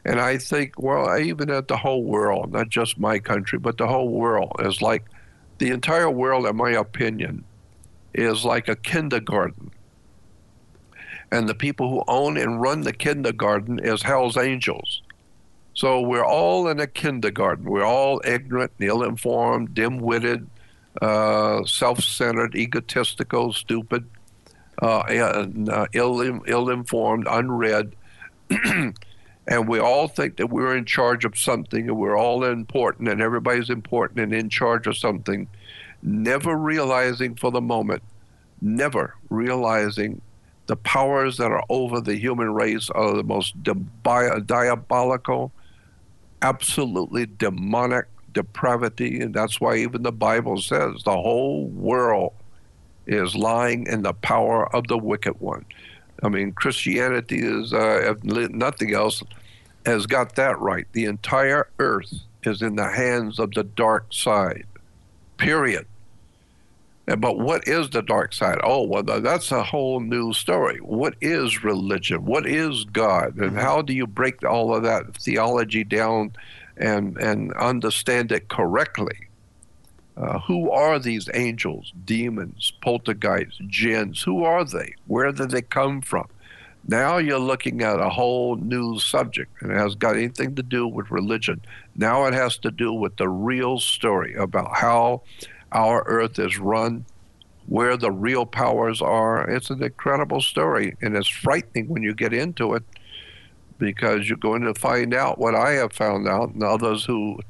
and 0.07 0.19
I 0.19 0.39
think, 0.39 0.79
well, 0.79 1.19
even 1.19 1.51
at 1.51 1.69
the 1.69 1.77
whole 1.77 2.05
world, 2.05 2.53
not 2.53 2.71
just 2.71 2.99
my 2.99 3.19
country, 3.19 3.59
but 3.59 3.77
the 3.77 3.87
whole 3.87 4.09
world 4.09 4.53
is 4.61 4.81
like 4.81 5.05
the 5.59 5.71
entire 5.71 6.09
world, 6.09 6.47
in 6.47 6.57
my 6.57 6.71
opinion, 6.71 7.45
is 8.15 8.45
like 8.45 8.69
a 8.69 8.77
kindergarten. 8.77 9.71
And 11.31 11.49
the 11.49 11.55
people 11.55 11.91
who 11.91 12.05
own 12.07 12.37
and 12.37 12.61
run 12.61 12.83
the 12.83 12.93
kindergarten 12.93 13.79
is 13.79 14.03
hell's 14.03 14.37
angels. 14.37 15.03
So 15.75 16.01
we're 16.01 16.25
all 16.25 16.69
in 16.69 16.79
a 16.79 16.87
kindergarten. 16.87 17.65
We're 17.65 17.85
all 17.85 18.21
ignorant, 18.25 18.73
ill-informed, 18.79 19.75
dim-witted, 19.75 20.49
uh, 21.03 21.65
self-centered, 21.65 22.55
egotistical, 22.55 23.53
stupid, 23.53 24.09
uh, 24.81 25.01
and, 25.09 25.69
uh, 25.69 25.87
ill, 25.93 26.21
ill-informed, 26.47 27.27
unread, 27.29 27.97
and 29.47 29.69
we 29.69 29.79
all 29.79 30.09
think 30.09 30.37
that 30.37 30.49
we're 30.49 30.77
in 30.77 30.85
charge 30.85 31.25
of 31.25 31.37
something, 31.37 31.89
and 31.89 31.97
we're 31.99 32.17
all 32.17 32.45
important, 32.45 33.09
and 33.09 33.21
everybody's 33.21 33.71
important 33.71 34.21
and 34.21 34.33
in 34.33 34.49
charge 34.49 34.87
of 34.87 34.97
something, 34.97 35.49
never 36.03 36.57
realizing 36.57 37.35
for 37.35 37.51
the 37.51 37.61
moment, 37.61 38.03
never 38.61 39.15
realizing 39.31 40.21
the 40.67 40.77
powers 40.77 41.37
that 41.37 41.51
are 41.51 41.65
over 41.69 42.01
the 42.01 42.17
human 42.17 42.53
race 42.55 42.91
are 42.91 43.17
the 43.17 43.23
most 43.23 43.63
di- 43.63 44.41
diabolical, 44.47 45.53
absolutely 46.43 47.27
demonic 47.27 48.07
depravity, 48.33 49.21
and 49.21 49.35
that's 49.35 49.61
why 49.61 49.77
even 49.77 50.03
the 50.03 50.13
Bible 50.13 50.61
says 50.61 51.03
the 51.05 51.13
whole 51.13 51.67
world 51.69 52.33
is 53.07 53.35
lying 53.35 53.87
in 53.87 54.03
the 54.03 54.15
power 54.15 54.75
of 54.75 54.87
the 54.89 54.99
wicked 54.99 55.39
one. 55.41 55.65
I 56.23 56.29
mean, 56.29 56.53
Christianity 56.53 57.41
is, 57.41 57.73
uh, 57.73 58.15
if 58.17 58.25
nothing 58.25 58.95
else, 58.95 59.23
has 59.85 60.07
got 60.07 60.37
that 60.37 60.59
right. 60.59 60.87
The 60.93 61.05
entire 61.05 61.69
earth 61.79 62.13
is 62.45 62.63
in 62.63 62.77
the 62.77 62.89
hands 62.89 63.39
of 63.39 63.53
the 63.53 63.65
dark 63.65 64.07
side. 64.13 64.67
Period. 65.37 65.87
But 67.07 67.39
what 67.39 67.69
is 67.69 67.91
the 67.91 68.03
dark 68.03 68.33
side? 68.33 68.59
Oh, 68.65 68.83
well, 68.83 69.03
that's 69.03 69.53
a 69.53 69.63
whole 69.63 70.01
new 70.01 70.33
story. 70.33 70.79
What 70.79 71.15
is 71.21 71.63
religion? 71.63 72.25
What 72.25 72.47
is 72.47 72.85
God? 72.85 73.37
And 73.37 73.59
how 73.59 73.83
do 73.83 73.93
you 73.93 74.07
break 74.07 74.43
all 74.43 74.75
of 74.75 74.85
that 74.85 75.17
theology 75.19 75.85
down 75.85 76.33
and, 76.79 77.19
and 77.19 77.53
understand 77.55 78.33
it 78.33 78.49
correctly? 78.49 79.29
Uh, 80.17 80.39
who 80.41 80.71
are 80.71 80.99
these 80.99 81.29
angels, 81.35 81.93
demons, 82.05 82.73
poltergeists, 82.81 83.61
jinns? 83.67 84.23
Who 84.23 84.45
are 84.45 84.65
they? 84.65 84.95
Where 85.07 85.31
did 85.33 85.51
they 85.51 85.63
come 85.63 86.01
from? 86.01 86.29
Now 86.87 87.17
you're 87.17 87.39
looking 87.39 87.83
at 87.83 87.99
a 87.99 88.11
whole 88.11 88.57
new 88.57 88.99
subject, 88.99 89.51
and 89.61 89.73
it 89.73 89.77
has 89.77 89.95
got 89.95 90.17
anything 90.17 90.55
to 90.55 90.63
do 90.63 90.87
with 90.87 91.11
religion. 91.11 91.63
Now 91.97 92.27
it 92.27 92.35
has 92.35 92.59
to 92.59 92.71
do 92.71 92.93
with 92.93 93.17
the 93.17 93.29
real 93.29 93.79
story 93.79 94.35
about 94.35 94.77
how 94.77 95.23
our 95.75 96.05
earth 96.07 96.39
is 96.39 96.59
run, 96.59 97.05
where 97.67 97.97
the 97.97 98.11
real 98.11 98.47
powers 98.47 99.03
are. 99.03 99.49
It's 99.51 99.71
an 99.71 99.83
incredible 99.83 100.41
story, 100.41 100.97
and 101.03 101.17
it's 101.17 101.29
frightening 101.29 101.89
when 101.89 102.03
you 102.03 102.15
get 102.15 102.33
into 102.33 102.75
it 102.75 102.83
because 103.79 104.29
you're 104.29 104.39
going 104.39 104.63
to 104.63 104.75
find 104.75 105.13
out 105.15 105.39
what 105.39 105.55
I 105.55 105.73
have 105.73 105.93
found 105.93 106.29
out, 106.29 106.51
and 106.51 106.63
others 106.63 107.05
who, 107.05 107.41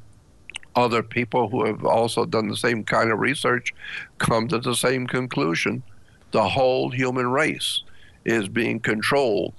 other 0.75 1.03
people 1.03 1.49
who 1.49 1.67
have 1.67 1.85
also 1.85 2.25
done 2.25 2.49
the 2.49 2.57
same 2.57 2.83
kind 2.83 3.13
of 3.13 3.19
research, 3.19 3.75
come 4.19 4.49
to 4.49 4.59
the 4.59 4.75
same 4.75 5.07
conclusion: 5.07 5.83
the 6.31 6.49
whole 6.49 6.91
human 6.91 7.31
race 7.31 7.83
is 8.25 8.49
being 8.49 8.81
controlled 8.81 9.53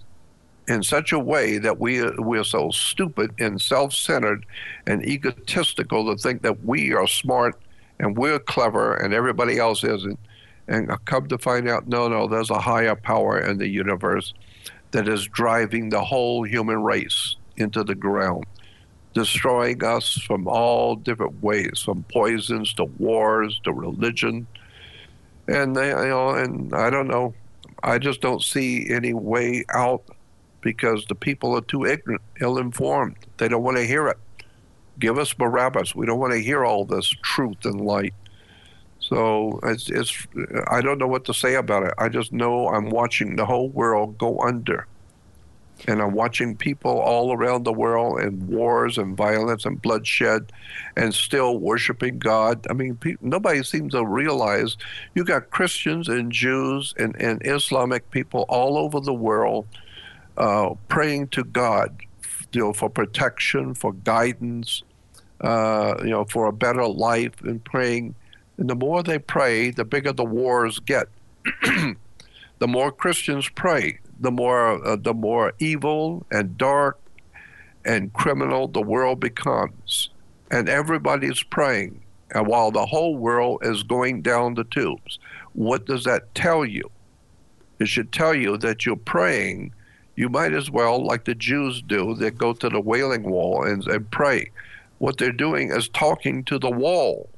in 0.68 0.82
such 0.82 1.12
a 1.12 1.20
way 1.20 1.60
that 1.60 1.80
we 1.80 2.02
we're 2.18 2.44
so 2.44 2.72
stupid 2.72 3.32
and 3.38 3.62
self-centered 3.62 4.46
and 4.88 5.06
egotistical 5.06 6.06
to 6.06 6.20
think 6.20 6.42
that 6.42 6.66
we 6.66 6.92
are 6.92 7.06
smart 7.06 7.60
and 8.00 8.18
we're 8.18 8.40
clever 8.40 8.96
and 8.96 9.14
everybody 9.14 9.58
else 9.58 9.84
isn't. 9.84 10.20
And 10.68 10.90
come 11.06 11.28
to 11.28 11.38
find 11.38 11.70
out, 11.70 11.88
no, 11.88 12.08
no, 12.08 12.28
there's 12.28 12.50
a 12.50 12.60
higher 12.60 12.96
power 12.96 13.40
in 13.40 13.60
the 13.60 13.68
universe 13.68 14.34
that 14.92 15.08
is 15.08 15.28
driving 15.28 15.90
the 15.90 16.04
whole 16.04 16.44
human 16.44 16.82
race 16.82 17.36
into 17.58 17.84
the 17.84 17.94
ground, 17.94 18.46
destroying 19.14 19.84
us 19.84 20.14
from 20.14 20.48
all 20.48 20.96
different 20.96 21.44
ways, 21.44 21.84
from 21.86 22.04
poisons 22.12 22.74
to 22.74 22.86
wars 22.86 23.60
to 23.64 23.72
religion. 23.72 24.48
And 25.48 25.76
they, 25.76 25.90
you 25.90 26.08
know, 26.08 26.30
and 26.32 26.74
I 26.74 26.90
don't 26.90 27.08
know, 27.08 27.36
I 27.84 28.00
just 28.00 28.22
don't 28.22 28.42
see 28.42 28.90
any 28.90 29.14
way 29.14 29.64
out 29.70 30.04
because 30.62 31.06
the 31.06 31.14
people 31.14 31.56
are 31.56 31.62
too 31.62 31.86
ignorant, 31.86 32.24
ill-informed. 32.42 33.18
They 33.38 33.48
don't 33.48 33.62
want 33.62 33.78
to 33.78 33.86
hear 33.86 34.08
it. 34.08 34.18
Give 35.00 35.18
us 35.18 35.34
Barabbas. 35.34 35.96
We 35.96 36.06
don't 36.06 36.20
want 36.20 36.34
to 36.34 36.40
hear 36.40 36.66
all 36.66 36.86
this 36.86 37.08
truth 37.08 37.66
and 37.66 37.82
light. 37.82 38.14
So 39.00 39.60
it's, 39.64 39.90
it's 39.90 40.28
I 40.68 40.82
don't 40.82 40.98
know 40.98 41.08
what 41.08 41.26
to 41.26 41.34
say 41.34 41.56
about 41.56 41.84
it. 41.84 41.94
I 41.98 42.10
just 42.10 42.34
know 42.34 42.70
I'm 42.70 42.90
watching 42.90 43.36
the 43.36 43.46
whole 43.46 43.70
world 43.70 44.18
go 44.18 44.40
under. 44.40 44.88
And 45.88 46.02
I'm 46.02 46.14
watching 46.14 46.56
people 46.56 47.00
all 47.00 47.34
around 47.34 47.64
the 47.64 47.74
world 47.74 48.22
in 48.22 48.48
wars 48.48 48.98
and 48.98 49.16
violence 49.16 49.66
and 49.66 49.80
bloodshed 49.80 50.52
and 50.96 51.14
still 51.14 51.60
worshiping 51.60 52.18
God. 52.18 52.66
I 52.70 52.74
mean, 52.74 52.98
nobody 53.20 53.62
seems 53.62 53.92
to 53.92 54.06
realize 54.06 54.78
you 55.14 55.26
got 55.26 55.52
Christians 55.52 56.08
and 56.08 56.32
Jews 56.32 56.94
and, 56.98 57.16
and 57.22 57.46
Islamic 57.46 58.10
people 58.10 58.46
all 58.48 58.78
over 58.78 59.02
the 59.02 59.14
world 59.14 59.68
uh, 60.38 60.76
praying 60.88 61.28
to 61.30 61.44
God 61.44 61.96
you 62.56 62.62
know, 62.62 62.74
for 62.74 62.90
protection, 62.90 63.74
for 63.74 63.94
guidance, 63.94 64.84
uh, 65.42 65.96
you 66.00 66.10
know, 66.10 66.26
for 66.26 66.48
a 66.48 66.54
better 66.54 66.88
life 66.88 67.42
and 67.42 67.64
praying 67.64 68.16
and 68.58 68.70
the 68.70 68.76
more 68.76 69.04
they 69.04 69.20
pray, 69.20 69.72
the 69.72 69.86
bigger 69.86 70.14
the 70.14 70.26
wars 70.26 70.80
get. 70.80 71.08
the 71.64 72.68
more 72.68 72.92
Christians 72.92 73.50
pray, 73.50 74.00
the 74.20 74.32
more 74.32 74.86
uh, 74.86 74.96
the 74.96 75.14
more 75.14 75.54
evil 75.60 76.26
and 76.32 76.58
dark 76.58 77.00
and 77.84 78.14
criminal 78.14 78.68
the 78.68 78.82
world 78.82 79.20
becomes. 79.20 80.10
And 80.52 80.70
everybody's 80.70 81.44
praying. 81.44 82.02
And 82.32 82.48
while 82.48 82.72
the 82.72 82.86
whole 82.86 83.18
world 83.18 83.60
is 83.64 83.84
going 83.84 84.22
down 84.22 84.56
the 84.56 84.64
tubes, 84.64 85.20
what 85.54 85.86
does 85.86 86.04
that 86.06 86.34
tell 86.34 86.66
you? 86.66 86.90
It 87.80 87.88
should 87.88 88.12
tell 88.12 88.34
you 88.34 88.58
that 88.58 88.86
you're 88.86 88.96
praying. 88.96 89.74
You 90.16 90.30
might 90.30 90.54
as 90.54 90.72
well, 90.72 91.06
like 91.06 91.26
the 91.26 91.36
Jews 91.36 91.82
do, 91.82 92.16
they 92.16 92.32
go 92.32 92.54
to 92.54 92.70
the 92.70 92.80
Wailing 92.80 93.24
Wall 93.24 93.64
and, 93.64 93.86
and 93.88 94.10
pray. 94.12 94.52
What 95.00 95.18
they're 95.18 95.32
doing 95.32 95.72
is 95.72 95.90
talking 95.90 96.44
to 96.46 96.58
the 96.58 96.72
wall 96.72 97.30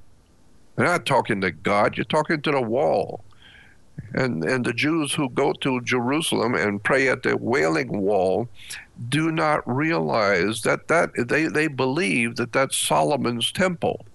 they're 0.77 0.85
not 0.85 1.07
talking 1.07 1.41
to 1.41 1.51
God, 1.51 1.97
you're 1.97 2.05
talking 2.05 2.41
to 2.43 2.51
the 2.51 2.61
wall. 2.61 3.23
And, 4.13 4.43
and 4.43 4.63
the 4.63 4.73
Jews 4.73 5.11
who 5.15 5.27
go 5.27 5.53
to 5.53 5.81
Jerusalem 5.81 6.53
and 6.53 6.83
pray 6.83 7.09
at 7.09 7.23
the 7.23 7.35
Wailing 7.35 8.01
Wall 8.01 8.47
do 9.09 9.31
not 9.31 9.67
realize 9.67 10.61
that, 10.61 10.87
that 10.87 11.09
they, 11.27 11.47
they 11.47 11.67
believe 11.67 12.35
that 12.35 12.53
that's 12.53 12.77
Solomon's 12.77 13.51
temple. 13.51 14.05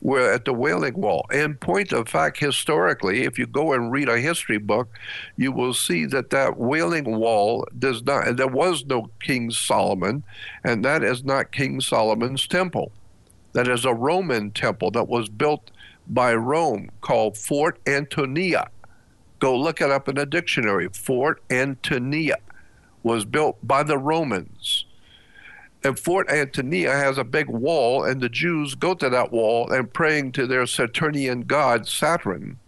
We're 0.00 0.32
at 0.32 0.44
the 0.44 0.52
Wailing 0.52 0.94
Wall. 0.94 1.26
In 1.32 1.56
point 1.56 1.92
of 1.92 2.08
fact, 2.08 2.38
historically, 2.38 3.24
if 3.24 3.38
you 3.38 3.46
go 3.46 3.72
and 3.72 3.90
read 3.90 4.08
a 4.08 4.20
history 4.20 4.58
book, 4.58 4.88
you 5.36 5.50
will 5.50 5.74
see 5.74 6.04
that 6.06 6.30
that 6.30 6.56
Wailing 6.56 7.16
Wall 7.18 7.66
does 7.76 8.04
not, 8.04 8.36
there 8.36 8.46
was 8.46 8.86
no 8.86 9.10
King 9.20 9.50
Solomon, 9.50 10.22
and 10.62 10.84
that 10.84 11.02
is 11.02 11.24
not 11.24 11.50
King 11.50 11.80
Solomon's 11.80 12.46
temple. 12.46 12.92
That 13.54 13.66
is 13.66 13.84
a 13.84 13.94
Roman 13.94 14.52
temple 14.52 14.92
that 14.92 15.08
was 15.08 15.28
built 15.28 15.70
by 16.06 16.34
Rome 16.34 16.90
called 17.00 17.36
Fort 17.36 17.80
Antonia. 17.86 18.68
Go 19.40 19.56
look 19.56 19.80
it 19.80 19.90
up 19.90 20.08
in 20.08 20.16
a 20.16 20.26
dictionary. 20.26 20.88
Fort 20.92 21.42
Antonia 21.50 22.36
was 23.02 23.24
built 23.24 23.56
by 23.66 23.82
the 23.82 23.98
Romans. 23.98 24.84
And 25.84 25.98
Fort 25.98 26.28
Antonia 26.28 26.90
has 26.90 27.18
a 27.18 27.24
big 27.24 27.48
wall, 27.48 28.04
and 28.04 28.20
the 28.20 28.28
Jews 28.28 28.74
go 28.74 28.94
to 28.94 29.08
that 29.08 29.30
wall 29.30 29.70
and 29.70 29.92
praying 29.92 30.32
to 30.32 30.46
their 30.46 30.66
Saturnian 30.66 31.42
god 31.42 31.86
Saturn. 31.86 32.58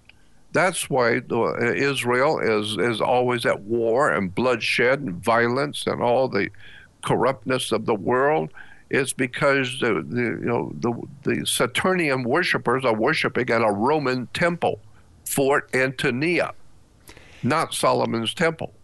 That's 0.53 0.89
why 0.89 1.20
uh, 1.31 1.73
Israel 1.73 2.39
is, 2.39 2.77
is 2.77 3.01
always 3.01 3.47
at 3.47 3.62
war 3.62 4.11
and 4.11 4.35
bloodshed 4.35 5.01
and 5.01 5.15
violence 5.15 5.87
and 5.87 6.03
all 6.03 6.28
the 6.28 6.51
corruptness 7.03 7.73
of 7.73 7.87
the 7.87 7.95
world 7.95 8.51
is 8.91 9.12
because 9.12 9.78
the, 9.81 10.05
the 10.07 10.20
you 10.20 10.47
know 10.47 10.73
the 10.81 10.93
the 11.23 11.47
Saturnian 11.47 12.24
worshippers 12.24 12.85
are 12.85 12.95
worshiping 12.95 13.49
at 13.51 13.62
a 13.62 13.70
Roman 13.70 14.27
temple, 14.35 14.81
Fort 15.24 15.70
Antonia, 15.73 16.53
not 17.43 17.73
Solomon's 17.73 18.35
temple. 18.35 18.74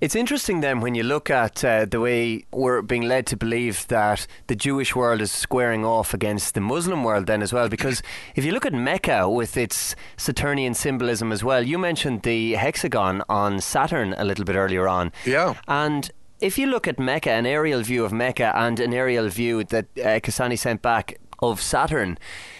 It's 0.00 0.14
interesting 0.14 0.60
then 0.60 0.80
when 0.80 0.94
you 0.94 1.02
look 1.02 1.30
at 1.30 1.64
uh, 1.64 1.84
the 1.84 2.00
way 2.00 2.44
we're 2.52 2.82
being 2.82 3.02
led 3.02 3.26
to 3.28 3.36
believe 3.36 3.86
that 3.88 4.26
the 4.46 4.56
Jewish 4.56 4.94
world 4.94 5.20
is 5.20 5.30
squaring 5.30 5.84
off 5.84 6.12
against 6.14 6.54
the 6.54 6.60
Muslim 6.60 7.04
world 7.04 7.26
then 7.26 7.42
as 7.42 7.52
well 7.52 7.68
because 7.68 8.02
if 8.34 8.44
you 8.44 8.52
look 8.52 8.66
at 8.66 8.72
Mecca 8.72 9.28
with 9.28 9.56
its 9.56 9.94
Saturnian 10.16 10.74
symbolism 10.74 11.32
as 11.32 11.44
well 11.44 11.62
you 11.62 11.78
mentioned 11.78 12.22
the 12.22 12.52
hexagon 12.54 13.22
on 13.28 13.60
Saturn 13.60 14.14
a 14.18 14.24
little 14.24 14.44
bit 14.44 14.56
earlier 14.56 14.88
on. 14.88 15.12
Yeah. 15.24 15.54
And 15.68 16.10
if 16.40 16.58
you 16.58 16.66
look 16.66 16.86
at 16.88 16.98
Mecca, 16.98 17.30
an 17.30 17.46
aerial 17.46 17.82
view 17.82 18.04
of 18.04 18.12
Mecca 18.12 18.52
and 18.54 18.78
an 18.80 18.92
aerial 18.92 19.28
view 19.28 19.64
that 19.64 19.86
uh, 19.98 20.20
Cassini 20.20 20.56
sent 20.56 20.82
back 20.82 21.18
of 21.40 21.60
Saturn, 21.60 22.18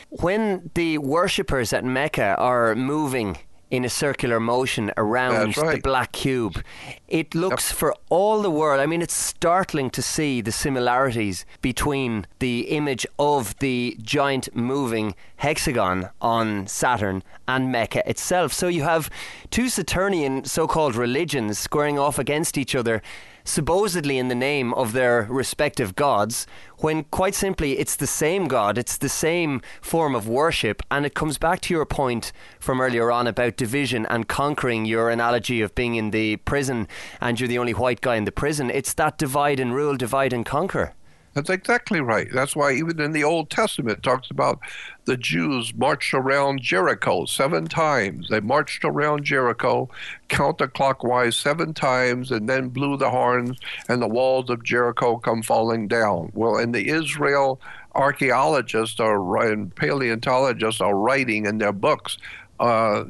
when 0.08 0.70
the 0.74 0.98
worshippers 0.98 1.72
at 1.72 1.84
Mecca 1.84 2.36
are 2.38 2.74
moving 2.74 3.36
in 3.70 3.84
a 3.84 3.88
circular 3.88 4.38
motion 4.38 4.92
around 4.96 5.56
right. 5.56 5.76
the 5.76 5.80
black 5.80 6.12
cube. 6.12 6.62
It 7.08 7.34
looks 7.34 7.70
yep. 7.70 7.78
for 7.78 7.94
all 8.08 8.42
the 8.42 8.50
world. 8.50 8.80
I 8.80 8.86
mean, 8.86 9.02
it's 9.02 9.16
startling 9.16 9.90
to 9.90 10.02
see 10.02 10.40
the 10.40 10.52
similarities 10.52 11.44
between 11.60 12.26
the 12.38 12.60
image 12.68 13.06
of 13.18 13.58
the 13.58 13.96
giant 14.00 14.54
moving 14.54 15.14
hexagon 15.36 16.10
on 16.20 16.66
Saturn 16.66 17.22
and 17.48 17.72
Mecca 17.72 18.08
itself. 18.08 18.52
So 18.52 18.68
you 18.68 18.82
have 18.82 19.10
two 19.50 19.68
Saturnian 19.68 20.44
so 20.44 20.66
called 20.66 20.94
religions 20.94 21.58
squaring 21.58 21.98
off 21.98 22.18
against 22.18 22.56
each 22.56 22.74
other 22.74 23.02
supposedly 23.44 24.18
in 24.18 24.28
the 24.28 24.34
name 24.34 24.72
of 24.74 24.92
their 24.92 25.22
respective 25.30 25.94
gods, 25.94 26.46
when 26.78 27.04
quite 27.04 27.34
simply 27.34 27.78
it's 27.78 27.96
the 27.96 28.06
same 28.06 28.48
God, 28.48 28.78
it's 28.78 28.96
the 28.96 29.08
same 29.08 29.60
form 29.80 30.14
of 30.14 30.26
worship, 30.26 30.82
and 30.90 31.06
it 31.06 31.14
comes 31.14 31.38
back 31.38 31.60
to 31.62 31.74
your 31.74 31.86
point 31.86 32.32
from 32.58 32.80
earlier 32.80 33.12
on 33.12 33.26
about 33.26 33.56
division 33.56 34.06
and 34.06 34.28
conquering 34.28 34.84
your 34.84 35.10
analogy 35.10 35.60
of 35.60 35.74
being 35.74 35.94
in 35.94 36.10
the 36.10 36.36
prison 36.38 36.88
and 37.20 37.38
you're 37.38 37.48
the 37.48 37.58
only 37.58 37.74
white 37.74 38.00
guy 38.00 38.16
in 38.16 38.24
the 38.24 38.32
prison. 38.32 38.70
It's 38.70 38.94
that 38.94 39.18
divide 39.18 39.60
and 39.60 39.74
rule, 39.74 39.96
divide 39.96 40.32
and 40.32 40.44
conquer. 40.44 40.94
That's 41.34 41.50
exactly 41.50 42.00
right. 42.00 42.28
That's 42.32 42.54
why 42.54 42.72
even 42.72 43.00
in 43.00 43.12
the 43.12 43.24
Old 43.24 43.50
Testament 43.50 44.02
talks 44.02 44.30
about 44.30 44.60
the 45.04 45.16
Jews 45.16 45.74
marched 45.74 46.14
around 46.14 46.62
Jericho 46.62 47.24
seven 47.24 47.66
times. 47.66 48.28
They 48.28 48.40
marched 48.40 48.84
around 48.84 49.24
Jericho 49.24 49.88
counterclockwise 50.28 51.34
seven 51.34 51.74
times 51.74 52.30
and 52.30 52.48
then 52.48 52.68
blew 52.68 52.96
the 52.96 53.10
horns 53.10 53.58
and 53.88 54.00
the 54.00 54.08
walls 54.08 54.48
of 54.48 54.62
Jericho 54.62 55.16
come 55.16 55.42
falling 55.42 55.88
down. 55.88 56.30
Well, 56.34 56.56
in 56.56 56.72
the 56.72 56.88
Israel 56.88 57.60
archaeologists 57.96 58.98
or 58.98 59.36
and 59.44 59.74
paleontologists 59.74 60.80
are 60.80 60.96
writing 60.96 61.46
in 61.46 61.58
their 61.58 61.72
books 61.72 62.16
uh, 62.60 63.04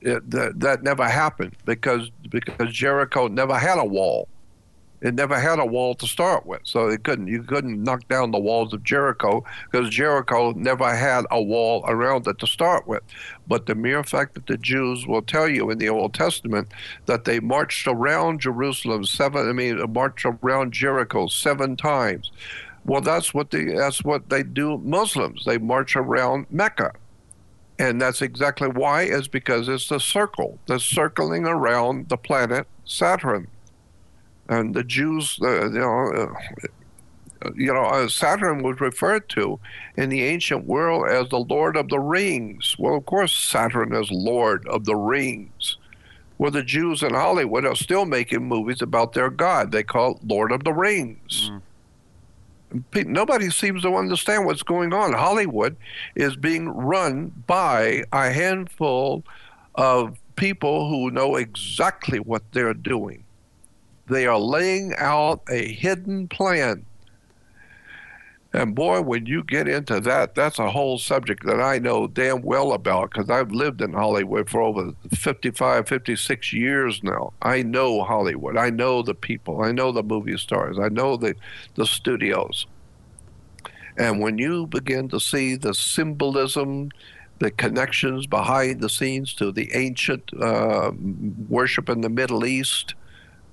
it, 0.00 0.30
that, 0.30 0.60
that 0.60 0.82
never 0.82 1.08
happened 1.08 1.56
because 1.64 2.10
because 2.30 2.72
Jericho 2.72 3.28
never 3.28 3.58
had 3.58 3.78
a 3.78 3.84
wall 3.84 4.28
it 5.04 5.14
never 5.14 5.38
had 5.38 5.60
a 5.60 5.66
wall 5.66 5.94
to 5.96 6.06
start 6.08 6.46
with, 6.46 6.62
so 6.64 6.88
it 6.88 7.04
couldn't. 7.04 7.28
You 7.28 7.44
couldn't 7.44 7.82
knock 7.82 8.08
down 8.08 8.32
the 8.32 8.40
walls 8.40 8.72
of 8.72 8.82
Jericho 8.82 9.44
because 9.70 9.90
Jericho 9.90 10.52
never 10.52 10.94
had 10.96 11.26
a 11.30 11.42
wall 11.42 11.84
around 11.86 12.26
it 12.26 12.38
to 12.40 12.46
start 12.46 12.88
with. 12.88 13.02
But 13.46 13.66
the 13.66 13.76
mere 13.76 14.02
fact 14.02 14.34
that 14.34 14.46
the 14.46 14.56
Jews 14.58 15.06
will 15.06 15.22
tell 15.22 15.48
you 15.48 15.70
in 15.70 15.78
the 15.78 15.90
Old 15.90 16.14
Testament 16.14 16.68
that 17.06 17.26
they 17.26 17.40
marched 17.40 17.86
around 17.86 18.40
Jerusalem 18.40 19.04
seven, 19.04 19.48
I 19.48 19.52
mean, 19.52 19.92
marched 19.92 20.24
around 20.26 20.72
Jericho 20.72 21.28
seven 21.28 21.76
times. 21.76 22.32
Well, 22.84 23.02
that's 23.02 23.34
what 23.34 23.50
they 23.50 23.64
that's 23.66 24.04
what 24.04 24.30
they 24.30 24.42
do. 24.42 24.78
Muslims 24.78 25.44
they 25.44 25.58
march 25.58 25.96
around 25.96 26.46
Mecca 26.50 26.92
And 27.78 28.00
that's 28.00 28.22
exactly 28.22 28.68
why, 28.68 29.02
is 29.02 29.28
because 29.28 29.68
it's 29.68 29.88
the 29.88 30.00
circle 30.00 30.58
that's 30.66 30.84
circling 30.84 31.46
around 31.46 32.08
the 32.08 32.16
planet 32.16 32.66
Saturn. 32.84 33.48
And 34.48 34.74
the 34.74 34.84
Jews, 34.84 35.38
uh, 35.42 35.66
you 35.66 35.78
know, 35.78 36.10
uh, 37.44 37.50
you 37.54 37.72
know, 37.72 37.84
uh, 37.84 38.08
Saturn 38.08 38.62
was 38.62 38.80
referred 38.80 39.28
to 39.30 39.58
in 39.96 40.08
the 40.08 40.24
ancient 40.24 40.64
world 40.66 41.08
as 41.08 41.28
the 41.28 41.38
Lord 41.38 41.76
of 41.76 41.88
the 41.88 41.98
Rings. 42.00 42.74
Well, 42.78 42.94
of 42.96 43.06
course, 43.06 43.34
Saturn 43.36 43.94
is 43.94 44.10
Lord 44.10 44.66
of 44.68 44.84
the 44.84 44.96
Rings. 44.96 45.76
Well, 46.38 46.50
the 46.50 46.62
Jews 46.62 47.02
in 47.02 47.14
Hollywood 47.14 47.64
are 47.64 47.76
still 47.76 48.06
making 48.06 48.44
movies 48.46 48.82
about 48.82 49.12
their 49.12 49.30
God. 49.30 49.72
They 49.72 49.82
call 49.82 50.16
it 50.16 50.26
Lord 50.26 50.52
of 50.52 50.64
the 50.64 50.72
Rings. 50.72 51.50
Pe- 52.90 53.04
Nobody 53.04 53.50
seems 53.50 53.82
to 53.82 53.94
understand 53.94 54.46
what's 54.46 54.62
going 54.64 54.92
on. 54.92 55.12
Hollywood 55.12 55.76
is 56.16 56.34
being 56.36 56.68
run 56.68 57.32
by 57.46 58.02
a 58.12 58.30
handful 58.30 59.22
of 59.76 60.18
people 60.36 60.88
who 60.88 61.10
know 61.10 61.36
exactly 61.36 62.18
what 62.18 62.42
they're 62.52 62.74
doing. 62.74 63.23
They 64.08 64.26
are 64.26 64.38
laying 64.38 64.94
out 64.96 65.42
a 65.48 65.72
hidden 65.72 66.28
plan. 66.28 66.84
And 68.52 68.72
boy, 68.72 69.00
when 69.00 69.26
you 69.26 69.42
get 69.42 69.66
into 69.66 69.98
that, 70.00 70.36
that's 70.36 70.60
a 70.60 70.70
whole 70.70 70.96
subject 70.96 71.44
that 71.44 71.60
I 71.60 71.80
know 71.80 72.06
damn 72.06 72.40
well 72.42 72.72
about 72.72 73.10
because 73.10 73.28
I've 73.28 73.50
lived 73.50 73.80
in 73.80 73.92
Hollywood 73.92 74.48
for 74.48 74.62
over 74.62 74.92
55, 75.12 75.88
56 75.88 76.52
years 76.52 77.02
now. 77.02 77.32
I 77.42 77.62
know 77.62 78.04
Hollywood. 78.04 78.56
I 78.56 78.70
know 78.70 79.02
the 79.02 79.14
people. 79.14 79.62
I 79.62 79.72
know 79.72 79.90
the 79.90 80.04
movie 80.04 80.36
stars. 80.36 80.78
I 80.78 80.88
know 80.88 81.16
the, 81.16 81.34
the 81.74 81.84
studios. 81.84 82.66
And 83.96 84.20
when 84.20 84.38
you 84.38 84.68
begin 84.68 85.08
to 85.08 85.18
see 85.18 85.56
the 85.56 85.74
symbolism, 85.74 86.90
the 87.40 87.50
connections 87.50 88.28
behind 88.28 88.80
the 88.80 88.88
scenes 88.88 89.34
to 89.34 89.50
the 89.50 89.72
ancient 89.74 90.30
uh, 90.40 90.92
worship 91.48 91.88
in 91.88 92.02
the 92.02 92.08
Middle 92.08 92.44
East, 92.44 92.94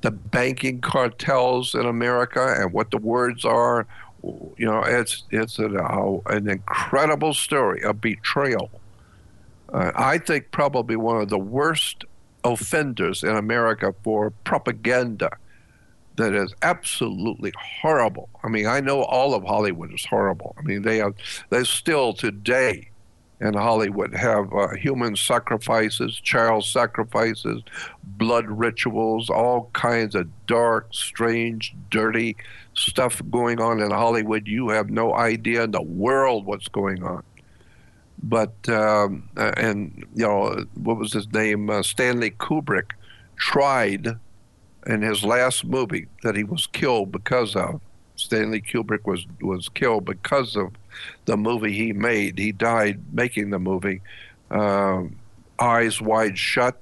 the 0.01 0.11
banking 0.11 0.81
cartels 0.81 1.75
in 1.75 1.85
America, 1.85 2.55
and 2.57 2.73
what 2.73 2.91
the 2.91 2.97
words 2.97 3.45
are, 3.45 3.87
you 4.23 4.65
know, 4.65 4.81
it's 4.81 5.23
it's 5.31 5.59
an, 5.59 5.77
uh, 5.77 6.17
an 6.27 6.49
incredible 6.49 7.33
story 7.33 7.83
of 7.83 8.01
betrayal. 8.01 8.69
Uh, 9.71 9.91
I 9.95 10.17
think 10.17 10.51
probably 10.51 10.95
one 10.95 11.21
of 11.21 11.29
the 11.29 11.39
worst 11.39 12.03
offenders 12.43 13.23
in 13.23 13.35
America 13.35 13.93
for 14.03 14.31
propaganda 14.43 15.29
that 16.17 16.33
is 16.33 16.53
absolutely 16.61 17.53
horrible. 17.57 18.29
I 18.43 18.49
mean, 18.49 18.67
I 18.67 18.79
know 18.79 19.03
all 19.03 19.33
of 19.33 19.43
Hollywood 19.43 19.93
is 19.93 20.05
horrible. 20.05 20.55
I 20.57 20.61
mean, 20.61 20.81
they 20.81 20.97
have 20.97 21.15
they 21.49 21.63
still 21.63 22.13
today 22.13 22.90
in 23.41 23.55
Hollywood 23.55 24.13
have 24.13 24.53
uh, 24.53 24.69
human 24.75 25.15
sacrifices, 25.15 26.19
child 26.19 26.63
sacrifices, 26.63 27.63
blood 28.03 28.45
rituals, 28.47 29.29
all 29.29 29.69
kinds 29.73 30.13
of 30.13 30.29
dark, 30.45 30.87
strange, 30.91 31.73
dirty 31.89 32.37
stuff 32.75 33.21
going 33.31 33.59
on 33.59 33.81
in 33.81 33.89
Hollywood. 33.89 34.47
You 34.47 34.69
have 34.69 34.91
no 34.91 35.15
idea 35.15 35.63
in 35.63 35.71
the 35.71 35.81
world 35.81 36.45
what's 36.45 36.67
going 36.67 37.03
on. 37.03 37.23
But 38.23 38.53
um, 38.69 39.27
uh, 39.35 39.53
and 39.57 40.05
you 40.13 40.27
know 40.27 40.63
what 40.75 40.97
was 40.97 41.11
his 41.11 41.31
name? 41.33 41.71
Uh, 41.71 41.81
Stanley 41.81 42.29
Kubrick 42.29 42.91
tried 43.37 44.19
in 44.85 45.01
his 45.01 45.23
last 45.23 45.65
movie 45.65 46.07
that 46.21 46.35
he 46.35 46.43
was 46.43 46.67
killed 46.67 47.11
because 47.11 47.55
of. 47.55 47.81
Stanley 48.15 48.61
Kubrick 48.61 49.07
was 49.07 49.25
was 49.41 49.67
killed 49.69 50.05
because 50.05 50.55
of 50.55 50.73
the 51.25 51.37
movie 51.37 51.73
he 51.73 51.93
made. 51.93 52.37
He 52.37 52.51
died 52.51 53.01
making 53.13 53.49
the 53.49 53.59
movie. 53.59 54.01
Um, 54.49 55.17
Eyes 55.59 56.01
Wide 56.01 56.37
Shut. 56.37 56.77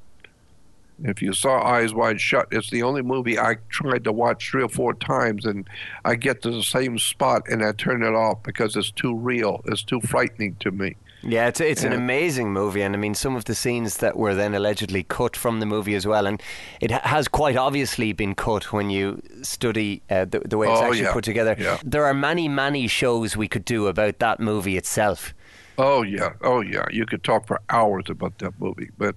If 1.02 1.22
you 1.22 1.34
saw 1.34 1.64
Eyes 1.64 1.94
Wide 1.94 2.20
Shut, 2.20 2.48
it's 2.52 2.70
the 2.70 2.84
only 2.84 3.02
movie 3.02 3.40
I 3.40 3.58
tried 3.70 4.04
to 4.04 4.12
watch 4.12 4.50
three 4.50 4.64
or 4.64 4.70
four 4.70 4.94
times, 4.94 5.46
and 5.46 5.70
I 6.04 6.16
get 6.16 6.42
to 6.42 6.52
the 6.52 6.64
same 6.64 6.98
spot 6.98 7.44
and 7.48 7.64
I 7.64 7.72
turn 7.72 8.04
it 8.04 8.14
off 8.14 8.44
because 8.44 8.76
it's 8.76 8.92
too 8.92 9.16
real. 9.16 9.62
It's 9.66 9.84
too 9.84 10.02
frightening 10.02 10.56
to 10.60 10.72
me. 10.72 10.98
Yeah, 11.22 11.48
it's 11.48 11.60
it's 11.60 11.84
an 11.84 11.92
amazing 11.92 12.54
movie, 12.54 12.82
and 12.82 12.96
I 12.96 12.98
mean 12.98 13.14
some 13.14 13.36
of 13.36 13.44
the 13.44 13.54
scenes 13.54 13.98
that 13.98 14.16
were 14.16 14.34
then 14.34 14.56
allegedly 14.56 15.04
cut 15.04 15.36
from 15.36 15.60
the 15.60 15.66
movie 15.66 15.94
as 15.96 16.08
well, 16.08 16.26
and 16.26 16.42
it 16.80 16.92
has 16.92 17.28
quite 17.28 17.58
obviously 17.58 18.14
been 18.14 18.36
cut 18.36 18.72
when 18.72 18.90
you 18.90 19.22
study 19.42 20.02
uh, 20.10 20.24
the, 20.26 20.40
the 20.40 20.58
way 20.58 20.70
it's 20.70 20.80
Oh, 20.80 20.86
actually 20.86 21.02
yeah. 21.02 21.14
put 21.14 21.26
together. 21.26 21.56
Yeah. 21.60 21.78
There 21.84 22.06
are 22.06 22.14
many 22.14 22.48
many 22.48 22.88
shows 22.88 23.36
we 23.36 23.50
could 23.50 23.66
do 23.66 23.88
about 23.88 24.20
that 24.20 24.40
movie 24.40 24.78
itself. 24.78 25.34
Oh 25.78 26.04
yeah, 26.04 26.34
oh 26.42 26.62
yeah. 26.62 26.86
You 26.90 27.06
could 27.06 27.24
talk 27.24 27.48
for 27.48 27.60
hours 27.70 28.06
about 28.10 28.38
that 28.40 28.54
movie, 28.60 28.90
but 28.98 29.16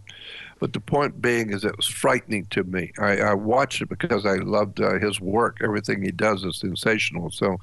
but 0.62 0.72
the 0.72 0.78
point 0.78 1.20
being 1.20 1.50
is 1.50 1.64
it 1.64 1.76
was 1.76 1.88
frightening 1.88 2.46
to 2.50 2.62
me. 2.62 2.92
I, 3.00 3.16
I 3.16 3.34
watched 3.34 3.82
it 3.82 3.88
because 3.88 4.24
I 4.24 4.36
loved 4.36 4.80
uh, 4.80 5.00
his 5.00 5.20
work. 5.20 5.56
Everything 5.60 6.00
he 6.02 6.12
does 6.12 6.44
is 6.44 6.56
sensational. 6.56 7.32
So 7.32 7.56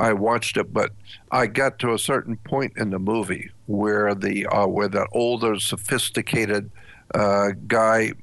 I 0.00 0.14
watched 0.14 0.56
it, 0.56 0.72
but 0.72 0.90
I 1.30 1.46
got 1.46 1.78
to 1.78 1.94
a 1.94 1.98
certain 1.98 2.36
point 2.38 2.72
in 2.76 2.90
the 2.90 2.98
movie 2.98 3.52
where 3.66 4.16
the 4.16 4.46
uh, 4.46 4.66
where 4.66 4.88
that 4.88 5.06
older, 5.12 5.60
sophisticated 5.60 6.72
uh, 7.14 7.50
guy 7.68 8.14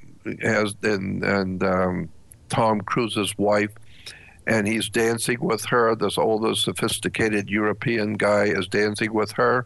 has 0.42 0.76
and 0.84 1.24
and 1.24 1.64
um, 1.64 2.10
Tom 2.50 2.82
Cruise's 2.82 3.34
wife 3.38 3.72
and 4.46 4.68
he's 4.68 4.90
dancing 4.90 5.40
with 5.40 5.64
her. 5.68 5.96
This 5.96 6.18
older, 6.18 6.54
sophisticated 6.54 7.50
European 7.50 8.16
guy 8.16 8.48
is 8.48 8.68
dancing 8.68 9.14
with 9.14 9.32
her. 9.32 9.66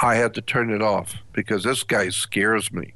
I 0.00 0.14
had 0.14 0.32
to 0.32 0.40
turn 0.40 0.70
it 0.70 0.80
off 0.80 1.14
because 1.34 1.62
this 1.62 1.82
guy 1.82 2.08
scares 2.08 2.72
me. 2.72 2.94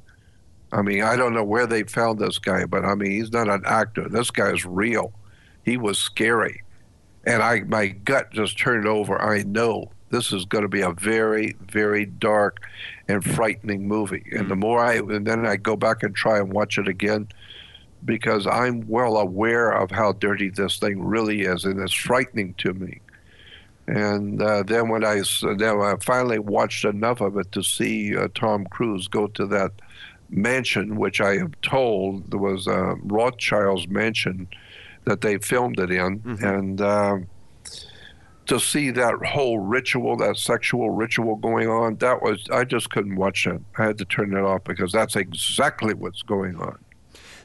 I 0.73 0.81
mean, 0.81 1.03
I 1.03 1.15
don't 1.15 1.33
know 1.33 1.43
where 1.43 1.67
they 1.67 1.83
found 1.83 2.19
this 2.19 2.39
guy, 2.39 2.65
but 2.65 2.83
I 2.83 2.95
mean, 2.95 3.11
he's 3.11 3.31
not 3.31 3.47
an 3.47 3.61
actor. 3.65 4.09
This 4.09 4.31
guy's 4.31 4.65
real. 4.65 5.13
He 5.63 5.77
was 5.77 5.99
scary, 5.99 6.63
and 7.25 7.41
I 7.41 7.61
my 7.61 7.87
gut 7.87 8.31
just 8.31 8.57
turned 8.57 8.87
over. 8.87 9.21
I 9.21 9.43
know 9.43 9.91
this 10.09 10.31
is 10.31 10.45
going 10.45 10.61
to 10.61 10.69
be 10.69 10.81
a 10.81 10.91
very, 10.91 11.55
very 11.59 12.05
dark 12.05 12.59
and 13.07 13.23
frightening 13.23 13.87
movie. 13.87 14.23
And 14.31 14.49
the 14.49 14.55
more 14.55 14.79
I, 14.79 14.97
and 14.97 15.25
then 15.25 15.45
I 15.45 15.55
go 15.55 15.75
back 15.75 16.03
and 16.03 16.15
try 16.15 16.37
and 16.37 16.53
watch 16.53 16.77
it 16.77 16.87
again 16.87 17.27
because 18.05 18.45
I'm 18.45 18.87
well 18.87 19.17
aware 19.17 19.71
of 19.71 19.89
how 19.89 20.11
dirty 20.13 20.49
this 20.49 20.77
thing 20.77 21.03
really 21.03 21.41
is, 21.41 21.65
and 21.65 21.79
it's 21.79 21.93
frightening 21.93 22.53
to 22.55 22.73
me. 22.73 22.99
And 23.87 24.41
uh, 24.41 24.63
then 24.63 24.89
when 24.89 25.03
I 25.03 25.21
then 25.57 25.81
I 25.81 25.95
finally 25.99 26.39
watched 26.39 26.85
enough 26.85 27.19
of 27.19 27.37
it 27.37 27.51
to 27.51 27.63
see 27.63 28.15
uh, 28.15 28.27
Tom 28.33 28.65
Cruise 28.65 29.07
go 29.07 29.27
to 29.27 29.45
that 29.47 29.71
mansion, 30.29 30.95
which 30.95 31.21
I 31.21 31.33
am 31.37 31.53
told 31.61 32.31
there 32.31 32.39
was 32.39 32.67
uh, 32.67 32.95
Rothschild's 33.03 33.87
mansion 33.87 34.47
that 35.05 35.21
they 35.21 35.37
filmed 35.37 35.79
it 35.79 35.91
in, 35.91 36.21
and. 36.41 36.81
um 36.81 37.27
to 38.45 38.59
see 38.59 38.91
that 38.91 39.13
whole 39.25 39.57
ritual, 39.59 40.17
that 40.17 40.35
sexual 40.35 40.89
ritual 40.89 41.37
going 41.37 41.69
on, 41.69 41.95
that 41.99 42.21
was 42.21 42.45
I 42.51 42.65
just 42.65 42.89
couldn't 42.89 43.15
watch 43.15 43.47
it. 43.47 43.61
I 43.77 43.85
had 43.85 43.97
to 43.99 44.05
turn 44.05 44.35
it 44.35 44.41
off 44.41 44.65
because 44.65 44.91
that's 44.91 45.15
exactly 45.15 45.93
what's 45.93 46.21
going 46.23 46.57
on. 46.57 46.77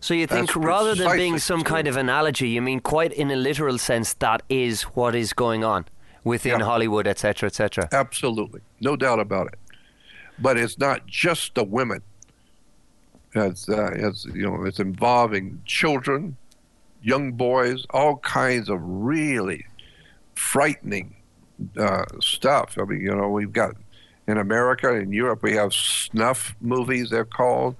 So 0.01 0.13
you 0.13 0.27
think 0.27 0.49
That's 0.49 0.57
rather 0.57 0.97
than 0.97 1.17
being 1.17 1.39
some 1.39 1.63
kind 1.63 1.87
of 1.87 1.97
analogy, 1.97 2.49
you 2.49 2.61
mean 2.61 2.81
quite 2.81 3.13
in 3.13 3.31
a 3.31 3.37
literal 3.37 3.79
sense 3.79 4.15
that 4.15 4.43
is 4.49 4.83
what 4.83 5.15
is 5.15 5.33
going 5.33 5.63
on 5.63 5.87
within 6.25 6.59
Yeah. 6.59 6.67
Hollywood, 6.67 7.07
etc., 7.07 7.47
etc. 7.47 7.89
Absolutely, 7.93 8.61
no 8.81 8.97
doubt 8.97 9.21
about 9.21 9.47
it. 9.47 9.59
But 10.41 10.57
it's 10.57 10.79
not 10.79 11.07
just 11.07 11.55
the 11.55 11.63
women. 11.63 12.03
It's, 13.35 13.69
uh, 13.69 13.91
it's 13.95 14.25
you 14.27 14.49
know 14.49 14.65
it's 14.65 14.81
involving 14.81 15.61
children, 15.67 16.37
young 17.03 17.33
boys, 17.33 17.87
all 17.91 18.17
kinds 18.19 18.69
of 18.69 18.81
really 18.83 19.67
frightening 20.35 21.17
uh, 21.79 22.05
stuff. 22.21 22.77
I 22.79 22.85
mean, 22.85 23.01
you 23.01 23.15
know, 23.15 23.29
we've 23.29 23.53
got 23.53 23.77
in 24.27 24.39
America 24.39 24.95
and 24.95 25.13
Europe 25.13 25.43
we 25.43 25.55
have 25.55 25.73
snuff 25.73 26.55
movies. 26.61 27.11
They're 27.11 27.25
called 27.25 27.77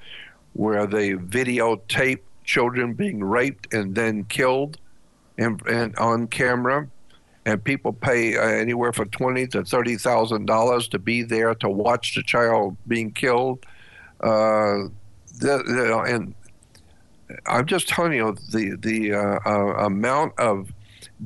where 0.53 0.87
they 0.87 1.13
videotape 1.13 2.21
children 2.45 2.95
being 2.95 3.23
raped 3.23 3.73
and 3.73 3.95
then 3.95 4.25
killed, 4.25 4.79
and, 5.37 5.61
and 5.67 5.97
on 5.97 6.27
camera 6.27 6.89
and 7.49 7.65
people 7.65 7.95
pay 7.95 8.37
uh, 8.37 8.43
anywhere 8.43 8.93
from 8.93 9.09
twenty 9.09 9.47
to 9.47 9.65
thirty 9.65 9.97
thousand 9.97 10.45
dollars 10.47 10.87
to 10.89 10.99
be 10.99 11.23
there 11.23 11.55
to 11.55 11.69
watch 11.69 12.15
the 12.15 12.23
child 12.23 12.77
being 12.87 13.11
killed. 13.11 13.65
Uh, 14.21 14.89
the, 15.39 15.63
the, 15.65 15.99
and 16.07 16.35
I'm 17.47 17.67
just 17.67 17.89
telling 17.89 18.13
you 18.13 18.37
the 18.51 18.77
the 18.77 19.13
uh, 19.15 19.39
uh, 19.47 19.85
amount 19.87 20.39
of 20.39 20.73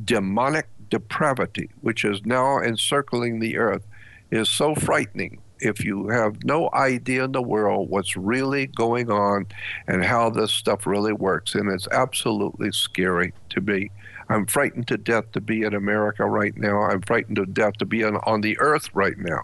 demonic 0.04 0.68
depravity 0.90 1.70
which 1.80 2.04
is 2.04 2.24
now 2.26 2.58
encircling 2.58 3.40
the 3.40 3.56
earth 3.56 3.86
is 4.30 4.48
so 4.48 4.74
frightening. 4.74 5.40
If 5.60 5.84
you 5.84 6.08
have 6.08 6.42
no 6.44 6.70
idea 6.72 7.24
in 7.24 7.32
the 7.32 7.42
world 7.42 7.88
what's 7.88 8.16
really 8.16 8.66
going 8.66 9.10
on 9.10 9.46
and 9.86 10.04
how 10.04 10.30
this 10.30 10.50
stuff 10.52 10.86
really 10.86 11.12
works, 11.12 11.54
and 11.54 11.70
it's 11.70 11.86
absolutely 11.88 12.72
scary 12.72 13.32
to 13.50 13.60
me. 13.60 13.90
I'm 14.28 14.46
frightened 14.46 14.88
to 14.88 14.96
death 14.96 15.30
to 15.32 15.40
be 15.40 15.62
in 15.62 15.74
America 15.74 16.24
right 16.24 16.56
now. 16.56 16.82
I'm 16.82 17.02
frightened 17.02 17.36
to 17.36 17.46
death 17.46 17.74
to 17.74 17.86
be 17.86 18.02
on, 18.02 18.16
on 18.24 18.40
the 18.40 18.58
earth 18.58 18.88
right 18.94 19.18
now. 19.18 19.42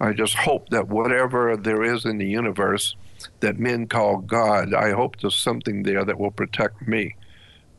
I 0.00 0.12
just 0.12 0.34
hope 0.34 0.70
that 0.70 0.88
whatever 0.88 1.56
there 1.56 1.82
is 1.82 2.04
in 2.04 2.18
the 2.18 2.26
universe 2.26 2.96
that 3.40 3.58
men 3.58 3.86
call 3.86 4.18
God, 4.18 4.74
I 4.74 4.90
hope 4.92 5.20
there's 5.20 5.36
something 5.36 5.82
there 5.82 6.04
that 6.04 6.18
will 6.18 6.30
protect 6.30 6.86
me, 6.86 7.16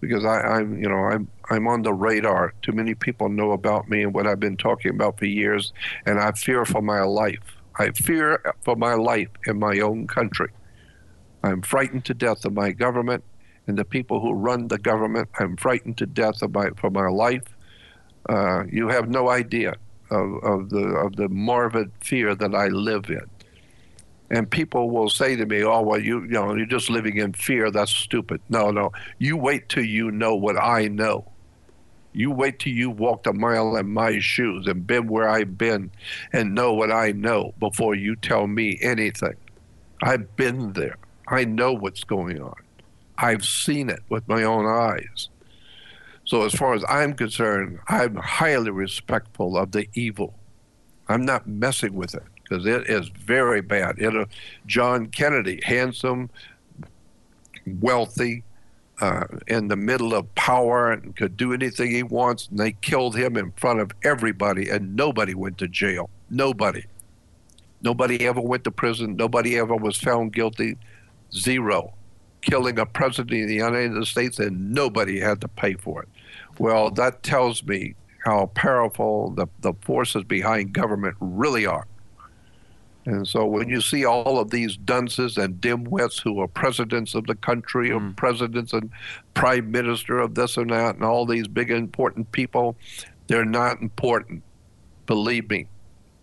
because 0.02 0.26
I, 0.26 0.42
I'm, 0.42 0.78
you 0.78 0.90
know, 0.90 1.06
I'm, 1.06 1.28
I'm 1.50 1.68
on 1.68 1.82
the 1.82 1.94
radar. 1.94 2.54
Too 2.62 2.72
many 2.72 2.94
people 2.94 3.30
know 3.30 3.52
about 3.52 3.90
me 3.90 4.04
and 4.04 4.14
what 4.14 4.28
I've 4.28 4.40
been 4.40 4.58
talking 4.58 4.92
about 4.92 5.20
for 5.20 5.26
years, 5.26 5.74
and 6.06 6.20
I 6.20 6.32
fear 6.32 6.66
for 6.66 6.82
my 6.82 7.02
life. 7.02 7.58
I 7.80 7.92
fear 7.92 8.54
for 8.64 8.76
my 8.76 8.96
life 8.96 9.30
in 9.46 9.60
my 9.60 9.80
own 9.80 10.08
country. 10.08 10.50
I'm 11.44 11.62
frightened 11.62 12.06
to 12.06 12.14
death 12.14 12.46
of 12.46 12.54
my 12.54 12.72
government 12.72 13.24
and 13.68 13.78
the 13.78 13.86
people 13.86 14.20
who 14.20 14.34
run 14.34 14.68
the 14.68 14.78
government. 14.78 15.30
I'm 15.40 15.58
frightened 15.58 15.98
to 15.98 16.06
death 16.06 16.42
of 16.42 16.54
my, 16.54 16.70
for 16.78 16.90
my 16.90 17.08
life. 17.08 17.44
Uh, 18.28 18.64
you 18.72 18.88
have 18.88 19.10
no 19.10 19.30
idea 19.30 19.76
of, 20.10 20.44
of 20.44 20.70
the 20.70 20.86
of 21.06 21.16
the 21.16 21.30
morbid 21.30 21.92
fear 22.02 22.36
that 22.36 22.56
I 22.56 22.68
live 22.68 23.10
in. 23.10 23.26
And 24.30 24.50
people 24.50 24.90
will 24.90 25.10
say 25.10 25.36
to 25.36 25.46
me, 25.46 25.64
"Oh, 25.64 25.82
well, 25.82 26.00
you 26.00 26.22
you 26.24 26.28
know, 26.30 26.54
you're 26.54 26.66
just 26.66 26.90
living 26.90 27.18
in 27.18 27.34
fear. 27.34 27.72
That's 27.72 27.92
stupid." 27.92 28.42
No, 28.50 28.72
no. 28.72 28.92
You 29.20 29.38
wait 29.38 29.70
till 29.70 29.86
you 29.86 30.12
know 30.12 30.36
what 30.36 30.58
I 30.58 30.88
know. 30.88 31.32
You 32.14 32.32
wait 32.32 32.60
till 32.60 32.74
you 32.74 32.90
walked 32.90 33.28
a 33.28 33.34
mile 33.34 33.76
in 33.78 33.94
my 33.94 34.20
shoes 34.20 34.68
and 34.68 34.88
been 34.88 35.08
where 35.08 35.30
I've 35.30 35.58
been 35.58 35.92
and 36.34 36.56
know 36.56 36.74
what 36.74 36.92
I 36.92 37.12
know 37.12 37.54
before 37.60 37.96
you 37.96 38.16
tell 38.16 38.48
me 38.48 38.80
anything. 38.82 39.36
I've 40.02 40.36
been 40.36 40.74
there. 40.74 40.98
I 41.28 41.46
know 41.46 41.74
what's 41.74 42.04
going 42.04 42.42
on. 42.42 42.56
I've 43.18 43.46
seen 43.46 43.90
it 43.90 44.02
with 44.10 44.28
my 44.28 44.44
own 44.44 44.66
eyes. 44.66 45.30
So, 46.26 46.44
as 46.44 46.54
far 46.54 46.74
as 46.74 46.84
I'm 46.90 47.14
concerned, 47.14 47.80
I'm 47.88 48.16
highly 48.16 48.72
respectful 48.72 49.58
of 49.58 49.72
the 49.72 49.88
evil. 49.94 50.34
I'm 51.08 51.24
not 51.24 51.48
messing 51.48 51.94
with 51.94 52.14
it 52.16 52.24
because 52.48 52.66
it 52.66 52.90
is 52.90 53.10
very 53.10 53.62
bad. 53.62 54.02
Uh, 54.02 54.26
John 54.66 55.08
Kennedy, 55.08 55.60
handsome, 55.64 56.30
wealthy, 57.66 58.44
uh, 59.00 59.26
in 59.48 59.68
the 59.68 59.76
middle 59.76 60.14
of 60.14 60.34
power 60.36 60.92
and 60.92 61.16
could 61.16 61.38
do 61.38 61.54
anything 61.54 61.92
he 61.92 62.04
wants, 62.04 62.48
and 62.48 62.58
they 62.58 62.72
killed 62.72 63.16
him 63.16 63.38
in 63.38 63.52
front 63.54 63.80
of 63.80 63.92
everybody, 64.04 64.70
and 64.70 64.96
nobody 64.96 65.34
went 65.36 65.58
to 65.60 65.68
jail. 65.68 66.10
Nobody. 66.30 66.84
Nobody 67.82 68.26
ever 68.26 68.42
went 68.42 68.64
to 68.64 68.72
prison. 68.72 69.16
Nobody 69.16 69.58
ever 69.58 69.76
was 69.76 69.98
found 69.98 70.34
guilty. 70.34 70.78
Zero. 71.32 71.94
Killing 72.42 72.80
a 72.80 72.86
president 72.86 73.44
of 73.44 73.48
the 73.50 73.56
United 73.56 74.06
States, 74.08 74.40
and 74.40 74.74
nobody 74.74 75.20
had 75.20 75.42
to 75.42 75.48
pay 75.48 75.74
for 75.74 76.04
it. 76.04 76.10
Well, 76.58 76.90
that 76.92 77.22
tells 77.22 77.64
me 77.64 77.94
how 78.26 78.48
powerful 78.56 79.30
the, 79.32 79.48
the 79.62 79.74
forces 79.82 80.24
behind 80.24 80.74
government 80.74 81.16
really 81.20 81.66
are. 81.66 81.86
And 83.08 83.26
so 83.26 83.46
when 83.46 83.70
you 83.70 83.80
see 83.80 84.04
all 84.04 84.38
of 84.38 84.50
these 84.50 84.76
dunces 84.76 85.38
and 85.38 85.62
dimwits 85.62 86.20
who 86.22 86.42
are 86.42 86.48
presidents 86.48 87.16
of 87.16 87.26
the 87.26 87.36
country, 87.36 87.90
or 87.90 88.02
mm. 88.02 88.18
presidents 88.18 88.74
and 88.74 88.92
prime 89.34 89.72
minister 89.72 90.20
of 90.20 90.36
this 90.36 90.58
and 90.58 90.72
that, 90.72 90.96
and 90.96 91.06
all 91.06 91.26
these 91.26 91.48
big 91.48 91.72
important 91.72 92.30
people, 92.34 92.76
they're 93.28 93.46
not 93.46 93.82
important. 93.82 94.44
Believe 95.06 95.50
me, 95.50 95.68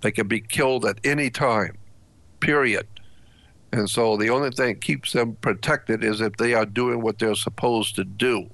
they 0.02 0.12
can 0.12 0.28
be 0.28 0.40
killed 0.40 0.84
at 0.84 0.98
any 1.04 1.30
time. 1.30 1.78
Period. 2.40 2.86
And 3.72 3.88
so 3.88 4.18
the 4.18 4.28
only 4.28 4.50
thing 4.50 4.74
that 4.74 4.82
keeps 4.82 5.12
them 5.12 5.38
protected 5.40 6.04
is 6.04 6.20
if 6.20 6.36
they 6.36 6.52
are 6.52 6.66
doing 6.66 7.00
what 7.00 7.18
they're 7.18 7.34
supposed 7.34 7.96
to 7.96 8.04
do. 8.04 8.50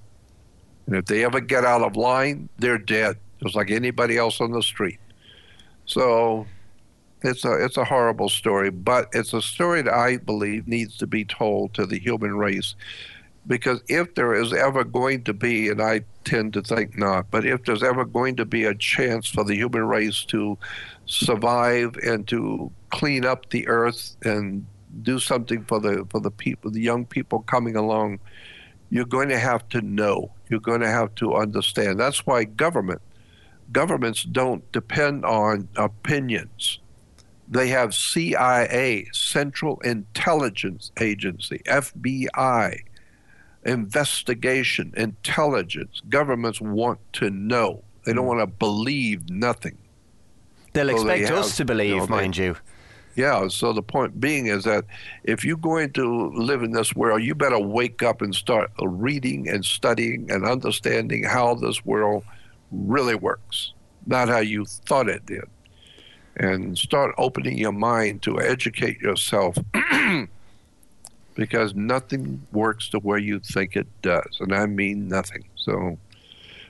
And 0.86 0.94
if 0.94 1.06
they 1.06 1.24
ever 1.24 1.40
get 1.40 1.64
out 1.64 1.82
of 1.82 1.96
line, 1.96 2.48
they're 2.60 2.78
dead, 2.78 3.16
just 3.42 3.56
like 3.56 3.72
anybody 3.72 4.16
else 4.16 4.40
on 4.40 4.52
the 4.52 4.62
street. 4.62 5.00
So 5.84 6.46
it's 7.22 7.44
a 7.44 7.64
it's 7.64 7.76
a 7.76 7.84
horrible 7.84 8.28
story, 8.28 8.70
but 8.70 9.08
it's 9.12 9.32
a 9.32 9.42
story 9.42 9.82
that 9.82 9.94
I 9.94 10.16
believe 10.18 10.66
needs 10.66 10.96
to 10.98 11.06
be 11.06 11.24
told 11.24 11.74
to 11.74 11.86
the 11.86 11.98
human 11.98 12.36
race. 12.36 12.74
Because 13.46 13.82
if 13.88 14.14
there 14.14 14.34
is 14.34 14.52
ever 14.52 14.84
going 14.84 15.24
to 15.24 15.32
be, 15.32 15.68
and 15.68 15.80
I 15.80 16.02
tend 16.24 16.52
to 16.54 16.62
think 16.62 16.96
not, 16.98 17.30
but 17.30 17.46
if 17.46 17.64
there's 17.64 17.82
ever 17.82 18.04
going 18.04 18.36
to 18.36 18.44
be 18.44 18.64
a 18.64 18.74
chance 18.74 19.28
for 19.28 19.44
the 19.44 19.54
human 19.54 19.86
race 19.86 20.24
to 20.26 20.58
survive 21.06 21.96
and 21.96 22.28
to 22.28 22.70
clean 22.90 23.24
up 23.24 23.48
the 23.48 23.66
earth 23.66 24.16
and 24.22 24.66
do 25.02 25.18
something 25.18 25.64
for 25.64 25.80
the 25.80 26.06
for 26.10 26.20
the 26.20 26.30
people, 26.30 26.70
the 26.70 26.80
young 26.80 27.06
people 27.06 27.40
coming 27.40 27.76
along, 27.76 28.20
you're 28.90 29.04
going 29.04 29.30
to 29.30 29.38
have 29.38 29.68
to 29.70 29.80
know. 29.80 30.32
You're 30.48 30.60
going 30.60 30.80
to 30.80 30.90
have 30.90 31.14
to 31.16 31.34
understand. 31.34 31.98
That's 31.98 32.26
why 32.26 32.44
government 32.44 33.00
governments 33.72 34.24
don't 34.24 34.70
depend 34.72 35.24
on 35.24 35.68
opinions. 35.76 36.80
They 37.50 37.68
have 37.68 37.94
CIA, 37.94 39.08
Central 39.12 39.80
Intelligence 39.80 40.92
Agency, 41.00 41.60
FBI, 41.66 42.78
investigation, 43.64 44.94
intelligence. 44.96 46.00
Governments 46.08 46.60
want 46.60 47.00
to 47.14 47.28
know. 47.28 47.82
They 48.04 48.12
don't 48.12 48.22
hmm. 48.22 48.38
want 48.38 48.40
to 48.40 48.46
believe 48.46 49.28
nothing. 49.28 49.76
They'll 50.72 50.96
So 50.96 51.04
they 51.04 51.20
expect 51.22 51.38
us 51.38 51.48
have- 51.48 51.56
to 51.56 51.64
believe, 51.64 51.90
you 51.90 51.96
know, 51.96 52.06
they- 52.06 52.10
mind 52.10 52.36
you. 52.36 52.56
Yeah, 53.16 53.48
so 53.48 53.72
the 53.72 53.82
point 53.82 54.20
being 54.20 54.46
is 54.46 54.62
that 54.64 54.84
if 55.24 55.44
you're 55.44 55.56
going 55.56 55.92
to 55.94 56.30
live 56.30 56.62
in 56.62 56.70
this 56.70 56.94
world, 56.94 57.22
you 57.22 57.34
better 57.34 57.58
wake 57.58 58.04
up 58.04 58.22
and 58.22 58.32
start 58.32 58.70
reading 58.80 59.48
and 59.48 59.64
studying 59.64 60.30
and 60.30 60.46
understanding 60.46 61.24
how 61.24 61.56
this 61.56 61.84
world 61.84 62.22
really 62.70 63.16
works, 63.16 63.74
not 64.06 64.28
how 64.28 64.38
you 64.38 64.64
thought 64.64 65.08
it 65.08 65.26
did. 65.26 65.42
And 66.40 66.76
start 66.76 67.14
opening 67.18 67.58
your 67.58 67.72
mind 67.72 68.22
to 68.22 68.40
educate 68.40 68.98
yourself 69.00 69.58
because 71.34 71.74
nothing 71.74 72.46
works 72.50 72.88
the 72.88 72.98
way 72.98 73.18
you 73.20 73.40
think 73.40 73.76
it 73.76 73.86
does. 74.00 74.38
And 74.40 74.54
I 74.54 74.64
mean 74.64 75.06
nothing. 75.06 75.44
So 75.56 75.98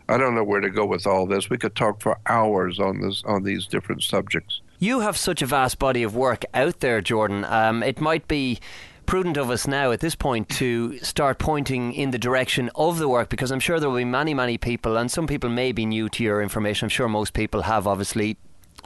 I 0.08 0.18
don't 0.18 0.34
know 0.34 0.42
where 0.42 0.60
to 0.60 0.70
go 0.70 0.84
with 0.84 1.06
all 1.06 1.24
this. 1.24 1.48
We 1.48 1.56
could 1.56 1.76
talk 1.76 2.02
for 2.02 2.18
hours 2.26 2.80
on 2.80 3.00
this 3.00 3.22
on 3.24 3.44
these 3.44 3.66
different 3.66 4.02
subjects. 4.02 4.60
You 4.80 5.00
have 5.00 5.16
such 5.16 5.40
a 5.40 5.46
vast 5.46 5.78
body 5.78 6.02
of 6.02 6.16
work 6.16 6.44
out 6.52 6.80
there, 6.80 7.00
Jordan. 7.00 7.44
Um, 7.44 7.84
it 7.84 8.00
might 8.00 8.26
be 8.26 8.58
prudent 9.06 9.36
of 9.36 9.50
us 9.50 9.66
now 9.66 9.92
at 9.92 10.00
this 10.00 10.14
point 10.16 10.48
to 10.48 10.98
start 10.98 11.38
pointing 11.38 11.92
in 11.92 12.10
the 12.10 12.18
direction 12.18 12.70
of 12.74 12.98
the 12.98 13.08
work 13.08 13.28
because 13.28 13.50
I'm 13.52 13.60
sure 13.60 13.78
there 13.78 13.88
will 13.88 13.96
be 13.96 14.04
many, 14.04 14.34
many 14.34 14.58
people, 14.58 14.96
and 14.96 15.10
some 15.10 15.26
people 15.26 15.50
may 15.50 15.70
be 15.70 15.86
new 15.86 16.08
to 16.08 16.24
your 16.24 16.42
information. 16.42 16.86
I'm 16.86 16.90
sure 16.90 17.08
most 17.08 17.32
people 17.32 17.62
have 17.62 17.86
obviously 17.86 18.36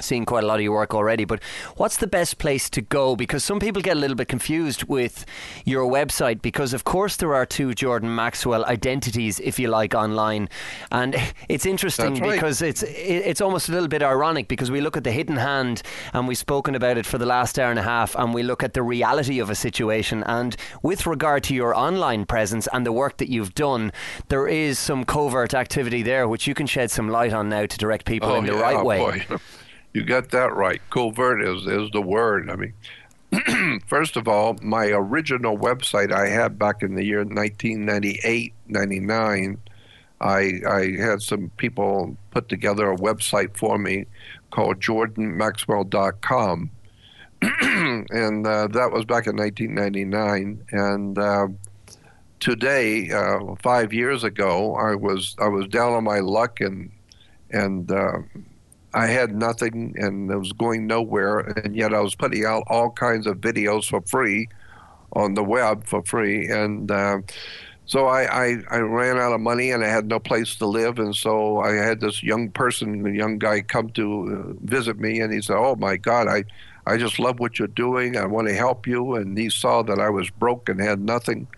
seen 0.01 0.25
quite 0.25 0.43
a 0.43 0.47
lot 0.47 0.57
of 0.57 0.63
your 0.63 0.73
work 0.73 0.95
already, 0.95 1.25
but 1.25 1.43
what's 1.77 1.99
the 1.99 2.07
best 2.07 2.39
place 2.39 2.71
to 2.71 2.81
go? 2.81 3.15
Because 3.15 3.45
some 3.45 3.61
people 3.61 3.83
get 3.83 3.97
a 3.97 4.01
little 4.01 4.17
bit 4.17 4.29
confused 4.29 4.85
with 4.85 5.27
your 5.65 5.91
website 5.91 6.41
because, 6.41 6.73
of 6.73 6.85
course, 6.85 7.17
there 7.17 7.35
are 7.35 7.45
two 7.45 7.75
Jordan 7.75 8.15
Maxwell 8.15 8.65
identities, 8.65 9.41
if 9.41 9.59
you 9.59 9.69
like, 9.69 9.95
online, 9.95 10.49
and 10.91 11.15
it's 11.49 11.67
interesting 11.67 12.15
right. 12.15 12.33
because 12.33 12.63
it's 12.63 12.83
it's 12.83 13.41
almost 13.41 13.69
a 13.69 13.73
little 13.73 13.89
bit 13.89 14.03
ironic 14.03 14.49
because 14.49 14.71
we 14.71 14.81
look 14.81 14.97
at 14.97 15.05
the 15.05 15.13
hidden 15.13 15.37
hand 15.37 15.83
and 16.13 16.27
we've 16.27 16.39
spoken 16.39 16.75
about 16.75 16.97
it 16.97 17.05
for 17.07 17.19
the 17.19 17.27
last 17.27 17.59
hour 17.59 17.71
and 17.71 17.79
a 17.79 17.83
half, 17.83 18.15
and 18.15 18.33
we 18.33 18.43
look 18.43 18.63
at 18.63 18.73
the 18.73 18.83
reality 18.83 19.39
of 19.39 19.51
a 19.51 19.55
situation. 19.55 20.23
And 20.25 20.57
with 20.83 21.07
regard 21.07 21.45
to 21.45 21.55
your 21.55 21.75
online 21.75 22.25
presence 22.25 22.67
and 22.73 22.87
the 22.87 22.93
work 22.93 23.19
that 23.19 23.29
you've 23.29 23.55
done, 23.55 23.93
there 24.29 24.49
is 24.49 24.79
some 24.79 25.05
covert 25.05 25.53
activity 25.55 26.03
there 26.03 26.27
which 26.27 26.47
you 26.47 26.55
can 26.55 26.67
shed 26.67 26.91
some 26.91 27.09
light 27.09 27.33
on 27.33 27.49
now 27.49 27.67
to 27.67 27.79
direct 27.79 28.07
people 28.07 28.31
oh, 28.31 28.37
in 28.37 28.47
the 28.47 28.55
Oh, 28.55 28.59
yeah, 28.59 28.63
right 28.63 28.77
oh, 28.77 28.85
way. 28.85 29.27
You 29.95 30.03
got 30.03 30.31
that 30.31 30.55
right. 30.55 30.83
Covert 30.91 31.41
is, 31.41 31.67
is 31.67 31.89
the 31.93 32.03
word. 32.03 32.51
I 32.51 32.57
mean, 32.57 33.81
first 33.87 34.17
of 34.17 34.27
all, 34.27 34.57
my 34.61 34.87
original 34.87 35.57
website 35.57 36.13
I 36.13 36.29
had 36.29 36.59
back 36.59 36.83
in 36.83 36.97
the 36.97 37.05
year 37.05 37.19
1998, 37.19 38.53
99, 38.67 39.59
I, 40.21 40.61
I 40.69 40.97
had 41.01 41.23
some 41.23 41.51
people 41.59 42.17
put 42.33 42.49
together 42.49 42.91
a 42.91 42.97
website 42.97 43.57
for 43.57 43.79
me 43.79 44.07
called 44.51 44.81
jordanmaxwell.com. 44.81 46.71
and 47.43 48.47
uh, 48.47 48.67
that 48.69 48.91
was 48.91 49.05
back 49.05 49.29
in 49.29 49.37
1999. 49.37 50.65
And 50.73 51.19
uh, 51.19 51.47
today, 52.41 53.13
uh, 53.13 53.55
five 53.63 53.93
years 53.93 54.25
ago, 54.25 54.75
I 54.75 54.97
was 54.97 55.37
I 55.39 55.47
was 55.47 55.69
down 55.69 55.93
on 55.93 56.03
my 56.03 56.19
luck 56.19 56.61
and 56.61 56.91
and 57.51 57.93
uh, 57.93 58.19
I 58.95 59.07
had 59.07 59.35
nothing 59.35 59.95
and 59.99 60.31
it 60.31 60.37
was 60.39 60.53
going 60.53 60.87
nowhere, 60.87 61.41
and 61.41 61.75
yet 61.77 61.93
I 61.93 62.01
was 62.01 62.15
putting 62.15 62.45
out 62.45 62.65
all 62.69 62.91
kinds 62.91 63.27
of 63.27 63.39
videos 63.39 63.89
for 63.89 64.01
free 64.03 64.49
on 65.13 65.35
the 65.35 65.45
web 65.45 65.87
for 65.87 66.03
free, 66.05 66.49
and 66.49 66.91
uh, 66.91 67.19
so 67.87 68.07
I, 68.07 68.23
I 68.47 68.57
I 68.71 68.79
ran 68.79 69.19
out 69.19 69.33
of 69.33 69.41
money 69.41 69.71
and 69.71 69.85
I 69.85 69.89
had 69.89 70.07
no 70.07 70.19
place 70.19 70.57
to 70.57 70.67
live, 70.67 70.99
and 70.99 71.15
so 71.15 71.59
I 71.61 71.73
had 71.75 72.01
this 72.01 72.23
young 72.23 72.51
person, 72.51 73.07
a 73.07 73.11
young 73.11 73.39
guy, 73.39 73.61
come 73.61 73.91
to 73.91 74.07
uh, 74.49 74.67
visit 74.67 74.99
me, 74.99 75.21
and 75.21 75.33
he 75.33 75.41
said, 75.43 75.57
"Oh 75.57 75.77
my 75.77 75.97
God, 75.97 76.29
I." 76.29 76.45
I 76.87 76.99
just 76.99 77.19
love 77.19 77.41
what 77.41 77.59
you're 77.59 77.69
doing. 77.69 78.17
I 78.19 78.27
want 78.27 78.47
to 78.49 78.55
help 78.55 78.87
you. 78.87 79.15
And 79.15 79.39
he 79.39 79.49
saw 79.49 79.83
that 79.85 79.99
I 79.99 80.11
was 80.11 80.29
broke 80.29 80.69
and 80.69 80.79
had 80.81 81.01
nothing. 81.01 81.49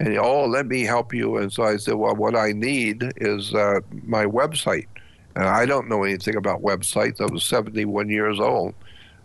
And 0.00 0.12
he, 0.12 0.18
oh, 0.18 0.46
let 0.46 0.66
me 0.66 0.82
help 0.82 1.12
you. 1.12 1.36
And 1.36 1.52
so 1.52 1.64
I 1.64 1.76
said, 1.76 1.94
well, 1.96 2.16
what 2.16 2.34
I 2.34 2.52
need 2.52 3.12
is 3.18 3.54
uh, 3.54 3.80
my 4.04 4.24
website. 4.24 4.86
And 5.34 5.44
I 5.44 5.66
don't 5.66 5.88
know 5.88 6.04
anything 6.04 6.36
about 6.36 6.62
websites. 6.62 7.20
I 7.20 7.32
was 7.32 7.44
71 7.44 8.08
years 8.08 8.38
old. 8.38 8.74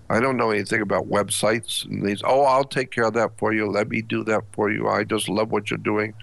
I 0.10 0.20
don't 0.20 0.38
know 0.38 0.52
anything 0.52 0.82
about 0.82 1.10
websites 1.10 1.84
and 1.86 2.06
these. 2.06 2.22
Oh, 2.24 2.44
I'll 2.44 2.64
take 2.64 2.92
care 2.92 3.06
of 3.06 3.14
that 3.16 3.38
for 3.38 3.54
you. 3.54 3.68
Let 3.70 3.90
me 3.90 4.02
do 4.02 4.24
that 4.24 4.44
for 4.54 4.72
you. 4.72 4.88
I 4.88 5.04
just 5.04 5.28
love 5.28 5.52
what 5.52 5.70
you're 5.70 5.78
doing. 5.78 6.14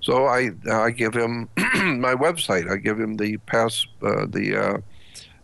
So 0.00 0.26
I 0.26 0.50
I 0.70 0.90
give 0.90 1.14
him 1.14 1.48
my 1.56 2.14
website. 2.14 2.70
I 2.70 2.76
give 2.76 2.98
him 2.98 3.16
the 3.16 3.36
pass 3.38 3.86
uh, 4.02 4.26
the 4.28 4.56
uh, 4.56 4.78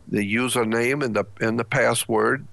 the 0.09 0.35
username 0.35 1.05
and 1.05 1.15
the 1.15 1.25
and 1.41 1.59
the 1.59 1.65
password. 1.65 2.47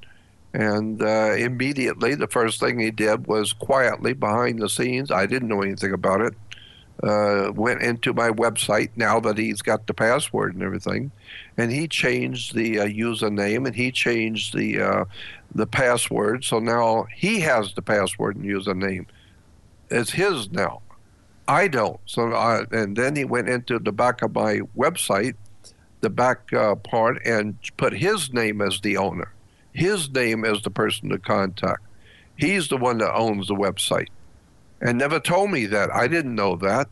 And 0.53 1.01
uh, 1.01 1.33
immediately, 1.37 2.13
the 2.13 2.27
first 2.27 2.59
thing 2.59 2.79
he 2.79 2.91
did 2.91 3.25
was 3.25 3.53
quietly 3.53 4.13
behind 4.13 4.59
the 4.59 4.67
scenes. 4.67 5.09
I 5.09 5.25
didn't 5.25 5.47
know 5.47 5.61
anything 5.61 5.93
about 5.93 6.21
it. 6.21 6.33
Uh, 7.01 7.51
went 7.55 7.81
into 7.81 8.13
my 8.13 8.29
website 8.29 8.91
now 8.95 9.19
that 9.19 9.35
he's 9.35 9.63
got 9.63 9.87
the 9.87 9.93
password 9.93 10.53
and 10.53 10.61
everything, 10.61 11.11
and 11.57 11.71
he 11.71 11.87
changed 11.87 12.53
the 12.53 12.79
uh, 12.79 12.85
username 12.85 13.65
and 13.65 13.75
he 13.75 13.91
changed 13.91 14.55
the 14.55 14.79
uh, 14.79 15.05
the 15.55 15.65
password. 15.65 16.43
So 16.43 16.59
now 16.59 17.07
he 17.15 17.39
has 17.39 17.73
the 17.73 17.81
password 17.81 18.35
and 18.35 18.45
username. 18.45 19.07
It's 19.89 20.11
his 20.11 20.51
now. 20.51 20.81
I 21.47 21.67
don't. 21.67 21.99
So 22.05 22.33
I, 22.33 22.65
and 22.71 22.95
then 22.95 23.15
he 23.15 23.25
went 23.25 23.49
into 23.49 23.79
the 23.79 23.91
back 23.91 24.21
of 24.21 24.35
my 24.35 24.61
website, 24.77 25.35
the 26.01 26.09
back 26.09 26.53
uh, 26.53 26.75
part, 26.75 27.25
and 27.25 27.57
put 27.77 27.93
his 27.93 28.31
name 28.31 28.61
as 28.61 28.79
the 28.79 28.97
owner, 28.97 29.33
his 29.73 30.09
name 30.09 30.45
as 30.45 30.61
the 30.61 30.69
person 30.69 31.09
to 31.09 31.17
contact. 31.17 31.81
He's 32.37 32.69
the 32.69 32.77
one 32.77 32.99
that 32.99 33.13
owns 33.13 33.47
the 33.47 33.55
website, 33.55 34.07
and 34.81 34.97
never 34.99 35.19
told 35.19 35.51
me 35.51 35.67
that. 35.67 35.91
I 35.93 36.07
didn't 36.07 36.35
know 36.35 36.55
that. 36.57 36.89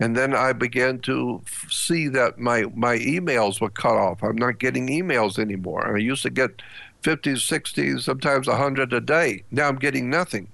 And 0.00 0.16
then 0.16 0.34
I 0.34 0.52
began 0.52 1.00
to 1.00 1.42
f- 1.46 1.66
see 1.70 2.08
that 2.08 2.38
my 2.38 2.64
my 2.74 2.98
emails 2.98 3.60
were 3.60 3.70
cut 3.70 3.96
off. 3.96 4.22
I'm 4.22 4.36
not 4.36 4.58
getting 4.58 4.88
emails 4.88 5.38
anymore. 5.38 5.96
I 5.96 6.00
used 6.00 6.22
to 6.24 6.30
get 6.30 6.62
50, 7.02 7.36
60, 7.36 8.00
sometimes 8.00 8.48
100 8.48 8.92
a 8.92 9.00
day. 9.00 9.44
Now 9.50 9.68
I'm 9.68 9.76
getting 9.76 10.10
nothing 10.10 10.48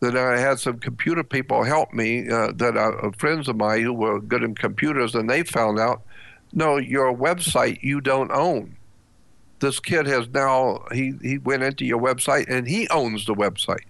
Then 0.00 0.16
I 0.16 0.38
had 0.38 0.60
some 0.60 0.78
computer 0.78 1.24
people 1.24 1.64
help 1.64 1.92
me 1.92 2.28
uh, 2.30 2.52
that 2.56 2.76
are 2.76 3.12
friends 3.18 3.48
of 3.48 3.56
mine 3.56 3.82
who 3.82 3.92
were 3.94 4.20
good 4.20 4.42
in 4.42 4.54
computers, 4.54 5.14
and 5.14 5.28
they 5.28 5.42
found 5.42 5.78
out, 5.78 6.02
no, 6.52 6.78
your 6.78 7.14
website 7.16 7.82
you 7.82 8.00
don't 8.00 8.30
own. 8.32 8.76
This 9.60 9.80
kid 9.80 10.06
has 10.06 10.28
now 10.30 10.84
he 10.92 11.14
he 11.22 11.38
went 11.38 11.62
into 11.64 11.84
your 11.84 12.00
website 12.00 12.46
and 12.48 12.66
he 12.68 12.88
owns 12.90 13.26
the 13.26 13.34
website, 13.34 13.84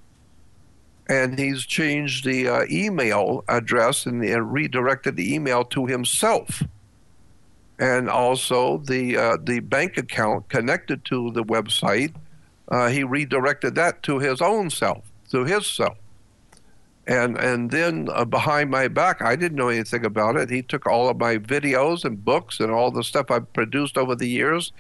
and 1.11 1.37
he's 1.37 1.67
changed 1.67 2.25
the 2.25 2.49
uh, 2.49 2.65
email 2.71 3.45
address 3.49 4.07
and, 4.07 4.25
and 4.25 4.53
redirected 4.53 5.17
the 5.17 5.35
email 5.35 5.65
to 5.65 5.87
himself, 5.87 6.63
and 7.81 8.09
also 8.09 8.79
the 8.79 9.17
uh, 9.17 9.37
the 9.43 9.59
bank 9.59 9.99
account 9.99 10.49
connected 10.49 11.05
to 11.07 11.33
the 11.33 11.45
website. 11.45 12.15
Uh, 12.69 12.89
he 12.89 13.03
redirected 13.03 13.75
that 13.75 14.01
to 14.05 14.21
his 14.21 14.41
own 14.41 14.71
self 14.71 15.11
to 15.31 15.45
his 15.45 15.67
self. 15.67 15.97
And 17.07 17.37
and 17.39 17.71
then 17.71 18.09
uh, 18.13 18.25
behind 18.25 18.71
my 18.71 18.87
back, 18.87 19.21
I 19.23 19.35
didn't 19.35 19.57
know 19.57 19.69
anything 19.69 20.05
about 20.05 20.37
it. 20.37 20.49
He 20.49 20.63
took 20.63 20.87
all 20.87 21.09
of 21.09 21.19
my 21.19 21.39
videos 21.39 22.05
and 22.05 22.25
books 22.25 22.61
and 22.61 22.71
all 22.71 22.91
the 22.91 23.03
stuff 23.03 23.31
I've 23.31 23.53
produced 23.53 23.99
over 23.99 24.15
the 24.15 24.29
years, 24.29 24.73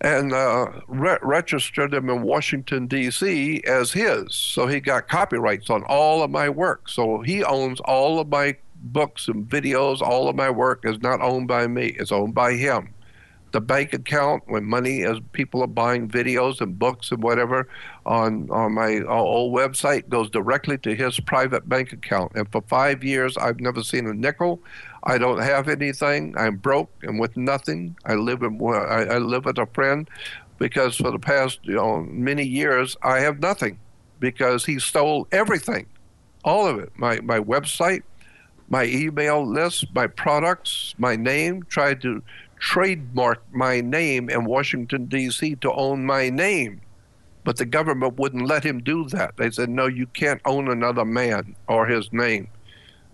and 0.00 0.32
uh, 0.32 0.70
re- 0.86 1.18
registered 1.22 1.90
them 1.90 2.08
in 2.08 2.22
Washington 2.22 2.86
D.C. 2.86 3.62
as 3.64 3.92
his. 3.92 4.34
So 4.34 4.66
he 4.66 4.80
got 4.80 5.08
copyrights 5.08 5.70
on 5.70 5.82
all 5.84 6.22
of 6.22 6.30
my 6.30 6.48
work. 6.48 6.88
So 6.88 7.20
he 7.20 7.42
owns 7.42 7.80
all 7.80 8.20
of 8.20 8.28
my 8.28 8.56
books 8.76 9.28
and 9.28 9.48
videos. 9.48 10.00
All 10.00 10.28
of 10.28 10.36
my 10.36 10.50
work 10.50 10.82
is 10.84 11.00
not 11.00 11.20
owned 11.20 11.48
by 11.48 11.66
me; 11.66 11.88
it's 11.98 12.12
owned 12.12 12.34
by 12.34 12.54
him 12.54 12.94
the 13.52 13.60
bank 13.60 13.92
account 13.94 14.42
when 14.46 14.64
money 14.64 15.04
as 15.04 15.18
people 15.32 15.62
are 15.62 15.68
buying 15.68 16.08
videos 16.08 16.60
and 16.60 16.78
books 16.78 17.10
and 17.10 17.22
whatever 17.22 17.68
on 18.04 18.48
on 18.50 18.72
my 18.72 19.00
old 19.08 19.54
website 19.54 20.08
goes 20.08 20.28
directly 20.30 20.76
to 20.78 20.94
his 20.94 21.18
private 21.20 21.68
bank 21.68 21.92
account 21.92 22.32
and 22.34 22.50
for 22.52 22.62
five 22.62 23.02
years 23.02 23.36
i've 23.38 23.60
never 23.60 23.82
seen 23.82 24.06
a 24.06 24.14
nickel 24.14 24.60
i 25.08 25.18
don't 25.18 25.40
have 25.40 25.68
anything 25.68 26.34
i'm 26.38 26.56
broke 26.56 26.90
and 27.02 27.18
with 27.18 27.36
nothing 27.36 27.96
i 28.04 28.14
live 28.14 28.42
in 28.42 28.60
i, 28.62 29.04
I 29.14 29.18
live 29.18 29.44
with 29.44 29.58
a 29.58 29.66
friend 29.66 30.08
because 30.58 30.96
for 30.96 31.10
the 31.10 31.18
past 31.18 31.58
you 31.62 31.74
know 31.74 32.06
many 32.08 32.44
years 32.44 32.96
i 33.02 33.18
have 33.18 33.40
nothing 33.40 33.78
because 34.20 34.64
he 34.64 34.78
stole 34.78 35.26
everything 35.32 35.86
all 36.44 36.66
of 36.66 36.78
it 36.78 36.92
my 36.96 37.20
my 37.20 37.40
website 37.40 38.02
my 38.68 38.84
email 38.84 39.44
list 39.44 39.86
my 39.94 40.06
products 40.06 40.94
my 40.98 41.16
name 41.16 41.64
tried 41.64 42.00
to 42.02 42.22
trademark 42.58 43.42
my 43.52 43.80
name 43.80 44.28
in 44.28 44.44
Washington, 44.44 45.06
D.C. 45.06 45.56
to 45.56 45.72
own 45.72 46.04
my 46.04 46.30
name. 46.30 46.80
But 47.44 47.56
the 47.56 47.66
government 47.66 48.18
wouldn't 48.18 48.46
let 48.46 48.64
him 48.64 48.80
do 48.80 49.08
that. 49.08 49.36
They 49.36 49.50
said, 49.50 49.70
no, 49.70 49.86
you 49.86 50.06
can't 50.08 50.40
own 50.44 50.68
another 50.68 51.04
man 51.04 51.56
or 51.66 51.86
his 51.86 52.12
name. 52.12 52.48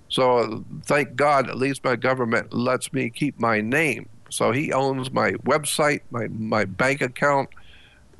So 0.08 0.64
thank 0.84 1.16
God, 1.16 1.48
at 1.48 1.56
least 1.56 1.84
my 1.84 1.96
government 1.96 2.52
lets 2.52 2.92
me 2.92 3.10
keep 3.10 3.38
my 3.38 3.60
name. 3.60 4.08
So 4.30 4.52
he 4.52 4.72
owns 4.72 5.12
my 5.12 5.32
website, 5.44 6.00
my, 6.10 6.28
my 6.28 6.64
bank 6.64 7.00
account, 7.00 7.50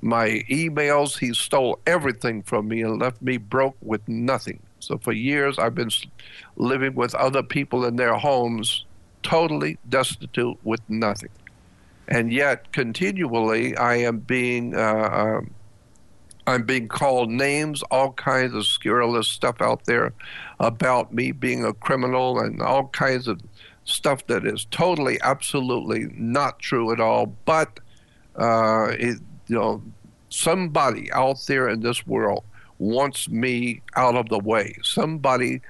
my 0.01 0.45
emails. 0.51 1.19
He 1.19 1.35
stole 1.35 1.79
everything 1.87 2.43
from 2.43 2.69
me 2.69 2.83
and 2.83 3.01
left 3.01 3.21
me 3.23 3.37
broke 3.37 3.77
with 3.81 4.07
nothing. 4.09 4.61
So 4.81 4.99
for 4.99 5.13
years, 5.13 5.59
I've 5.59 5.75
been 5.75 5.91
living 6.57 6.95
with 6.95 7.15
other 7.15 7.43
people 7.43 7.85
in 7.85 7.97
their 7.97 8.15
homes 8.15 8.85
totally 9.23 9.79
destitute 9.89 10.59
with 10.63 10.81
nothing. 10.89 11.31
And 12.07 12.33
yet, 12.33 12.71
continually, 12.73 13.77
I 13.77 13.97
am 13.97 14.19
being. 14.19 14.77
Uh, 14.77 15.09
um, 15.13 15.55
I'm 16.47 16.65
being 16.65 16.89
called 16.89 17.31
names, 17.31 17.83
all 17.91 18.13
kinds 18.13 18.55
of 18.55 18.67
scurrilous 18.67 19.29
stuff 19.29 19.61
out 19.61 19.85
there 19.87 20.13
about 20.61 21.13
me 21.13 21.33
being 21.33 21.65
a 21.65 21.73
criminal 21.73 22.39
and 22.39 22.61
all 22.61 22.89
kinds 22.89 23.29
of 23.29 23.41
stuff 23.85 24.27
that 24.27 24.47
is 24.47 24.67
totally, 24.71 25.19
absolutely 25.23 26.07
not 26.15 26.59
true 26.59 26.93
at 26.93 27.01
all. 27.01 27.27
But, 27.45 27.81
uh, 28.37 28.89
it, 28.91 29.21
you 29.47 29.57
know, 29.57 29.83
somebody 30.29 31.11
out 31.13 31.39
there 31.47 31.69
in 31.69 31.81
this 31.81 32.07
world 32.07 32.45
wants 32.79 33.29
me 33.29 33.81
out 33.97 34.17
of 34.17 34.29
the 34.29 34.39
way. 34.39 34.75
Somebody 34.83 35.61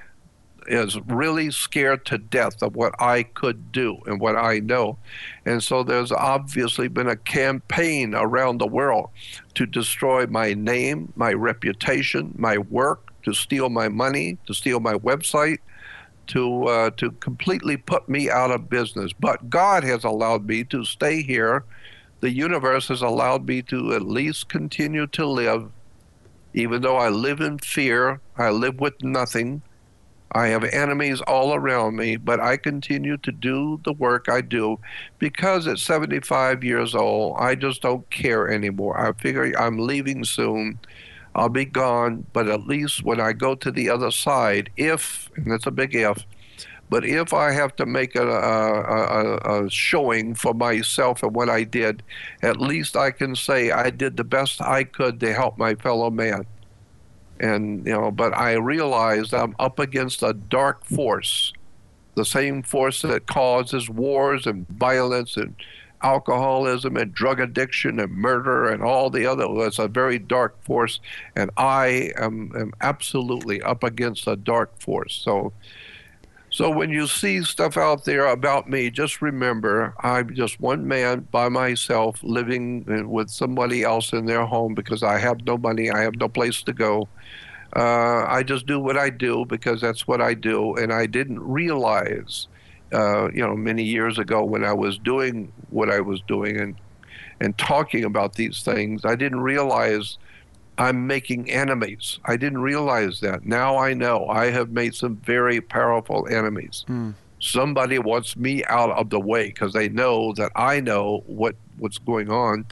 is 0.66 0.98
really 1.00 1.50
scared 1.50 2.04
to 2.06 2.18
death 2.18 2.62
of 2.62 2.76
what 2.76 2.94
I 3.00 3.22
could 3.22 3.72
do 3.72 3.98
and 4.06 4.20
what 4.20 4.36
I 4.36 4.60
know. 4.60 4.98
And 5.44 5.62
so 5.62 5.82
there's 5.82 6.12
obviously 6.12 6.88
been 6.88 7.08
a 7.08 7.16
campaign 7.16 8.14
around 8.14 8.58
the 8.58 8.66
world 8.66 9.10
to 9.54 9.66
destroy 9.66 10.26
my 10.26 10.54
name, 10.54 11.12
my 11.16 11.32
reputation, 11.32 12.34
my 12.36 12.58
work, 12.58 13.10
to 13.24 13.32
steal 13.32 13.68
my 13.68 13.88
money, 13.88 14.38
to 14.46 14.54
steal 14.54 14.80
my 14.80 14.94
website, 14.94 15.58
to 16.26 16.64
uh, 16.64 16.90
to 16.96 17.10
completely 17.12 17.76
put 17.76 18.08
me 18.08 18.30
out 18.30 18.50
of 18.50 18.70
business. 18.70 19.12
But 19.12 19.50
God 19.50 19.84
has 19.84 20.04
allowed 20.04 20.46
me 20.46 20.64
to 20.64 20.84
stay 20.84 21.22
here. 21.22 21.64
The 22.20 22.30
universe 22.30 22.88
has 22.88 23.02
allowed 23.02 23.46
me 23.46 23.62
to 23.62 23.92
at 23.92 24.02
least 24.02 24.48
continue 24.48 25.06
to 25.08 25.26
live, 25.26 25.70
even 26.54 26.80
though 26.82 26.96
I 26.96 27.10
live 27.10 27.40
in 27.40 27.58
fear. 27.58 28.20
I 28.38 28.50
live 28.50 28.80
with 28.80 29.02
nothing. 29.02 29.62
I 30.35 30.48
have 30.48 30.65
enemies 30.65 31.20
all 31.20 31.55
around 31.55 31.94
me, 31.94 32.16
but 32.16 32.40
I 32.40 32.56
continue 32.56 33.16
to 33.19 33.31
do 33.31 33.81
the 33.85 33.93
work 33.93 34.28
I 34.28 34.40
do 34.40 34.81
because 35.20 35.69
at 35.69 35.78
75 35.78 36.65
years 36.65 36.94
old, 36.94 37.36
I 37.39 37.55
just 37.55 37.82
don't 37.82 38.09
care 38.11 38.51
anymore. 38.51 38.98
I 38.98 39.12
figure 39.12 39.56
I'm 39.56 39.78
leaving 39.78 40.24
soon. 40.24 40.81
I'll 41.36 41.48
be 41.48 41.65
gone, 41.65 42.27
but 42.32 42.48
at 42.48 42.66
least 42.66 43.05
when 43.05 43.20
I 43.20 43.32
go 43.32 43.55
to 43.55 43.70
the 43.70 43.89
other 43.90 44.11
side, 44.11 44.70
if, 44.77 45.31
and 45.36 45.51
that's 45.51 45.66
a 45.66 45.70
big 45.70 45.94
if, 45.94 46.24
but 46.90 47.05
if 47.05 47.32
I 47.32 47.52
have 47.52 47.74
to 47.77 47.86
make 47.86 48.15
a, 48.15 48.27
a, 48.27 49.65
a, 49.65 49.70
showing 49.70 50.35
for 50.35 50.52
myself 50.52 51.23
and 51.23 51.35
what 51.35 51.48
I 51.48 51.65
did, 51.65 52.02
at 52.43 52.61
least 52.61 52.97
I 52.97 53.11
can 53.11 53.35
say 53.35 53.70
I 53.70 53.90
did 53.90 54.16
the 54.16 54.24
best 54.24 54.61
I 54.61 54.85
could 54.85 55.19
to 55.20 55.32
help 55.32 55.59
my 55.59 55.74
fellow 55.77 56.11
man 56.11 56.44
and 57.40 57.86
you 57.86 57.93
know 57.93 58.11
but 58.11 58.35
i 58.36 58.52
realized 58.52 59.35
i'm 59.35 59.55
up 59.59 59.78
against 59.78 60.23
a 60.23 60.32
dark 60.32 60.85
force 60.85 61.52
the 62.15 62.24
same 62.24 62.62
force 62.62 63.02
that 63.02 63.27
causes 63.27 63.90
wars 63.90 64.47
and 64.47 64.69
violence 64.69 65.36
and 65.36 65.55
alcoholism 66.02 66.97
and 66.97 67.15
drug 67.15 67.40
addiction 67.40 67.98
and 67.98 68.12
murder 68.12 68.69
and 68.69 68.82
all 68.82 69.09
the 69.09 69.27
other 69.27 69.47
it's 69.66 69.78
a 69.78 69.89
very 69.89 70.19
dark 70.19 70.62
force 70.62 71.01
and 71.35 71.51
i 71.56 72.12
am, 72.16 72.52
am 72.55 72.73
absolutely 72.82 73.61
up 73.62 73.82
against 73.82 74.27
a 74.27 74.36
dark 74.36 74.78
force. 74.81 75.15
So 75.15 75.52
so 76.55 76.70
when 76.70 76.90
you 76.90 77.09
see 77.09 77.43
stuff 77.43 77.76
out 77.76 78.05
there 78.05 78.28
about 78.28 78.70
me, 78.70 78.89
just 78.89 79.20
remember 79.20 79.93
I'm 80.05 80.32
just 80.36 80.60
one 80.60 80.86
man 80.86 81.26
by 81.32 81.48
myself 81.48 82.22
living 82.22 83.10
with 83.10 83.28
somebody 83.28 83.82
else 83.82 84.12
in 84.12 84.26
their 84.26 84.47
home 84.47 84.72
because 84.72 85.02
I 85.02 85.18
have 85.18 85.44
no 85.44 85.59
money, 85.59 85.90
I 85.90 86.02
have 86.02 86.14
no 86.14 86.28
place 86.28 86.62
to 86.62 86.72
go. 86.72 87.09
Uh, 87.74 88.24
I 88.28 88.44
just 88.44 88.66
do 88.66 88.78
what 88.78 88.97
I 88.97 89.10
do 89.10 89.44
because 89.47 89.81
that's 89.81 90.06
what 90.06 90.20
I 90.20 90.35
do, 90.35 90.76
and 90.76 90.93
I 90.93 91.06
didn't 91.06 91.40
realize, 91.40 92.47
uh, 92.93 93.32
you 93.32 93.44
know, 93.44 93.56
many 93.56 93.82
years 93.82 94.20
ago 94.20 94.44
when 94.44 94.62
I 94.62 94.74
was 94.74 94.97
doing 94.98 95.52
what 95.70 95.90
I 95.90 95.98
was 95.98 96.20
doing 96.28 96.60
and 96.60 96.76
and 97.40 97.59
talking 97.59 98.05
about 98.05 98.35
these 98.35 98.62
things, 98.62 99.05
I 99.05 99.16
didn't 99.16 99.40
realize 99.40 100.18
I'm 100.78 101.06
making 101.06 101.51
enemies. 101.51 102.18
I 102.24 102.36
didn't 102.36 102.62
realize 102.62 103.20
that. 103.20 103.46
Now 103.46 103.76
I 103.76 103.94
know 103.94 104.26
I 104.28 104.51
have 104.51 104.70
made 104.70 104.94
some 104.94 105.16
very 105.16 105.60
powerful 105.60 106.26
enemies. 106.28 106.84
Somebody 107.40 107.98
wants 107.98 108.36
me 108.36 108.64
out 108.64 108.90
of 108.90 109.10
the 109.10 109.20
way 109.20 109.48
because 109.48 109.72
they 109.72 109.88
know 109.88 110.32
that 110.34 110.51
I 110.56 110.80
know 110.80 111.22
what 111.26 111.56
what's 111.78 111.98
going 111.98 112.30
on, 112.30 112.66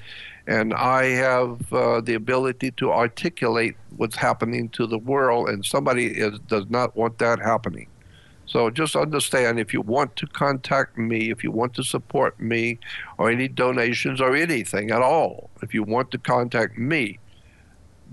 and 0.47 0.73
I 0.73 1.05
have 1.11 1.73
uh, 1.73 2.01
the 2.01 2.15
ability 2.15 2.70
to 2.73 2.91
articulate 2.91 3.77
what's 3.97 4.16
happening 4.16 4.69
to 4.70 4.87
the 4.87 4.99
world, 4.99 5.49
and 5.51 5.65
somebody 5.65 6.07
is, 6.07 6.39
does 6.49 6.66
not 6.70 6.97
want 6.97 7.19
that 7.19 7.39
happening. 7.39 7.89
So 8.47 8.70
just 8.70 8.97
understand 8.97 9.61
if 9.61 9.73
you 9.73 9.81
want 9.81 10.16
to 10.16 10.27
contact 10.27 10.99
me, 10.99 11.31
if 11.31 11.45
you 11.45 11.51
want 11.51 11.74
to 11.74 11.83
support 11.83 12.39
me, 12.41 12.79
or 13.19 13.31
any 13.31 13.49
donations 13.49 14.20
or 14.20 14.35
anything 14.35 14.91
at 14.91 15.03
all, 15.03 15.51
if 15.62 15.73
you 15.74 15.83
want 15.83 16.11
to 16.12 16.19
contact 16.19 16.79
me, 16.79 17.19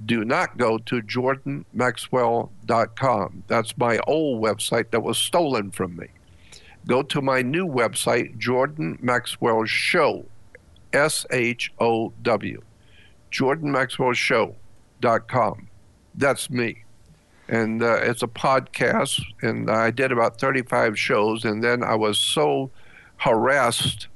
do 0.05 0.23
not 0.25 0.57
go 0.57 0.77
to 0.77 1.01
jordanmaxwell.com. 1.01 3.43
That's 3.47 3.77
my 3.77 3.99
old 4.07 4.43
website 4.43 4.91
that 4.91 5.01
was 5.01 5.17
stolen 5.17 5.71
from 5.71 5.95
me. 5.95 6.07
Go 6.87 7.01
to 7.03 7.21
my 7.21 7.41
new 7.41 7.67
website, 7.67 8.37
Jordan 8.37 8.97
Maxwell 9.01 9.63
Show, 9.65 10.25
S 10.93 11.25
H 11.31 11.73
O 11.79 12.13
W, 12.21 12.61
jordanmaxwellshow.com. 13.31 15.67
That's 16.15 16.49
me. 16.49 16.83
And 17.47 17.83
uh, 17.83 17.99
it's 18.01 18.23
a 18.23 18.27
podcast, 18.27 19.23
and 19.41 19.71
I 19.71 19.91
did 19.91 20.11
about 20.11 20.39
35 20.39 20.99
shows, 20.99 21.45
and 21.45 21.63
then 21.63 21.83
I 21.83 21.95
was 21.95 22.19
so 22.19 22.71
harassed 23.17 24.07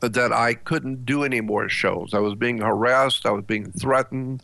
that 0.00 0.32
I 0.32 0.54
couldn't 0.54 1.04
do 1.04 1.24
any 1.24 1.40
more 1.40 1.68
shows. 1.68 2.14
I 2.14 2.18
was 2.18 2.34
being 2.34 2.58
harassed, 2.58 3.26
I 3.26 3.30
was 3.30 3.44
being 3.44 3.70
threatened. 3.72 4.42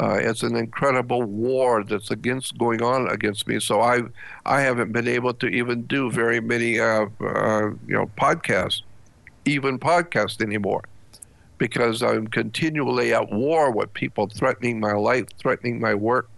Uh, 0.00 0.14
it's 0.14 0.42
an 0.42 0.56
incredible 0.56 1.22
war 1.22 1.84
that's 1.84 2.10
against 2.10 2.56
going 2.56 2.82
on 2.82 3.06
against 3.08 3.46
me. 3.46 3.60
So 3.60 3.82
I, 3.82 4.00
I 4.46 4.62
haven't 4.62 4.92
been 4.92 5.06
able 5.06 5.34
to 5.34 5.46
even 5.46 5.82
do 5.82 6.10
very 6.10 6.40
many, 6.40 6.80
uh, 6.80 7.08
uh, 7.20 7.72
you 7.86 7.94
know, 7.94 8.10
podcasts, 8.18 8.80
even 9.44 9.78
podcasts 9.78 10.40
anymore, 10.40 10.84
because 11.58 12.02
I'm 12.02 12.26
continually 12.26 13.12
at 13.12 13.30
war 13.30 13.70
with 13.70 13.92
people 13.92 14.28
threatening 14.28 14.80
my 14.80 14.94
life, 14.94 15.26
threatening 15.38 15.78
my 15.78 15.92
work. 15.94 16.30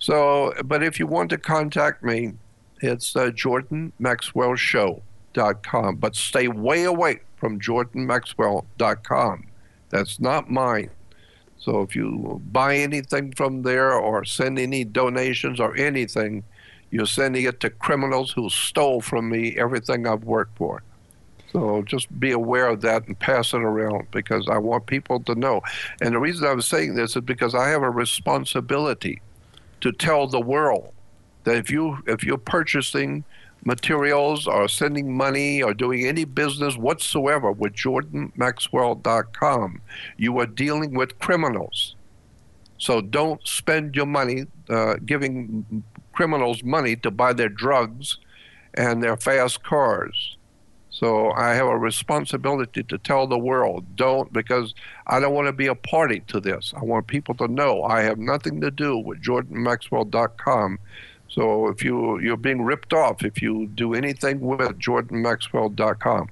So, 0.00 0.52
but 0.64 0.82
if 0.82 0.98
you 0.98 1.06
want 1.06 1.30
to 1.30 1.38
contact 1.38 2.02
me, 2.02 2.32
it's 2.80 3.14
uh, 3.14 3.30
jordanmaxwellshow.com. 3.30 5.96
But 5.96 6.16
stay 6.16 6.48
way 6.48 6.84
away 6.84 7.20
from 7.44 7.60
jordanmaxwell.com. 7.60 9.46
That's 9.90 10.18
not 10.18 10.50
mine. 10.50 10.88
So 11.58 11.82
if 11.82 11.94
you 11.94 12.40
buy 12.50 12.76
anything 12.76 13.32
from 13.32 13.60
there 13.60 13.92
or 13.92 14.24
send 14.24 14.58
any 14.58 14.82
donations 14.82 15.60
or 15.60 15.76
anything, 15.76 16.42
you're 16.90 17.04
sending 17.04 17.44
it 17.44 17.60
to 17.60 17.68
criminals 17.68 18.30
who 18.30 18.48
stole 18.48 19.02
from 19.02 19.28
me 19.28 19.58
everything 19.58 20.06
I've 20.06 20.24
worked 20.24 20.56
for. 20.56 20.82
So 21.52 21.82
just 21.82 22.18
be 22.18 22.30
aware 22.30 22.68
of 22.68 22.80
that 22.80 23.06
and 23.08 23.18
pass 23.18 23.52
it 23.52 23.60
around 23.60 24.06
because 24.10 24.48
I 24.48 24.56
want 24.56 24.86
people 24.86 25.20
to 25.24 25.34
know. 25.34 25.60
And 26.00 26.14
the 26.14 26.20
reason 26.20 26.48
I'm 26.48 26.62
saying 26.62 26.94
this 26.94 27.14
is 27.14 27.20
because 27.20 27.54
I 27.54 27.68
have 27.68 27.82
a 27.82 27.90
responsibility 27.90 29.20
to 29.82 29.92
tell 29.92 30.28
the 30.28 30.40
world 30.40 30.94
that 31.42 31.56
if 31.56 31.70
you 31.70 31.98
if 32.06 32.24
you're 32.24 32.38
purchasing 32.38 33.22
materials 33.64 34.46
or 34.46 34.68
sending 34.68 35.16
money 35.16 35.62
or 35.62 35.74
doing 35.74 36.06
any 36.06 36.24
business 36.24 36.76
whatsoever 36.76 37.52
with 37.52 37.74
jordanmaxwell.com, 37.74 39.80
you 40.16 40.38
are 40.38 40.46
dealing 40.46 40.94
with 40.94 41.18
criminals. 41.18 41.96
So 42.78 43.00
don't 43.00 43.46
spend 43.46 43.94
your 43.94 44.06
money 44.06 44.46
uh, 44.68 44.96
giving 45.04 45.84
criminals 46.12 46.62
money 46.62 46.96
to 46.96 47.10
buy 47.10 47.32
their 47.32 47.48
drugs 47.48 48.18
and 48.74 49.02
their 49.02 49.16
fast 49.16 49.62
cars. 49.62 50.36
So 50.90 51.32
I 51.32 51.54
have 51.54 51.66
a 51.66 51.76
responsibility 51.76 52.84
to 52.84 52.98
tell 52.98 53.26
the 53.26 53.38
world, 53.38 53.96
don't, 53.96 54.32
because 54.32 54.74
I 55.08 55.18
don't 55.18 55.34
want 55.34 55.48
to 55.48 55.52
be 55.52 55.66
a 55.66 55.74
party 55.74 56.20
to 56.28 56.38
this. 56.38 56.72
I 56.76 56.84
want 56.84 57.08
people 57.08 57.34
to 57.36 57.48
know 57.48 57.82
I 57.82 58.02
have 58.02 58.18
nothing 58.18 58.60
to 58.60 58.70
do 58.70 58.98
with 58.98 59.20
jordanmaxwell.com. 59.20 60.78
So 61.34 61.68
if 61.68 61.82
you 61.82 62.20
you're 62.20 62.36
being 62.36 62.62
ripped 62.62 62.92
off 62.92 63.24
if 63.24 63.42
you 63.42 63.66
do 63.66 63.94
anything 63.94 64.40
with 64.40 64.78
jordanmaxwell.com. 64.78 66.28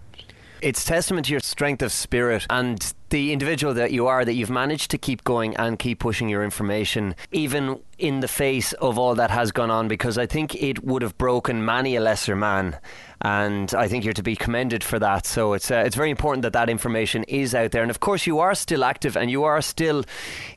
It's 0.61 0.85
testament 0.85 1.27
to 1.27 1.33
your 1.33 1.41
strength 1.41 1.83
of 1.83 1.91
spirit 1.91 2.47
and 2.49 2.95
the 3.12 3.32
individual 3.32 3.74
that 3.74 3.93
you 3.93 4.06
are 4.06 4.24
that 4.24 4.32
you've 4.32 4.51
managed 4.51 4.90
to 4.90 4.98
keep 4.98 5.22
going 5.22 5.55
and 5.56 5.78
keep 5.78 5.98
pushing 6.01 6.28
your 6.30 6.43
information 6.43 7.14
even 7.30 7.78
in 7.98 8.20
the 8.20 8.26
face 8.28 8.72
of 8.74 8.98
all 8.98 9.14
that 9.14 9.30
has 9.30 9.52
gone 9.52 9.70
on 9.70 9.86
because 9.86 10.16
I 10.16 10.26
think 10.26 10.55
it 10.60 10.82
would 10.82 11.02
have 11.02 11.16
broken 11.18 11.62
many 11.64 11.94
a 11.94 12.01
lesser 12.01 12.34
man 12.34 12.78
and 13.20 13.72
I 13.74 13.86
think 13.86 14.02
you're 14.05 14.14
to 14.14 14.22
be 14.22 14.34
commended 14.34 14.82
for 14.82 14.98
that. 14.98 15.26
So 15.26 15.52
it's 15.52 15.70
uh, 15.70 15.84
it's 15.86 15.94
very 15.94 16.10
important 16.10 16.43
that 16.43 16.55
that 16.55 16.68
information 16.70 17.22
is 17.28 17.55
out 17.55 17.70
there. 17.72 17.82
And 17.82 17.90
of 17.90 18.01
course 18.01 18.26
you 18.26 18.40
are 18.40 18.55
still 18.55 18.82
active 18.82 19.14
and 19.16 19.30
you 19.30 19.44
are 19.44 19.60
still 19.62 20.05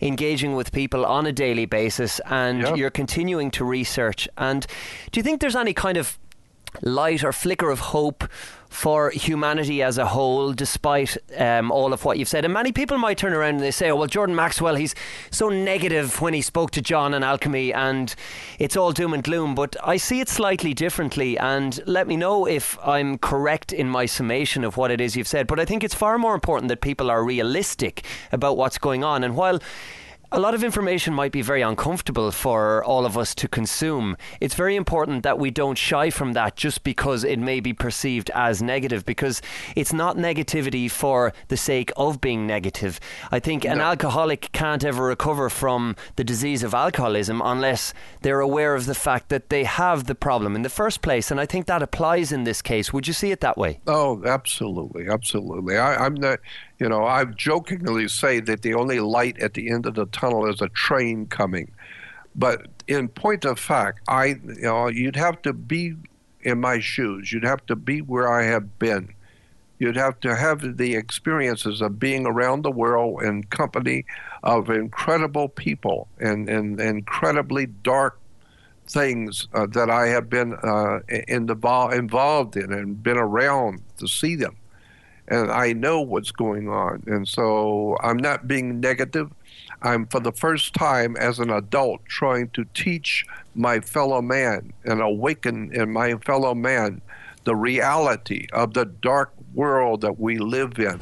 engaging 0.02 0.56
with 0.56 0.72
people 0.72 1.06
on 1.06 1.26
a 1.26 1.32
daily 1.34 1.66
basis 1.66 2.20
and 2.26 2.62
Yep. 2.62 2.78
you're 2.78 2.90
continuing 2.90 3.52
to 3.52 3.66
research. 3.66 4.28
And 4.38 4.66
do 5.12 5.20
you 5.20 5.24
think 5.24 5.42
there's 5.42 5.56
any 5.58 5.74
kind 5.74 5.98
of 5.98 6.18
light 6.82 7.24
or 7.24 7.32
flicker 7.32 7.70
of 7.70 7.80
hope 7.80 8.24
for 8.76 9.10
humanity 9.12 9.82
as 9.82 9.98
a 9.98 10.06
whole, 10.06 10.52
despite 10.52 11.18
um, 11.38 11.72
all 11.72 11.94
of 11.94 12.04
what 12.04 12.20
you've 12.20 12.28
said. 12.28 12.44
And 12.44 12.54
many 12.54 12.72
people 12.72 12.98
might 12.98 13.18
turn 13.18 13.34
around 13.34 13.56
and 13.56 13.64
they 13.64 13.72
say, 13.72 13.90
oh, 13.90 13.96
well, 13.96 14.08
Jordan 14.08 14.36
Maxwell, 14.36 14.76
he's 14.76 14.94
so 15.32 15.50
negative 15.50 16.22
when 16.22 16.34
he 16.34 16.42
spoke 16.42 16.72
to 16.72 16.82
John 16.82 17.14
and 17.14 17.24
Alchemy, 17.24 17.74
and 17.74 18.14
it's 18.60 18.76
all 18.76 18.92
doom 18.92 19.14
and 19.14 19.24
gloom. 19.24 19.56
But 19.56 19.78
I 19.84 19.98
see 19.98 20.20
it 20.20 20.28
slightly 20.28 20.74
differently, 20.74 21.38
and 21.38 21.80
let 21.88 22.08
me 22.08 22.18
know 22.18 22.46
if 22.46 22.78
I'm 22.84 23.18
correct 23.18 23.72
in 23.72 23.90
my 23.90 24.06
summation 24.06 24.64
of 24.64 24.76
what 24.76 24.92
it 24.92 25.00
is 25.00 25.16
you've 25.16 25.28
said. 25.28 25.48
But 25.48 25.60
I 25.60 25.66
think 25.66 25.84
it's 25.84 25.96
far 25.96 26.18
more 26.18 26.36
important 26.36 26.68
that 26.68 26.82
people 26.82 27.10
are 27.10 27.24
realistic 27.24 28.06
about 28.32 28.58
what's 28.58 28.78
going 28.78 29.04
on. 29.04 29.24
And 29.24 29.38
while 29.38 29.60
a 30.36 30.40
lot 30.40 30.54
of 30.54 30.66
information 30.66 31.14
might 31.14 31.32
be 31.32 31.42
very 31.42 31.62
uncomfortable 31.62 32.30
for 32.30 32.84
all 32.84 33.06
of 33.06 33.18
us 33.18 33.34
to 33.36 33.48
consume. 33.48 34.18
It's 34.42 34.54
very 34.54 34.76
important 34.76 35.24
that 35.24 35.40
we 35.40 35.50
don't 35.50 35.78
shy 35.78 36.10
from 36.10 36.34
that 36.34 36.58
just 36.58 36.84
because 36.84 37.24
it 37.24 37.40
may 37.40 37.62
be 37.62 37.72
perceived 37.72 38.30
as 38.36 38.62
negative, 38.62 39.06
because 39.06 39.42
it's 39.78 39.94
not 39.94 40.18
negativity 40.18 40.92
for 40.92 41.32
the 41.48 41.56
sake 41.56 41.90
of 41.96 42.20
being 42.20 42.46
negative. 42.46 43.00
I 43.32 43.40
think 43.40 43.64
an 43.64 43.80
alcoholic 43.80 44.52
can't 44.52 44.84
ever 44.84 45.06
recover 45.06 45.50
from 45.50 45.96
the 46.18 46.26
disease 46.26 46.64
of 46.64 46.74
alcoholism 46.74 47.42
unless 47.42 47.94
they're 48.20 48.42
aware 48.42 48.76
of 48.76 48.88
the 48.88 48.94
fact 48.94 49.30
that 49.30 49.50
they 49.50 49.64
have 49.64 50.04
the 50.04 50.16
problem 50.16 50.54
in 50.54 50.64
the 50.64 50.70
first 50.70 51.02
place. 51.02 51.32
And 51.32 51.40
I 51.40 51.46
think 51.46 51.66
that 51.68 51.82
applies 51.82 52.34
in 52.34 52.44
this 52.44 52.62
case. 52.62 52.92
Would 52.92 53.08
you 53.08 53.14
see 53.14 53.32
it 53.32 53.40
that 53.40 53.58
way? 53.58 53.80
Oh, 53.88 54.22
absolutely, 54.26 55.08
absolutely. 55.08 55.78
I, 55.78 55.96
I'm 55.96 56.16
not, 56.16 56.40
you 56.80 56.90
know, 56.90 57.06
I 57.06 57.26
jokingly 57.26 58.08
say 58.08 58.40
that 58.42 58.62
the 58.62 58.74
only 58.74 59.00
light 59.00 59.40
at 59.40 59.54
the 59.54 59.70
end 59.70 59.86
of 59.86 59.96
the 59.96 60.06
tunnel 60.08 60.46
is 60.46 60.62
a 60.62 60.70
train 60.70 61.28
coming, 61.28 61.72
but 62.36 62.68
in 62.88 63.08
point 63.08 63.46
of 63.46 63.60
fact, 63.60 64.02
I, 64.08 64.26
you 64.26 64.62
know, 64.62 64.88
you'd 64.88 65.16
have 65.16 65.42
to 65.44 65.54
be 65.54 65.96
in 66.42 66.60
my 66.60 66.80
shoes. 66.80 67.32
You'd 67.32 67.44
have 67.44 67.66
to 67.66 67.76
be 67.76 68.02
where 68.02 68.32
I 68.32 68.44
have 68.44 68.78
been. 68.78 69.14
You'd 69.80 69.98
have 69.98 70.20
to 70.22 70.36
have 70.36 70.78
the 70.78 70.96
experiences 70.96 71.82
of 71.82 72.00
being 72.00 72.26
around 72.26 72.62
the 72.62 72.72
world 72.72 73.24
in 73.24 73.44
company 73.44 74.06
of 74.44 74.70
incredible 74.70 75.50
people 75.50 76.08
and, 76.20 76.48
and 76.48 76.80
incredibly 76.80 77.66
dark 77.66 78.20
things 78.88 79.48
uh, 79.54 79.66
that 79.68 79.90
I 79.90 80.08
have 80.08 80.30
been 80.30 80.54
uh, 80.54 81.00
in 81.28 81.48
the, 81.48 81.90
involved 81.94 82.56
in 82.56 82.72
and 82.72 83.02
been 83.02 83.18
around 83.18 83.82
to 83.98 84.08
see 84.08 84.36
them. 84.36 84.56
And 85.28 85.52
I 85.52 85.74
know 85.74 86.02
what's 86.02 86.32
going 86.32 86.70
on. 86.70 87.04
And 87.08 87.28
so 87.28 87.98
I'm 88.02 88.18
not 88.18 88.48
being 88.48 88.80
negative. 88.80 89.32
I'm, 89.82 90.08
for 90.08 90.20
the 90.20 90.32
first 90.32 90.74
time 90.74 91.16
as 91.18 91.40
an 91.40 91.50
adult, 91.50 92.06
trying 92.06 92.50
to 92.50 92.66
teach 92.74 93.26
my 93.56 93.80
fellow 93.80 94.22
man 94.22 94.74
and 94.84 95.02
awaken 95.02 95.72
in 95.74 95.92
my 95.92 96.16
fellow 96.18 96.54
man 96.54 97.02
the 97.44 97.56
reality 97.56 98.48
of 98.54 98.74
the 98.74 98.86
dark 98.86 99.34
world 99.54 100.02
that 100.02 100.20
we 100.20 100.38
live 100.38 100.78
in. 100.80 101.00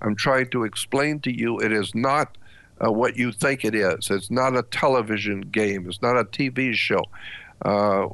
I'm 0.00 0.14
trying 0.14 0.48
to 0.50 0.64
explain 0.64 1.20
to 1.20 1.36
you 1.36 1.58
it 1.58 1.72
is 1.72 1.94
not 1.94 2.38
uh, 2.84 2.92
what 2.92 3.16
you 3.16 3.32
think 3.32 3.64
it 3.64 3.74
is. 3.74 4.10
It's 4.10 4.30
not 4.30 4.56
a 4.56 4.62
television 4.62 5.40
game. 5.40 5.88
It's 5.88 6.02
not 6.02 6.16
a 6.16 6.24
TV 6.24 6.74
show. 6.74 7.02
Uh, 7.64 8.06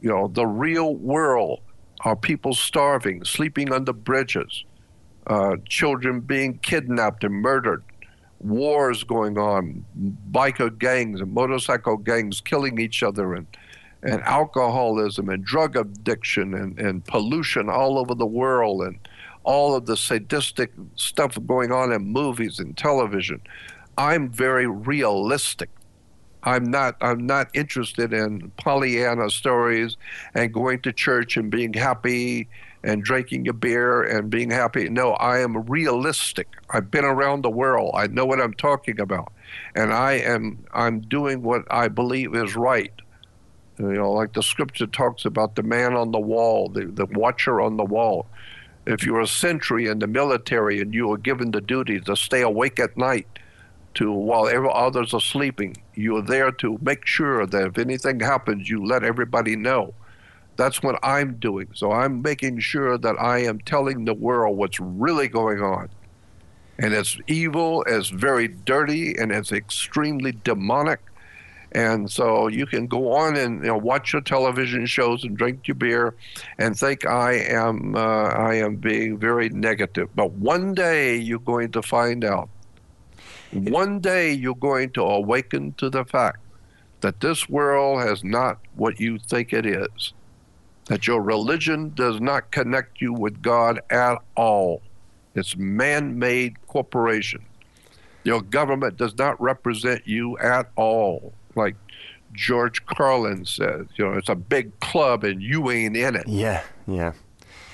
you 0.00 0.10
know, 0.10 0.28
the 0.28 0.46
real 0.46 0.94
world 0.94 1.60
are 2.02 2.14
people 2.14 2.54
starving, 2.54 3.24
sleeping 3.24 3.72
under 3.72 3.92
bridges, 3.92 4.64
uh, 5.26 5.56
children 5.68 6.20
being 6.20 6.58
kidnapped 6.58 7.24
and 7.24 7.34
murdered, 7.34 7.82
wars 8.40 9.04
going 9.04 9.38
on, 9.38 9.84
biker 10.30 10.76
gangs 10.78 11.20
and 11.20 11.32
motorcycle 11.32 11.96
gangs 11.96 12.40
killing 12.40 12.78
each 12.78 13.02
other, 13.02 13.34
and 13.34 13.46
and 14.04 14.22
alcoholism 14.24 15.30
and 15.30 15.44
drug 15.44 15.76
addiction 15.76 16.52
and, 16.54 16.78
and 16.78 17.04
pollution 17.06 17.70
all 17.70 17.98
over 17.98 18.14
the 18.14 18.26
world 18.26 18.82
and 18.82 18.98
all 19.44 19.74
of 19.74 19.86
the 19.86 19.96
sadistic 19.96 20.72
stuff 20.94 21.38
going 21.46 21.72
on 21.72 21.92
in 21.92 22.02
movies 22.02 22.58
and 22.58 22.76
television. 22.76 23.40
I'm 23.96 24.28
very 24.28 24.66
realistic. 24.66 25.70
I'm 26.42 26.64
not 26.64 26.96
I'm 27.00 27.24
not 27.24 27.48
interested 27.54 28.12
in 28.12 28.50
Pollyanna 28.58 29.30
stories 29.30 29.96
and 30.34 30.52
going 30.52 30.80
to 30.82 30.92
church 30.92 31.38
and 31.38 31.50
being 31.50 31.72
happy 31.72 32.48
and 32.84 33.02
drinking 33.02 33.48
a 33.48 33.52
beer 33.52 34.02
and 34.02 34.28
being 34.28 34.50
happy. 34.50 34.90
No, 34.90 35.12
I 35.12 35.38
am 35.38 35.64
realistic. 35.64 36.48
I've 36.68 36.90
been 36.90 37.04
around 37.04 37.42
the 37.42 37.50
world. 37.50 37.92
I 37.96 38.06
know 38.08 38.26
what 38.26 38.42
I'm 38.42 38.52
talking 38.52 39.00
about. 39.00 39.32
And 39.74 39.92
I 39.92 40.12
am 40.12 40.64
I'm 40.72 41.00
doing 41.00 41.42
what 41.42 41.64
I 41.70 41.88
believe 41.88 42.34
is 42.34 42.54
right. 42.54 42.92
You 43.78 43.94
know, 43.94 44.12
like 44.12 44.34
the 44.34 44.42
scripture 44.42 44.86
talks 44.86 45.24
about 45.24 45.56
the 45.56 45.62
man 45.62 45.94
on 45.94 46.12
the 46.12 46.20
wall, 46.20 46.68
the, 46.68 46.84
the 46.84 47.06
watcher 47.06 47.60
on 47.60 47.78
the 47.78 47.84
wall. 47.84 48.26
If 48.86 49.04
you're 49.04 49.22
a 49.22 49.26
sentry 49.26 49.86
in 49.86 49.98
the 49.98 50.06
military 50.06 50.80
and 50.80 50.92
you 50.92 51.10
are 51.12 51.16
given 51.16 51.52
the 51.52 51.62
duty 51.62 52.00
to 52.00 52.14
stay 52.14 52.42
awake 52.42 52.78
at 52.78 52.98
night 52.98 53.26
to 53.94 54.12
while 54.12 54.46
others 54.74 55.14
are 55.14 55.20
sleeping, 55.20 55.76
you're 55.94 56.20
there 56.20 56.52
to 56.52 56.78
make 56.82 57.06
sure 57.06 57.46
that 57.46 57.66
if 57.66 57.78
anything 57.78 58.20
happens, 58.20 58.68
you 58.68 58.84
let 58.84 59.04
everybody 59.04 59.56
know. 59.56 59.94
That's 60.56 60.82
what 60.82 60.98
I'm 61.02 61.34
doing. 61.34 61.68
So 61.74 61.92
I'm 61.92 62.22
making 62.22 62.60
sure 62.60 62.96
that 62.98 63.16
I 63.20 63.38
am 63.38 63.58
telling 63.60 64.04
the 64.04 64.14
world 64.14 64.56
what's 64.56 64.78
really 64.80 65.28
going 65.28 65.60
on. 65.60 65.88
And 66.78 66.92
it's 66.92 67.18
evil, 67.26 67.84
it's 67.86 68.08
very 68.08 68.48
dirty, 68.48 69.16
and 69.16 69.30
it's 69.30 69.52
extremely 69.52 70.32
demonic. 70.32 71.00
And 71.72 72.10
so 72.10 72.46
you 72.46 72.66
can 72.66 72.86
go 72.86 73.12
on 73.12 73.36
and 73.36 73.60
you 73.60 73.68
know, 73.68 73.76
watch 73.76 74.12
your 74.12 74.22
television 74.22 74.86
shows 74.86 75.24
and 75.24 75.36
drink 75.36 75.66
your 75.66 75.74
beer, 75.74 76.14
and 76.58 76.78
think 76.78 77.04
I 77.04 77.32
am 77.32 77.96
uh, 77.96 77.98
I 77.98 78.54
am 78.54 78.76
being 78.76 79.18
very 79.18 79.48
negative. 79.48 80.08
But 80.14 80.32
one 80.32 80.74
day 80.74 81.16
you're 81.16 81.40
going 81.40 81.72
to 81.72 81.82
find 81.82 82.24
out. 82.24 82.48
One 83.52 83.98
day 83.98 84.32
you're 84.32 84.54
going 84.54 84.90
to 84.90 85.02
awaken 85.02 85.74
to 85.78 85.90
the 85.90 86.04
fact 86.04 86.38
that 87.00 87.20
this 87.20 87.48
world 87.48 88.02
has 88.02 88.22
not 88.22 88.58
what 88.76 89.00
you 89.00 89.18
think 89.18 89.52
it 89.52 89.66
is 89.66 90.12
that 90.86 91.06
your 91.06 91.22
religion 91.22 91.92
does 91.94 92.20
not 92.20 92.50
connect 92.50 93.00
you 93.00 93.12
with 93.12 93.40
God 93.42 93.80
at 93.90 94.18
all. 94.36 94.82
It's 95.34 95.56
man-made 95.56 96.66
corporation. 96.66 97.44
Your 98.22 98.42
government 98.42 98.96
does 98.96 99.16
not 99.18 99.40
represent 99.40 100.06
you 100.06 100.38
at 100.38 100.70
all. 100.76 101.32
Like 101.54 101.76
George 102.32 102.84
Carlin 102.86 103.44
says, 103.44 103.86
you 103.96 104.04
know, 104.04 104.12
it's 104.12 104.28
a 104.28 104.34
big 104.34 104.78
club 104.80 105.24
and 105.24 105.42
you 105.42 105.70
ain't 105.70 105.96
in 105.96 106.16
it. 106.16 106.26
Yeah, 106.26 106.62
yeah. 106.86 107.12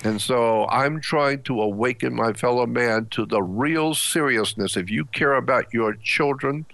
And 0.03 0.21
so 0.21 0.67
I'm 0.69 1.01
trying 1.01 1.43
to 1.43 1.61
awaken 1.61 2.15
my 2.15 2.33
fellow 2.33 2.67
man 2.67 3.07
to 3.11 3.27
the 3.27 3.43
real 3.43 3.95
seriousness. 3.95 4.77
If 4.77 4.89
you 4.91 5.05
care 5.05 5.35
about 5.35 5.73
your 5.75 5.95
children, 5.95 6.65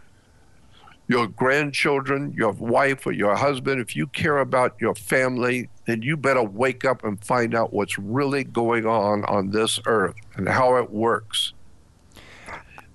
your 1.08 1.28
grandchildren, 1.28 2.32
your 2.36 2.52
wife, 2.52 3.06
or 3.06 3.12
your 3.12 3.36
husband, 3.36 3.80
if 3.80 3.94
you 3.94 4.08
care 4.08 4.38
about 4.38 4.74
your 4.80 4.94
family, 4.94 5.68
then 5.86 6.02
you 6.02 6.16
better 6.16 6.42
wake 6.42 6.84
up 6.84 7.04
and 7.04 7.22
find 7.24 7.54
out 7.54 7.72
what's 7.72 7.98
really 7.98 8.42
going 8.42 8.86
on 8.86 9.24
on 9.26 9.50
this 9.50 9.78
earth 9.86 10.16
and 10.34 10.48
how 10.48 10.76
it 10.76 10.90
works. 10.90 11.52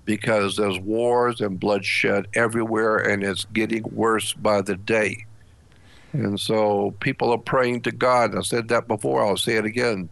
Because 0.04 0.56
there's 0.56 0.78
wars 0.78 1.40
and 1.40 1.58
bloodshed 1.58 2.26
everywhere, 2.34 2.98
and 2.98 3.22
it's 3.22 3.46
getting 3.46 3.84
worse 3.84 4.32
by 4.32 4.60
the 4.60 4.76
day. 4.76 5.24
And 6.12 6.38
so 6.38 6.94
people 7.00 7.30
are 7.32 7.38
praying 7.38 7.82
to 7.82 7.92
God. 7.92 8.36
I 8.36 8.42
said 8.42 8.68
that 8.68 8.86
before, 8.88 9.24
I'll 9.24 9.36
say 9.36 9.56
it 9.56 9.64
again. 9.64 10.10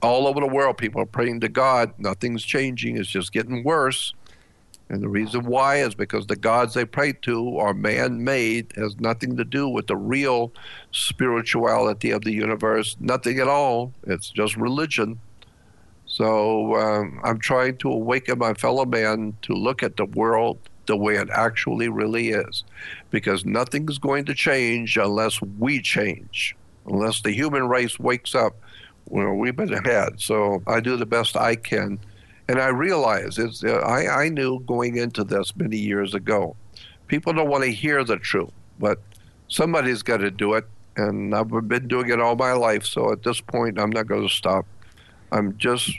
All 0.00 0.26
over 0.26 0.40
the 0.40 0.46
world, 0.46 0.78
people 0.78 1.02
are 1.02 1.06
praying 1.06 1.40
to 1.40 1.48
God. 1.48 1.92
Nothing's 1.98 2.44
changing, 2.44 2.96
it's 2.96 3.10
just 3.10 3.32
getting 3.32 3.62
worse. 3.64 4.14
And 4.92 5.02
the 5.02 5.08
reason 5.08 5.46
why 5.46 5.76
is 5.76 5.94
because 5.94 6.26
the 6.26 6.36
gods 6.36 6.74
they 6.74 6.84
pray 6.84 7.14
to 7.22 7.56
are 7.56 7.72
man 7.72 8.22
made, 8.22 8.74
has 8.76 9.00
nothing 9.00 9.38
to 9.38 9.44
do 9.44 9.66
with 9.66 9.86
the 9.86 9.96
real 9.96 10.52
spirituality 10.90 12.10
of 12.10 12.24
the 12.24 12.32
universe, 12.32 12.94
nothing 13.00 13.38
at 13.38 13.48
all. 13.48 13.94
It's 14.06 14.28
just 14.28 14.54
religion. 14.54 15.18
So 16.04 16.76
um, 16.76 17.22
I'm 17.24 17.38
trying 17.38 17.78
to 17.78 17.90
awaken 17.90 18.38
my 18.38 18.52
fellow 18.52 18.84
man 18.84 19.34
to 19.42 19.54
look 19.54 19.82
at 19.82 19.96
the 19.96 20.04
world 20.04 20.58
the 20.84 20.96
way 20.98 21.14
it 21.14 21.30
actually 21.30 21.88
really 21.88 22.28
is. 22.28 22.62
Because 23.08 23.46
nothing's 23.46 23.96
going 23.96 24.26
to 24.26 24.34
change 24.34 24.98
unless 24.98 25.40
we 25.40 25.80
change, 25.80 26.54
unless 26.84 27.22
the 27.22 27.32
human 27.32 27.66
race 27.66 27.98
wakes 27.98 28.34
up. 28.34 28.56
Well, 29.06 29.32
we've 29.32 29.56
been 29.56 29.72
ahead. 29.72 30.20
So 30.20 30.62
I 30.66 30.80
do 30.80 30.98
the 30.98 31.06
best 31.06 31.34
I 31.34 31.56
can 31.56 31.98
and 32.48 32.60
I 32.60 32.68
realize 32.68 33.38
it's, 33.38 33.64
uh, 33.64 33.78
I, 33.78 34.24
I 34.24 34.28
knew 34.28 34.60
going 34.60 34.96
into 34.96 35.24
this 35.24 35.54
many 35.56 35.78
years 35.78 36.14
ago, 36.14 36.56
people 37.06 37.32
don't 37.32 37.48
want 37.48 37.64
to 37.64 37.72
hear 37.72 38.04
the 38.04 38.16
truth, 38.16 38.52
but 38.78 39.00
somebody's 39.48 40.02
got 40.02 40.18
to 40.18 40.30
do 40.30 40.54
it. 40.54 40.66
And 40.96 41.34
I've 41.34 41.48
been 41.48 41.88
doing 41.88 42.10
it 42.10 42.20
all 42.20 42.36
my 42.36 42.52
life. 42.52 42.84
So 42.84 43.12
at 43.12 43.22
this 43.22 43.40
point, 43.40 43.78
I'm 43.78 43.90
not 43.90 44.06
going 44.06 44.28
to 44.28 44.34
stop. 44.34 44.66
I'm 45.30 45.56
just 45.56 45.90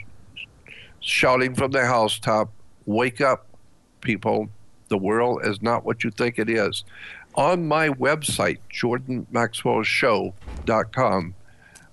shouting 1.00 1.54
from 1.54 1.72
the 1.72 1.84
housetop 1.84 2.50
wake 2.86 3.20
up, 3.20 3.46
people. 4.00 4.48
The 4.88 4.98
world 4.98 5.40
is 5.44 5.62
not 5.62 5.84
what 5.84 6.04
you 6.04 6.10
think 6.10 6.38
it 6.38 6.48
is. 6.48 6.84
On 7.34 7.66
my 7.66 7.88
website, 7.88 8.58
jordanmaxwellshow.com, 8.72 11.34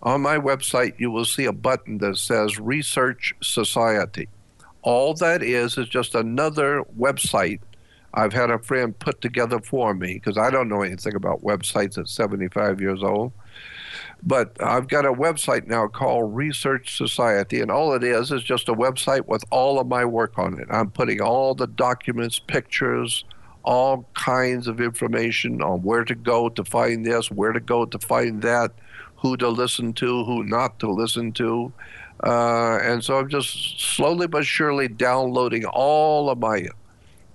on 0.03 0.21
my 0.21 0.37
website, 0.37 0.99
you 0.99 1.09
will 1.09 1.25
see 1.25 1.45
a 1.45 1.53
button 1.53 1.97
that 1.99 2.17
says 2.17 2.59
Research 2.59 3.33
Society. 3.41 4.27
All 4.83 5.13
that 5.15 5.43
is 5.43 5.77
is 5.77 5.87
just 5.87 6.15
another 6.15 6.83
website 6.97 7.59
I've 8.13 8.33
had 8.33 8.49
a 8.49 8.59
friend 8.59 8.97
put 8.97 9.21
together 9.21 9.59
for 9.59 9.93
me 9.93 10.15
because 10.15 10.37
I 10.37 10.49
don't 10.49 10.67
know 10.67 10.81
anything 10.81 11.15
about 11.15 11.43
websites 11.43 11.97
at 11.97 12.09
75 12.09 12.81
years 12.81 13.01
old. 13.03 13.31
But 14.23 14.61
I've 14.61 14.87
got 14.87 15.05
a 15.05 15.13
website 15.13 15.67
now 15.67 15.87
called 15.87 16.35
Research 16.35 16.95
Society, 16.97 17.61
and 17.61 17.71
all 17.71 17.93
it 17.93 18.03
is 18.03 18.31
is 18.31 18.43
just 18.43 18.69
a 18.69 18.73
website 18.73 19.25
with 19.27 19.43
all 19.49 19.79
of 19.79 19.87
my 19.87 20.05
work 20.05 20.37
on 20.37 20.59
it. 20.59 20.67
I'm 20.69 20.91
putting 20.91 21.21
all 21.21 21.55
the 21.55 21.67
documents, 21.67 22.37
pictures, 22.37 23.25
all 23.63 24.07
kinds 24.13 24.67
of 24.67 24.79
information 24.79 25.61
on 25.61 25.81
where 25.81 26.03
to 26.03 26.15
go 26.15 26.49
to 26.49 26.63
find 26.63 27.05
this, 27.05 27.31
where 27.31 27.51
to 27.51 27.59
go 27.59 27.85
to 27.85 27.97
find 27.97 28.41
that, 28.43 28.71
who 29.17 29.37
to 29.37 29.49
listen 29.49 29.93
to, 29.93 30.23
who 30.25 30.43
not 30.43 30.79
to 30.79 30.91
listen 30.91 31.31
to. 31.33 31.71
Uh, 32.23 32.77
and 32.81 33.03
so 33.03 33.17
I'm 33.17 33.29
just 33.29 33.79
slowly 33.79 34.27
but 34.27 34.45
surely 34.45 34.87
downloading 34.87 35.65
all 35.65 36.29
of 36.29 36.39
my 36.39 36.67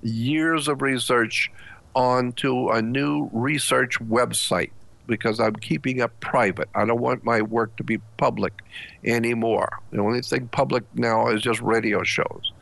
years 0.02 0.68
of 0.68 0.82
research 0.82 1.50
onto 1.94 2.68
a 2.68 2.80
new 2.82 3.28
research 3.32 3.98
website 4.00 4.70
because 5.06 5.40
I'm 5.40 5.56
keeping 5.56 5.98
it 5.98 6.20
private. 6.20 6.68
I 6.74 6.84
don't 6.84 7.00
want 7.00 7.24
my 7.24 7.42
work 7.42 7.74
to 7.76 7.84
be 7.84 7.98
public 8.16 8.52
anymore. 9.04 9.68
The 9.90 10.00
only 10.00 10.20
thing 10.20 10.48
public 10.48 10.84
now 10.94 11.28
is 11.28 11.42
just 11.42 11.60
radio 11.60 12.02
shows. 12.02 12.52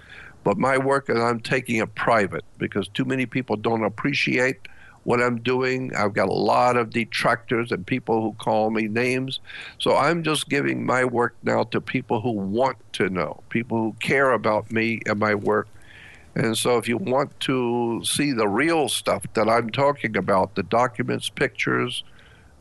But 0.45 0.59
my 0.59 0.77
work, 0.77 1.09
I'm 1.09 1.41
taking 1.41 1.77
it 1.77 1.95
private 1.95 2.45
because 2.59 2.87
too 2.89 3.07
many 3.07 3.25
people 3.25 3.57
don't 3.57 3.83
appreciate 3.83 4.69
what 5.05 5.23
I'm 5.23 5.41
doing. 5.41 5.95
I've 5.95 6.15
got 6.15 6.29
a 6.29 6.33
lot 6.33 6.77
of 6.77 6.91
detractors 6.91 7.71
and 7.71 7.87
people 7.87 8.23
who 8.23 8.33
call 8.35 8.71
me 8.71 8.89
names. 8.89 9.41
So 9.79 9.97
I'm 9.97 10.23
just 10.23 10.49
giving 10.49 10.85
my 10.85 11.05
work 11.05 11.37
now 11.43 11.65
to 11.65 11.81
people 11.81 12.21
who 12.21 12.33
want 12.33 12.77
to 12.95 13.09
know, 13.09 13.43
people 13.51 13.79
who 13.79 13.95
care 14.01 14.33
about 14.33 14.73
me 14.73 15.01
and 15.07 15.21
my 15.21 15.35
work. 15.35 15.69
And 16.35 16.59
so 16.59 16.79
if 16.79 16.89
you 16.89 16.97
want 16.97 17.39
to 17.41 18.03
see 18.05 18.33
the 18.33 18.49
real 18.49 18.89
stuff 18.89 19.23
that 19.35 19.49
I'm 19.49 19.71
talking 19.71 20.17
about, 20.17 20.57
the 20.57 20.65
documents, 20.65 21.29
pictures, 21.29 22.03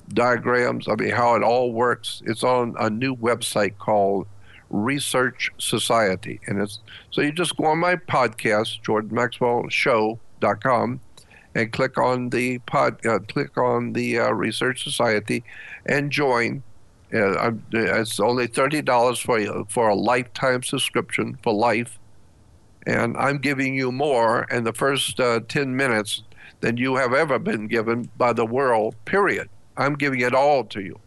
diagrams, 0.09 0.87
I 0.87 0.95
mean, 0.95 1.09
how 1.09 1.35
it 1.35 1.43
all 1.43 1.71
works, 1.71 2.21
it's 2.25 2.43
on 2.43 2.75
a 2.79 2.89
new 2.89 3.15
website 3.15 3.77
called 3.79 4.27
Research 4.69 5.49
Society. 5.57 6.39
And 6.45 6.61
it's 6.61 6.81
so 7.09 7.21
you 7.21 7.31
just 7.31 7.57
go 7.57 7.65
on 7.65 7.79
my 7.79 7.95
podcast, 7.95 8.83
jordanmaxwellshow.com 8.83 10.99
and 11.55 11.71
click 11.71 11.97
on 11.97 12.29
the 12.29 12.59
pod, 12.59 13.05
uh, 13.05 13.19
click 13.19 13.57
on 13.57 13.93
the 13.93 14.19
uh, 14.19 14.31
Research 14.31 14.83
Society, 14.83 15.43
and 15.85 16.11
join. 16.11 16.63
Uh, 17.13 17.51
it's 17.71 18.19
only 18.19 18.47
thirty 18.47 18.81
dollars 18.81 19.19
for 19.19 19.65
for 19.69 19.89
a 19.89 19.95
lifetime 19.95 20.63
subscription 20.63 21.37
for 21.43 21.53
life, 21.53 21.99
and 22.87 23.15
I'm 23.17 23.37
giving 23.37 23.75
you 23.75 23.91
more 23.91 24.45
in 24.49 24.63
the 24.63 24.73
first 24.73 25.19
uh, 25.19 25.41
ten 25.47 25.75
minutes 25.75 26.23
than 26.61 26.77
you 26.77 26.95
have 26.95 27.13
ever 27.13 27.37
been 27.37 27.67
given 27.67 28.09
by 28.17 28.33
the 28.33 28.45
world. 28.45 28.95
Period. 29.05 29.49
I'm 29.77 29.95
giving 29.95 30.21
it 30.21 30.33
all 30.33 30.63
to 30.65 30.81
you. 30.81 30.99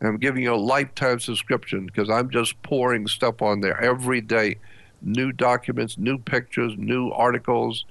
I'm 0.00 0.18
giving 0.18 0.42
you 0.42 0.54
a 0.54 0.56
lifetime 0.56 1.20
subscription 1.20 1.86
because 1.86 2.10
I'm 2.10 2.28
just 2.28 2.60
pouring 2.62 3.06
stuff 3.06 3.40
on 3.40 3.60
there 3.60 3.80
every 3.80 4.20
day, 4.20 4.56
new 5.00 5.32
documents, 5.32 5.96
new 5.96 6.18
pictures, 6.18 6.74
new 6.76 7.10
articles 7.10 7.84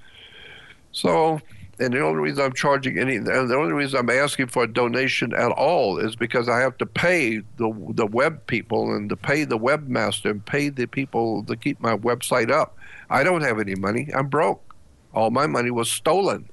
so 0.91 1.39
and 1.81 1.93
the 1.93 2.01
only 2.01 2.22
reason 2.22 2.45
I'm 2.45 2.53
charging 2.53 2.99
any, 2.99 3.15
and 3.15 3.26
the 3.26 3.55
only 3.55 3.73
reason 3.73 3.99
I'm 3.99 4.09
asking 4.11 4.47
for 4.47 4.63
a 4.63 4.72
donation 4.72 5.34
at 5.34 5.51
all 5.51 5.97
is 5.97 6.15
because 6.15 6.47
I 6.47 6.59
have 6.59 6.77
to 6.77 6.85
pay 6.85 7.38
the 7.57 7.73
the 7.95 8.05
web 8.05 8.45
people 8.45 8.93
and 8.93 9.09
to 9.09 9.15
pay 9.15 9.45
the 9.45 9.57
webmaster 9.57 10.30
and 10.30 10.45
pay 10.45 10.69
the 10.69 10.85
people 10.85 11.43
to 11.45 11.55
keep 11.55 11.81
my 11.81 11.97
website 11.97 12.51
up. 12.51 12.77
I 13.09 13.23
don't 13.23 13.41
have 13.41 13.59
any 13.59 13.73
money. 13.73 14.09
I'm 14.13 14.27
broke. 14.27 14.76
All 15.13 15.31
my 15.31 15.47
money 15.47 15.72
was 15.72 15.89
stolen. 15.89 16.47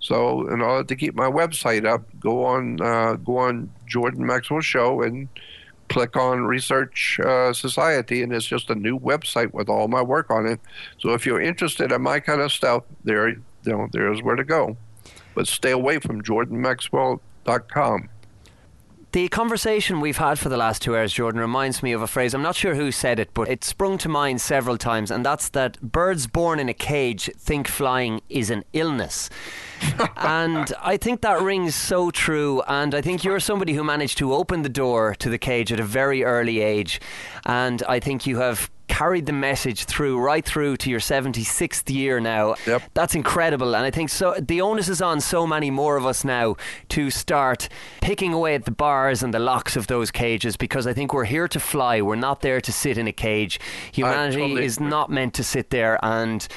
So 0.00 0.48
in 0.48 0.62
order 0.62 0.84
to 0.84 0.96
keep 0.96 1.14
my 1.14 1.30
website 1.30 1.84
up, 1.84 2.02
go 2.18 2.44
on 2.46 2.80
uh, 2.80 3.14
go 3.16 3.36
on 3.36 3.70
Jordan 3.86 4.24
Maxwell 4.24 4.60
Show 4.62 5.02
and 5.02 5.28
click 5.88 6.16
on 6.16 6.44
Research 6.44 7.20
uh, 7.20 7.52
Society, 7.52 8.22
and 8.22 8.32
it's 8.32 8.46
just 8.46 8.70
a 8.70 8.74
new 8.74 8.98
website 8.98 9.52
with 9.52 9.68
all 9.68 9.88
my 9.88 10.02
work 10.02 10.30
on 10.30 10.46
it. 10.46 10.60
So 10.98 11.12
if 11.14 11.26
you're 11.26 11.40
interested 11.40 11.92
in 11.92 12.02
my 12.02 12.20
kind 12.20 12.40
of 12.40 12.52
stuff, 12.52 12.84
there, 13.04 13.36
you 13.68 13.76
know, 13.76 13.88
there's 13.92 14.22
where 14.22 14.36
to 14.36 14.44
go. 14.44 14.76
But 15.34 15.46
stay 15.46 15.70
away 15.70 15.98
from 15.98 16.22
JordanMaxwell.com. 16.22 18.08
The 19.12 19.28
conversation 19.28 20.00
we've 20.00 20.18
had 20.18 20.38
for 20.38 20.50
the 20.50 20.58
last 20.58 20.82
two 20.82 20.94
hours, 20.94 21.14
Jordan, 21.14 21.40
reminds 21.40 21.82
me 21.82 21.92
of 21.92 22.02
a 22.02 22.06
phrase. 22.06 22.34
I'm 22.34 22.42
not 22.42 22.56
sure 22.56 22.74
who 22.74 22.92
said 22.92 23.18
it, 23.18 23.32
but 23.32 23.48
it 23.48 23.64
sprung 23.64 23.96
to 23.98 24.08
mind 24.08 24.42
several 24.42 24.76
times, 24.76 25.10
and 25.10 25.24
that's 25.24 25.48
that 25.50 25.80
birds 25.80 26.26
born 26.26 26.58
in 26.58 26.68
a 26.68 26.74
cage 26.74 27.30
think 27.38 27.68
flying 27.68 28.20
is 28.28 28.50
an 28.50 28.64
illness. 28.74 29.30
and 30.16 30.74
I 30.82 30.98
think 30.98 31.22
that 31.22 31.40
rings 31.40 31.74
so 31.74 32.10
true. 32.10 32.62
And 32.68 32.94
I 32.94 33.00
think 33.00 33.24
you're 33.24 33.40
somebody 33.40 33.72
who 33.72 33.82
managed 33.82 34.18
to 34.18 34.34
open 34.34 34.60
the 34.60 34.68
door 34.68 35.14
to 35.20 35.30
the 35.30 35.38
cage 35.38 35.72
at 35.72 35.80
a 35.80 35.84
very 35.84 36.22
early 36.22 36.60
age. 36.60 37.00
And 37.46 37.82
I 37.88 38.00
think 38.00 38.26
you 38.26 38.38
have 38.40 38.70
carried 38.98 39.26
the 39.26 39.32
message 39.32 39.84
through 39.84 40.18
right 40.18 40.44
through 40.44 40.76
to 40.76 40.90
your 40.90 40.98
76th 40.98 41.88
year 41.88 42.18
now. 42.18 42.56
Yep. 42.66 42.82
That's 42.94 43.14
incredible. 43.14 43.76
And 43.76 43.86
I 43.86 43.92
think 43.92 44.10
so 44.10 44.34
the 44.40 44.60
onus 44.60 44.88
is 44.88 45.00
on 45.00 45.20
so 45.20 45.46
many 45.46 45.70
more 45.70 45.96
of 45.96 46.04
us 46.04 46.24
now 46.24 46.56
to 46.88 47.08
start 47.08 47.68
picking 48.00 48.32
away 48.32 48.56
at 48.56 48.64
the 48.64 48.72
bars 48.72 49.22
and 49.22 49.32
the 49.32 49.38
locks 49.38 49.76
of 49.76 49.86
those 49.86 50.10
cages 50.10 50.56
because 50.56 50.84
I 50.84 50.94
think 50.94 51.14
we're 51.14 51.26
here 51.26 51.46
to 51.46 51.60
fly. 51.60 52.00
We're 52.00 52.16
not 52.16 52.40
there 52.40 52.60
to 52.60 52.72
sit 52.72 52.98
in 52.98 53.06
a 53.06 53.12
cage. 53.12 53.60
Humanity 53.92 54.40
totally 54.40 54.64
is 54.64 54.78
agree. 54.78 54.88
not 54.88 55.10
meant 55.10 55.32
to 55.34 55.44
sit 55.44 55.70
there 55.70 56.04
and 56.04 56.48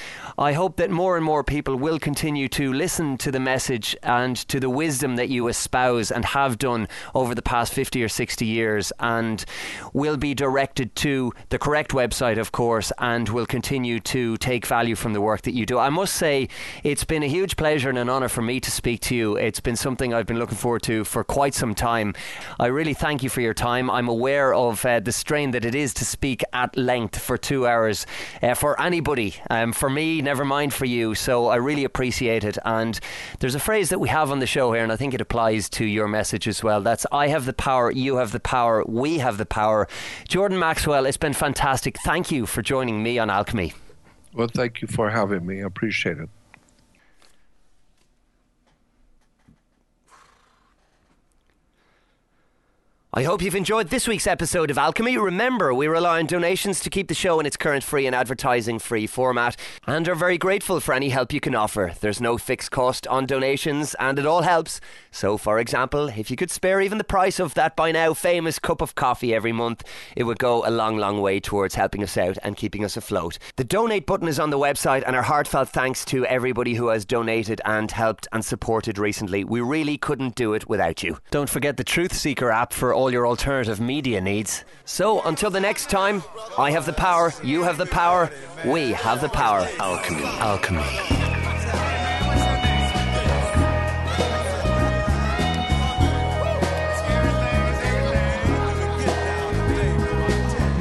I 0.42 0.54
hope 0.54 0.78
that 0.78 0.90
more 0.90 1.18
and 1.18 1.24
more 1.24 1.44
people 1.44 1.76
will 1.76 2.00
continue 2.00 2.48
to 2.48 2.74
listen 2.74 3.16
to 3.20 3.30
the 3.30 3.40
message 3.40 3.96
and 4.02 4.36
to 4.48 4.60
the 4.60 4.72
wisdom 4.72 5.16
that 5.18 5.30
you 5.30 5.48
espouse 5.48 6.10
and 6.10 6.26
have 6.26 6.58
done 6.58 6.88
over 7.14 7.36
the 7.36 7.44
past 7.44 7.72
50 7.74 8.04
or 8.04 8.10
60 8.10 8.44
years 8.44 8.92
and 9.00 9.46
will 9.94 10.18
be 10.18 10.34
directed 10.34 10.96
to 10.96 11.32
the 11.50 11.60
correct 11.60 11.92
website, 11.92 12.40
of 12.40 12.52
course, 12.52 12.92
and 12.98 13.30
will 13.30 13.46
continue 13.46 14.00
to 14.00 14.36
take 14.38 14.66
value 14.66 14.96
from 14.96 15.14
the 15.14 15.22
work 15.22 15.44
that 15.44 15.54
you 15.54 15.68
do. 15.68 15.78
I 15.78 15.90
must 15.90 16.16
say, 16.16 16.50
it's 16.84 17.04
been 17.04 17.22
a 17.22 17.28
huge 17.28 17.56
pleasure 17.56 17.90
and 17.90 18.00
an 18.00 18.10
honour 18.10 18.28
for 18.28 18.42
me 18.42 18.60
to 18.62 18.72
speak 18.72 19.02
to 19.02 19.16
you. 19.16 19.36
It's 19.36 19.60
been 19.60 19.76
something 19.76 20.12
I've 20.12 20.26
been 20.26 20.40
looking 20.40 20.58
forward 20.58 20.82
to 20.84 21.04
for 21.04 21.24
quite 21.24 21.54
some 21.54 21.76
time. 21.76 22.16
I 22.60 22.66
really 22.66 22.96
thank 22.96 23.22
you 23.22 23.30
for 23.30 23.42
your 23.42 23.54
time. 23.54 23.92
I'm 23.92 24.08
aware 24.08 24.56
of 24.56 24.84
uh, 24.88 25.02
the 25.02 25.12
strain 25.12 25.52
that 25.52 25.66
it 25.66 25.76
is 25.76 25.94
to 25.94 26.04
speak 26.04 26.44
at 26.52 26.76
length 26.76 27.20
for 27.20 27.38
two 27.38 27.68
hours 27.68 28.08
uh, 28.42 28.56
for 28.56 28.82
anybody. 28.82 29.36
Um, 29.52 29.72
for 29.72 29.88
me, 29.88 30.31
never 30.32 30.46
mind 30.46 30.74
for 30.74 30.86
you. 30.86 31.14
So 31.14 31.48
I 31.48 31.58
really 31.58 31.84
appreciate 31.84 32.46
it. 32.46 32.58
And 32.64 32.98
there's 33.40 33.54
a 33.54 33.60
phrase 33.60 33.90
that 33.90 34.00
we 34.00 34.08
have 34.08 34.32
on 34.32 34.40
the 34.40 34.48
show 34.48 34.72
here, 34.72 34.82
and 34.82 34.90
I 34.90 34.96
think 34.96 35.14
it 35.14 35.20
applies 35.20 35.68
to 35.72 35.84
your 35.84 36.08
message 36.08 36.48
as 36.48 36.64
well. 36.64 36.80
That's 36.80 37.06
I 37.12 37.28
have 37.28 37.46
the 37.46 37.52
power, 37.52 37.92
you 37.92 38.16
have 38.16 38.32
the 38.32 38.40
power, 38.40 38.82
we 38.88 39.18
have 39.18 39.38
the 39.38 39.46
power. 39.46 39.90
Jordan 40.30 40.58
Maxwell, 40.58 41.06
it's 41.06 41.18
been 41.18 41.34
fantastic. 41.34 41.98
Thank 42.06 42.32
you 42.32 42.46
for 42.46 42.62
joining 42.62 43.04
me 43.04 43.20
on 43.20 43.30
Alchemy. 43.30 43.74
Well, 44.34 44.48
thank 44.48 44.82
you 44.82 44.88
for 44.88 45.10
having 45.10 45.46
me. 45.46 45.62
I 45.62 45.66
appreciate 45.66 46.18
it. 46.18 46.30
I 53.14 53.24
hope 53.24 53.42
you've 53.42 53.56
enjoyed 53.56 53.90
this 53.90 54.08
week's 54.08 54.26
episode 54.26 54.72
of 54.72 54.78
Alchemy. 54.78 55.18
Remember, 55.18 55.74
we 55.74 55.88
rely 55.88 56.20
on 56.20 56.28
donations 56.28 56.80
to 56.80 56.90
keep 56.90 57.10
the 57.10 57.14
show 57.14 57.42
in 57.42 57.46
its 57.46 57.58
current 57.58 57.84
free 57.84 58.08
and 58.08 58.16
advertising 58.16 58.80
free 58.80 59.06
format 59.06 59.58
and 59.86 60.08
are 60.08 60.16
very 60.16 60.38
grateful 60.38 60.80
for 60.80 60.94
any 60.94 61.10
help 61.10 61.34
you 61.34 61.42
can 61.42 61.54
offer. 61.54 61.92
There's 62.00 62.22
no 62.22 62.38
fixed 62.38 62.72
cost 62.72 63.06
on 63.08 63.26
donations 63.26 63.96
and 63.96 64.18
it 64.18 64.26
all 64.26 64.44
helps. 64.44 64.80
So, 65.12 65.36
for 65.36 65.60
example, 65.60 66.08
if 66.08 66.32
you 66.32 66.38
could 66.38 66.50
spare 66.50 66.80
even 66.80 67.00
the 67.00 67.04
price 67.04 67.38
of 67.38 67.54
that 67.56 67.76
by 67.76 67.92
now 67.92 68.14
famous 68.14 68.60
cup 68.60 68.80
of 68.80 68.96
coffee 68.96 69.36
every 69.36 69.52
month, 69.52 69.84
it 70.16 70.24
would 70.24 70.40
go 70.40 70.66
a 70.66 70.72
long, 70.72 70.96
long 70.96 71.20
way 71.20 71.42
towards 71.42 71.76
helping 71.76 72.04
us 72.04 72.16
out 72.16 72.38
and 72.44 72.56
keeping 72.56 72.86
us 72.86 72.96
afloat. 72.96 73.38
The 73.58 73.66
donate 73.66 74.06
button 74.06 74.30
is 74.30 74.40
on 74.40 74.52
the 74.52 74.58
website, 74.58 75.04
and 75.06 75.18
our 75.18 75.24
heartfelt 75.24 75.68
thanks 75.68 76.06
to 76.06 76.26
everybody 76.28 76.76
who 76.76 76.88
has 76.88 77.04
donated 77.04 77.60
and 77.66 77.92
helped 77.92 78.30
and 78.32 78.46
supported 78.46 78.98
recently. 78.98 79.44
We 79.44 79.60
really 79.60 79.98
couldn't 79.98 80.36
do 80.36 80.54
it 80.54 80.70
without 80.70 81.04
you. 81.04 81.18
Don't 81.30 81.50
forget 81.50 81.76
the 81.76 81.84
Truth 81.84 82.14
Seeker 82.14 82.50
app 82.50 82.72
for 82.72 83.01
all 83.02 83.12
your 83.12 83.26
alternative 83.26 83.80
media 83.80 84.22
needs. 84.22 84.64
So, 84.86 85.24
until 85.24 85.50
the 85.50 85.60
next 85.60 85.90
time, 85.90 86.22
I 86.56 86.70
have 86.70 86.86
the 86.86 86.94
power, 86.94 87.34
you 87.44 87.64
have 87.64 87.80
the 87.80 87.88
power, 87.88 88.30
we 88.64 88.92
have 88.92 89.22
the 89.22 89.30
power. 89.30 89.68
Alchemy. 89.80 90.24
Alchemy. 90.24 90.84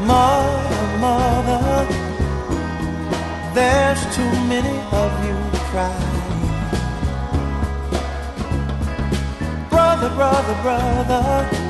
Mother, 0.06 0.98
mother, 0.98 1.86
there's 3.54 4.02
too 4.14 4.32
many 4.52 4.76
of 5.02 5.10
you 5.24 5.36
crying. 5.70 6.20
Brother, 9.70 10.10
brother, 10.14 10.56
brother, 10.62 11.69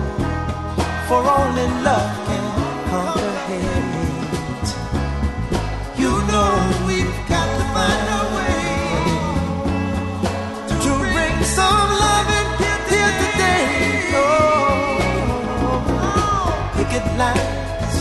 for 1.11 1.23
only 1.39 1.67
love 1.87 2.11
can 2.27 2.45
conquer 2.89 3.33
hate. 3.47 4.69
You 6.01 6.11
know 6.29 6.51
we've 6.87 7.19
got 7.31 7.47
to 7.57 7.63
find 7.75 8.05
a 8.19 8.23
way 8.35 8.63
to 10.83 10.91
bring 11.13 11.37
some 11.57 11.89
love 12.03 12.29
and 12.39 12.49
loving 12.63 12.81
here 12.91 13.13
today. 13.23 13.67
Oh, 14.21 14.95
picket 16.75 17.07
lines 17.21 17.95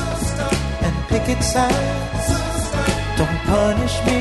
and 0.86 0.94
picket 1.10 1.40
signs. 1.54 2.26
Don't 3.18 3.40
punish 3.54 3.96
me 4.06 4.20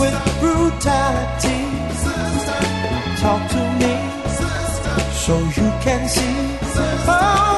with 0.00 0.16
brutality. 0.40 1.60
Talk 3.22 3.42
to 3.54 3.62
me 3.80 3.94
so 5.24 5.34
you 5.58 5.68
can 5.86 6.02
see 6.14 6.36
oh, 7.08 7.51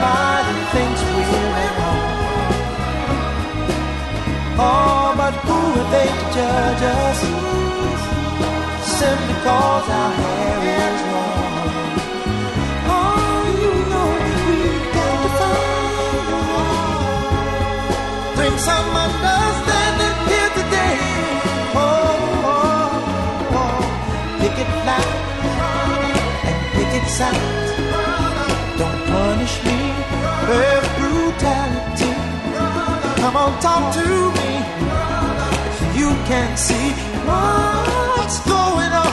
Everybody 0.00 0.62
thinks 0.74 1.00
we're 1.02 1.58
at 1.66 1.74
home. 1.80 2.02
Oh, 4.62 5.10
but 5.18 5.34
who 5.42 5.58
are 5.74 5.90
they 5.90 6.06
to 6.06 6.26
judge 6.38 6.82
us? 7.02 7.18
Simply 8.98 9.36
cause 9.42 9.88
our 9.90 10.12
hair 10.22 10.58
is 10.78 11.00
long. 11.10 11.98
Oh, 12.94 13.42
you 13.58 13.72
know 13.90 14.08
we've 14.14 14.86
got 14.94 15.16
to 15.24 15.30
find 15.40 15.90
understanding 18.94 20.16
here 20.30 20.52
today. 20.60 20.98
Oh. 21.74 22.54
oh, 22.54 23.58
oh. 23.62 23.82
Pick 24.38 24.56
it 24.62 24.70
and 26.46 26.58
pick 26.74 26.92
it. 27.02 27.06
Don't 28.78 29.00
punish 29.10 29.56
me 29.64 29.77
with 30.48 30.84
brutality. 30.96 32.12
Come 33.20 33.36
on, 33.36 33.52
talk 33.60 33.92
to 33.94 34.06
me. 34.38 34.50
You 35.98 36.08
can 36.30 36.56
see 36.56 36.88
what's 37.28 38.38
going 38.48 38.92
on. 39.04 39.12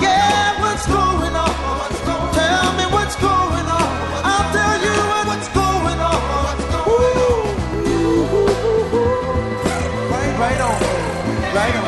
Yeah, 0.00 0.60
what's 0.62 0.86
going 0.86 1.34
on? 1.44 1.52
Tell 2.32 2.68
me 2.78 2.84
what's 2.96 3.16
going 3.16 3.66
on. 3.78 3.88
I'll 4.32 4.48
tell 4.56 4.78
you 4.86 4.96
what's 5.28 5.48
going 5.62 6.00
on. 6.12 6.20
Ooh. 6.88 7.44
Right 10.40 10.60
on, 10.68 10.76
right 11.58 11.76
on. 11.76 11.84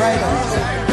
Right 0.00 0.22
on. 0.22 0.89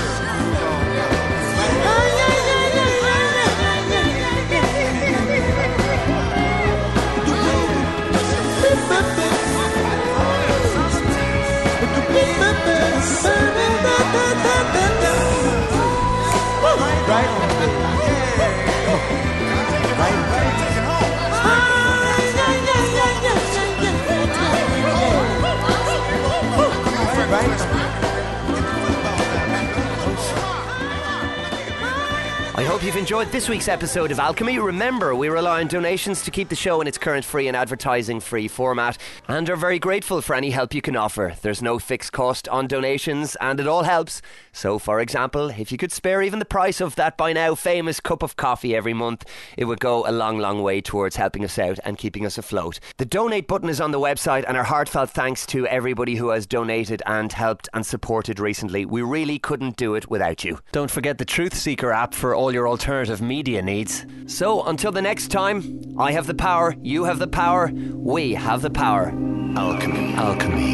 I 32.57 32.63
hope 32.63 32.83
you've 32.83 32.95
enjoyed 32.97 33.31
this 33.31 33.47
week's 33.47 33.67
episode 33.67 34.11
of 34.11 34.19
Alchemy. 34.19 34.59
Remember, 34.59 35.15
we 35.15 35.29
rely 35.29 35.61
on 35.61 35.67
donations 35.67 36.23
to 36.23 36.31
keep 36.31 36.49
the 36.49 36.55
show 36.55 36.81
in 36.81 36.87
its 36.87 36.97
current 36.97 37.23
free 37.23 37.47
and 37.47 37.55
advertising 37.55 38.19
free 38.19 38.47
format 38.47 38.96
and 39.37 39.51
are 39.51 39.55
very 39.55 39.77
grateful 39.77 40.19
for 40.19 40.35
any 40.35 40.49
help 40.49 40.73
you 40.73 40.81
can 40.81 40.95
offer. 40.95 41.35
There's 41.43 41.61
no 41.61 41.77
fixed 41.77 42.11
cost 42.11 42.49
on 42.49 42.65
donations 42.65 43.37
and 43.39 43.59
it 43.59 43.67
all 43.67 43.83
helps. 43.83 44.19
So, 44.51 44.79
for 44.79 44.99
example, 44.99 45.51
if 45.51 45.71
you 45.71 45.77
could 45.77 45.91
spare 45.91 46.23
even 46.23 46.39
the 46.39 46.45
price 46.45 46.81
of 46.81 46.95
that 46.95 47.17
by 47.17 47.33
now 47.33 47.53
famous 47.53 47.99
cup 47.99 48.23
of 48.23 48.35
coffee 48.35 48.75
every 48.75 48.95
month, 48.95 49.25
it 49.55 49.65
would 49.65 49.79
go 49.79 50.07
a 50.07 50.11
long, 50.11 50.39
long 50.39 50.63
way 50.63 50.81
towards 50.81 51.17
helping 51.17 51.43
us 51.43 51.59
out 51.59 51.77
and 51.85 51.99
keeping 51.99 52.25
us 52.25 52.39
afloat. 52.39 52.79
The 52.97 53.05
donate 53.05 53.47
button 53.47 53.69
is 53.69 53.79
on 53.79 53.91
the 53.91 53.99
website, 53.99 54.43
and 54.47 54.57
our 54.57 54.63
heartfelt 54.63 55.11
thanks 55.11 55.45
to 55.47 55.67
everybody 55.67 56.15
who 56.15 56.29
has 56.29 56.47
donated 56.47 57.03
and 57.05 57.31
helped 57.31 57.69
and 57.75 57.85
supported 57.85 58.39
recently. 58.39 58.85
We 58.85 59.03
really 59.03 59.37
couldn't 59.37 59.77
do 59.77 59.93
it 59.93 60.09
without 60.09 60.43
you. 60.43 60.57
Don't 60.71 60.89
forget 60.89 61.19
the 61.19 61.25
Truth 61.25 61.55
Seeker 61.55 61.91
app 61.91 62.15
for 62.15 62.33
all 62.33 62.51
your 62.51 62.67
alternative 62.67 63.21
media 63.21 63.61
needs. 63.61 64.03
So, 64.25 64.63
until 64.63 64.91
the 64.91 65.03
next 65.03 65.27
time, 65.27 65.95
I 65.99 66.11
have 66.13 66.25
the 66.25 66.33
power, 66.33 66.75
you 66.81 67.03
have 67.03 67.19
the 67.19 67.27
power, 67.27 67.71
we 67.71 68.33
have 68.33 68.63
the 68.63 68.71
power. 68.71 69.26
Alchemy. 69.55 70.13
Alchemy. 70.13 70.73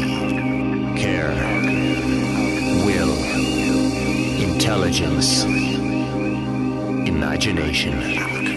Care. 0.96 1.34
Will. 2.84 3.14
Intelligence. 4.42 5.44
Imagination. 7.06 8.53